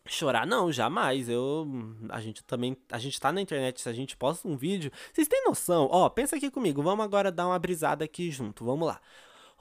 Chorar 0.07 0.47
não, 0.47 0.71
jamais. 0.71 1.31
Eu 1.31 1.67
a 2.11 2.21
gente 2.21 2.45
também, 2.45 2.77
a 2.91 2.99
gente 2.99 3.19
tá 3.19 3.33
na 3.33 3.41
internet, 3.41 3.81
se 3.81 3.89
a 3.89 3.93
gente 3.93 4.17
posta 4.17 4.47
um 4.47 4.55
vídeo, 4.55 4.93
vocês 5.13 5.27
têm 5.27 5.45
noção? 5.45 5.89
Ó, 5.91 6.09
pensa 6.11 6.37
aqui 6.37 6.51
comigo, 6.51 6.83
vamos 6.83 7.05
agora 7.05 7.33
dar 7.33 7.47
uma 7.47 7.59
brisada 7.59 8.05
aqui 8.05 8.31
junto. 8.31 8.67
Vamos 8.67 8.87
lá. 8.87 9.01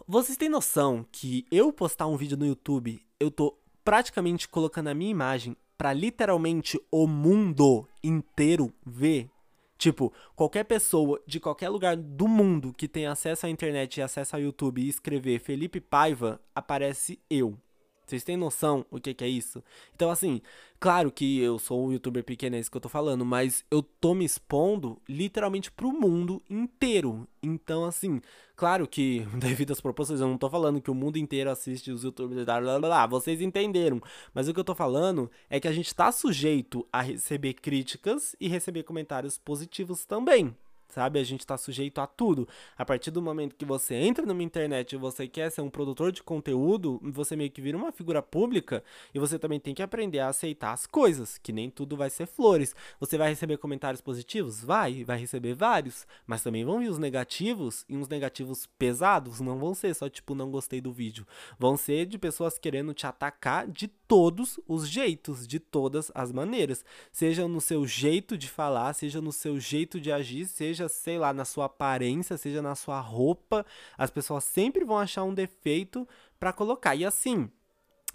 Vocês 0.06 0.38
têm 0.38 0.50
noção 0.50 1.06
que 1.10 1.46
eu 1.50 1.72
postar 1.72 2.08
um 2.08 2.18
vídeo 2.18 2.36
no 2.36 2.46
YouTube, 2.46 3.02
eu 3.20 3.32
tô 3.32 3.58
praticamente 3.86 4.50
colocando 4.50 4.90
a 4.90 4.94
minha 4.94 5.12
imagem 5.12 5.56
para 5.78 5.94
literalmente 5.94 6.78
o 6.92 7.08
mundo 7.08 7.88
inteiro 8.04 8.74
ver? 8.86 9.30
Tipo, 9.78 10.12
qualquer 10.36 10.66
pessoa 10.66 11.22
de 11.26 11.40
qualquer 11.40 11.70
lugar 11.70 11.96
do 11.96 12.28
mundo 12.28 12.74
que 12.74 12.88
tem 12.88 13.08
acesso 13.08 13.46
à 13.46 13.50
internet 13.50 13.98
e 13.98 14.02
acesso 14.02 14.36
ao 14.36 14.42
YouTube 14.42 14.82
e 14.82 14.90
escrever 14.90 15.40
Felipe 15.40 15.80
Paiva, 15.80 16.42
aparece 16.54 17.20
eu 17.30 17.58
Vocês 18.06 18.24
têm 18.24 18.38
noção 18.38 18.86
o 18.92 19.00
que, 19.00 19.14
que 19.14 19.24
é 19.24 19.28
isso? 19.28 19.64
Então, 19.96 20.10
assim, 20.10 20.42
claro 20.80 21.12
que 21.12 21.40
eu 21.40 21.58
sou 21.58 21.86
um 21.86 21.92
youtuber 21.92 22.24
pequeno, 22.24 22.56
é 22.56 22.60
isso 22.60 22.70
que 22.70 22.78
eu 22.78 22.82
tô 22.82 22.90
falando, 22.90 23.26
mas 23.26 23.64
eu 23.72 23.82
tô 23.82 24.14
me 24.14 24.26
expondo 24.26 25.02
literalmente 25.08 25.72
pro 25.72 25.92
mundo 25.92 26.42
inteiro. 26.50 27.28
Então, 27.42 27.86
assim, 27.86 28.22
claro 28.56 28.88
que, 28.88 29.26
devido 29.38 29.72
às 29.72 29.82
proporções, 29.82 30.20
eu 30.20 30.28
não 30.28 30.38
tô 30.38 30.50
falando 30.50 30.82
que 30.82 30.92
o 30.92 30.96
mundo 30.96 31.18
inteiro 31.18 31.50
assiste 31.50 31.92
os 31.92 32.04
youtubers, 32.04 32.46
blá, 32.46 32.60
blá, 32.60 32.80
blá, 32.80 33.08
vocês 33.08 33.42
entenderam. 33.42 34.02
Mas 34.34 34.48
o 34.48 34.54
que 34.54 34.60
eu 34.60 34.64
tô 34.64 34.76
falando 34.76 35.32
é 35.50 35.60
que 35.60 35.68
a 35.68 35.74
gente 35.74 35.94
tá 35.96 36.12
sujeito 36.12 36.88
a 36.92 37.02
receber 37.02 37.54
críticas 37.54 38.36
e 38.40 38.48
receber 38.48 38.84
comentários 38.84 39.38
positivos 39.38 40.06
também 40.06 40.56
sabe? 40.94 41.20
A 41.20 41.24
gente 41.24 41.42
está 41.42 41.58
sujeito 41.58 42.00
a 42.00 42.08
tudo. 42.08 42.48
A 42.78 42.86
partir 42.86 43.12
do 43.12 43.22
momento 43.22 43.56
que 43.56 43.66
você 43.66 43.96
entra 43.96 44.26
numa 44.26 44.44
internet 44.44 44.94
e 44.94 44.98
você 44.98 45.28
quer 45.28 45.52
ser 45.52 45.62
um 45.62 45.70
produtor 45.70 46.12
de 46.12 46.22
conteúdo, 46.22 47.00
você 47.04 47.36
meio 47.36 47.52
que 47.52 47.62
vira 47.62 47.78
uma 47.78 47.92
figura 47.92 48.22
pública 48.22 48.84
e 49.14 49.20
você 49.20 49.40
também 49.40 49.60
tem 49.60 49.74
que 49.74 49.82
aprender 49.82 50.20
a 50.20 50.30
aceitar 50.30 50.72
as 50.72 50.86
coisas, 50.86 51.38
que 51.38 51.52
nem 51.52 51.70
tudo 51.70 51.98
vai 51.98 52.10
ser 52.10 52.28
flores. 52.28 52.76
Você 53.00 53.18
vai 53.18 53.30
receber 53.30 53.58
comentários 53.58 54.02
positivos? 54.02 54.64
Vai, 54.64 55.04
vai 55.04 55.18
receber 55.18 55.54
vários, 55.54 56.06
mas 56.28 56.44
também 56.44 56.64
vão 56.64 56.80
vir 56.80 56.90
os 56.90 57.00
negativos 57.00 57.86
e 57.90 57.98
uns 57.98 58.08
negativos 58.08 58.68
pesados, 58.78 59.40
não 59.40 59.58
vão 59.58 59.74
ser 59.74 59.94
só 59.94 60.08
tipo 60.08 60.36
não 60.36 60.52
gostei 60.52 60.80
do 60.80 60.92
vídeo. 60.92 61.26
Vão 61.58 61.76
ser 61.76 62.06
de 62.06 62.18
pessoas 62.18 62.58
querendo 62.58 62.94
te 62.94 63.08
atacar 63.08 63.68
de 63.68 63.88
todos 64.14 64.60
os 64.68 64.88
jeitos, 64.88 65.48
de 65.48 65.60
todas 65.60 66.12
as 66.14 66.32
maneiras, 66.32 66.86
seja 67.12 67.48
no 67.48 67.60
seu 67.60 67.88
jeito 67.88 68.38
de 68.38 68.48
falar, 68.48 68.94
seja 68.94 69.20
no 69.20 69.32
seu 69.32 69.60
jeito 69.60 70.00
de 70.00 70.12
agir, 70.12 70.46
seja 70.46 70.88
sei 70.88 71.18
lá, 71.18 71.34
na 71.34 71.44
sua 71.44 71.66
aparência, 71.66 72.38
seja 72.38 72.62
na 72.62 72.76
sua 72.76 73.00
roupa, 73.00 73.66
as 73.98 74.12
pessoas 74.12 74.44
sempre 74.44 74.86
vão 74.86 75.00
achar 75.00 75.24
um 75.24 75.34
defeito 75.34 76.08
para 76.40 76.54
colocar. 76.54 76.96
E 76.96 77.04
assim, 77.04 77.50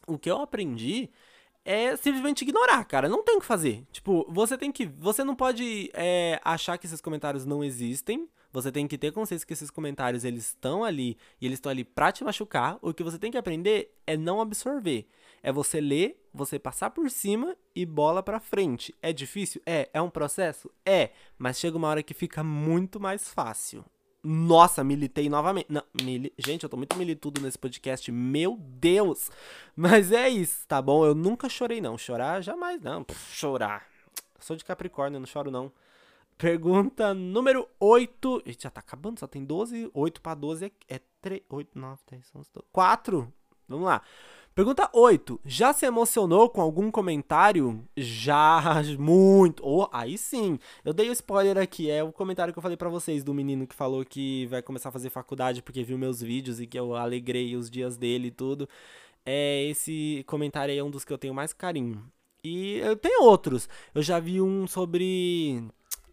o 0.07 0.17
que 0.17 0.31
eu 0.31 0.41
aprendi 0.41 1.11
é 1.69 1.95
simplesmente 1.97 2.43
ignorar, 2.43 2.83
cara. 2.87 3.11
Não 3.11 3.23
tem 3.23 3.37
o 3.37 3.41
que 3.41 3.45
fazer. 3.45 3.87
Tipo, 3.93 4.27
você 4.31 4.57
tem 4.57 4.73
que. 4.73 4.87
Você 4.87 5.23
não 5.23 5.37
pode 5.37 5.91
é, 5.93 6.41
achar 6.43 6.79
que 6.79 6.87
esses 6.87 7.03
comentários 7.03 7.45
não 7.45 7.63
existem. 7.63 8.27
Você 8.51 8.73
tem 8.73 8.89
que 8.89 8.97
ter 8.97 9.13
consciência 9.13 9.47
que 9.47 9.53
esses 9.53 9.71
comentários 9.71 10.25
eles 10.25 10.47
estão 10.47 10.83
ali 10.83 11.19
e 11.39 11.45
eles 11.45 11.59
estão 11.59 11.71
ali 11.71 11.85
pra 11.85 12.11
te 12.11 12.25
machucar. 12.25 12.79
O 12.81 12.95
que 12.95 13.03
você 13.03 13.19
tem 13.19 13.31
que 13.31 13.37
aprender 13.37 13.95
é 14.07 14.17
não 14.17 14.41
absorver. 14.41 15.07
É 15.43 15.53
você 15.53 15.79
ler, 15.79 16.27
você 16.33 16.59
passar 16.59 16.89
por 16.89 17.11
cima 17.11 17.55
e 17.77 17.85
bola 17.85 18.23
pra 18.23 18.41
frente. 18.41 18.95
É 19.03 19.13
difícil? 19.13 19.61
É. 19.67 19.91
É 19.93 20.01
um 20.01 20.09
processo? 20.09 20.71
É. 20.87 21.11
Mas 21.37 21.59
chega 21.59 21.77
uma 21.77 21.89
hora 21.89 22.03
que 22.03 22.15
fica 22.15 22.43
muito 22.43 22.99
mais 22.99 23.29
fácil. 23.29 23.85
Nossa, 24.23 24.83
militei 24.83 25.29
novamente. 25.29 25.67
Não, 25.71 25.83
mili... 26.03 26.33
Gente, 26.39 26.65
eu 26.65 26.69
tô 26.69 26.77
muito 26.77 26.97
militudo 26.97 27.41
nesse 27.41 27.59
podcast. 27.59 28.11
Meu 28.11 28.57
Deus! 28.59 29.31
Mas 29.77 30.11
é 30.13 30.29
isso, 30.29 30.67
tá 30.67 30.83
bom? 30.83 31.05
Eu 31.05 31.15
nunca 31.15 31.49
chorei, 31.49 31.81
não. 31.81 31.97
Chorar, 31.97 32.43
jamais, 32.43 32.83
não. 32.83 33.05
Pff, 33.05 33.35
chorar. 33.35 33.87
Sou 34.41 34.57
de 34.57 34.65
Capricórnio, 34.65 35.21
não 35.21 35.27
choro, 35.27 35.51
não. 35.51 35.73
Pergunta 36.37 37.13
número 37.15 37.69
8. 37.81 38.43
Gente, 38.47 38.63
já 38.63 38.71
tá 38.71 38.81
acabando, 38.81 39.19
só 39.19 39.27
tem 39.27 39.45
12. 39.45 39.91
8 39.93 40.21
pra 40.21 40.35
12 40.35 40.67
é, 40.67 40.97
é 40.97 41.01
3. 41.21 41.43
8, 41.49 41.79
9, 41.79 42.01
10, 42.11 42.31
11, 42.35 42.51
12. 42.55 42.69
4. 42.73 43.33
Vamos 43.69 43.87
lá. 43.87 44.03
Pergunta 44.55 44.91
8. 44.93 45.41
Já 45.45 45.73
se 45.73 45.87
emocionou 45.87 46.51
com 46.51 46.61
algum 46.61 46.91
comentário? 46.91 47.85
Já, 47.97 48.83
muito. 48.99 49.63
Oh, 49.65 49.89
aí 49.93 50.19
sim. 50.19 50.59
Eu 50.85 50.93
dei 50.93 51.07
o 51.07 51.11
um 51.11 51.13
spoiler 51.13 51.57
aqui. 51.59 51.89
É 51.89 52.03
o 52.03 52.11
comentário 52.11 52.53
que 52.53 52.59
eu 52.59 52.63
falei 52.63 52.77
para 52.77 52.89
vocês 52.89 53.23
do 53.23 53.33
menino 53.33 53.69
que 53.69 53.75
falou 53.75 54.05
que 54.05 54.47
vai 54.47 54.61
começar 54.61 54.89
a 54.89 54.93
fazer 54.93 55.11
faculdade 55.11 55.63
porque 55.63 55.85
viu 55.85 55.97
meus 55.97 56.21
vídeos 56.21 56.59
e 56.61 56.67
que 56.67 56.79
eu 56.79 56.97
alegrei 56.97 57.55
os 57.55 57.71
dias 57.71 57.97
dele 57.97 58.29
e 58.29 58.33
tudo. 58.33 58.69
É, 59.25 59.63
esse 59.65 60.25
comentário 60.27 60.73
aí 60.73 60.79
é 60.79 60.83
um 60.83 60.91
dos 60.91 61.05
que 61.05 61.13
eu 61.13 61.19
tenho 61.19 61.35
mais 61.35 61.53
carinho. 61.53 62.03
E 62.43 62.79
eu 62.79 62.97
tenho 62.97 63.23
outros. 63.23 63.69
Eu 63.95 64.03
já 64.03 64.19
vi 64.19 64.41
um 64.41 64.67
sobre. 64.67 65.63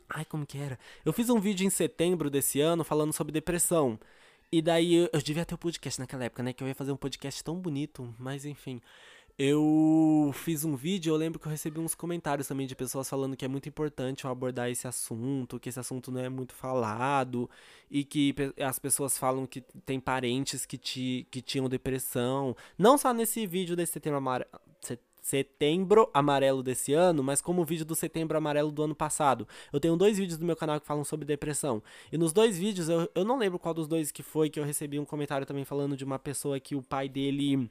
Ai, 0.10 0.26
como 0.26 0.46
que 0.46 0.58
era? 0.58 0.78
Eu 1.04 1.14
fiz 1.14 1.30
um 1.32 1.40
vídeo 1.40 1.66
em 1.66 1.70
setembro 1.72 2.30
desse 2.30 2.62
ano 2.62 2.84
falando 2.84 3.14
sobre 3.14 3.32
depressão. 3.32 4.00
E 4.52 4.62
daí 4.62 4.94
eu, 4.94 5.10
eu 5.12 5.22
devia 5.22 5.46
ter 5.46 5.54
o 5.54 5.56
um 5.56 5.60
podcast 5.60 6.00
naquela 6.00 6.26
época, 6.26 6.44
né? 6.44 6.54
Que 6.54 6.64
eu 6.64 6.68
ia 6.68 6.76
fazer 6.76 6.92
um 6.92 6.98
podcast 6.98 7.44
tão 7.44 7.56
bonito, 7.56 8.14
mas 8.18 8.46
enfim. 8.46 8.82
Eu 9.38 10.32
fiz 10.34 10.64
um 10.64 10.78
vídeo, 10.78 11.12
eu 11.12 11.18
lembro 11.18 11.38
que 11.38 11.46
eu 11.46 11.52
recebi 11.52 11.78
uns 11.78 11.94
comentários 11.94 12.48
também 12.48 12.66
de 12.66 12.74
pessoas 12.74 13.10
falando 13.10 13.36
que 13.36 13.44
é 13.44 13.50
muito 13.50 13.68
importante 13.68 14.24
eu 14.24 14.32
abordar 14.32 14.70
esse 14.70 14.88
assunto, 14.88 15.60
que 15.60 15.68
esse 15.68 15.80
assunto 15.80 16.10
não 16.10 16.22
é 16.22 16.30
muito 16.30 16.54
falado, 16.54 17.50
e 17.92 18.06
que 18.06 18.34
as 18.58 18.80
pessoas 18.80 19.18
falam 19.18 19.46
que 19.46 19.60
tem 19.86 20.00
parentes 20.00 20.66
que, 20.66 20.78
te, 20.78 21.28
que 21.30 21.42
tinham 21.42 21.68
depressão. 21.68 22.56
Não 22.78 22.98
só 22.98 23.14
nesse 23.14 23.46
vídeo 23.46 23.76
desse 23.76 23.92
setembro 23.92 24.20
amarelo, 24.20 24.50
setembro 25.26 26.08
amarelo 26.14 26.62
desse 26.62 26.94
ano, 26.94 27.24
mas 27.24 27.42
como 27.42 27.64
o 27.64 27.66
vídeo 27.66 27.84
do 27.84 27.96
setembro 27.96 28.38
amarelo 28.38 28.72
do 28.72 28.84
ano 28.84 28.94
passado. 28.94 29.48
Eu 29.74 29.80
tenho 29.80 29.98
dois 29.98 30.20
vídeos 30.20 30.38
do 30.38 30.46
meu 30.46 30.56
canal 30.56 30.80
que 30.80 30.86
falam 30.86 31.04
sobre 31.04 31.26
depressão. 31.26 31.82
E 32.12 32.18
nos 32.18 32.32
dois 32.32 32.60
vídeos, 32.60 32.90
eu, 32.90 33.10
eu 33.16 33.26
não 33.26 33.36
lembro 33.36 33.58
qual 33.58 33.74
dos 33.74 33.88
dois 33.88 34.12
que 34.12 34.22
foi, 34.22 34.52
que 34.52 34.60
eu 34.60 34.64
recebi 34.64 35.00
um 35.00 35.06
comentário 35.06 35.48
também 35.48 35.66
falando 35.66 35.98
de 35.98 36.04
uma 36.04 36.20
pessoa 36.20 36.60
que 36.60 36.76
o 36.76 36.82
pai 36.82 37.10
dele 37.10 37.68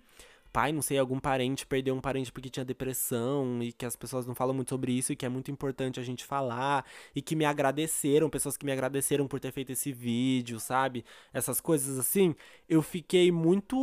pai, 0.55 0.71
não 0.71 0.81
sei, 0.81 0.97
algum 0.97 1.19
parente 1.19 1.67
perdeu 1.67 1.93
um 1.97 2.01
parente 2.01 2.31
porque 2.31 2.49
tinha 2.49 2.65
depressão 2.65 3.61
e 3.61 3.73
que 3.73 3.85
as 3.85 3.97
pessoas 3.97 4.25
não 4.25 4.37
falam 4.37 4.55
muito 4.55 4.69
sobre 4.69 4.93
isso 4.93 5.13
e 5.13 5.17
que 5.17 5.27
é 5.27 5.29
muito 5.29 5.51
importante 5.51 5.99
a 5.99 6.03
gente 6.05 6.25
falar 6.25 6.87
e 7.13 7.21
que 7.21 7.35
me 7.35 7.45
agradeceram, 7.45 8.31
pessoas 8.31 8.57
que 8.57 8.65
me 8.65 8.71
agradeceram 8.71 9.27
por 9.27 9.41
ter 9.41 9.51
feito 9.51 9.73
esse 9.73 9.91
vídeo, 9.93 10.61
sabe? 10.61 11.05
Essas 11.33 11.61
coisas 11.61 11.99
assim, 11.99 12.37
eu 12.69 12.83
fiquei 12.83 13.33
muito 13.33 13.77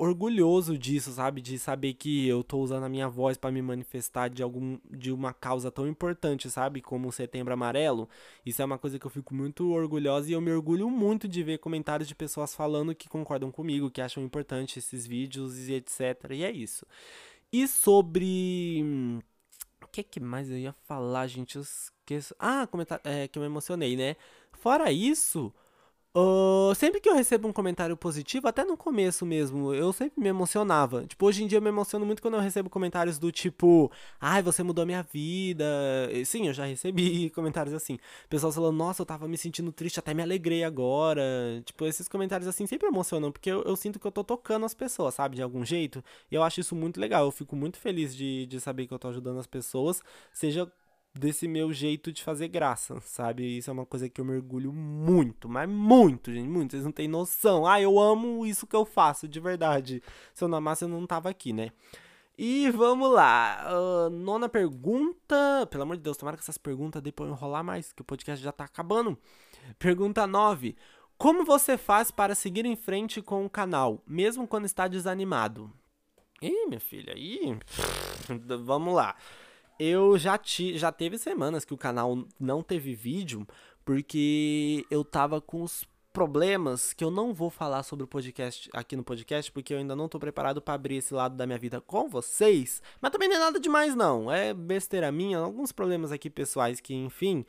orgulhoso 0.00 0.78
disso, 0.78 1.12
sabe? 1.12 1.42
De 1.42 1.58
saber 1.58 1.92
que 1.92 2.26
eu 2.26 2.42
tô 2.42 2.58
usando 2.58 2.84
a 2.84 2.88
minha 2.88 3.06
voz 3.06 3.36
para 3.36 3.52
me 3.52 3.60
manifestar 3.60 4.30
de 4.30 4.42
algum 4.42 4.78
de 4.90 5.12
uma 5.12 5.34
causa 5.34 5.70
tão 5.70 5.86
importante, 5.86 6.50
sabe? 6.50 6.80
Como 6.80 7.08
o 7.08 7.12
Setembro 7.12 7.52
Amarelo. 7.52 8.08
Isso 8.46 8.62
é 8.62 8.64
uma 8.64 8.78
coisa 8.78 8.98
que 8.98 9.06
eu 9.06 9.10
fico 9.10 9.34
muito 9.34 9.70
orgulhosa 9.70 10.30
e 10.30 10.32
eu 10.32 10.40
me 10.40 10.50
orgulho 10.50 10.88
muito 10.88 11.28
de 11.28 11.42
ver 11.42 11.58
comentários 11.58 12.08
de 12.08 12.14
pessoas 12.14 12.54
falando 12.54 12.94
que 12.94 13.10
concordam 13.10 13.50
comigo, 13.50 13.90
que 13.90 14.00
acham 14.00 14.24
importante 14.24 14.78
esses 14.78 15.06
vídeos 15.06 15.68
e 15.68 15.74
etc. 15.74 16.13
E 16.34 16.44
é 16.44 16.50
isso. 16.50 16.86
E 17.52 17.68
sobre. 17.68 18.82
O 19.82 19.88
que, 19.88 20.02
que 20.02 20.20
mais 20.20 20.50
eu 20.50 20.58
ia 20.58 20.72
falar, 20.72 21.26
gente? 21.26 21.56
Eu 21.56 21.62
esqueço. 21.62 22.34
Ah, 22.38 22.66
comentário. 22.66 23.02
É, 23.06 23.28
que 23.28 23.38
eu 23.38 23.42
me 23.42 23.46
emocionei, 23.46 23.96
né? 23.96 24.16
Fora 24.52 24.90
isso, 24.92 25.52
Uh, 26.16 26.72
sempre 26.76 27.00
que 27.00 27.08
eu 27.08 27.14
recebo 27.16 27.48
um 27.48 27.52
comentário 27.52 27.96
positivo, 27.96 28.46
até 28.46 28.64
no 28.64 28.76
começo 28.76 29.26
mesmo, 29.26 29.74
eu 29.74 29.92
sempre 29.92 30.20
me 30.22 30.28
emocionava. 30.28 31.04
Tipo, 31.06 31.26
hoje 31.26 31.42
em 31.42 31.48
dia 31.48 31.58
eu 31.58 31.62
me 31.62 31.68
emociono 31.68 32.06
muito 32.06 32.22
quando 32.22 32.34
eu 32.34 32.40
recebo 32.40 32.70
comentários 32.70 33.18
do 33.18 33.32
tipo, 33.32 33.90
ai, 34.20 34.40
você 34.40 34.62
mudou 34.62 34.86
minha 34.86 35.02
vida. 35.02 35.64
E, 36.12 36.24
sim, 36.24 36.46
eu 36.46 36.52
já 36.54 36.66
recebi 36.66 37.30
comentários 37.34 37.74
assim. 37.74 37.98
Pessoas 38.28 38.54
falando, 38.54 38.76
nossa, 38.76 39.02
eu 39.02 39.06
tava 39.06 39.26
me 39.26 39.36
sentindo 39.36 39.72
triste, 39.72 39.98
até 39.98 40.14
me 40.14 40.22
alegrei 40.22 40.62
agora. 40.62 41.20
Tipo, 41.64 41.84
esses 41.84 42.06
comentários 42.06 42.46
assim 42.46 42.64
sempre 42.64 42.86
emocionam, 42.86 43.32
porque 43.32 43.50
eu, 43.50 43.62
eu 43.64 43.74
sinto 43.74 43.98
que 43.98 44.06
eu 44.06 44.12
tô 44.12 44.22
tocando 44.22 44.64
as 44.64 44.74
pessoas, 44.74 45.14
sabe, 45.14 45.34
de 45.34 45.42
algum 45.42 45.64
jeito. 45.64 46.02
E 46.30 46.34
eu 46.36 46.44
acho 46.44 46.60
isso 46.60 46.76
muito 46.76 47.00
legal. 47.00 47.24
Eu 47.24 47.32
fico 47.32 47.56
muito 47.56 47.76
feliz 47.76 48.14
de, 48.14 48.46
de 48.46 48.60
saber 48.60 48.86
que 48.86 48.94
eu 48.94 48.98
tô 49.00 49.08
ajudando 49.08 49.40
as 49.40 49.48
pessoas, 49.48 50.00
seja 50.32 50.70
desse 51.14 51.46
meu 51.46 51.72
jeito 51.72 52.12
de 52.12 52.22
fazer 52.22 52.48
graça, 52.48 53.00
sabe? 53.00 53.56
Isso 53.56 53.70
é 53.70 53.72
uma 53.72 53.86
coisa 53.86 54.08
que 54.08 54.20
eu 54.20 54.24
mergulho 54.24 54.72
muito, 54.72 55.48
mas 55.48 55.68
muito, 55.68 56.32
gente, 56.32 56.48
muito. 56.48 56.72
Vocês 56.72 56.84
não 56.84 56.92
têm 56.92 57.06
noção. 57.06 57.66
Ah, 57.66 57.80
eu 57.80 57.98
amo 57.98 58.44
isso 58.44 58.66
que 58.66 58.74
eu 58.74 58.84
faço, 58.84 59.28
de 59.28 59.38
verdade. 59.38 60.02
Se 60.34 60.42
eu 60.42 60.48
não 60.48 60.58
amasse, 60.58 60.84
eu 60.84 60.88
não 60.88 61.06
tava 61.06 61.30
aqui, 61.30 61.52
né? 61.52 61.70
E 62.36 62.68
vamos 62.72 63.12
lá. 63.12 63.64
Uh, 63.70 64.10
nona 64.10 64.48
pergunta. 64.48 65.66
Pelo 65.70 65.84
amor 65.84 65.96
de 65.96 66.02
Deus, 66.02 66.16
tomara 66.16 66.36
que 66.36 66.42
essas 66.42 66.58
perguntas 66.58 67.00
depois 67.00 67.30
enrolar 67.30 67.62
mais, 67.62 67.92
que 67.92 68.02
o 68.02 68.04
podcast 68.04 68.42
já 68.42 68.50
tá 68.50 68.64
acabando. 68.64 69.16
Pergunta 69.78 70.26
9. 70.26 70.76
Como 71.16 71.44
você 71.44 71.78
faz 71.78 72.10
para 72.10 72.34
seguir 72.34 72.66
em 72.66 72.74
frente 72.74 73.22
com 73.22 73.46
o 73.46 73.50
canal, 73.50 74.02
mesmo 74.04 74.48
quando 74.48 74.64
está 74.64 74.88
desanimado? 74.88 75.70
Ih, 76.42 76.66
minha 76.66 76.80
filha, 76.80 77.14
aí. 77.14 77.56
Vamos 78.64 78.92
lá 78.92 79.14
eu 79.78 80.18
já, 80.18 80.38
ti, 80.38 80.78
já 80.78 80.92
teve 80.92 81.18
semanas 81.18 81.64
que 81.64 81.74
o 81.74 81.78
canal 81.78 82.24
não 82.38 82.62
teve 82.62 82.94
vídeo 82.94 83.46
porque 83.84 84.86
eu 84.90 85.04
tava 85.04 85.40
com 85.40 85.62
os 85.62 85.86
problemas 86.12 86.92
que 86.92 87.02
eu 87.02 87.10
não 87.10 87.34
vou 87.34 87.50
falar 87.50 87.82
sobre 87.82 88.04
o 88.04 88.06
podcast 88.06 88.70
aqui 88.72 88.96
no 88.96 89.02
podcast 89.02 89.50
porque 89.50 89.74
eu 89.74 89.78
ainda 89.78 89.96
não 89.96 90.08
tô 90.08 90.18
preparado 90.18 90.62
para 90.62 90.74
abrir 90.74 90.96
esse 90.96 91.12
lado 91.12 91.36
da 91.36 91.44
minha 91.44 91.58
vida 91.58 91.80
com 91.80 92.08
vocês, 92.08 92.80
mas 93.00 93.10
também 93.10 93.28
não 93.28 93.36
é 93.36 93.40
nada 93.40 93.58
demais 93.58 93.96
não, 93.96 94.30
é 94.30 94.54
besteira 94.54 95.10
minha, 95.10 95.38
alguns 95.38 95.72
problemas 95.72 96.12
aqui 96.12 96.30
pessoais 96.30 96.80
que, 96.80 96.94
enfim, 96.94 97.44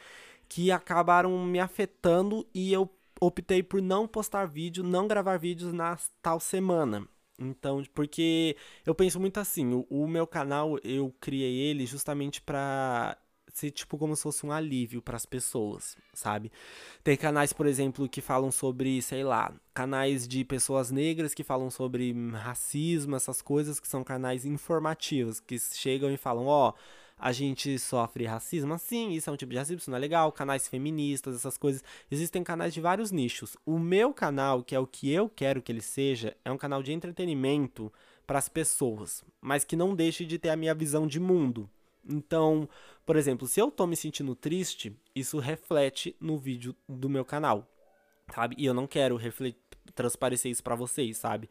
que 0.50 0.72
acabaram 0.72 1.46
me 1.46 1.60
afetando 1.60 2.46
e 2.54 2.74
eu 2.74 2.90
optei 3.22 3.62
por 3.62 3.82
não 3.82 4.08
postar 4.08 4.46
vídeo, 4.46 4.84
não 4.84 5.08
gravar 5.08 5.38
vídeos 5.38 5.72
na 5.72 5.98
tal 6.22 6.40
semana. 6.40 7.08
Então, 7.38 7.84
porque 7.94 8.56
eu 8.86 8.96
penso 8.96 9.20
muito 9.20 9.40
assim, 9.40 9.74
o, 9.74 9.86
o 9.90 10.08
meu 10.08 10.26
canal 10.26 10.78
eu 10.84 11.14
criei 11.20 11.56
ele 11.58 11.86
justamente 11.86 12.42
para 12.42 13.18
ser 13.56 13.72
tipo 13.72 13.98
como 13.98 14.16
se 14.16 14.24
fosse 14.24 14.46
um 14.46 14.52
alívio 14.52 15.02
para 15.02 15.16
as 15.16 15.26
pessoas, 15.26 15.98
sabe? 16.14 16.52
Tem 17.04 17.16
canais, 17.16 17.54
por 17.54 17.66
exemplo, 17.66 18.08
que 18.08 18.20
falam 18.22 18.52
sobre, 18.52 19.02
sei 19.02 19.24
lá, 19.24 19.54
canais 19.74 20.28
de 20.28 20.44
pessoas 20.44 20.92
negras 20.92 21.34
que 21.34 21.44
falam 21.44 21.72
sobre 21.72 22.14
racismo, 22.32 23.16
essas 23.16 23.42
coisas 23.42 23.80
que 23.80 23.88
são 23.88 24.04
canais 24.04 24.46
informativos, 24.46 25.40
que 25.40 25.58
chegam 25.58 26.12
e 26.12 26.18
falam, 26.18 26.48
ó, 26.48 26.70
oh, 26.70 26.74
a 27.18 27.32
gente 27.32 27.80
sofre 27.80 28.26
racismo, 28.26 28.74
assim, 28.74 29.12
isso 29.12 29.30
é 29.30 29.34
um 29.34 29.38
tipo 29.38 29.52
de 29.52 29.58
racismo, 29.58 29.80
isso 29.80 29.90
não 29.90 29.98
é 29.98 30.00
legal, 30.00 30.32
canais 30.32 30.68
feministas, 30.68 31.36
essas 31.36 31.58
coisas. 31.58 31.84
Existem 32.12 32.44
canais 32.44 32.74
de 32.74 32.82
vários 32.82 33.12
nichos. 33.12 33.56
O 33.66 33.80
meu 33.80 34.14
canal, 34.14 34.64
que 34.64 34.76
é 34.76 34.80
o 34.80 34.88
que 34.88 35.12
eu 35.12 35.30
quero 35.30 35.62
que 35.62 35.72
ele 35.72 35.82
seja, 35.82 36.36
é 36.44 36.52
um 36.52 36.58
canal 36.58 36.84
de 36.84 36.92
entretenimento 36.92 37.92
para 38.28 38.40
as 38.40 38.50
pessoas, 38.50 39.24
mas 39.40 39.64
que 39.64 39.76
não 39.76 39.96
deixe 39.96 40.26
de 40.26 40.38
ter 40.38 40.50
a 40.50 40.56
minha 40.56 40.74
visão 40.74 41.08
de 41.08 41.20
mundo. 41.20 41.70
Então, 42.08 42.68
por 43.06 43.16
exemplo, 43.16 43.48
se 43.48 43.60
eu 43.60 43.72
tô 43.72 43.88
me 43.88 43.96
sentindo 43.96 44.36
triste, 44.36 44.96
isso 45.16 45.40
reflete 45.40 46.16
no 46.20 46.38
vídeo 46.38 46.76
do 46.88 47.10
meu 47.10 47.24
canal, 47.24 47.68
sabe? 48.34 48.56
E 48.60 48.66
eu 48.66 48.74
não 48.74 48.88
quero 48.88 49.16
refletir 49.16 49.60
transparecer 49.94 50.52
isso 50.52 50.64
para 50.64 50.76
vocês, 50.76 51.18
sabe? 51.18 51.50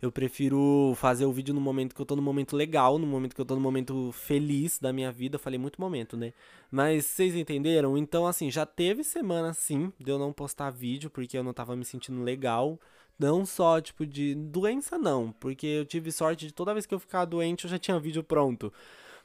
Eu 0.00 0.10
prefiro 0.12 0.94
fazer 0.96 1.24
o 1.24 1.32
vídeo 1.32 1.54
no 1.54 1.60
momento 1.60 1.94
que 1.94 2.00
eu 2.00 2.06
tô 2.06 2.16
no 2.16 2.22
momento 2.22 2.56
legal, 2.56 2.98
no 2.98 3.06
momento 3.06 3.34
que 3.34 3.40
eu 3.40 3.44
tô 3.44 3.54
no 3.54 3.60
momento 3.60 4.10
feliz 4.12 4.78
da 4.78 4.92
minha 4.92 5.10
vida. 5.10 5.36
Eu 5.36 5.40
falei 5.40 5.58
muito 5.58 5.80
momento, 5.80 6.16
né? 6.16 6.32
Mas 6.70 7.06
vocês 7.06 7.34
entenderam? 7.34 7.96
Então, 7.96 8.26
assim, 8.26 8.50
já 8.50 8.64
teve 8.66 9.04
semana 9.04 9.52
sim 9.52 9.92
de 9.98 10.10
eu 10.10 10.18
não 10.18 10.32
postar 10.32 10.70
vídeo 10.70 11.10
porque 11.10 11.36
eu 11.36 11.44
não 11.44 11.52
tava 11.52 11.76
me 11.76 11.84
sentindo 11.84 12.22
legal. 12.22 12.78
Não 13.18 13.46
só, 13.46 13.80
tipo, 13.80 14.06
de 14.06 14.34
doença, 14.34 14.98
não. 14.98 15.32
Porque 15.32 15.66
eu 15.66 15.84
tive 15.84 16.10
sorte 16.10 16.46
de 16.46 16.52
toda 16.52 16.72
vez 16.72 16.86
que 16.86 16.94
eu 16.94 16.98
ficar 16.98 17.24
doente 17.24 17.64
eu 17.64 17.70
já 17.70 17.78
tinha 17.78 17.98
vídeo 18.00 18.22
pronto. 18.24 18.72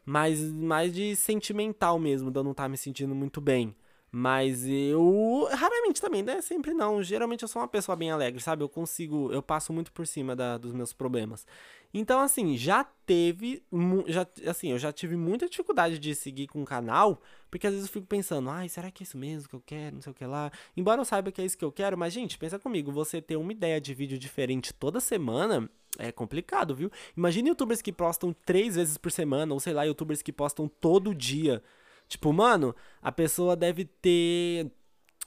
Mas 0.05 0.41
mais 0.41 0.93
de 0.93 1.15
sentimental 1.15 1.99
mesmo, 1.99 2.31
de 2.31 2.39
eu 2.39 2.43
não 2.43 2.51
estar 2.51 2.63
tá 2.63 2.69
me 2.69 2.77
sentindo 2.77 3.15
muito 3.15 3.41
bem. 3.41 3.75
Mas 4.19 4.65
eu 4.65 5.47
raramente 5.51 6.01
também, 6.01 6.23
né? 6.23 6.41
Sempre 6.41 6.73
não. 6.73 7.03
Geralmente 7.03 7.43
eu 7.43 7.47
sou 7.47 7.61
uma 7.61 7.67
pessoa 7.67 7.95
bem 7.95 8.09
alegre, 8.09 8.41
sabe? 8.41 8.63
Eu 8.63 8.67
consigo, 8.67 9.31
eu 9.31 9.43
passo 9.43 9.71
muito 9.71 9.91
por 9.91 10.07
cima 10.07 10.35
da, 10.35 10.57
dos 10.57 10.73
meus 10.73 10.91
problemas. 10.91 11.45
Então, 11.93 12.19
assim, 12.19 12.57
já 12.57 12.83
teve, 12.83 13.63
já, 14.07 14.27
assim, 14.49 14.71
eu 14.71 14.79
já 14.79 14.91
tive 14.91 15.15
muita 15.15 15.47
dificuldade 15.47 15.99
de 15.99 16.15
seguir 16.15 16.47
com 16.47 16.63
o 16.63 16.65
canal, 16.65 17.21
porque 17.51 17.67
às 17.67 17.73
vezes 17.73 17.87
eu 17.87 17.93
fico 17.93 18.07
pensando, 18.07 18.49
ai, 18.49 18.67
será 18.67 18.89
que 18.89 19.03
é 19.03 19.05
isso 19.05 19.19
mesmo 19.19 19.47
que 19.47 19.55
eu 19.55 19.61
quero, 19.63 19.97
não 19.97 20.01
sei 20.01 20.11
o 20.11 20.15
que 20.15 20.25
lá. 20.25 20.51
Embora 20.75 20.99
eu 20.99 21.05
saiba 21.05 21.31
que 21.31 21.39
é 21.39 21.45
isso 21.45 21.55
que 21.55 21.63
eu 21.63 21.71
quero, 21.71 21.95
mas, 21.95 22.11
gente, 22.11 22.39
pensa 22.39 22.57
comigo, 22.57 22.91
você 22.91 23.21
ter 23.21 23.35
uma 23.35 23.51
ideia 23.51 23.79
de 23.79 23.93
vídeo 23.93 24.17
diferente 24.17 24.73
toda 24.73 24.99
semana 24.99 25.69
é 25.99 26.11
complicado, 26.11 26.73
viu? 26.73 26.91
Imagine 27.15 27.49
youtubers 27.49 27.83
que 27.83 27.93
postam 27.93 28.35
três 28.43 28.77
vezes 28.77 28.97
por 28.97 29.11
semana, 29.11 29.53
ou 29.53 29.59
sei 29.59 29.73
lá, 29.73 29.83
youtubers 29.83 30.23
que 30.23 30.33
postam 30.33 30.67
todo 30.67 31.13
dia. 31.13 31.61
Tipo, 32.07 32.31
mano, 32.31 32.75
a 33.01 33.11
pessoa 33.11 33.55
deve 33.55 33.85
ter 33.85 34.71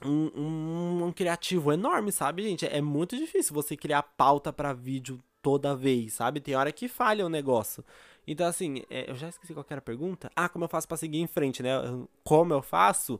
um, 0.03 0.31
um, 0.35 1.03
um, 1.05 1.11
criativo 1.11 1.71
enorme, 1.71 2.11
sabe, 2.11 2.43
gente? 2.43 2.65
É 2.65 2.81
muito 2.81 3.15
difícil 3.15 3.53
você 3.53 3.77
criar 3.77 4.03
pauta 4.03 4.51
para 4.51 4.73
vídeo 4.73 5.21
toda 5.41 5.75
vez, 5.75 6.13
sabe? 6.13 6.39
Tem 6.39 6.55
hora 6.55 6.71
que 6.71 6.87
falha 6.87 7.25
o 7.25 7.29
negócio. 7.29 7.83
Então, 8.25 8.47
assim, 8.47 8.83
é, 8.89 9.09
eu 9.09 9.15
já 9.15 9.29
esqueci 9.29 9.53
qual 9.53 9.65
era 9.69 9.79
a 9.79 9.81
pergunta. 9.81 10.31
Ah, 10.35 10.47
como 10.47 10.65
eu 10.65 10.69
faço 10.69 10.87
para 10.87 10.97
seguir 10.97 11.19
em 11.19 11.27
frente, 11.27 11.63
né? 11.63 11.71
Como 12.23 12.53
eu 12.53 12.61
faço? 12.61 13.19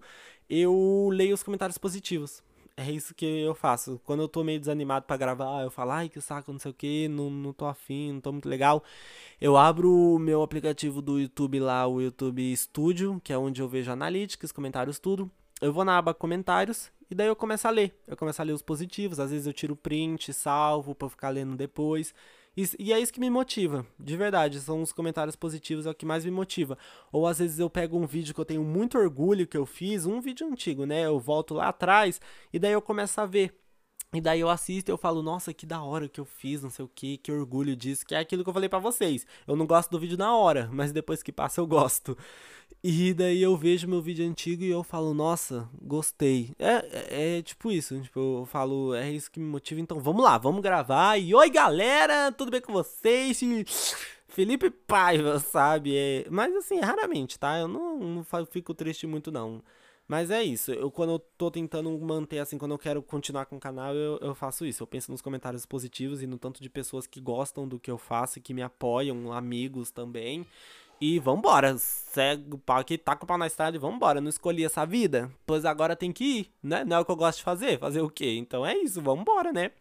Eu 0.49 1.09
leio 1.11 1.33
os 1.33 1.43
comentários 1.43 1.77
positivos. 1.77 2.43
É 2.83 2.91
isso 2.91 3.13
que 3.13 3.25
eu 3.25 3.53
faço. 3.53 4.01
Quando 4.03 4.21
eu 4.23 4.27
tô 4.27 4.43
meio 4.43 4.59
desanimado 4.59 5.05
para 5.05 5.15
gravar, 5.15 5.61
eu 5.61 5.69
falo, 5.69 5.91
ai, 5.91 6.09
que 6.09 6.19
saco, 6.19 6.51
não 6.51 6.59
sei 6.59 6.71
o 6.71 6.73
que, 6.73 7.07
não, 7.07 7.29
não 7.29 7.53
tô 7.53 7.67
afim, 7.67 8.13
não 8.13 8.21
tô 8.21 8.31
muito 8.31 8.49
legal. 8.49 8.83
Eu 9.39 9.55
abro 9.55 9.91
o 9.91 10.17
meu 10.17 10.41
aplicativo 10.41 10.99
do 10.99 11.19
YouTube 11.19 11.59
lá, 11.59 11.85
o 11.85 12.01
YouTube 12.01 12.57
Studio, 12.57 13.21
que 13.23 13.31
é 13.31 13.37
onde 13.37 13.61
eu 13.61 13.67
vejo 13.69 13.91
analytics, 13.91 14.51
comentários, 14.51 14.97
tudo. 14.97 15.29
Eu 15.61 15.71
vou 15.71 15.85
na 15.85 15.95
aba 15.99 16.11
comentários 16.11 16.91
e 17.07 17.13
daí 17.13 17.27
eu 17.27 17.35
começo 17.35 17.67
a 17.67 17.71
ler. 17.71 17.95
Eu 18.07 18.17
começo 18.17 18.41
a 18.41 18.45
ler 18.45 18.53
os 18.53 18.63
positivos, 18.63 19.19
às 19.19 19.29
vezes 19.29 19.45
eu 19.45 19.53
tiro 19.53 19.75
print, 19.75 20.33
salvo 20.33 20.95
pra 20.95 21.07
ficar 21.07 21.29
lendo 21.29 21.55
depois. 21.55 22.15
E, 22.55 22.91
é 22.91 22.99
isso 22.99 23.13
que 23.13 23.19
me 23.19 23.29
motiva, 23.29 23.85
de 23.99 24.17
verdade. 24.17 24.59
São 24.59 24.81
os 24.81 24.91
comentários 24.91 25.35
positivos, 25.35 25.85
é 25.85 25.89
o 25.89 25.95
que 25.95 26.05
mais 26.05 26.25
me 26.25 26.31
motiva. 26.31 26.77
Ou 27.11 27.25
às 27.25 27.39
vezes 27.39 27.59
eu 27.59 27.69
pego 27.69 27.97
um 27.97 28.05
vídeo 28.05 28.33
que 28.33 28.41
eu 28.41 28.45
tenho 28.45 28.63
muito 28.63 28.97
orgulho 28.97 29.47
que 29.47 29.57
eu 29.57 29.65
fiz, 29.65 30.05
um 30.05 30.19
vídeo 30.19 30.47
antigo, 30.47 30.85
né? 30.85 31.05
Eu 31.05 31.19
volto 31.19 31.53
lá 31.53 31.69
atrás 31.69 32.19
e 32.51 32.59
daí 32.59 32.73
eu 32.73 32.81
começo 32.81 33.19
a 33.21 33.25
ver. 33.25 33.60
E 34.13 34.19
daí 34.19 34.41
eu 34.41 34.49
assisto 34.49 34.91
e 34.91 34.93
eu 34.93 34.97
falo, 34.97 35.23
nossa, 35.23 35.53
que 35.53 35.65
da 35.65 35.81
hora 35.81 36.09
que 36.09 36.19
eu 36.19 36.25
fiz, 36.25 36.61
não 36.61 36.69
sei 36.69 36.83
o 36.83 36.91
que, 36.93 37.17
que 37.17 37.31
orgulho 37.31 37.77
disso, 37.77 38.05
que 38.05 38.13
é 38.13 38.19
aquilo 38.19 38.43
que 38.43 38.49
eu 38.49 38.53
falei 38.53 38.67
para 38.67 38.77
vocês. 38.79 39.25
Eu 39.47 39.55
não 39.55 39.65
gosto 39.65 39.89
do 39.89 39.99
vídeo 39.99 40.17
na 40.17 40.35
hora, 40.35 40.69
mas 40.73 40.91
depois 40.91 41.23
que 41.23 41.31
passa 41.31 41.61
eu 41.61 41.67
gosto. 41.67 42.17
E 42.83 43.13
daí 43.13 43.43
eu 43.43 43.55
vejo 43.55 43.87
meu 43.87 44.01
vídeo 44.01 44.27
antigo 44.27 44.63
e 44.63 44.69
eu 44.71 44.81
falo, 44.81 45.13
nossa, 45.13 45.69
gostei. 45.79 46.55
É, 46.57 46.73
é, 46.73 47.37
é, 47.37 47.41
tipo 47.43 47.71
isso, 47.71 47.99
tipo, 48.01 48.39
eu 48.39 48.45
falo, 48.45 48.95
é 48.95 49.11
isso 49.11 49.29
que 49.29 49.39
me 49.39 49.45
motiva, 49.45 49.79
então 49.79 49.99
vamos 49.99 50.23
lá, 50.23 50.37
vamos 50.39 50.61
gravar. 50.61 51.15
E 51.19 51.35
oi 51.35 51.49
galera, 51.51 52.31
tudo 52.31 52.49
bem 52.49 52.59
com 52.59 52.73
vocês? 52.73 53.39
Felipe 54.27 54.71
Paiva, 54.71 55.37
sabe? 55.39 55.95
É, 55.95 56.25
mas 56.31 56.55
assim, 56.55 56.79
raramente, 56.79 57.37
tá? 57.37 57.59
Eu 57.59 57.67
não, 57.67 57.99
não 57.99 58.25
fico 58.49 58.73
triste 58.73 59.05
muito 59.05 59.31
não. 59.31 59.61
Mas 60.11 60.29
é 60.29 60.43
isso, 60.43 60.73
eu 60.73 60.91
quando 60.91 61.13
eu 61.13 61.19
tô 61.19 61.49
tentando 61.49 61.89
manter 61.97 62.39
assim, 62.39 62.57
quando 62.57 62.73
eu 62.73 62.77
quero 62.77 63.01
continuar 63.01 63.45
com 63.45 63.55
o 63.55 63.59
canal, 63.61 63.95
eu, 63.95 64.19
eu 64.21 64.35
faço 64.35 64.65
isso. 64.65 64.83
Eu 64.83 64.87
penso 64.87 65.09
nos 65.09 65.21
comentários 65.21 65.65
positivos 65.65 66.21
e 66.21 66.27
no 66.27 66.37
tanto 66.37 66.61
de 66.61 66.69
pessoas 66.69 67.07
que 67.07 67.21
gostam 67.21 67.65
do 67.65 67.79
que 67.79 67.89
eu 67.89 67.97
faço 67.97 68.37
e 68.37 68.41
que 68.41 68.53
me 68.53 68.61
apoiam, 68.61 69.31
amigos 69.31 69.89
também. 69.89 70.45
E 70.99 71.17
vambora, 71.17 71.77
segue 71.77 72.55
o 72.55 72.57
pau 72.57 72.79
aqui, 72.79 72.97
taca 72.97 73.23
o 73.23 73.25
pau 73.25 73.37
na 73.37 73.47
estrada 73.47 73.77
e 73.77 73.79
vambora. 73.79 74.19
Não 74.19 74.27
escolhi 74.27 74.65
essa 74.65 74.83
vida, 74.85 75.31
pois 75.45 75.63
agora 75.63 75.95
tem 75.95 76.11
que 76.11 76.25
ir, 76.25 76.51
né? 76.61 76.83
Não 76.83 76.97
é 76.97 76.99
o 76.99 77.05
que 77.05 77.11
eu 77.11 77.15
gosto 77.15 77.37
de 77.37 77.45
fazer, 77.45 77.79
fazer 77.79 78.01
o 78.01 78.09
quê? 78.09 78.35
Então 78.37 78.65
é 78.65 78.75
isso, 78.75 79.01
vambora, 79.01 79.53
né? 79.53 79.71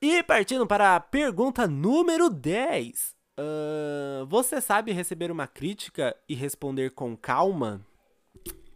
E 0.00 0.22
partindo 0.22 0.64
para 0.64 0.94
a 0.94 1.00
pergunta 1.00 1.66
número 1.66 2.30
10. 2.30 3.16
Uh, 3.36 4.26
você 4.26 4.60
sabe 4.60 4.92
receber 4.92 5.32
uma 5.32 5.48
crítica 5.48 6.16
e 6.28 6.36
responder 6.36 6.92
com 6.92 7.16
calma? 7.16 7.84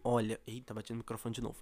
Olha, 0.04 0.38
eita, 0.46 0.74
bati 0.74 0.92
no 0.92 0.98
microfone 0.98 1.34
de 1.34 1.40
novo. 1.40 1.56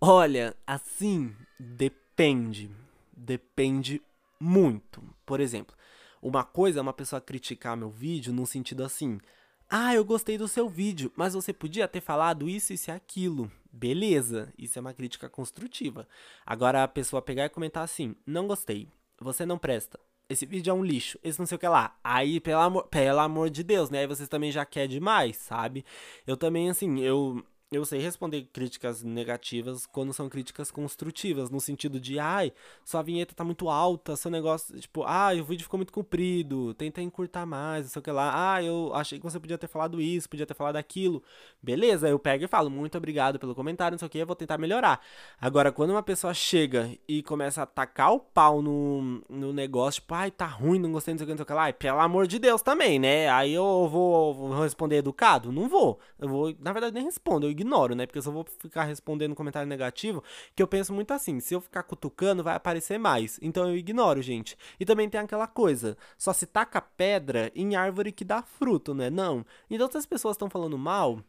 Olha, 0.00 0.56
assim, 0.66 1.36
depende. 1.60 2.70
Depende 3.14 4.00
muito. 4.40 5.02
Por 5.26 5.38
exemplo, 5.38 5.76
uma 6.22 6.42
coisa 6.42 6.78
é 6.80 6.82
uma 6.82 6.94
pessoa 6.94 7.20
criticar 7.20 7.76
meu 7.76 7.90
vídeo 7.90 8.32
no 8.32 8.46
sentido 8.46 8.82
assim: 8.82 9.20
"Ah, 9.68 9.94
eu 9.94 10.04
gostei 10.04 10.38
do 10.38 10.48
seu 10.48 10.68
vídeo, 10.68 11.12
mas 11.14 11.34
você 11.34 11.52
podia 11.52 11.86
ter 11.86 12.00
falado 12.00 12.48
isso 12.48 12.72
isso 12.72 12.90
e 12.90 12.92
aquilo". 12.92 13.52
Beleza, 13.70 14.52
isso 14.56 14.78
é 14.78 14.80
uma 14.80 14.94
crítica 14.94 15.28
construtiva. 15.28 16.08
Agora 16.46 16.82
a 16.82 16.88
pessoa 16.88 17.20
pegar 17.22 17.44
e 17.44 17.50
comentar 17.50 17.84
assim: 17.84 18.16
"Não 18.26 18.46
gostei. 18.46 18.88
Você 19.20 19.44
não 19.46 19.58
presta. 19.58 19.98
Esse 20.28 20.46
vídeo 20.46 20.70
é 20.70 20.74
um 20.74 20.84
lixo, 20.84 21.18
esse 21.22 21.38
não 21.38 21.46
sei 21.46 21.56
o 21.56 21.58
que 21.58 21.68
lá. 21.68 21.98
Aí, 22.02 22.40
pelo 22.40 22.60
amor, 22.60 22.86
pelo 22.86 23.20
amor 23.20 23.50
de 23.50 23.62
Deus, 23.62 23.90
né? 23.90 24.00
Aí 24.00 24.06
vocês 24.06 24.28
também 24.28 24.50
já 24.50 24.64
quer 24.64 24.88
demais, 24.88 25.36
sabe? 25.36 25.84
Eu 26.26 26.36
também, 26.36 26.70
assim, 26.70 27.00
eu 27.00 27.44
eu 27.74 27.84
sei 27.84 28.00
responder 28.00 28.42
críticas 28.52 29.02
negativas 29.02 29.86
quando 29.86 30.12
são 30.12 30.28
críticas 30.28 30.70
construtivas, 30.70 31.50
no 31.50 31.60
sentido 31.60 32.00
de, 32.00 32.18
ai, 32.18 32.52
sua 32.84 33.02
vinheta 33.02 33.34
tá 33.34 33.44
muito 33.44 33.68
alta, 33.68 34.16
seu 34.16 34.30
negócio, 34.30 34.78
tipo, 34.78 35.02
ai, 35.04 35.40
o 35.40 35.44
vídeo 35.44 35.64
ficou 35.64 35.78
muito 35.78 35.92
comprido, 35.92 36.74
tenta 36.74 37.00
encurtar 37.00 37.46
mais, 37.46 37.84
não 37.84 37.90
sei 37.90 38.00
o 38.00 38.02
que 38.02 38.10
lá, 38.10 38.54
ah, 38.54 38.62
eu 38.62 38.92
achei 38.94 39.18
que 39.18 39.24
você 39.24 39.38
podia 39.40 39.58
ter 39.58 39.66
falado 39.66 40.00
isso, 40.00 40.28
podia 40.28 40.46
ter 40.46 40.54
falado 40.54 40.76
aquilo. 40.76 41.22
Beleza, 41.62 42.08
eu 42.08 42.18
pego 42.18 42.44
e 42.44 42.48
falo, 42.48 42.70
muito 42.70 42.96
obrigado 42.96 43.38
pelo 43.38 43.54
comentário, 43.54 43.94
não 43.94 43.98
sei 43.98 44.06
o 44.06 44.10
que, 44.10 44.18
eu 44.18 44.26
vou 44.26 44.36
tentar 44.36 44.58
melhorar. 44.58 45.00
Agora, 45.40 45.72
quando 45.72 45.90
uma 45.90 46.02
pessoa 46.02 46.34
chega 46.34 46.90
e 47.08 47.22
começa 47.22 47.62
a 47.62 47.66
tacar 47.66 48.12
o 48.12 48.20
pau 48.20 48.62
no, 48.62 49.22
no 49.28 49.52
negócio, 49.52 50.00
tipo, 50.00 50.14
ai, 50.14 50.30
tá 50.30 50.46
ruim, 50.46 50.78
não 50.78 50.92
gostei, 50.92 51.14
não 51.14 51.18
sei 51.18 51.24
o 51.24 51.26
que, 51.26 51.32
não 51.32 51.38
sei 51.38 51.44
o 51.44 51.46
que 51.46 51.52
lá, 51.52 51.72
pelo 51.72 52.00
amor 52.00 52.26
de 52.26 52.38
Deus 52.38 52.62
também, 52.62 52.98
né? 52.98 53.28
Aí 53.30 53.52
eu 53.52 53.88
vou, 53.88 54.34
vou 54.34 54.62
responder 54.62 54.96
educado? 54.96 55.50
Não 55.50 55.68
vou. 55.68 55.98
Eu 56.18 56.28
vou, 56.28 56.54
na 56.60 56.72
verdade, 56.72 56.94
nem 56.94 57.04
respondo, 57.04 57.46
eu 57.46 57.50
ignoro, 57.50 57.63
né? 57.94 58.06
Porque 58.06 58.18
eu 58.18 58.32
vou 58.32 58.44
ficar 58.58 58.84
respondendo 58.84 59.34
comentário 59.34 59.68
negativo, 59.68 60.22
que 60.54 60.62
eu 60.62 60.66
penso 60.66 60.92
muito 60.92 61.12
assim, 61.12 61.40
se 61.40 61.54
eu 61.54 61.60
ficar 61.60 61.82
cutucando, 61.82 62.42
vai 62.44 62.54
aparecer 62.54 62.98
mais. 62.98 63.38
Então 63.42 63.68
eu 63.68 63.76
ignoro, 63.76 64.22
gente. 64.22 64.56
E 64.78 64.84
também 64.84 65.08
tem 65.08 65.20
aquela 65.20 65.46
coisa, 65.46 65.96
só 66.18 66.32
se 66.32 66.46
taca 66.46 66.80
pedra 66.80 67.50
em 67.54 67.76
árvore 67.76 68.12
que 68.12 68.24
dá 68.24 68.42
fruto, 68.42 68.94
né? 68.94 69.10
Não. 69.10 69.44
Então 69.70 69.90
se 69.90 69.98
as 69.98 70.06
pessoas 70.06 70.34
estão 70.34 70.50
falando 70.50 70.78
mal, 70.78 71.20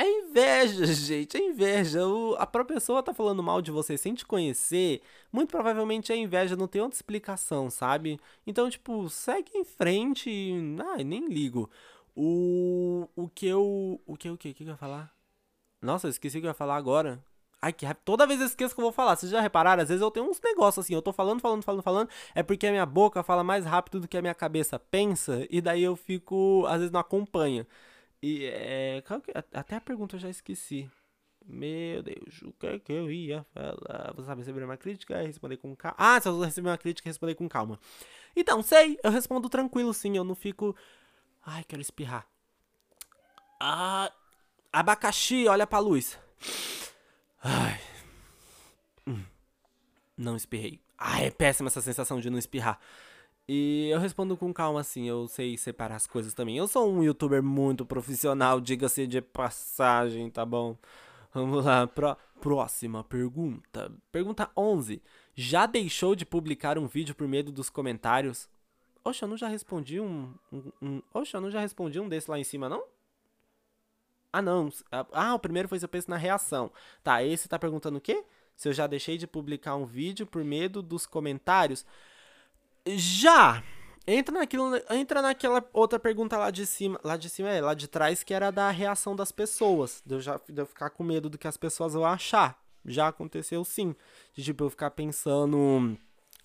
é 0.00 0.08
inveja, 0.08 0.86
gente, 0.94 1.36
é 1.36 1.40
inveja. 1.40 2.06
O, 2.06 2.34
a 2.38 2.46
própria 2.46 2.76
pessoa 2.76 3.02
tá 3.02 3.12
falando 3.12 3.42
mal 3.42 3.60
de 3.60 3.70
você 3.70 3.98
sem 3.98 4.14
te 4.14 4.24
conhecer. 4.24 5.02
Muito 5.30 5.50
provavelmente 5.50 6.12
é 6.12 6.16
inveja, 6.16 6.56
não 6.56 6.66
tem 6.66 6.80
outra 6.80 6.96
explicação, 6.96 7.68
sabe? 7.68 8.18
Então, 8.46 8.70
tipo, 8.70 9.08
segue 9.10 9.50
em 9.54 9.64
frente. 9.64 10.30
Ai, 10.94 11.04
nem 11.04 11.28
ligo. 11.28 11.68
O, 12.16 13.08
o 13.14 13.28
que 13.28 13.46
eu. 13.46 14.00
O 14.06 14.16
que 14.16 14.30
o 14.30 14.36
que? 14.36 14.50
O 14.50 14.54
que 14.54 14.64
eu 14.64 14.68
ia 14.68 14.76
falar? 14.76 15.14
Nossa, 15.80 16.06
eu 16.06 16.10
esqueci 16.10 16.38
o 16.38 16.40
que 16.40 16.46
eu 16.46 16.50
ia 16.50 16.54
falar 16.54 16.76
agora. 16.76 17.22
Ai, 17.62 17.72
que 17.72 17.86
Toda 18.04 18.26
vez 18.26 18.40
eu 18.40 18.46
esqueço 18.46 18.74
que 18.74 18.80
eu 18.80 18.84
vou 18.84 18.92
falar. 18.92 19.16
Vocês 19.16 19.30
já 19.30 19.40
repararam? 19.40 19.82
Às 19.82 19.88
vezes 19.88 20.00
eu 20.00 20.10
tenho 20.10 20.28
uns 20.28 20.40
negócios 20.40 20.84
assim. 20.84 20.94
Eu 20.94 21.02
tô 21.02 21.12
falando, 21.12 21.40
falando, 21.40 21.62
falando, 21.62 21.82
falando. 21.82 22.08
É 22.34 22.42
porque 22.42 22.66
a 22.66 22.70
minha 22.70 22.86
boca 22.86 23.22
fala 23.22 23.44
mais 23.44 23.66
rápido 23.66 24.00
do 24.00 24.08
que 24.08 24.16
a 24.16 24.22
minha 24.22 24.34
cabeça 24.34 24.78
pensa. 24.78 25.46
E 25.50 25.60
daí 25.60 25.82
eu 25.82 25.94
fico. 25.94 26.64
Às 26.66 26.78
vezes 26.78 26.90
não 26.90 27.00
acompanha. 27.00 27.66
E 28.22 28.46
é. 28.46 29.02
Que, 29.02 29.32
até 29.52 29.76
a 29.76 29.80
pergunta 29.80 30.16
eu 30.16 30.20
já 30.20 30.30
esqueci. 30.30 30.90
Meu 31.46 32.02
Deus, 32.02 32.42
o 32.42 32.52
que 32.52 32.66
é 32.66 32.78
que 32.78 32.92
eu 32.92 33.10
ia 33.10 33.44
falar? 33.52 34.12
Você 34.14 34.26
sabe 34.26 34.40
receber 34.40 34.62
uma 34.62 34.76
crítica 34.76 35.22
e 35.22 35.26
responder 35.26 35.56
com 35.56 35.74
calma. 35.74 35.96
Ah, 35.98 36.20
se 36.20 36.28
eu 36.28 36.40
receber 36.40 36.68
uma 36.68 36.78
crítica, 36.78 37.08
responder 37.08 37.34
com 37.34 37.48
calma. 37.48 37.78
Então, 38.36 38.62
sei, 38.62 38.98
eu 39.02 39.10
respondo 39.10 39.48
tranquilo, 39.48 39.92
sim. 39.92 40.16
Eu 40.16 40.24
não 40.24 40.34
fico. 40.34 40.76
Ai, 41.44 41.64
quero 41.64 41.82
espirrar. 41.82 42.26
Ah, 43.58 44.12
abacaxi, 44.72 45.46
olha 45.48 45.66
pra 45.66 45.78
luz. 45.78 46.18
Ai. 47.42 47.80
Hum. 49.06 49.22
Não 50.16 50.36
espirrei. 50.36 50.80
Ai, 50.98 51.26
é 51.26 51.30
péssima 51.30 51.68
essa 51.68 51.80
sensação 51.80 52.20
de 52.20 52.28
não 52.30 52.38
espirrar. 52.38 52.78
E 53.48 53.88
eu 53.90 53.98
respondo 53.98 54.36
com 54.36 54.52
calma, 54.52 54.80
assim, 54.80 55.08
eu 55.08 55.26
sei 55.26 55.56
separar 55.56 55.96
as 55.96 56.06
coisas 56.06 56.34
também. 56.34 56.56
Eu 56.56 56.68
sou 56.68 56.88
um 56.88 57.02
youtuber 57.02 57.42
muito 57.42 57.84
profissional, 57.84 58.60
diga-se 58.60 59.06
de 59.06 59.20
passagem, 59.20 60.30
tá 60.30 60.46
bom? 60.46 60.76
Vamos 61.34 61.64
lá, 61.64 61.86
Pro, 61.86 62.16
próxima 62.40 63.02
pergunta. 63.02 63.90
Pergunta 64.12 64.50
11. 64.56 65.02
Já 65.34 65.66
deixou 65.66 66.14
de 66.14 66.24
publicar 66.26 66.78
um 66.78 66.86
vídeo 66.86 67.14
por 67.14 67.26
medo 67.26 67.50
dos 67.50 67.70
comentários? 67.70 68.48
Oxe, 69.02 69.22
eu 69.24 69.28
não 69.28 69.36
já 69.36 69.48
respondi 69.48 69.98
um, 70.00 70.32
um, 70.52 70.62
um... 70.80 71.02
Oxe, 71.14 71.34
eu 71.34 71.40
não 71.40 71.50
já 71.50 71.60
respondi 71.60 71.98
um 71.98 72.08
desse 72.08 72.30
lá 72.30 72.38
em 72.38 72.44
cima, 72.44 72.68
não? 72.68 72.84
Ah, 74.32 74.42
não. 74.42 74.70
Ah, 75.12 75.34
o 75.34 75.38
primeiro 75.38 75.68
foi 75.68 75.78
se 75.78 75.84
eu 75.84 75.88
penso 75.88 76.10
na 76.10 76.16
reação. 76.16 76.70
Tá, 77.02 77.22
esse 77.22 77.48
tá 77.48 77.58
perguntando 77.58 77.98
o 77.98 78.00
quê? 78.00 78.24
Se 78.56 78.68
eu 78.68 78.72
já 78.72 78.86
deixei 78.86 79.18
de 79.18 79.26
publicar 79.26 79.74
um 79.76 79.86
vídeo 79.86 80.26
por 80.26 80.44
medo 80.44 80.82
dos 80.82 81.06
comentários? 81.06 81.84
Já! 82.86 83.62
Entra 84.06 84.38
naquilo, 84.38 84.72
entra 84.90 85.22
naquela 85.22 85.64
outra 85.72 85.98
pergunta 85.98 86.36
lá 86.36 86.50
de 86.50 86.66
cima, 86.66 86.98
lá 87.04 87.16
de 87.16 87.28
cima 87.28 87.50
é, 87.50 87.60
lá 87.60 87.74
de 87.74 87.86
trás, 87.86 88.22
que 88.22 88.34
era 88.34 88.50
da 88.50 88.70
reação 88.70 89.14
das 89.14 89.30
pessoas. 89.30 90.02
De 90.04 90.14
eu 90.14 90.20
já 90.20 90.40
de 90.48 90.60
eu 90.60 90.66
ficar 90.66 90.90
com 90.90 91.04
medo 91.04 91.28
do 91.28 91.38
que 91.38 91.46
as 91.46 91.56
pessoas 91.56 91.92
vão 91.92 92.04
achar. 92.04 92.58
Já 92.84 93.08
aconteceu 93.08 93.64
sim. 93.64 93.94
De 94.34 94.42
tipo, 94.42 94.64
eu 94.64 94.70
ficar 94.70 94.90
pensando 94.90 95.96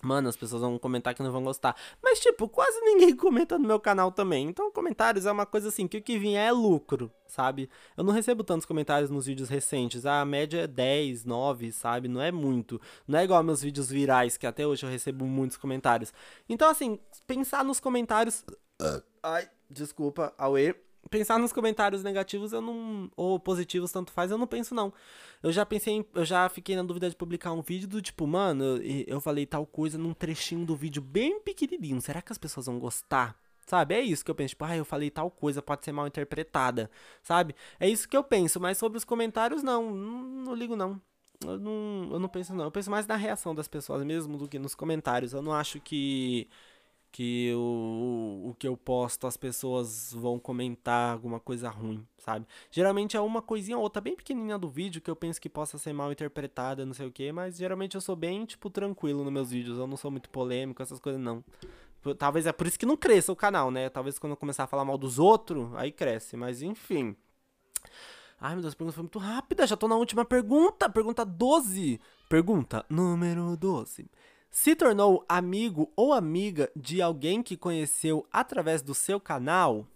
Mano, 0.02 0.28
as 0.28 0.36
pessoas 0.36 0.62
vão 0.62 0.78
comentar 0.78 1.14
que 1.14 1.22
não 1.22 1.32
vão 1.32 1.42
gostar. 1.42 1.76
Mas, 2.02 2.20
tipo, 2.20 2.48
quase 2.48 2.78
ninguém 2.80 3.14
comenta 3.16 3.58
no 3.58 3.66
meu 3.66 3.80
canal 3.80 4.12
também. 4.12 4.48
Então, 4.48 4.70
comentários 4.70 5.26
é 5.26 5.32
uma 5.32 5.46
coisa 5.46 5.68
assim, 5.68 5.86
que 5.88 5.98
o 5.98 6.02
que 6.02 6.18
vier 6.18 6.48
é 6.48 6.52
lucro, 6.52 7.10
sabe? 7.26 7.68
Eu 7.96 8.04
não 8.04 8.12
recebo 8.12 8.44
tantos 8.44 8.66
comentários 8.66 9.10
nos 9.10 9.26
vídeos 9.26 9.48
recentes. 9.48 10.06
A 10.06 10.24
média 10.24 10.62
é 10.62 10.66
10, 10.66 11.24
9, 11.24 11.72
sabe? 11.72 12.08
Não 12.08 12.20
é 12.20 12.30
muito. 12.30 12.80
Não 13.06 13.18
é 13.18 13.24
igual 13.24 13.42
meus 13.42 13.62
vídeos 13.62 13.88
virais, 13.88 14.36
que 14.36 14.46
até 14.46 14.66
hoje 14.66 14.84
eu 14.84 14.90
recebo 14.90 15.24
muitos 15.24 15.56
comentários. 15.56 16.12
Então, 16.48 16.68
assim, 16.68 16.98
pensar 17.26 17.64
nos 17.64 17.80
comentários. 17.80 18.44
Ai, 19.22 19.48
desculpa, 19.70 20.32
Aue 20.38 20.85
pensar 21.10 21.38
nos 21.38 21.52
comentários 21.52 22.02
negativos 22.02 22.52
eu 22.52 22.60
não 22.60 23.10
ou 23.16 23.38
positivos 23.38 23.90
tanto 23.92 24.12
faz, 24.12 24.30
eu 24.30 24.38
não 24.38 24.46
penso 24.46 24.74
não. 24.74 24.92
Eu 25.42 25.52
já 25.52 25.64
pensei, 25.64 25.94
em, 25.94 26.06
eu 26.14 26.24
já 26.24 26.48
fiquei 26.48 26.76
na 26.76 26.82
dúvida 26.82 27.08
de 27.08 27.16
publicar 27.16 27.52
um 27.52 27.62
vídeo 27.62 27.88
do 27.88 28.02
tipo, 28.02 28.26
mano, 28.26 28.64
eu, 28.64 29.04
eu 29.06 29.20
falei 29.20 29.46
tal 29.46 29.66
coisa 29.66 29.98
num 29.98 30.14
trechinho 30.14 30.64
do 30.66 30.76
vídeo 30.76 31.02
bem 31.02 31.40
pequenininho. 31.40 32.00
Será 32.00 32.22
que 32.22 32.32
as 32.32 32.38
pessoas 32.38 32.66
vão 32.66 32.78
gostar? 32.78 33.36
Sabe? 33.66 33.94
É 33.94 34.00
isso 34.00 34.24
que 34.24 34.30
eu 34.30 34.34
penso, 34.34 34.50
tipo, 34.50 34.64
ah, 34.64 34.76
eu 34.76 34.84
falei 34.84 35.10
tal 35.10 35.28
coisa, 35.30 35.60
pode 35.60 35.84
ser 35.84 35.90
mal 35.90 36.06
interpretada, 36.06 36.88
sabe? 37.20 37.54
É 37.80 37.88
isso 37.88 38.08
que 38.08 38.16
eu 38.16 38.22
penso, 38.22 38.60
mas 38.60 38.78
sobre 38.78 38.96
os 38.96 39.04
comentários 39.04 39.62
não, 39.62 39.90
não, 39.90 40.22
não 40.22 40.54
ligo 40.54 40.76
não. 40.76 41.00
Eu 41.44 41.58
não, 41.58 42.08
eu 42.12 42.18
não 42.18 42.28
penso 42.28 42.54
não. 42.54 42.64
Eu 42.64 42.70
penso 42.70 42.90
mais 42.90 43.06
na 43.06 43.16
reação 43.16 43.54
das 43.54 43.68
pessoas 43.68 44.02
mesmo 44.04 44.38
do 44.38 44.48
que 44.48 44.58
nos 44.58 44.74
comentários. 44.74 45.32
Eu 45.32 45.42
não 45.42 45.52
acho 45.52 45.80
que 45.80 46.48
que 47.12 47.52
o, 47.54 48.50
o 48.50 48.54
que 48.58 48.68
eu 48.68 48.76
posto 48.76 49.26
as 49.26 49.36
pessoas 49.36 50.12
vão 50.12 50.38
comentar 50.38 51.12
alguma 51.12 51.40
coisa 51.40 51.68
ruim, 51.68 52.06
sabe? 52.18 52.46
Geralmente 52.70 53.16
é 53.16 53.20
uma 53.20 53.40
coisinha 53.40 53.76
ou 53.76 53.82
outra 53.82 54.02
bem 54.02 54.14
pequenininha 54.14 54.58
do 54.58 54.68
vídeo 54.68 55.00
que 55.00 55.10
eu 55.10 55.16
penso 55.16 55.40
que 55.40 55.48
possa 55.48 55.78
ser 55.78 55.92
mal 55.92 56.12
interpretada, 56.12 56.84
não 56.84 56.94
sei 56.94 57.06
o 57.06 57.12
que, 57.12 57.32
mas 57.32 57.56
geralmente 57.56 57.94
eu 57.94 58.00
sou 58.00 58.14
bem, 58.14 58.44
tipo, 58.44 58.68
tranquilo 58.68 59.24
nos 59.24 59.32
meus 59.32 59.50
vídeos, 59.50 59.78
eu 59.78 59.86
não 59.86 59.96
sou 59.96 60.10
muito 60.10 60.28
polêmico, 60.28 60.82
essas 60.82 61.00
coisas 61.00 61.20
não. 61.20 61.42
Talvez 62.18 62.46
é 62.46 62.52
por 62.52 62.66
isso 62.66 62.78
que 62.78 62.86
não 62.86 62.96
cresça 62.96 63.32
o 63.32 63.36
canal, 63.36 63.70
né? 63.70 63.88
Talvez 63.88 64.18
quando 64.18 64.32
eu 64.32 64.36
começar 64.36 64.64
a 64.64 64.68
falar 64.68 64.84
mal 64.84 64.98
dos 64.98 65.18
outros, 65.18 65.74
aí 65.74 65.90
cresce, 65.90 66.36
mas 66.36 66.62
enfim. 66.62 67.16
Ai, 68.38 68.52
meu 68.52 68.62
Deus, 68.62 68.74
a 68.74 68.76
pergunta 68.76 68.94
foi 68.94 69.02
muito 69.02 69.18
rápida, 69.18 69.66
já 69.66 69.76
tô 69.76 69.88
na 69.88 69.96
última 69.96 70.24
pergunta, 70.24 70.88
pergunta 70.90 71.24
12. 71.24 72.00
Pergunta 72.28 72.84
número 72.90 73.56
12 73.56 74.08
se 74.56 74.74
tornou 74.74 75.22
amigo 75.28 75.92
ou 75.94 76.14
amiga 76.14 76.70
de 76.74 77.02
alguém 77.02 77.42
que 77.42 77.58
conheceu 77.58 78.26
através 78.32 78.80
do 78.80 78.94
seu 78.94 79.20
canal? 79.20 79.86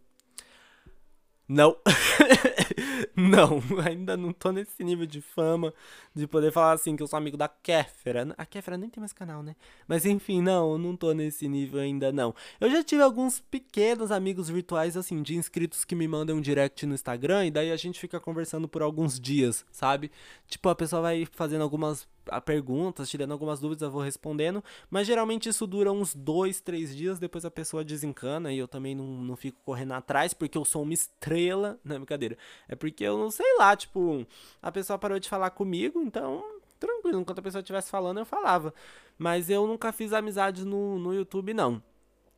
Não. 1.48 1.78
não, 3.16 3.62
ainda 3.82 4.18
não 4.18 4.34
tô 4.34 4.52
nesse 4.52 4.84
nível 4.84 5.06
de 5.06 5.22
fama 5.22 5.72
de 6.14 6.26
poder 6.26 6.52
falar 6.52 6.72
assim 6.72 6.94
que 6.94 7.02
eu 7.02 7.06
sou 7.06 7.16
amigo 7.16 7.38
da 7.38 7.48
Kéfera. 7.48 8.34
A 8.36 8.44
Kéfera 8.44 8.76
nem 8.76 8.90
tem 8.90 9.00
mais 9.00 9.14
canal, 9.14 9.42
né? 9.42 9.56
Mas 9.88 10.04
enfim, 10.04 10.42
não, 10.42 10.76
não 10.76 10.94
tô 10.94 11.12
nesse 11.14 11.48
nível 11.48 11.80
ainda 11.80 12.12
não. 12.12 12.34
Eu 12.60 12.70
já 12.70 12.84
tive 12.84 13.02
alguns 13.02 13.40
pequenos 13.40 14.12
amigos 14.12 14.50
virtuais 14.50 14.94
assim, 14.94 15.22
de 15.22 15.36
inscritos 15.36 15.86
que 15.86 15.94
me 15.94 16.06
mandam 16.06 16.36
um 16.36 16.40
direct 16.40 16.84
no 16.84 16.94
Instagram 16.94 17.46
e 17.46 17.50
daí 17.50 17.72
a 17.72 17.76
gente 17.76 17.98
fica 17.98 18.20
conversando 18.20 18.68
por 18.68 18.82
alguns 18.82 19.18
dias, 19.18 19.64
sabe? 19.72 20.12
Tipo, 20.46 20.68
a 20.68 20.74
pessoa 20.74 21.00
vai 21.00 21.26
fazendo 21.32 21.62
algumas 21.62 22.06
a 22.26 22.40
perguntas, 22.40 23.08
tirando 23.08 23.32
algumas 23.32 23.60
dúvidas, 23.60 23.82
eu 23.82 23.90
vou 23.90 24.02
respondendo. 24.02 24.62
Mas 24.90 25.06
geralmente 25.06 25.48
isso 25.48 25.66
dura 25.66 25.92
uns 25.92 26.14
dois, 26.14 26.60
três 26.60 26.94
dias, 26.94 27.18
depois 27.18 27.44
a 27.44 27.50
pessoa 27.50 27.84
desencana 27.84 28.52
e 28.52 28.58
eu 28.58 28.68
também 28.68 28.94
não, 28.94 29.04
não 29.04 29.36
fico 29.36 29.58
correndo 29.64 29.92
atrás 29.92 30.32
porque 30.34 30.56
eu 30.56 30.64
sou 30.64 30.82
uma 30.82 30.94
estrela. 30.94 31.78
Não 31.84 31.96
é 31.96 31.98
brincadeira. 31.98 32.36
É 32.68 32.74
porque 32.74 33.04
eu 33.04 33.18
não 33.18 33.30
sei 33.30 33.56
lá, 33.58 33.74
tipo, 33.76 34.26
a 34.62 34.70
pessoa 34.70 34.98
parou 34.98 35.18
de 35.18 35.28
falar 35.28 35.50
comigo, 35.50 36.00
então 36.02 36.44
tranquilo. 36.78 37.20
Enquanto 37.20 37.38
a 37.38 37.42
pessoa 37.42 37.60
estivesse 37.60 37.90
falando, 37.90 38.18
eu 38.18 38.24
falava. 38.24 38.72
Mas 39.18 39.50
eu 39.50 39.66
nunca 39.66 39.92
fiz 39.92 40.12
amizades 40.12 40.64
no, 40.64 40.98
no 40.98 41.14
YouTube, 41.14 41.54
não 41.54 41.82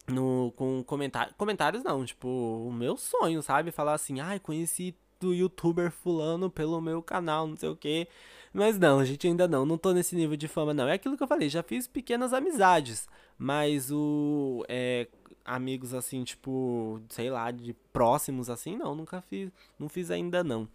no 0.08 0.52
com 0.56 0.82
comentários, 0.84 1.34
comentários 1.36 1.82
não, 1.82 2.04
tipo, 2.04 2.28
o 2.28 2.72
meu 2.72 2.96
sonho, 2.96 3.42
sabe? 3.42 3.70
Falar 3.70 3.94
assim, 3.94 4.20
ai, 4.20 4.36
ah, 4.36 4.40
conheci 4.40 4.96
do 5.20 5.32
youtuber 5.32 5.90
fulano 5.90 6.50
pelo 6.50 6.80
meu 6.80 7.00
canal, 7.02 7.46
não 7.46 7.56
sei 7.56 7.68
o 7.68 7.76
que. 7.76 8.08
Mas 8.52 8.78
não, 8.78 9.04
gente 9.04 9.26
ainda 9.26 9.48
não, 9.48 9.64
não 9.64 9.78
tô 9.78 9.92
nesse 9.92 10.14
nível 10.14 10.36
de 10.36 10.46
fama, 10.46 10.74
não. 10.74 10.86
É 10.86 10.94
aquilo 10.94 11.16
que 11.16 11.22
eu 11.22 11.28
falei, 11.28 11.48
já 11.48 11.62
fiz 11.62 11.86
pequenas 11.86 12.32
amizades, 12.32 13.08
mas 13.38 13.90
o. 13.90 14.64
É, 14.68 15.08
amigos 15.44 15.94
assim, 15.94 16.22
tipo, 16.22 17.00
sei 17.08 17.30
lá, 17.30 17.50
de 17.50 17.74
próximos 17.92 18.50
assim, 18.50 18.76
não, 18.76 18.94
nunca 18.94 19.20
fiz, 19.22 19.50
não 19.78 19.88
fiz 19.88 20.10
ainda 20.10 20.44
não. 20.44 20.68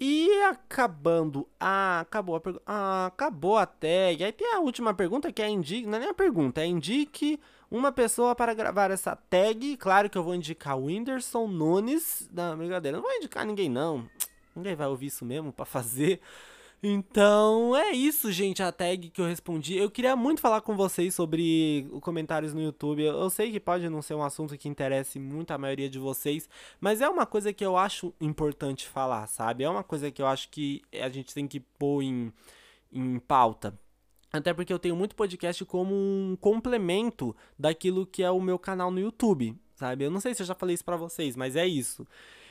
E 0.00 0.42
acabando, 0.42 1.46
ah, 1.60 2.00
acabou 2.00 2.34
a 2.34 2.40
pergunta, 2.40 2.64
ah, 2.66 3.06
acabou 3.06 3.56
a 3.56 3.66
tag. 3.66 4.24
Aí 4.24 4.32
tem 4.32 4.52
a 4.52 4.58
última 4.58 4.92
pergunta 4.92 5.30
que 5.30 5.40
é 5.40 5.48
indique, 5.48 5.86
não 5.86 5.96
é 5.96 6.00
nem 6.00 6.08
a 6.08 6.14
pergunta, 6.14 6.60
é 6.60 6.66
indique 6.66 7.38
uma 7.70 7.92
pessoa 7.92 8.34
para 8.34 8.52
gravar 8.52 8.90
essa 8.90 9.14
tag. 9.14 9.76
Claro 9.76 10.10
que 10.10 10.18
eu 10.18 10.24
vou 10.24 10.34
indicar 10.34 10.76
o 10.76 10.86
Whindersson 10.86 11.46
Nunes, 11.46 12.28
da 12.32 12.56
brincadeira, 12.56 12.96
não 12.96 13.04
vou 13.04 13.12
indicar 13.12 13.46
ninguém 13.46 13.68
não. 13.68 14.08
Ninguém 14.56 14.74
vai 14.74 14.88
ouvir 14.88 15.06
isso 15.06 15.24
mesmo 15.24 15.52
para 15.52 15.64
fazer. 15.64 16.20
Então 16.84 17.76
é 17.76 17.92
isso, 17.92 18.32
gente, 18.32 18.60
a 18.60 18.72
tag 18.72 19.08
que 19.10 19.20
eu 19.20 19.24
respondi. 19.26 19.76
Eu 19.76 19.88
queria 19.88 20.16
muito 20.16 20.40
falar 20.40 20.60
com 20.62 20.74
vocês 20.74 21.14
sobre 21.14 21.86
os 21.92 22.00
comentários 22.00 22.52
no 22.52 22.60
YouTube. 22.60 23.04
Eu 23.04 23.30
sei 23.30 23.52
que 23.52 23.60
pode 23.60 23.88
não 23.88 24.02
ser 24.02 24.14
um 24.14 24.22
assunto 24.22 24.58
que 24.58 24.68
interesse 24.68 25.20
muito 25.20 25.52
a 25.52 25.58
maioria 25.58 25.88
de 25.88 26.00
vocês, 26.00 26.48
mas 26.80 27.00
é 27.00 27.08
uma 27.08 27.24
coisa 27.24 27.52
que 27.52 27.64
eu 27.64 27.76
acho 27.76 28.12
importante 28.20 28.88
falar, 28.88 29.28
sabe? 29.28 29.62
É 29.62 29.70
uma 29.70 29.84
coisa 29.84 30.10
que 30.10 30.20
eu 30.20 30.26
acho 30.26 30.48
que 30.48 30.82
a 31.00 31.08
gente 31.08 31.32
tem 31.32 31.46
que 31.46 31.60
pôr 31.60 32.02
em, 32.02 32.32
em 32.92 33.20
pauta. 33.20 33.78
Até 34.32 34.52
porque 34.52 34.72
eu 34.72 34.78
tenho 34.78 34.96
muito 34.96 35.14
podcast 35.14 35.64
como 35.64 35.94
um 35.94 36.36
complemento 36.40 37.36
daquilo 37.56 38.04
que 38.04 38.24
é 38.24 38.30
o 38.30 38.40
meu 38.40 38.58
canal 38.58 38.90
no 38.90 38.98
YouTube, 38.98 39.56
sabe? 39.76 40.04
Eu 40.04 40.10
não 40.10 40.18
sei 40.18 40.34
se 40.34 40.42
eu 40.42 40.46
já 40.46 40.54
falei 40.54 40.74
isso 40.74 40.84
pra 40.84 40.96
vocês, 40.96 41.36
mas 41.36 41.54
é 41.54 41.64
isso. 41.64 42.04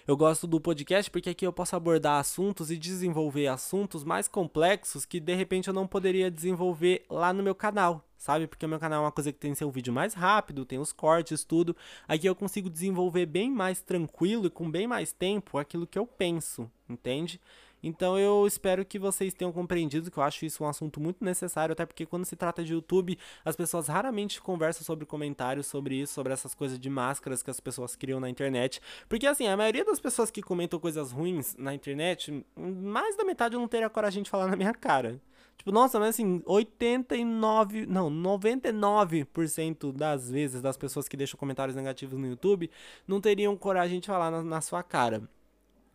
Eu 0.08 0.18
gosto 0.18 0.48
do 0.48 0.60
podcast 0.60 1.12
porque 1.12 1.30
aqui 1.30 1.46
eu 1.46 1.54
posso 1.54 1.76
abordar 1.76 2.20
assuntos 2.20 2.72
e 2.72 2.78
desenvolver 2.78 3.48
assuntos 3.48 4.04
mais 4.04 4.28
complexos 4.28 5.06
que 5.06 5.20
de 5.20 5.36
repente 5.36 5.68
eu 5.68 5.74
não 5.74 5.86
poderia 5.86 6.32
desenvolver 6.32 7.06
lá 7.08 7.32
no 7.32 7.44
meu 7.44 7.54
canal, 7.54 8.04
sabe? 8.18 8.48
Porque 8.48 8.66
o 8.66 8.70
meu 8.70 8.80
canal 8.80 9.04
é 9.04 9.06
uma 9.06 9.12
coisa 9.12 9.32
que 9.32 9.38
tem 9.38 9.54
seu 9.54 9.70
vídeo 9.70 9.94
mais 9.94 10.16
rápido, 10.16 10.66
tem 10.66 10.80
os 10.80 10.92
cortes, 10.92 11.44
tudo. 11.44 11.76
Aqui 12.08 12.28
eu 12.28 12.34
consigo 12.34 12.68
desenvolver 12.68 13.28
bem 13.28 13.52
mais 13.52 13.80
tranquilo 13.80 14.48
e 14.48 14.50
com 14.50 14.70
bem 14.72 14.88
mais 14.88 15.12
tempo 15.12 15.60
aquilo 15.60 15.86
que 15.86 16.00
eu 16.00 16.08
penso, 16.08 16.70
entende? 16.90 17.40
Então 17.84 18.18
eu 18.18 18.46
espero 18.46 18.86
que 18.86 19.00
vocês 19.00 19.34
tenham 19.34 19.52
compreendido 19.52 20.12
que 20.12 20.18
eu 20.18 20.24
acho 20.24 20.46
isso 20.46 20.64
um 20.64 20.68
assunto 20.68 21.00
muito 21.00 21.24
necessário, 21.24 21.74
até 21.74 21.86
porque 21.86 22.06
quando 22.06 22.26
se 22.26 22.36
trata 22.36 22.64
de 22.64 22.74
YouTube, 22.74 23.18
as 23.44 23.56
pessoas 23.56 23.88
raramente 23.88 24.42
conversam 24.42 24.84
sobre 24.84 25.06
comentários 25.06 25.68
sobre 25.68 25.96
isso, 25.96 26.14
sobre 26.14 26.34
essas 26.34 26.54
coisas 26.54 26.80
de 26.80 26.90
máscaras 26.90 27.42
que 27.42 27.50
as 27.50 27.60
pessoas 27.60 27.96
criam 27.96 28.20
na 28.20 28.30
internet. 28.30 28.82
Porque 29.10 29.26
assim, 29.28 29.48
a 29.48 29.58
maioria 29.58 29.86
das 29.86 30.00
pessoas 30.00 30.30
que 30.30 30.42
comentam 30.42 30.80
coisas 30.80 31.12
ruins 31.12 31.56
na 31.58 31.74
internet, 31.74 32.46
mais 32.56 33.18
da 33.18 33.24
metade 33.24 33.56
não 33.56 33.68
teria 33.68 33.90
coragem 33.90 34.24
de 34.24 34.30
falar 34.30 34.48
na 34.52 34.56
minha 34.56 34.74
cara. 34.74 35.20
Tipo, 35.58 35.72
nossa, 35.72 36.00
mas 36.00 36.16
assim, 36.16 36.42
89, 36.44 37.86
não, 37.86 38.10
99% 38.10 39.92
das 39.94 40.32
vezes 40.32 40.60
das 40.60 40.76
pessoas 40.76 41.08
que 41.08 41.16
deixam 41.16 41.38
comentários 41.38 41.76
negativos 41.76 42.18
no 42.18 42.26
YouTube 42.26 42.70
não 43.08 43.22
teriam 43.22 43.56
coragem 43.56 44.00
de 44.00 44.08
falar 44.08 44.32
na, 44.32 44.42
na 44.42 44.60
sua 44.60 44.82
cara. 44.82 45.22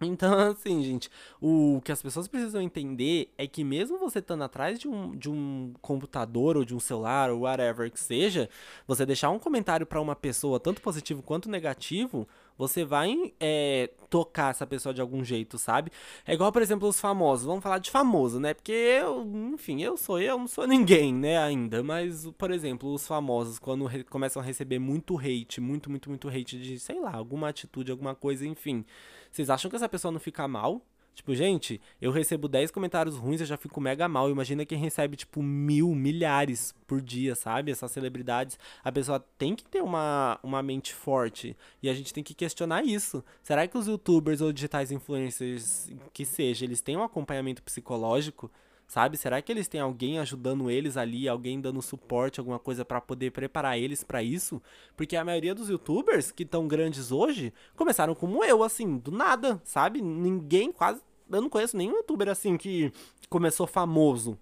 Então, 0.01 0.39
assim, 0.51 0.83
gente, 0.83 1.11
o 1.41 1.81
que 1.85 1.91
as 1.91 2.03
pessoas 2.03 2.29
precisam 2.29 2.61
entender 2.61 3.33
é 3.39 3.47
que 3.47 3.65
mesmo 3.65 3.99
você 3.99 4.19
estando 4.19 4.45
atrás 4.45 4.79
de 4.79 4.89
um, 4.89 5.17
de 5.17 5.31
um 5.31 5.73
computador 5.81 6.57
ou 6.57 6.65
de 6.65 6.75
um 6.75 6.81
celular 6.81 7.31
ou 7.31 7.41
whatever 7.41 7.91
que 7.91 8.01
seja, 8.01 8.49
você 8.87 9.07
deixar 9.07 9.31
um 9.31 9.39
comentário 9.39 9.87
para 9.87 10.01
uma 10.01 10.15
pessoa, 10.15 10.61
tanto 10.61 10.83
positivo 10.83 11.23
quanto 11.23 11.49
negativo, 11.49 12.29
você 12.59 12.85
vai 12.85 13.33
é, 13.39 13.91
tocar 14.09 14.51
essa 14.51 14.67
pessoa 14.67 14.95
de 14.95 15.01
algum 15.01 15.23
jeito, 15.23 15.59
sabe? 15.59 15.91
É 16.27 16.35
igual, 16.35 16.51
por 16.51 16.63
exemplo, 16.63 16.89
os 16.89 16.99
famosos. 16.99 17.47
Vamos 17.47 17.63
falar 17.63 17.79
de 17.79 17.91
famoso, 17.91 18.41
né? 18.41 18.55
Porque 18.55 18.73
eu, 18.73 19.25
enfim, 19.53 19.83
eu 19.83 19.97
sou 19.97 20.21
eu, 20.21 20.39
não 20.39 20.49
sou 20.49 20.67
ninguém, 20.69 21.15
né, 21.15 21.39
ainda. 21.39 21.83
Mas, 21.83 22.27
por 22.39 22.51
exemplo, 22.51 22.93
os 22.93 23.07
famosos, 23.07 23.59
quando 23.59 23.89
começam 24.09 24.41
a 24.41 24.45
receber 24.45 24.79
muito 24.79 25.19
hate, 25.19 25.61
muito, 25.61 25.91
muito, 25.91 26.09
muito 26.09 26.29
hate 26.29 26.59
de, 26.59 26.79
sei 26.79 27.01
lá, 27.01 27.15
alguma 27.15 27.49
atitude, 27.49 27.91
alguma 27.91 28.15
coisa, 28.15 28.47
enfim. 28.47 28.85
Vocês 29.31 29.51
acham 29.51 29.69
que 29.69 29.77
essa 29.77 29.89
pessoa 29.89 30.13
não 30.13 30.21
fica 30.21 30.47
mal? 30.47 30.83
Tipo, 31.17 31.35
gente, 31.35 31.81
eu 31.99 32.11
recebo 32.11 32.47
10 32.47 32.71
comentários 32.71 33.17
ruins, 33.17 33.41
eu 33.41 33.47
já 33.47 33.57
fico 33.57 33.81
mega 33.81 34.07
mal. 34.07 34.29
Imagina 34.29 34.67
quem 34.67 34.77
recebe, 34.77 35.17
tipo, 35.17 35.43
mil, 35.43 35.95
milhares 35.95 36.75
por 36.87 37.01
dia, 37.01 37.35
sabe? 37.35 37.73
Essas 37.73 37.91
celebridades. 37.91 38.59
A 38.85 38.93
pessoa 38.93 39.19
tem 39.39 39.57
que 39.57 39.65
ter 39.65 39.83
uma, 39.83 40.39
uma 40.43 40.63
mente 40.63 40.95
forte. 40.95 41.57
E 41.83 41.89
a 41.89 41.95
gente 41.95 42.13
tem 42.13 42.23
que 42.23 42.35
questionar 42.35 42.85
isso. 42.85 43.25
Será 43.43 43.67
que 43.67 43.79
os 43.79 43.87
youtubers 43.87 44.43
ou 44.43 44.53
digitais 44.53 44.93
influencers, 44.93 45.91
que 46.13 46.27
seja, 46.27 46.67
eles 46.67 46.83
têm 46.83 46.99
um 46.99 47.03
acompanhamento 47.03 47.63
psicológico? 47.63 48.51
Sabe? 48.87 49.17
Será 49.17 49.43
que 49.43 49.51
eles 49.51 49.67
têm 49.67 49.81
alguém 49.81 50.19
ajudando 50.21 50.71
eles 50.71 50.97
ali, 50.97 51.29
alguém 51.29 51.61
dando 51.61 51.83
suporte, 51.83 52.39
alguma 52.39 52.59
coisa 52.59 52.85
para 52.85 53.01
poder 53.01 53.33
preparar 53.33 53.77
eles 53.77 54.05
para 54.05 54.23
isso? 54.23 54.63
Porque 54.97 55.17
a 55.17 55.25
maioria 55.25 55.55
dos 55.55 55.69
youtubers 55.69 56.31
que 56.31 56.45
estão 56.45 56.69
grandes 56.69 57.11
hoje 57.11 57.53
começaram 57.75 58.15
como 58.15 58.45
eu, 58.45 58.63
assim, 58.63 58.97
do 58.97 59.11
nada, 59.11 59.61
sabe? 59.65 60.01
Ninguém 60.01 60.71
quase. 60.71 61.03
Eu 61.29 61.43
não 61.43 61.51
conheço 61.51 61.77
nenhum 61.77 61.97
youtuber 61.97 62.29
assim 62.29 62.57
que 62.57 62.93
começou 63.29 63.67
famoso. 63.67 64.39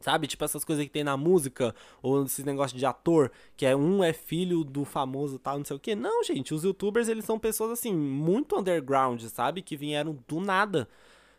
Sabe? 0.00 0.26
Tipo 0.28 0.44
essas 0.44 0.64
coisas 0.64 0.84
que 0.84 0.90
tem 0.90 1.02
na 1.02 1.16
música, 1.16 1.74
ou 2.00 2.24
esses 2.24 2.44
negócios 2.44 2.78
de 2.78 2.86
ator, 2.86 3.32
que 3.56 3.66
é 3.66 3.74
um 3.74 4.04
é 4.04 4.12
filho 4.12 4.62
do 4.62 4.84
famoso 4.84 5.38
tal, 5.38 5.58
não 5.58 5.64
sei 5.64 5.76
o 5.76 5.80
que. 5.80 5.96
Não, 5.96 6.22
gente, 6.22 6.54
os 6.54 6.62
youtubers 6.62 7.08
eles 7.08 7.24
são 7.24 7.38
pessoas 7.38 7.72
assim, 7.72 7.92
muito 7.92 8.56
underground, 8.56 9.20
sabe? 9.24 9.62
Que 9.62 9.76
vieram 9.76 10.16
do 10.28 10.40
nada. 10.40 10.88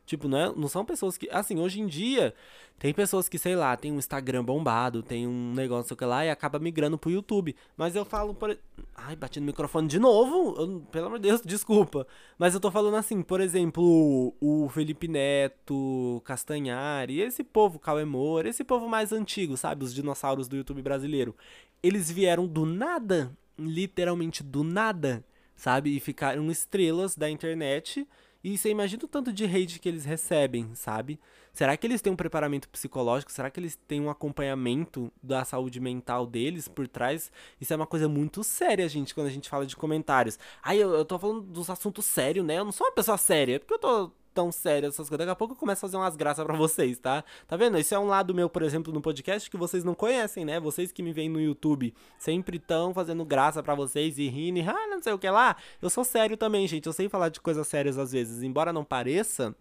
Tipo, 0.10 0.28
não, 0.28 0.38
é, 0.40 0.52
não 0.56 0.68
são 0.68 0.84
pessoas 0.84 1.20
que. 1.20 1.30
Assim, 1.30 1.60
hoje 1.60 1.80
em 1.80 1.86
dia, 1.86 2.34
tem 2.80 2.92
pessoas 2.92 3.30
que, 3.30 3.38
sei 3.38 3.56
lá, 3.56 3.78
tem 3.78 3.92
um 3.92 4.00
Instagram 4.00 4.44
bombado, 4.44 5.04
tem 5.04 5.28
um 5.28 5.54
negócio 5.54 5.96
que 5.96 6.04
lá 6.04 6.26
e 6.26 6.32
acaba 6.32 6.58
migrando 6.58 6.98
pro 6.98 7.12
YouTube. 7.12 7.56
Mas 7.78 7.96
eu 7.96 8.04
falo 8.04 8.34
por. 8.34 8.58
Ai, 8.96 9.16
bati 9.16 9.40
no 9.40 9.46
microfone 9.46 9.88
de 9.88 10.00
novo? 10.00 10.60
Eu, 10.60 10.80
pelo 10.92 11.06
amor 11.06 11.20
de 11.20 11.28
Deus, 11.28 11.42
desculpa. 11.46 12.08
Mas 12.40 12.56
eu 12.56 12.60
tô 12.60 12.72
falando 12.72 12.96
assim, 12.98 13.22
por 13.22 13.40
exemplo, 13.40 14.34
o 14.42 14.68
Felipe 14.70 15.08
Neto, 15.08 16.24
Castanhari, 16.26 17.22
esse 17.22 17.44
povo, 17.44 17.78
Cauê 17.78 18.04
Moura, 18.04 18.50
esse 18.50 18.64
povo 18.64 18.90
mais 18.90 19.14
antigo, 19.14 19.56
sabe? 19.58 19.86
Os 19.86 19.94
dinossauros 19.94 20.48
do 20.48 20.58
YouTube 20.58 20.82
brasileiro. 20.82 21.36
Eles 21.84 22.10
vieram 22.10 22.48
do 22.48 22.66
nada, 22.66 23.32
literalmente 23.60 24.42
do 24.42 24.64
nada, 24.64 25.24
sabe? 25.56 25.96
E 25.96 26.00
ficaram 26.00 26.50
estrelas 26.50 27.16
da 27.16 27.30
internet 27.30 28.08
e 28.44 28.58
você 28.58 28.70
imagina 28.70 29.04
o 29.04 29.08
tanto 29.08 29.34
de 29.34 29.46
hate 29.46 29.80
que 29.80 29.90
eles 29.90 30.06
recebem, 30.06 30.74
sabe? 30.74 31.20
Será 31.52 31.76
que 31.76 31.86
eles 31.86 32.02
têm 32.02 32.14
um 32.14 32.16
preparamento 32.16 32.70
psicológico? 32.70 33.32
Será 33.32 33.50
que 33.50 33.60
eles 33.60 33.76
têm 33.88 34.00
um 34.00 34.10
acompanhamento 34.10 35.12
da 35.22 35.44
saúde 35.44 35.80
mental 35.80 36.26
deles 36.26 36.68
por 36.68 36.88
trás? 36.88 37.32
Isso 37.60 37.74
é 37.74 37.76
uma 37.76 37.88
coisa 37.88 38.08
muito 38.08 38.44
séria, 38.44 38.88
gente, 38.88 39.14
quando 39.14 39.28
a 39.28 39.32
gente 39.32 39.50
fala 39.50 39.66
de 39.66 39.76
comentários. 39.76 40.40
Aí 40.64 40.80
eu, 40.80 40.92
eu 40.92 41.04
tô 41.04 41.20
falando 41.20 41.42
dos 41.42 41.70
assuntos 41.70 42.06
sérios, 42.06 42.46
né? 42.46 42.60
Eu 42.60 42.66
não 42.66 42.72
sou 42.72 42.88
uma 42.88 42.94
pessoa 42.94 43.18
séria, 43.18 43.56
é 43.56 43.60
porque 43.60 43.74
eu 43.74 43.80
tô 43.80 44.12
tão 44.34 44.52
sério 44.52 44.88
essas 44.88 45.10
coisas. 45.10 45.26
Daqui 45.26 45.32
a 45.32 45.36
pouco 45.36 45.54
eu 45.54 45.58
começo 45.58 45.86
a 45.86 45.88
fazer 45.88 45.98
umas 45.98 46.16
graças 46.16 46.46
para 46.46 46.56
vocês, 46.56 46.98
tá? 47.00 47.24
Tá 47.48 47.58
vendo? 47.58 47.78
Esse 47.78 47.94
é 47.94 48.00
um 48.00 48.08
lado 48.08 48.34
meu, 48.34 48.50
por 48.50 48.62
exemplo, 48.62 48.94
no 48.94 49.02
podcast 49.02 49.50
que 49.50 49.58
vocês 49.58 49.84
não 49.84 49.94
conhecem, 49.94 50.46
né? 50.46 50.60
Vocês 50.60 50.92
que 50.92 51.04
me 51.04 51.12
veem 51.12 51.30
no 51.30 51.40
YouTube 51.40 51.94
sempre 52.18 52.58
estão 52.58 52.94
fazendo 52.94 53.24
graça 53.26 53.62
para 53.62 53.76
vocês 53.76 54.18
e 54.18 54.28
rindo 54.28 54.60
e 54.60 54.62
ah, 54.62 54.88
não 54.88 55.02
sei 55.02 55.14
o 55.14 55.20
que 55.20 55.30
lá. 55.30 55.56
Eu 55.82 55.90
sou 55.90 56.04
sério 56.04 56.38
também, 56.38 56.68
gente. 56.68 56.86
Eu 56.86 56.94
sei 56.94 57.10
falar 57.10 57.30
de 57.30 57.40
coisas 57.40 57.68
sérias 57.68 57.98
às 57.98 58.12
vezes. 58.12 58.44
Embora 58.44 58.74
não 58.74 58.84
pareça, 58.84 59.56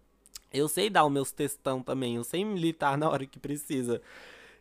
eu 0.52 0.68
sei 0.68 0.88
dar 0.88 1.04
os 1.04 1.12
meus 1.12 1.32
textão 1.32 1.82
também. 1.82 2.16
Eu 2.16 2.24
sei 2.24 2.44
militar 2.44 2.96
na 2.98 3.08
hora 3.08 3.26
que 3.26 3.38
precisa. 3.38 4.00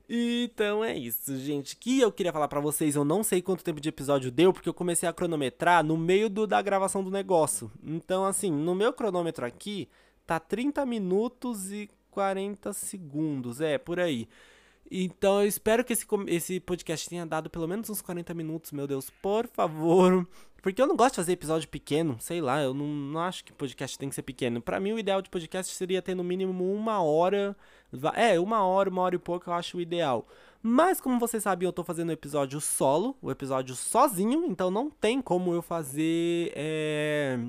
Então 0.09 0.83
é 0.83 0.97
isso, 0.97 1.37
gente. 1.37 1.75
Que 1.75 1.99
eu 1.99 2.11
queria 2.11 2.31
falar 2.31 2.47
para 2.47 2.61
vocês, 2.61 2.95
eu 2.95 3.03
não 3.03 3.23
sei 3.23 3.41
quanto 3.41 3.63
tempo 3.63 3.81
de 3.81 3.89
episódio 3.89 4.31
deu, 4.31 4.53
porque 4.53 4.69
eu 4.69 4.73
comecei 4.73 5.07
a 5.07 5.13
cronometrar 5.13 5.83
no 5.83 5.97
meio 5.97 6.29
do, 6.29 6.47
da 6.47 6.61
gravação 6.61 7.03
do 7.03 7.11
negócio. 7.11 7.71
Então, 7.83 8.25
assim, 8.25 8.51
no 8.51 8.73
meu 8.73 8.93
cronômetro 8.93 9.45
aqui, 9.45 9.89
tá 10.25 10.39
30 10.39 10.85
minutos 10.85 11.71
e 11.71 11.89
40 12.11 12.71
segundos, 12.73 13.59
é, 13.61 13.77
por 13.77 13.99
aí. 13.99 14.27
Então 14.89 15.41
eu 15.41 15.47
espero 15.47 15.83
que 15.83 15.93
esse, 15.93 16.05
esse 16.27 16.59
podcast 16.59 17.09
tenha 17.09 17.25
dado 17.25 17.49
pelo 17.49 17.67
menos 17.67 17.89
uns 17.89 18.01
40 18.01 18.33
minutos, 18.33 18.71
meu 18.71 18.87
Deus, 18.87 19.09
por 19.21 19.47
favor. 19.47 20.25
Porque 20.61 20.81
eu 20.81 20.87
não 20.87 20.95
gosto 20.95 21.13
de 21.13 21.17
fazer 21.17 21.31
episódio 21.33 21.69
pequeno, 21.69 22.17
sei 22.19 22.41
lá, 22.41 22.61
eu 22.61 22.73
não, 22.73 22.87
não 22.87 23.21
acho 23.21 23.43
que 23.43 23.53
podcast 23.53 23.97
tem 23.97 24.09
que 24.09 24.15
ser 24.15 24.23
pequeno. 24.23 24.61
Para 24.61 24.79
mim, 24.79 24.91
o 24.91 24.99
ideal 24.99 25.21
de 25.21 25.29
podcast 25.29 25.73
seria 25.73 26.01
ter 26.01 26.15
no 26.15 26.23
mínimo 26.23 26.73
uma 26.73 27.01
hora. 27.01 27.55
É, 28.15 28.39
uma 28.39 28.65
hora, 28.65 28.89
uma 28.89 29.01
hora 29.01 29.15
e 29.15 29.19
pouco 29.19 29.49
eu 29.49 29.53
acho 29.53 29.77
o 29.77 29.81
ideal. 29.81 30.27
Mas 30.61 30.99
como 30.99 31.19
vocês 31.19 31.43
sabem, 31.43 31.65
eu 31.65 31.71
tô 31.71 31.83
fazendo 31.83 32.09
o 32.09 32.13
episódio 32.13 32.59
solo, 32.59 33.15
o 33.21 33.31
episódio 33.31 33.75
sozinho, 33.75 34.45
então 34.45 34.69
não 34.69 34.89
tem 34.89 35.21
como 35.21 35.53
eu 35.53 35.61
fazer. 35.61 36.51
É 36.55 37.39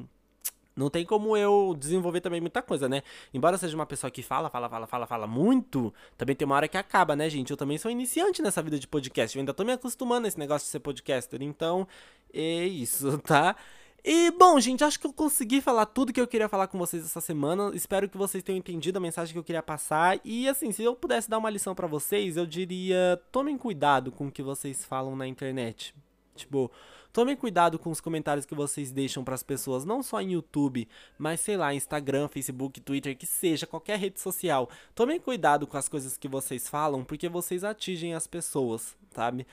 não 0.79 0.89
tem 0.89 1.05
como 1.05 1.37
eu 1.37 1.75
desenvolver 1.79 2.21
também 2.21 2.41
muita 2.41 2.63
coisa, 2.63 2.89
né? 2.89 3.03
Embora 3.35 3.57
eu 3.57 3.59
seja 3.59 3.75
uma 3.75 3.85
pessoa 3.85 4.11
que 4.11 4.23
fala, 4.23 4.49
fala, 4.49 4.69
fala, 4.69 4.87
fala, 4.87 5.07
fala 5.07 5.27
muito, 5.27 5.93
também 6.17 6.37
tem 6.37 6.47
uma 6.47 6.55
hora 6.55 6.69
que 6.69 6.77
acaba, 6.77 7.17
né, 7.17 7.29
gente? 7.29 7.51
Eu 7.51 7.57
também 7.57 7.77
sou 7.79 7.91
iniciante 7.91 8.41
nessa 8.41 8.63
vida 8.63 8.79
de 8.79 8.87
podcast. 8.87 9.37
Eu 9.37 9.41
ainda 9.41 9.53
tô 9.53 9.65
me 9.65 9.73
acostumando 9.73 10.27
a 10.27 10.29
esse 10.29 10.39
negócio 10.39 10.67
de 10.67 10.71
ser 10.71 10.79
podcaster. 10.79 11.43
Então, 11.43 11.87
é 12.33 12.65
isso, 12.65 13.19
tá? 13.27 13.57
E 14.05 14.31
bom, 14.31 14.59
gente, 14.61 14.85
acho 14.85 15.01
que 15.01 15.07
eu 15.07 15.13
consegui 15.13 15.61
falar 15.61 15.85
tudo 15.85 16.13
que 16.13 16.21
eu 16.21 16.27
queria 16.29 16.49
falar 16.49 16.69
com 16.69 16.79
vocês 16.79 17.05
essa 17.05 17.21
semana. 17.21 17.73
Espero 17.75 18.09
que 18.09 18.17
vocês 18.17 18.45
tenham 18.45 18.59
entendido 18.59 18.99
a 18.99 19.01
mensagem 19.01 19.33
que 19.33 19.39
eu 19.39 19.45
queria 19.45 19.63
passar. 19.63 20.21
E 20.25 20.49
assim, 20.49 20.71
se 20.71 20.85
eu 20.85 20.95
pudesse 20.95 21.29
dar 21.29 21.39
uma 21.39 21.51
lição 21.51 21.75
para 21.75 21.89
vocês, 21.89 22.37
eu 22.37 22.47
diria: 22.47 23.21
tomem 23.33 23.59
cuidado 23.59 24.13
com 24.13 24.29
o 24.29 24.33
que 24.33 24.43
vocês 24.43 24.85
falam 24.85 25.17
na 25.17 25.27
internet. 25.27 25.95
Tipo, 26.37 26.71
Tomem 27.13 27.35
cuidado 27.35 27.79
com 27.79 27.91
os 27.91 28.01
comentários 28.01 28.45
que 28.45 28.55
vocês 28.55 28.93
deixam 28.93 29.25
para 29.25 29.35
as 29.35 29.43
pessoas, 29.43 29.85
não 29.85 30.03
só 30.03 30.21
em 30.21 30.33
YouTube, 30.33 30.87
mas 31.19 31.41
sei 31.41 31.57
lá, 31.57 31.75
Instagram, 31.75 32.29
Facebook, 32.29 32.81
Twitter, 32.81 33.17
que 33.17 33.27
seja, 33.27 33.67
qualquer 33.67 33.99
rede 33.99 34.21
social. 34.21 34.69
Tomem 34.95 35.19
cuidado 35.19 35.67
com 35.67 35.77
as 35.77 35.89
coisas 35.89 36.17
que 36.17 36.29
vocês 36.29 36.69
falam, 36.69 37.05
porque 37.05 37.29
vocês 37.29 37.65
atingem 37.65 38.15
as 38.15 38.27
pessoas, 38.27 38.97
sabe? 39.11 39.47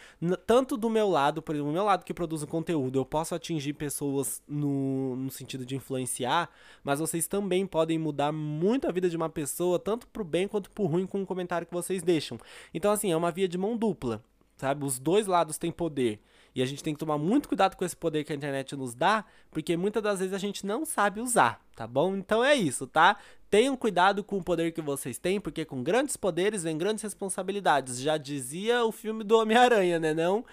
tanto 0.46 0.78
do 0.78 0.90
meu 0.90 1.10
lado, 1.10 1.42
por 1.42 1.56
exemplo, 1.56 1.72
do 1.72 1.74
meu 1.74 1.86
lado 1.86 2.04
que 2.04 2.14
produz 2.14 2.44
o 2.44 2.48
conteúdo, 2.48 3.00
eu 3.00 3.06
posso 3.06 3.34
atingir 3.34 3.74
pessoas 3.74 4.44
no, 4.48 5.16
no 5.16 5.32
sentido 5.32 5.66
de 5.66 5.76
influenciar, 5.76 6.50
mas 6.84 7.00
vocês 7.00 7.28
também 7.28 7.66
podem 7.66 7.98
mudar 7.98 8.32
muito 8.32 8.88
a 8.88 8.92
vida 8.92 9.10
de 9.10 9.16
uma 9.16 9.30
pessoa, 9.30 9.80
tanto 9.80 10.08
pro 10.08 10.24
bem 10.24 10.48
quanto 10.48 10.70
pro 10.70 10.86
ruim, 10.86 11.06
com 11.08 11.22
o 11.22 11.26
comentário 11.26 11.66
que 11.66 11.74
vocês 11.74 12.04
deixam. 12.04 12.38
Então, 12.74 12.92
assim, 12.92 13.12
é 13.12 13.18
uma 13.18 13.32
via 13.32 13.48
de 13.48 13.58
mão 13.58 13.78
dupla, 13.78 14.24
sabe? 14.58 14.86
Os 14.86 15.00
dois 15.00 15.28
lados 15.28 15.58
têm 15.58 15.72
poder. 15.72 16.20
E 16.56 16.62
a 16.62 16.66
gente 16.66 16.82
tem 16.82 16.94
que 16.94 17.00
tomar 17.00 17.18
muito 17.18 17.50
cuidado 17.50 17.76
com 17.76 17.84
esse 17.84 17.96
poder 17.96 18.24
que 18.24 18.32
a 18.32 18.36
internet 18.36 18.76
nos 18.78 18.96
dá, 18.96 19.26
porque 19.52 19.76
muitas 19.76 20.02
das 20.02 20.20
vezes 20.20 20.34
a 20.34 20.38
gente 20.38 20.66
não 20.66 20.86
sabe 20.86 21.20
usar, 21.20 21.62
tá 21.76 21.86
bom? 21.86 22.16
Então 22.16 22.42
é 22.42 22.56
isso, 22.56 22.88
tá? 22.88 23.18
Tenham 23.50 23.76
cuidado 23.76 24.24
com 24.24 24.38
o 24.38 24.44
poder 24.44 24.72
que 24.72 24.82
vocês 24.82 25.18
têm, 25.18 25.40
porque 25.42 25.66
com 25.66 25.84
grandes 25.84 26.16
poderes 26.16 26.64
vem 26.64 26.78
grandes 26.78 27.04
responsabilidades. 27.04 28.00
Já 28.00 28.18
dizia 28.18 28.86
o 28.86 28.92
filme 28.92 29.24
do 29.24 29.38
Homem-Aranha, 29.38 30.00
né 30.00 30.14
não? 30.14 30.46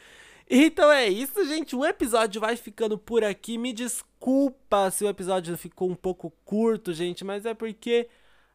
Então 0.50 0.90
é 0.90 1.08
isso, 1.08 1.46
gente. 1.46 1.76
O 1.76 1.84
episódio 1.84 2.40
vai 2.40 2.56
ficando 2.56 2.98
por 2.98 3.22
aqui. 3.22 3.56
Me 3.56 3.72
desculpa 3.72 4.90
se 4.90 5.04
o 5.04 5.08
episódio 5.08 5.56
ficou 5.56 5.88
um 5.88 5.94
pouco 5.94 6.32
curto, 6.44 6.92
gente, 6.92 7.24
mas 7.24 7.46
é 7.46 7.54
porque 7.54 8.08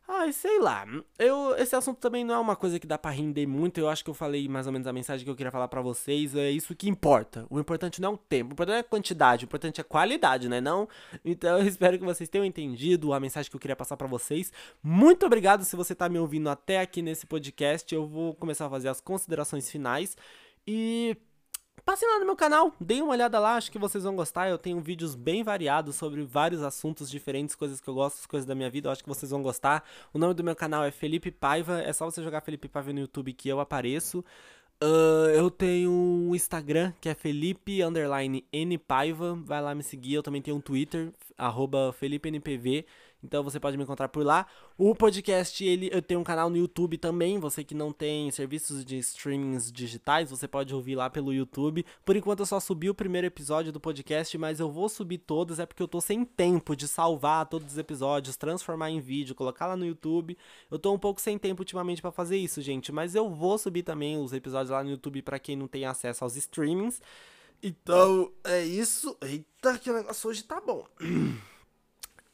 Ai, 0.09 0.31
sei 0.31 0.57
lá. 0.59 0.85
Eu, 1.19 1.53
esse 1.57 1.75
assunto 1.75 1.99
também 1.99 2.23
não 2.23 2.35
é 2.35 2.39
uma 2.39 2.55
coisa 2.55 2.79
que 2.79 2.87
dá 2.87 2.97
pra 2.97 3.11
render 3.11 3.45
muito. 3.45 3.77
Eu 3.77 3.89
acho 3.89 4.05
que 4.05 4.09
eu 4.09 4.13
falei 4.13 4.47
mais 4.47 4.65
ou 4.65 4.71
menos 4.71 4.87
a 4.87 4.93
mensagem 4.93 5.25
que 5.25 5.29
eu 5.29 5.35
queria 5.35 5.51
falar 5.51 5.67
para 5.67 5.81
vocês. 5.81 6.33
É 6.33 6.49
isso 6.49 6.73
que 6.73 6.87
importa. 6.87 7.45
O 7.49 7.59
importante 7.59 7.99
não 7.99 8.11
é 8.11 8.13
o 8.13 8.17
tempo, 8.17 8.51
o 8.51 8.53
importante 8.53 8.77
é 8.77 8.79
a 8.79 8.83
quantidade, 8.83 9.43
o 9.43 9.47
importante 9.47 9.79
é 9.79 9.81
a 9.81 9.83
qualidade, 9.83 10.47
né? 10.47 10.61
Não? 10.61 10.87
Então 11.25 11.59
eu 11.59 11.67
espero 11.67 11.99
que 11.99 12.05
vocês 12.05 12.29
tenham 12.29 12.45
entendido 12.45 13.11
a 13.11 13.19
mensagem 13.19 13.51
que 13.51 13.55
eu 13.57 13.59
queria 13.59 13.75
passar 13.75 13.97
para 13.97 14.07
vocês. 14.07 14.51
Muito 14.81 15.25
obrigado 15.25 15.65
se 15.65 15.75
você 15.75 15.93
tá 15.93 16.07
me 16.07 16.17
ouvindo 16.17 16.49
até 16.49 16.79
aqui 16.79 17.01
nesse 17.01 17.25
podcast. 17.25 17.93
Eu 17.93 18.07
vou 18.07 18.33
começar 18.33 18.67
a 18.67 18.69
fazer 18.69 18.87
as 18.87 19.01
considerações 19.01 19.69
finais. 19.69 20.15
E 20.65 21.17
Passem 21.87 22.05
lá 22.05 22.19
no 22.19 22.25
meu 22.25 22.35
canal, 22.35 22.75
deem 22.81 23.01
uma 23.01 23.13
olhada 23.13 23.39
lá, 23.39 23.55
acho 23.55 23.71
que 23.71 23.79
vocês 23.79 24.03
vão 24.03 24.13
gostar. 24.13 24.49
Eu 24.49 24.57
tenho 24.57 24.77
vídeos 24.81 25.15
bem 25.15 25.41
variados 25.41 25.95
sobre 25.95 26.21
vários 26.21 26.61
assuntos 26.61 27.09
diferentes, 27.09 27.55
coisas 27.55 27.79
que 27.79 27.87
eu 27.87 27.93
gosto, 27.93 28.27
coisas 28.27 28.45
da 28.45 28.53
minha 28.53 28.69
vida, 28.69 28.89
eu 28.89 28.91
acho 28.91 29.01
que 29.01 29.07
vocês 29.07 29.31
vão 29.31 29.41
gostar. 29.41 29.85
O 30.13 30.19
nome 30.19 30.33
do 30.33 30.43
meu 30.43 30.53
canal 30.53 30.83
é 30.83 30.91
Felipe 30.91 31.31
Paiva, 31.31 31.79
é 31.79 31.93
só 31.93 32.03
você 32.03 32.21
jogar 32.21 32.41
Felipe 32.41 32.67
Paiva 32.67 32.91
no 32.91 32.99
YouTube 32.99 33.31
que 33.31 33.47
eu 33.47 33.61
apareço. 33.61 34.21
Uh, 34.83 35.29
eu 35.33 35.49
tenho 35.49 35.89
um 35.89 36.35
Instagram 36.35 36.91
que 36.99 37.07
é 37.07 37.13
Felipe 37.13 37.79
N 38.51 38.77
Paiva, 38.77 39.39
vai 39.45 39.61
lá 39.61 39.73
me 39.73 39.81
seguir. 39.81 40.15
Eu 40.15 40.23
também 40.23 40.41
tenho 40.41 40.57
um 40.57 40.61
Twitter, 40.61 41.13
arroba 41.37 41.93
FelipeNPV, 41.93 42.85
Então 43.23 43.43
você 43.43 43.59
pode 43.59 43.77
me 43.77 43.83
encontrar 43.83 44.07
por 44.09 44.23
lá. 44.23 44.45
O 44.77 44.93
podcast, 44.95 45.63
ele, 45.65 45.89
eu 45.91 46.01
tenho 46.01 46.19
um 46.19 46.23
canal 46.23 46.49
no 46.49 46.57
YouTube 46.57 46.97
também. 46.97 47.39
Você 47.39 47.63
que 47.63 47.73
não 47.73 47.91
tem 47.91 48.29
serviços 48.31 48.85
de 48.85 48.97
streamings 48.99 49.71
digitais, 49.71 50.29
você 50.29 50.47
pode 50.47 50.73
ouvir 50.73 50.95
lá 50.95 51.09
pelo 51.09 51.33
YouTube. 51.33 51.85
Por 52.05 52.15
enquanto 52.15 52.41
eu 52.41 52.45
só 52.45 52.59
subi 52.59 52.89
o 52.89 52.95
primeiro 52.95 53.27
episódio 53.27 53.71
do 53.71 53.79
podcast, 53.79 54.37
mas 54.37 54.59
eu 54.59 54.71
vou 54.71 54.87
subir 54.87 55.17
todos, 55.17 55.59
é 55.59 55.65
porque 55.65 55.81
eu 55.81 55.87
tô 55.87 55.99
sem 55.99 56.23
tempo 56.23 56.75
de 56.75 56.87
salvar 56.87 57.47
todos 57.47 57.73
os 57.73 57.77
episódios, 57.77 58.37
transformar 58.37 58.91
em 58.91 58.99
vídeo, 58.99 59.35
colocar 59.35 59.67
lá 59.67 59.75
no 59.75 59.85
YouTube. 59.85 60.37
Eu 60.69 60.77
tô 60.77 60.93
um 60.93 60.99
pouco 60.99 61.19
sem 61.19 61.37
tempo 61.37 61.61
ultimamente 61.61 62.01
para 62.01 62.11
fazer 62.11 62.37
isso, 62.37 62.61
gente, 62.61 62.91
mas 62.91 63.15
eu 63.15 63.29
vou 63.29 63.57
subir 63.57 63.83
também 63.83 64.17
os 64.17 64.31
episódios 64.31 64.69
lá 64.69 64.83
no 64.83 64.91
YouTube 64.91 65.21
para 65.21 65.39
quem 65.39 65.55
não 65.55 65.67
tem 65.67 65.85
acesso 65.85 66.23
aos 66.23 66.35
streamings. 66.35 67.01
Então, 67.61 68.31
é 68.43 68.63
isso. 68.63 69.17
Eita, 69.21 69.77
que 69.79 69.89
o 69.89 69.93
negócio 69.93 70.29
hoje 70.29 70.43
tá 70.43 70.61
bom. 70.61 70.85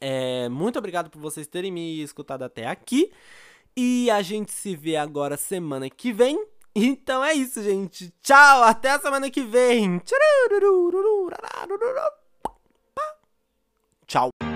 É, 0.05 0.49
muito 0.49 0.77
obrigado 0.77 1.09
por 1.09 1.21
vocês 1.21 1.47
terem 1.47 1.71
me 1.71 2.01
escutado 2.01 2.43
até 2.43 2.67
aqui. 2.67 3.09
E 3.75 4.11
a 4.11 4.21
gente 4.21 4.51
se 4.51 4.75
vê 4.75 4.97
agora 4.97 5.37
semana 5.37 5.89
que 5.89 6.11
vem. 6.11 6.45
Então 6.75 7.23
é 7.23 7.33
isso, 7.33 7.63
gente. 7.63 8.11
Tchau, 8.21 8.63
até 8.63 8.89
a 8.89 8.99
semana 8.99 9.29
que 9.29 9.43
vem. 9.43 10.01
Tchau. 14.05 14.52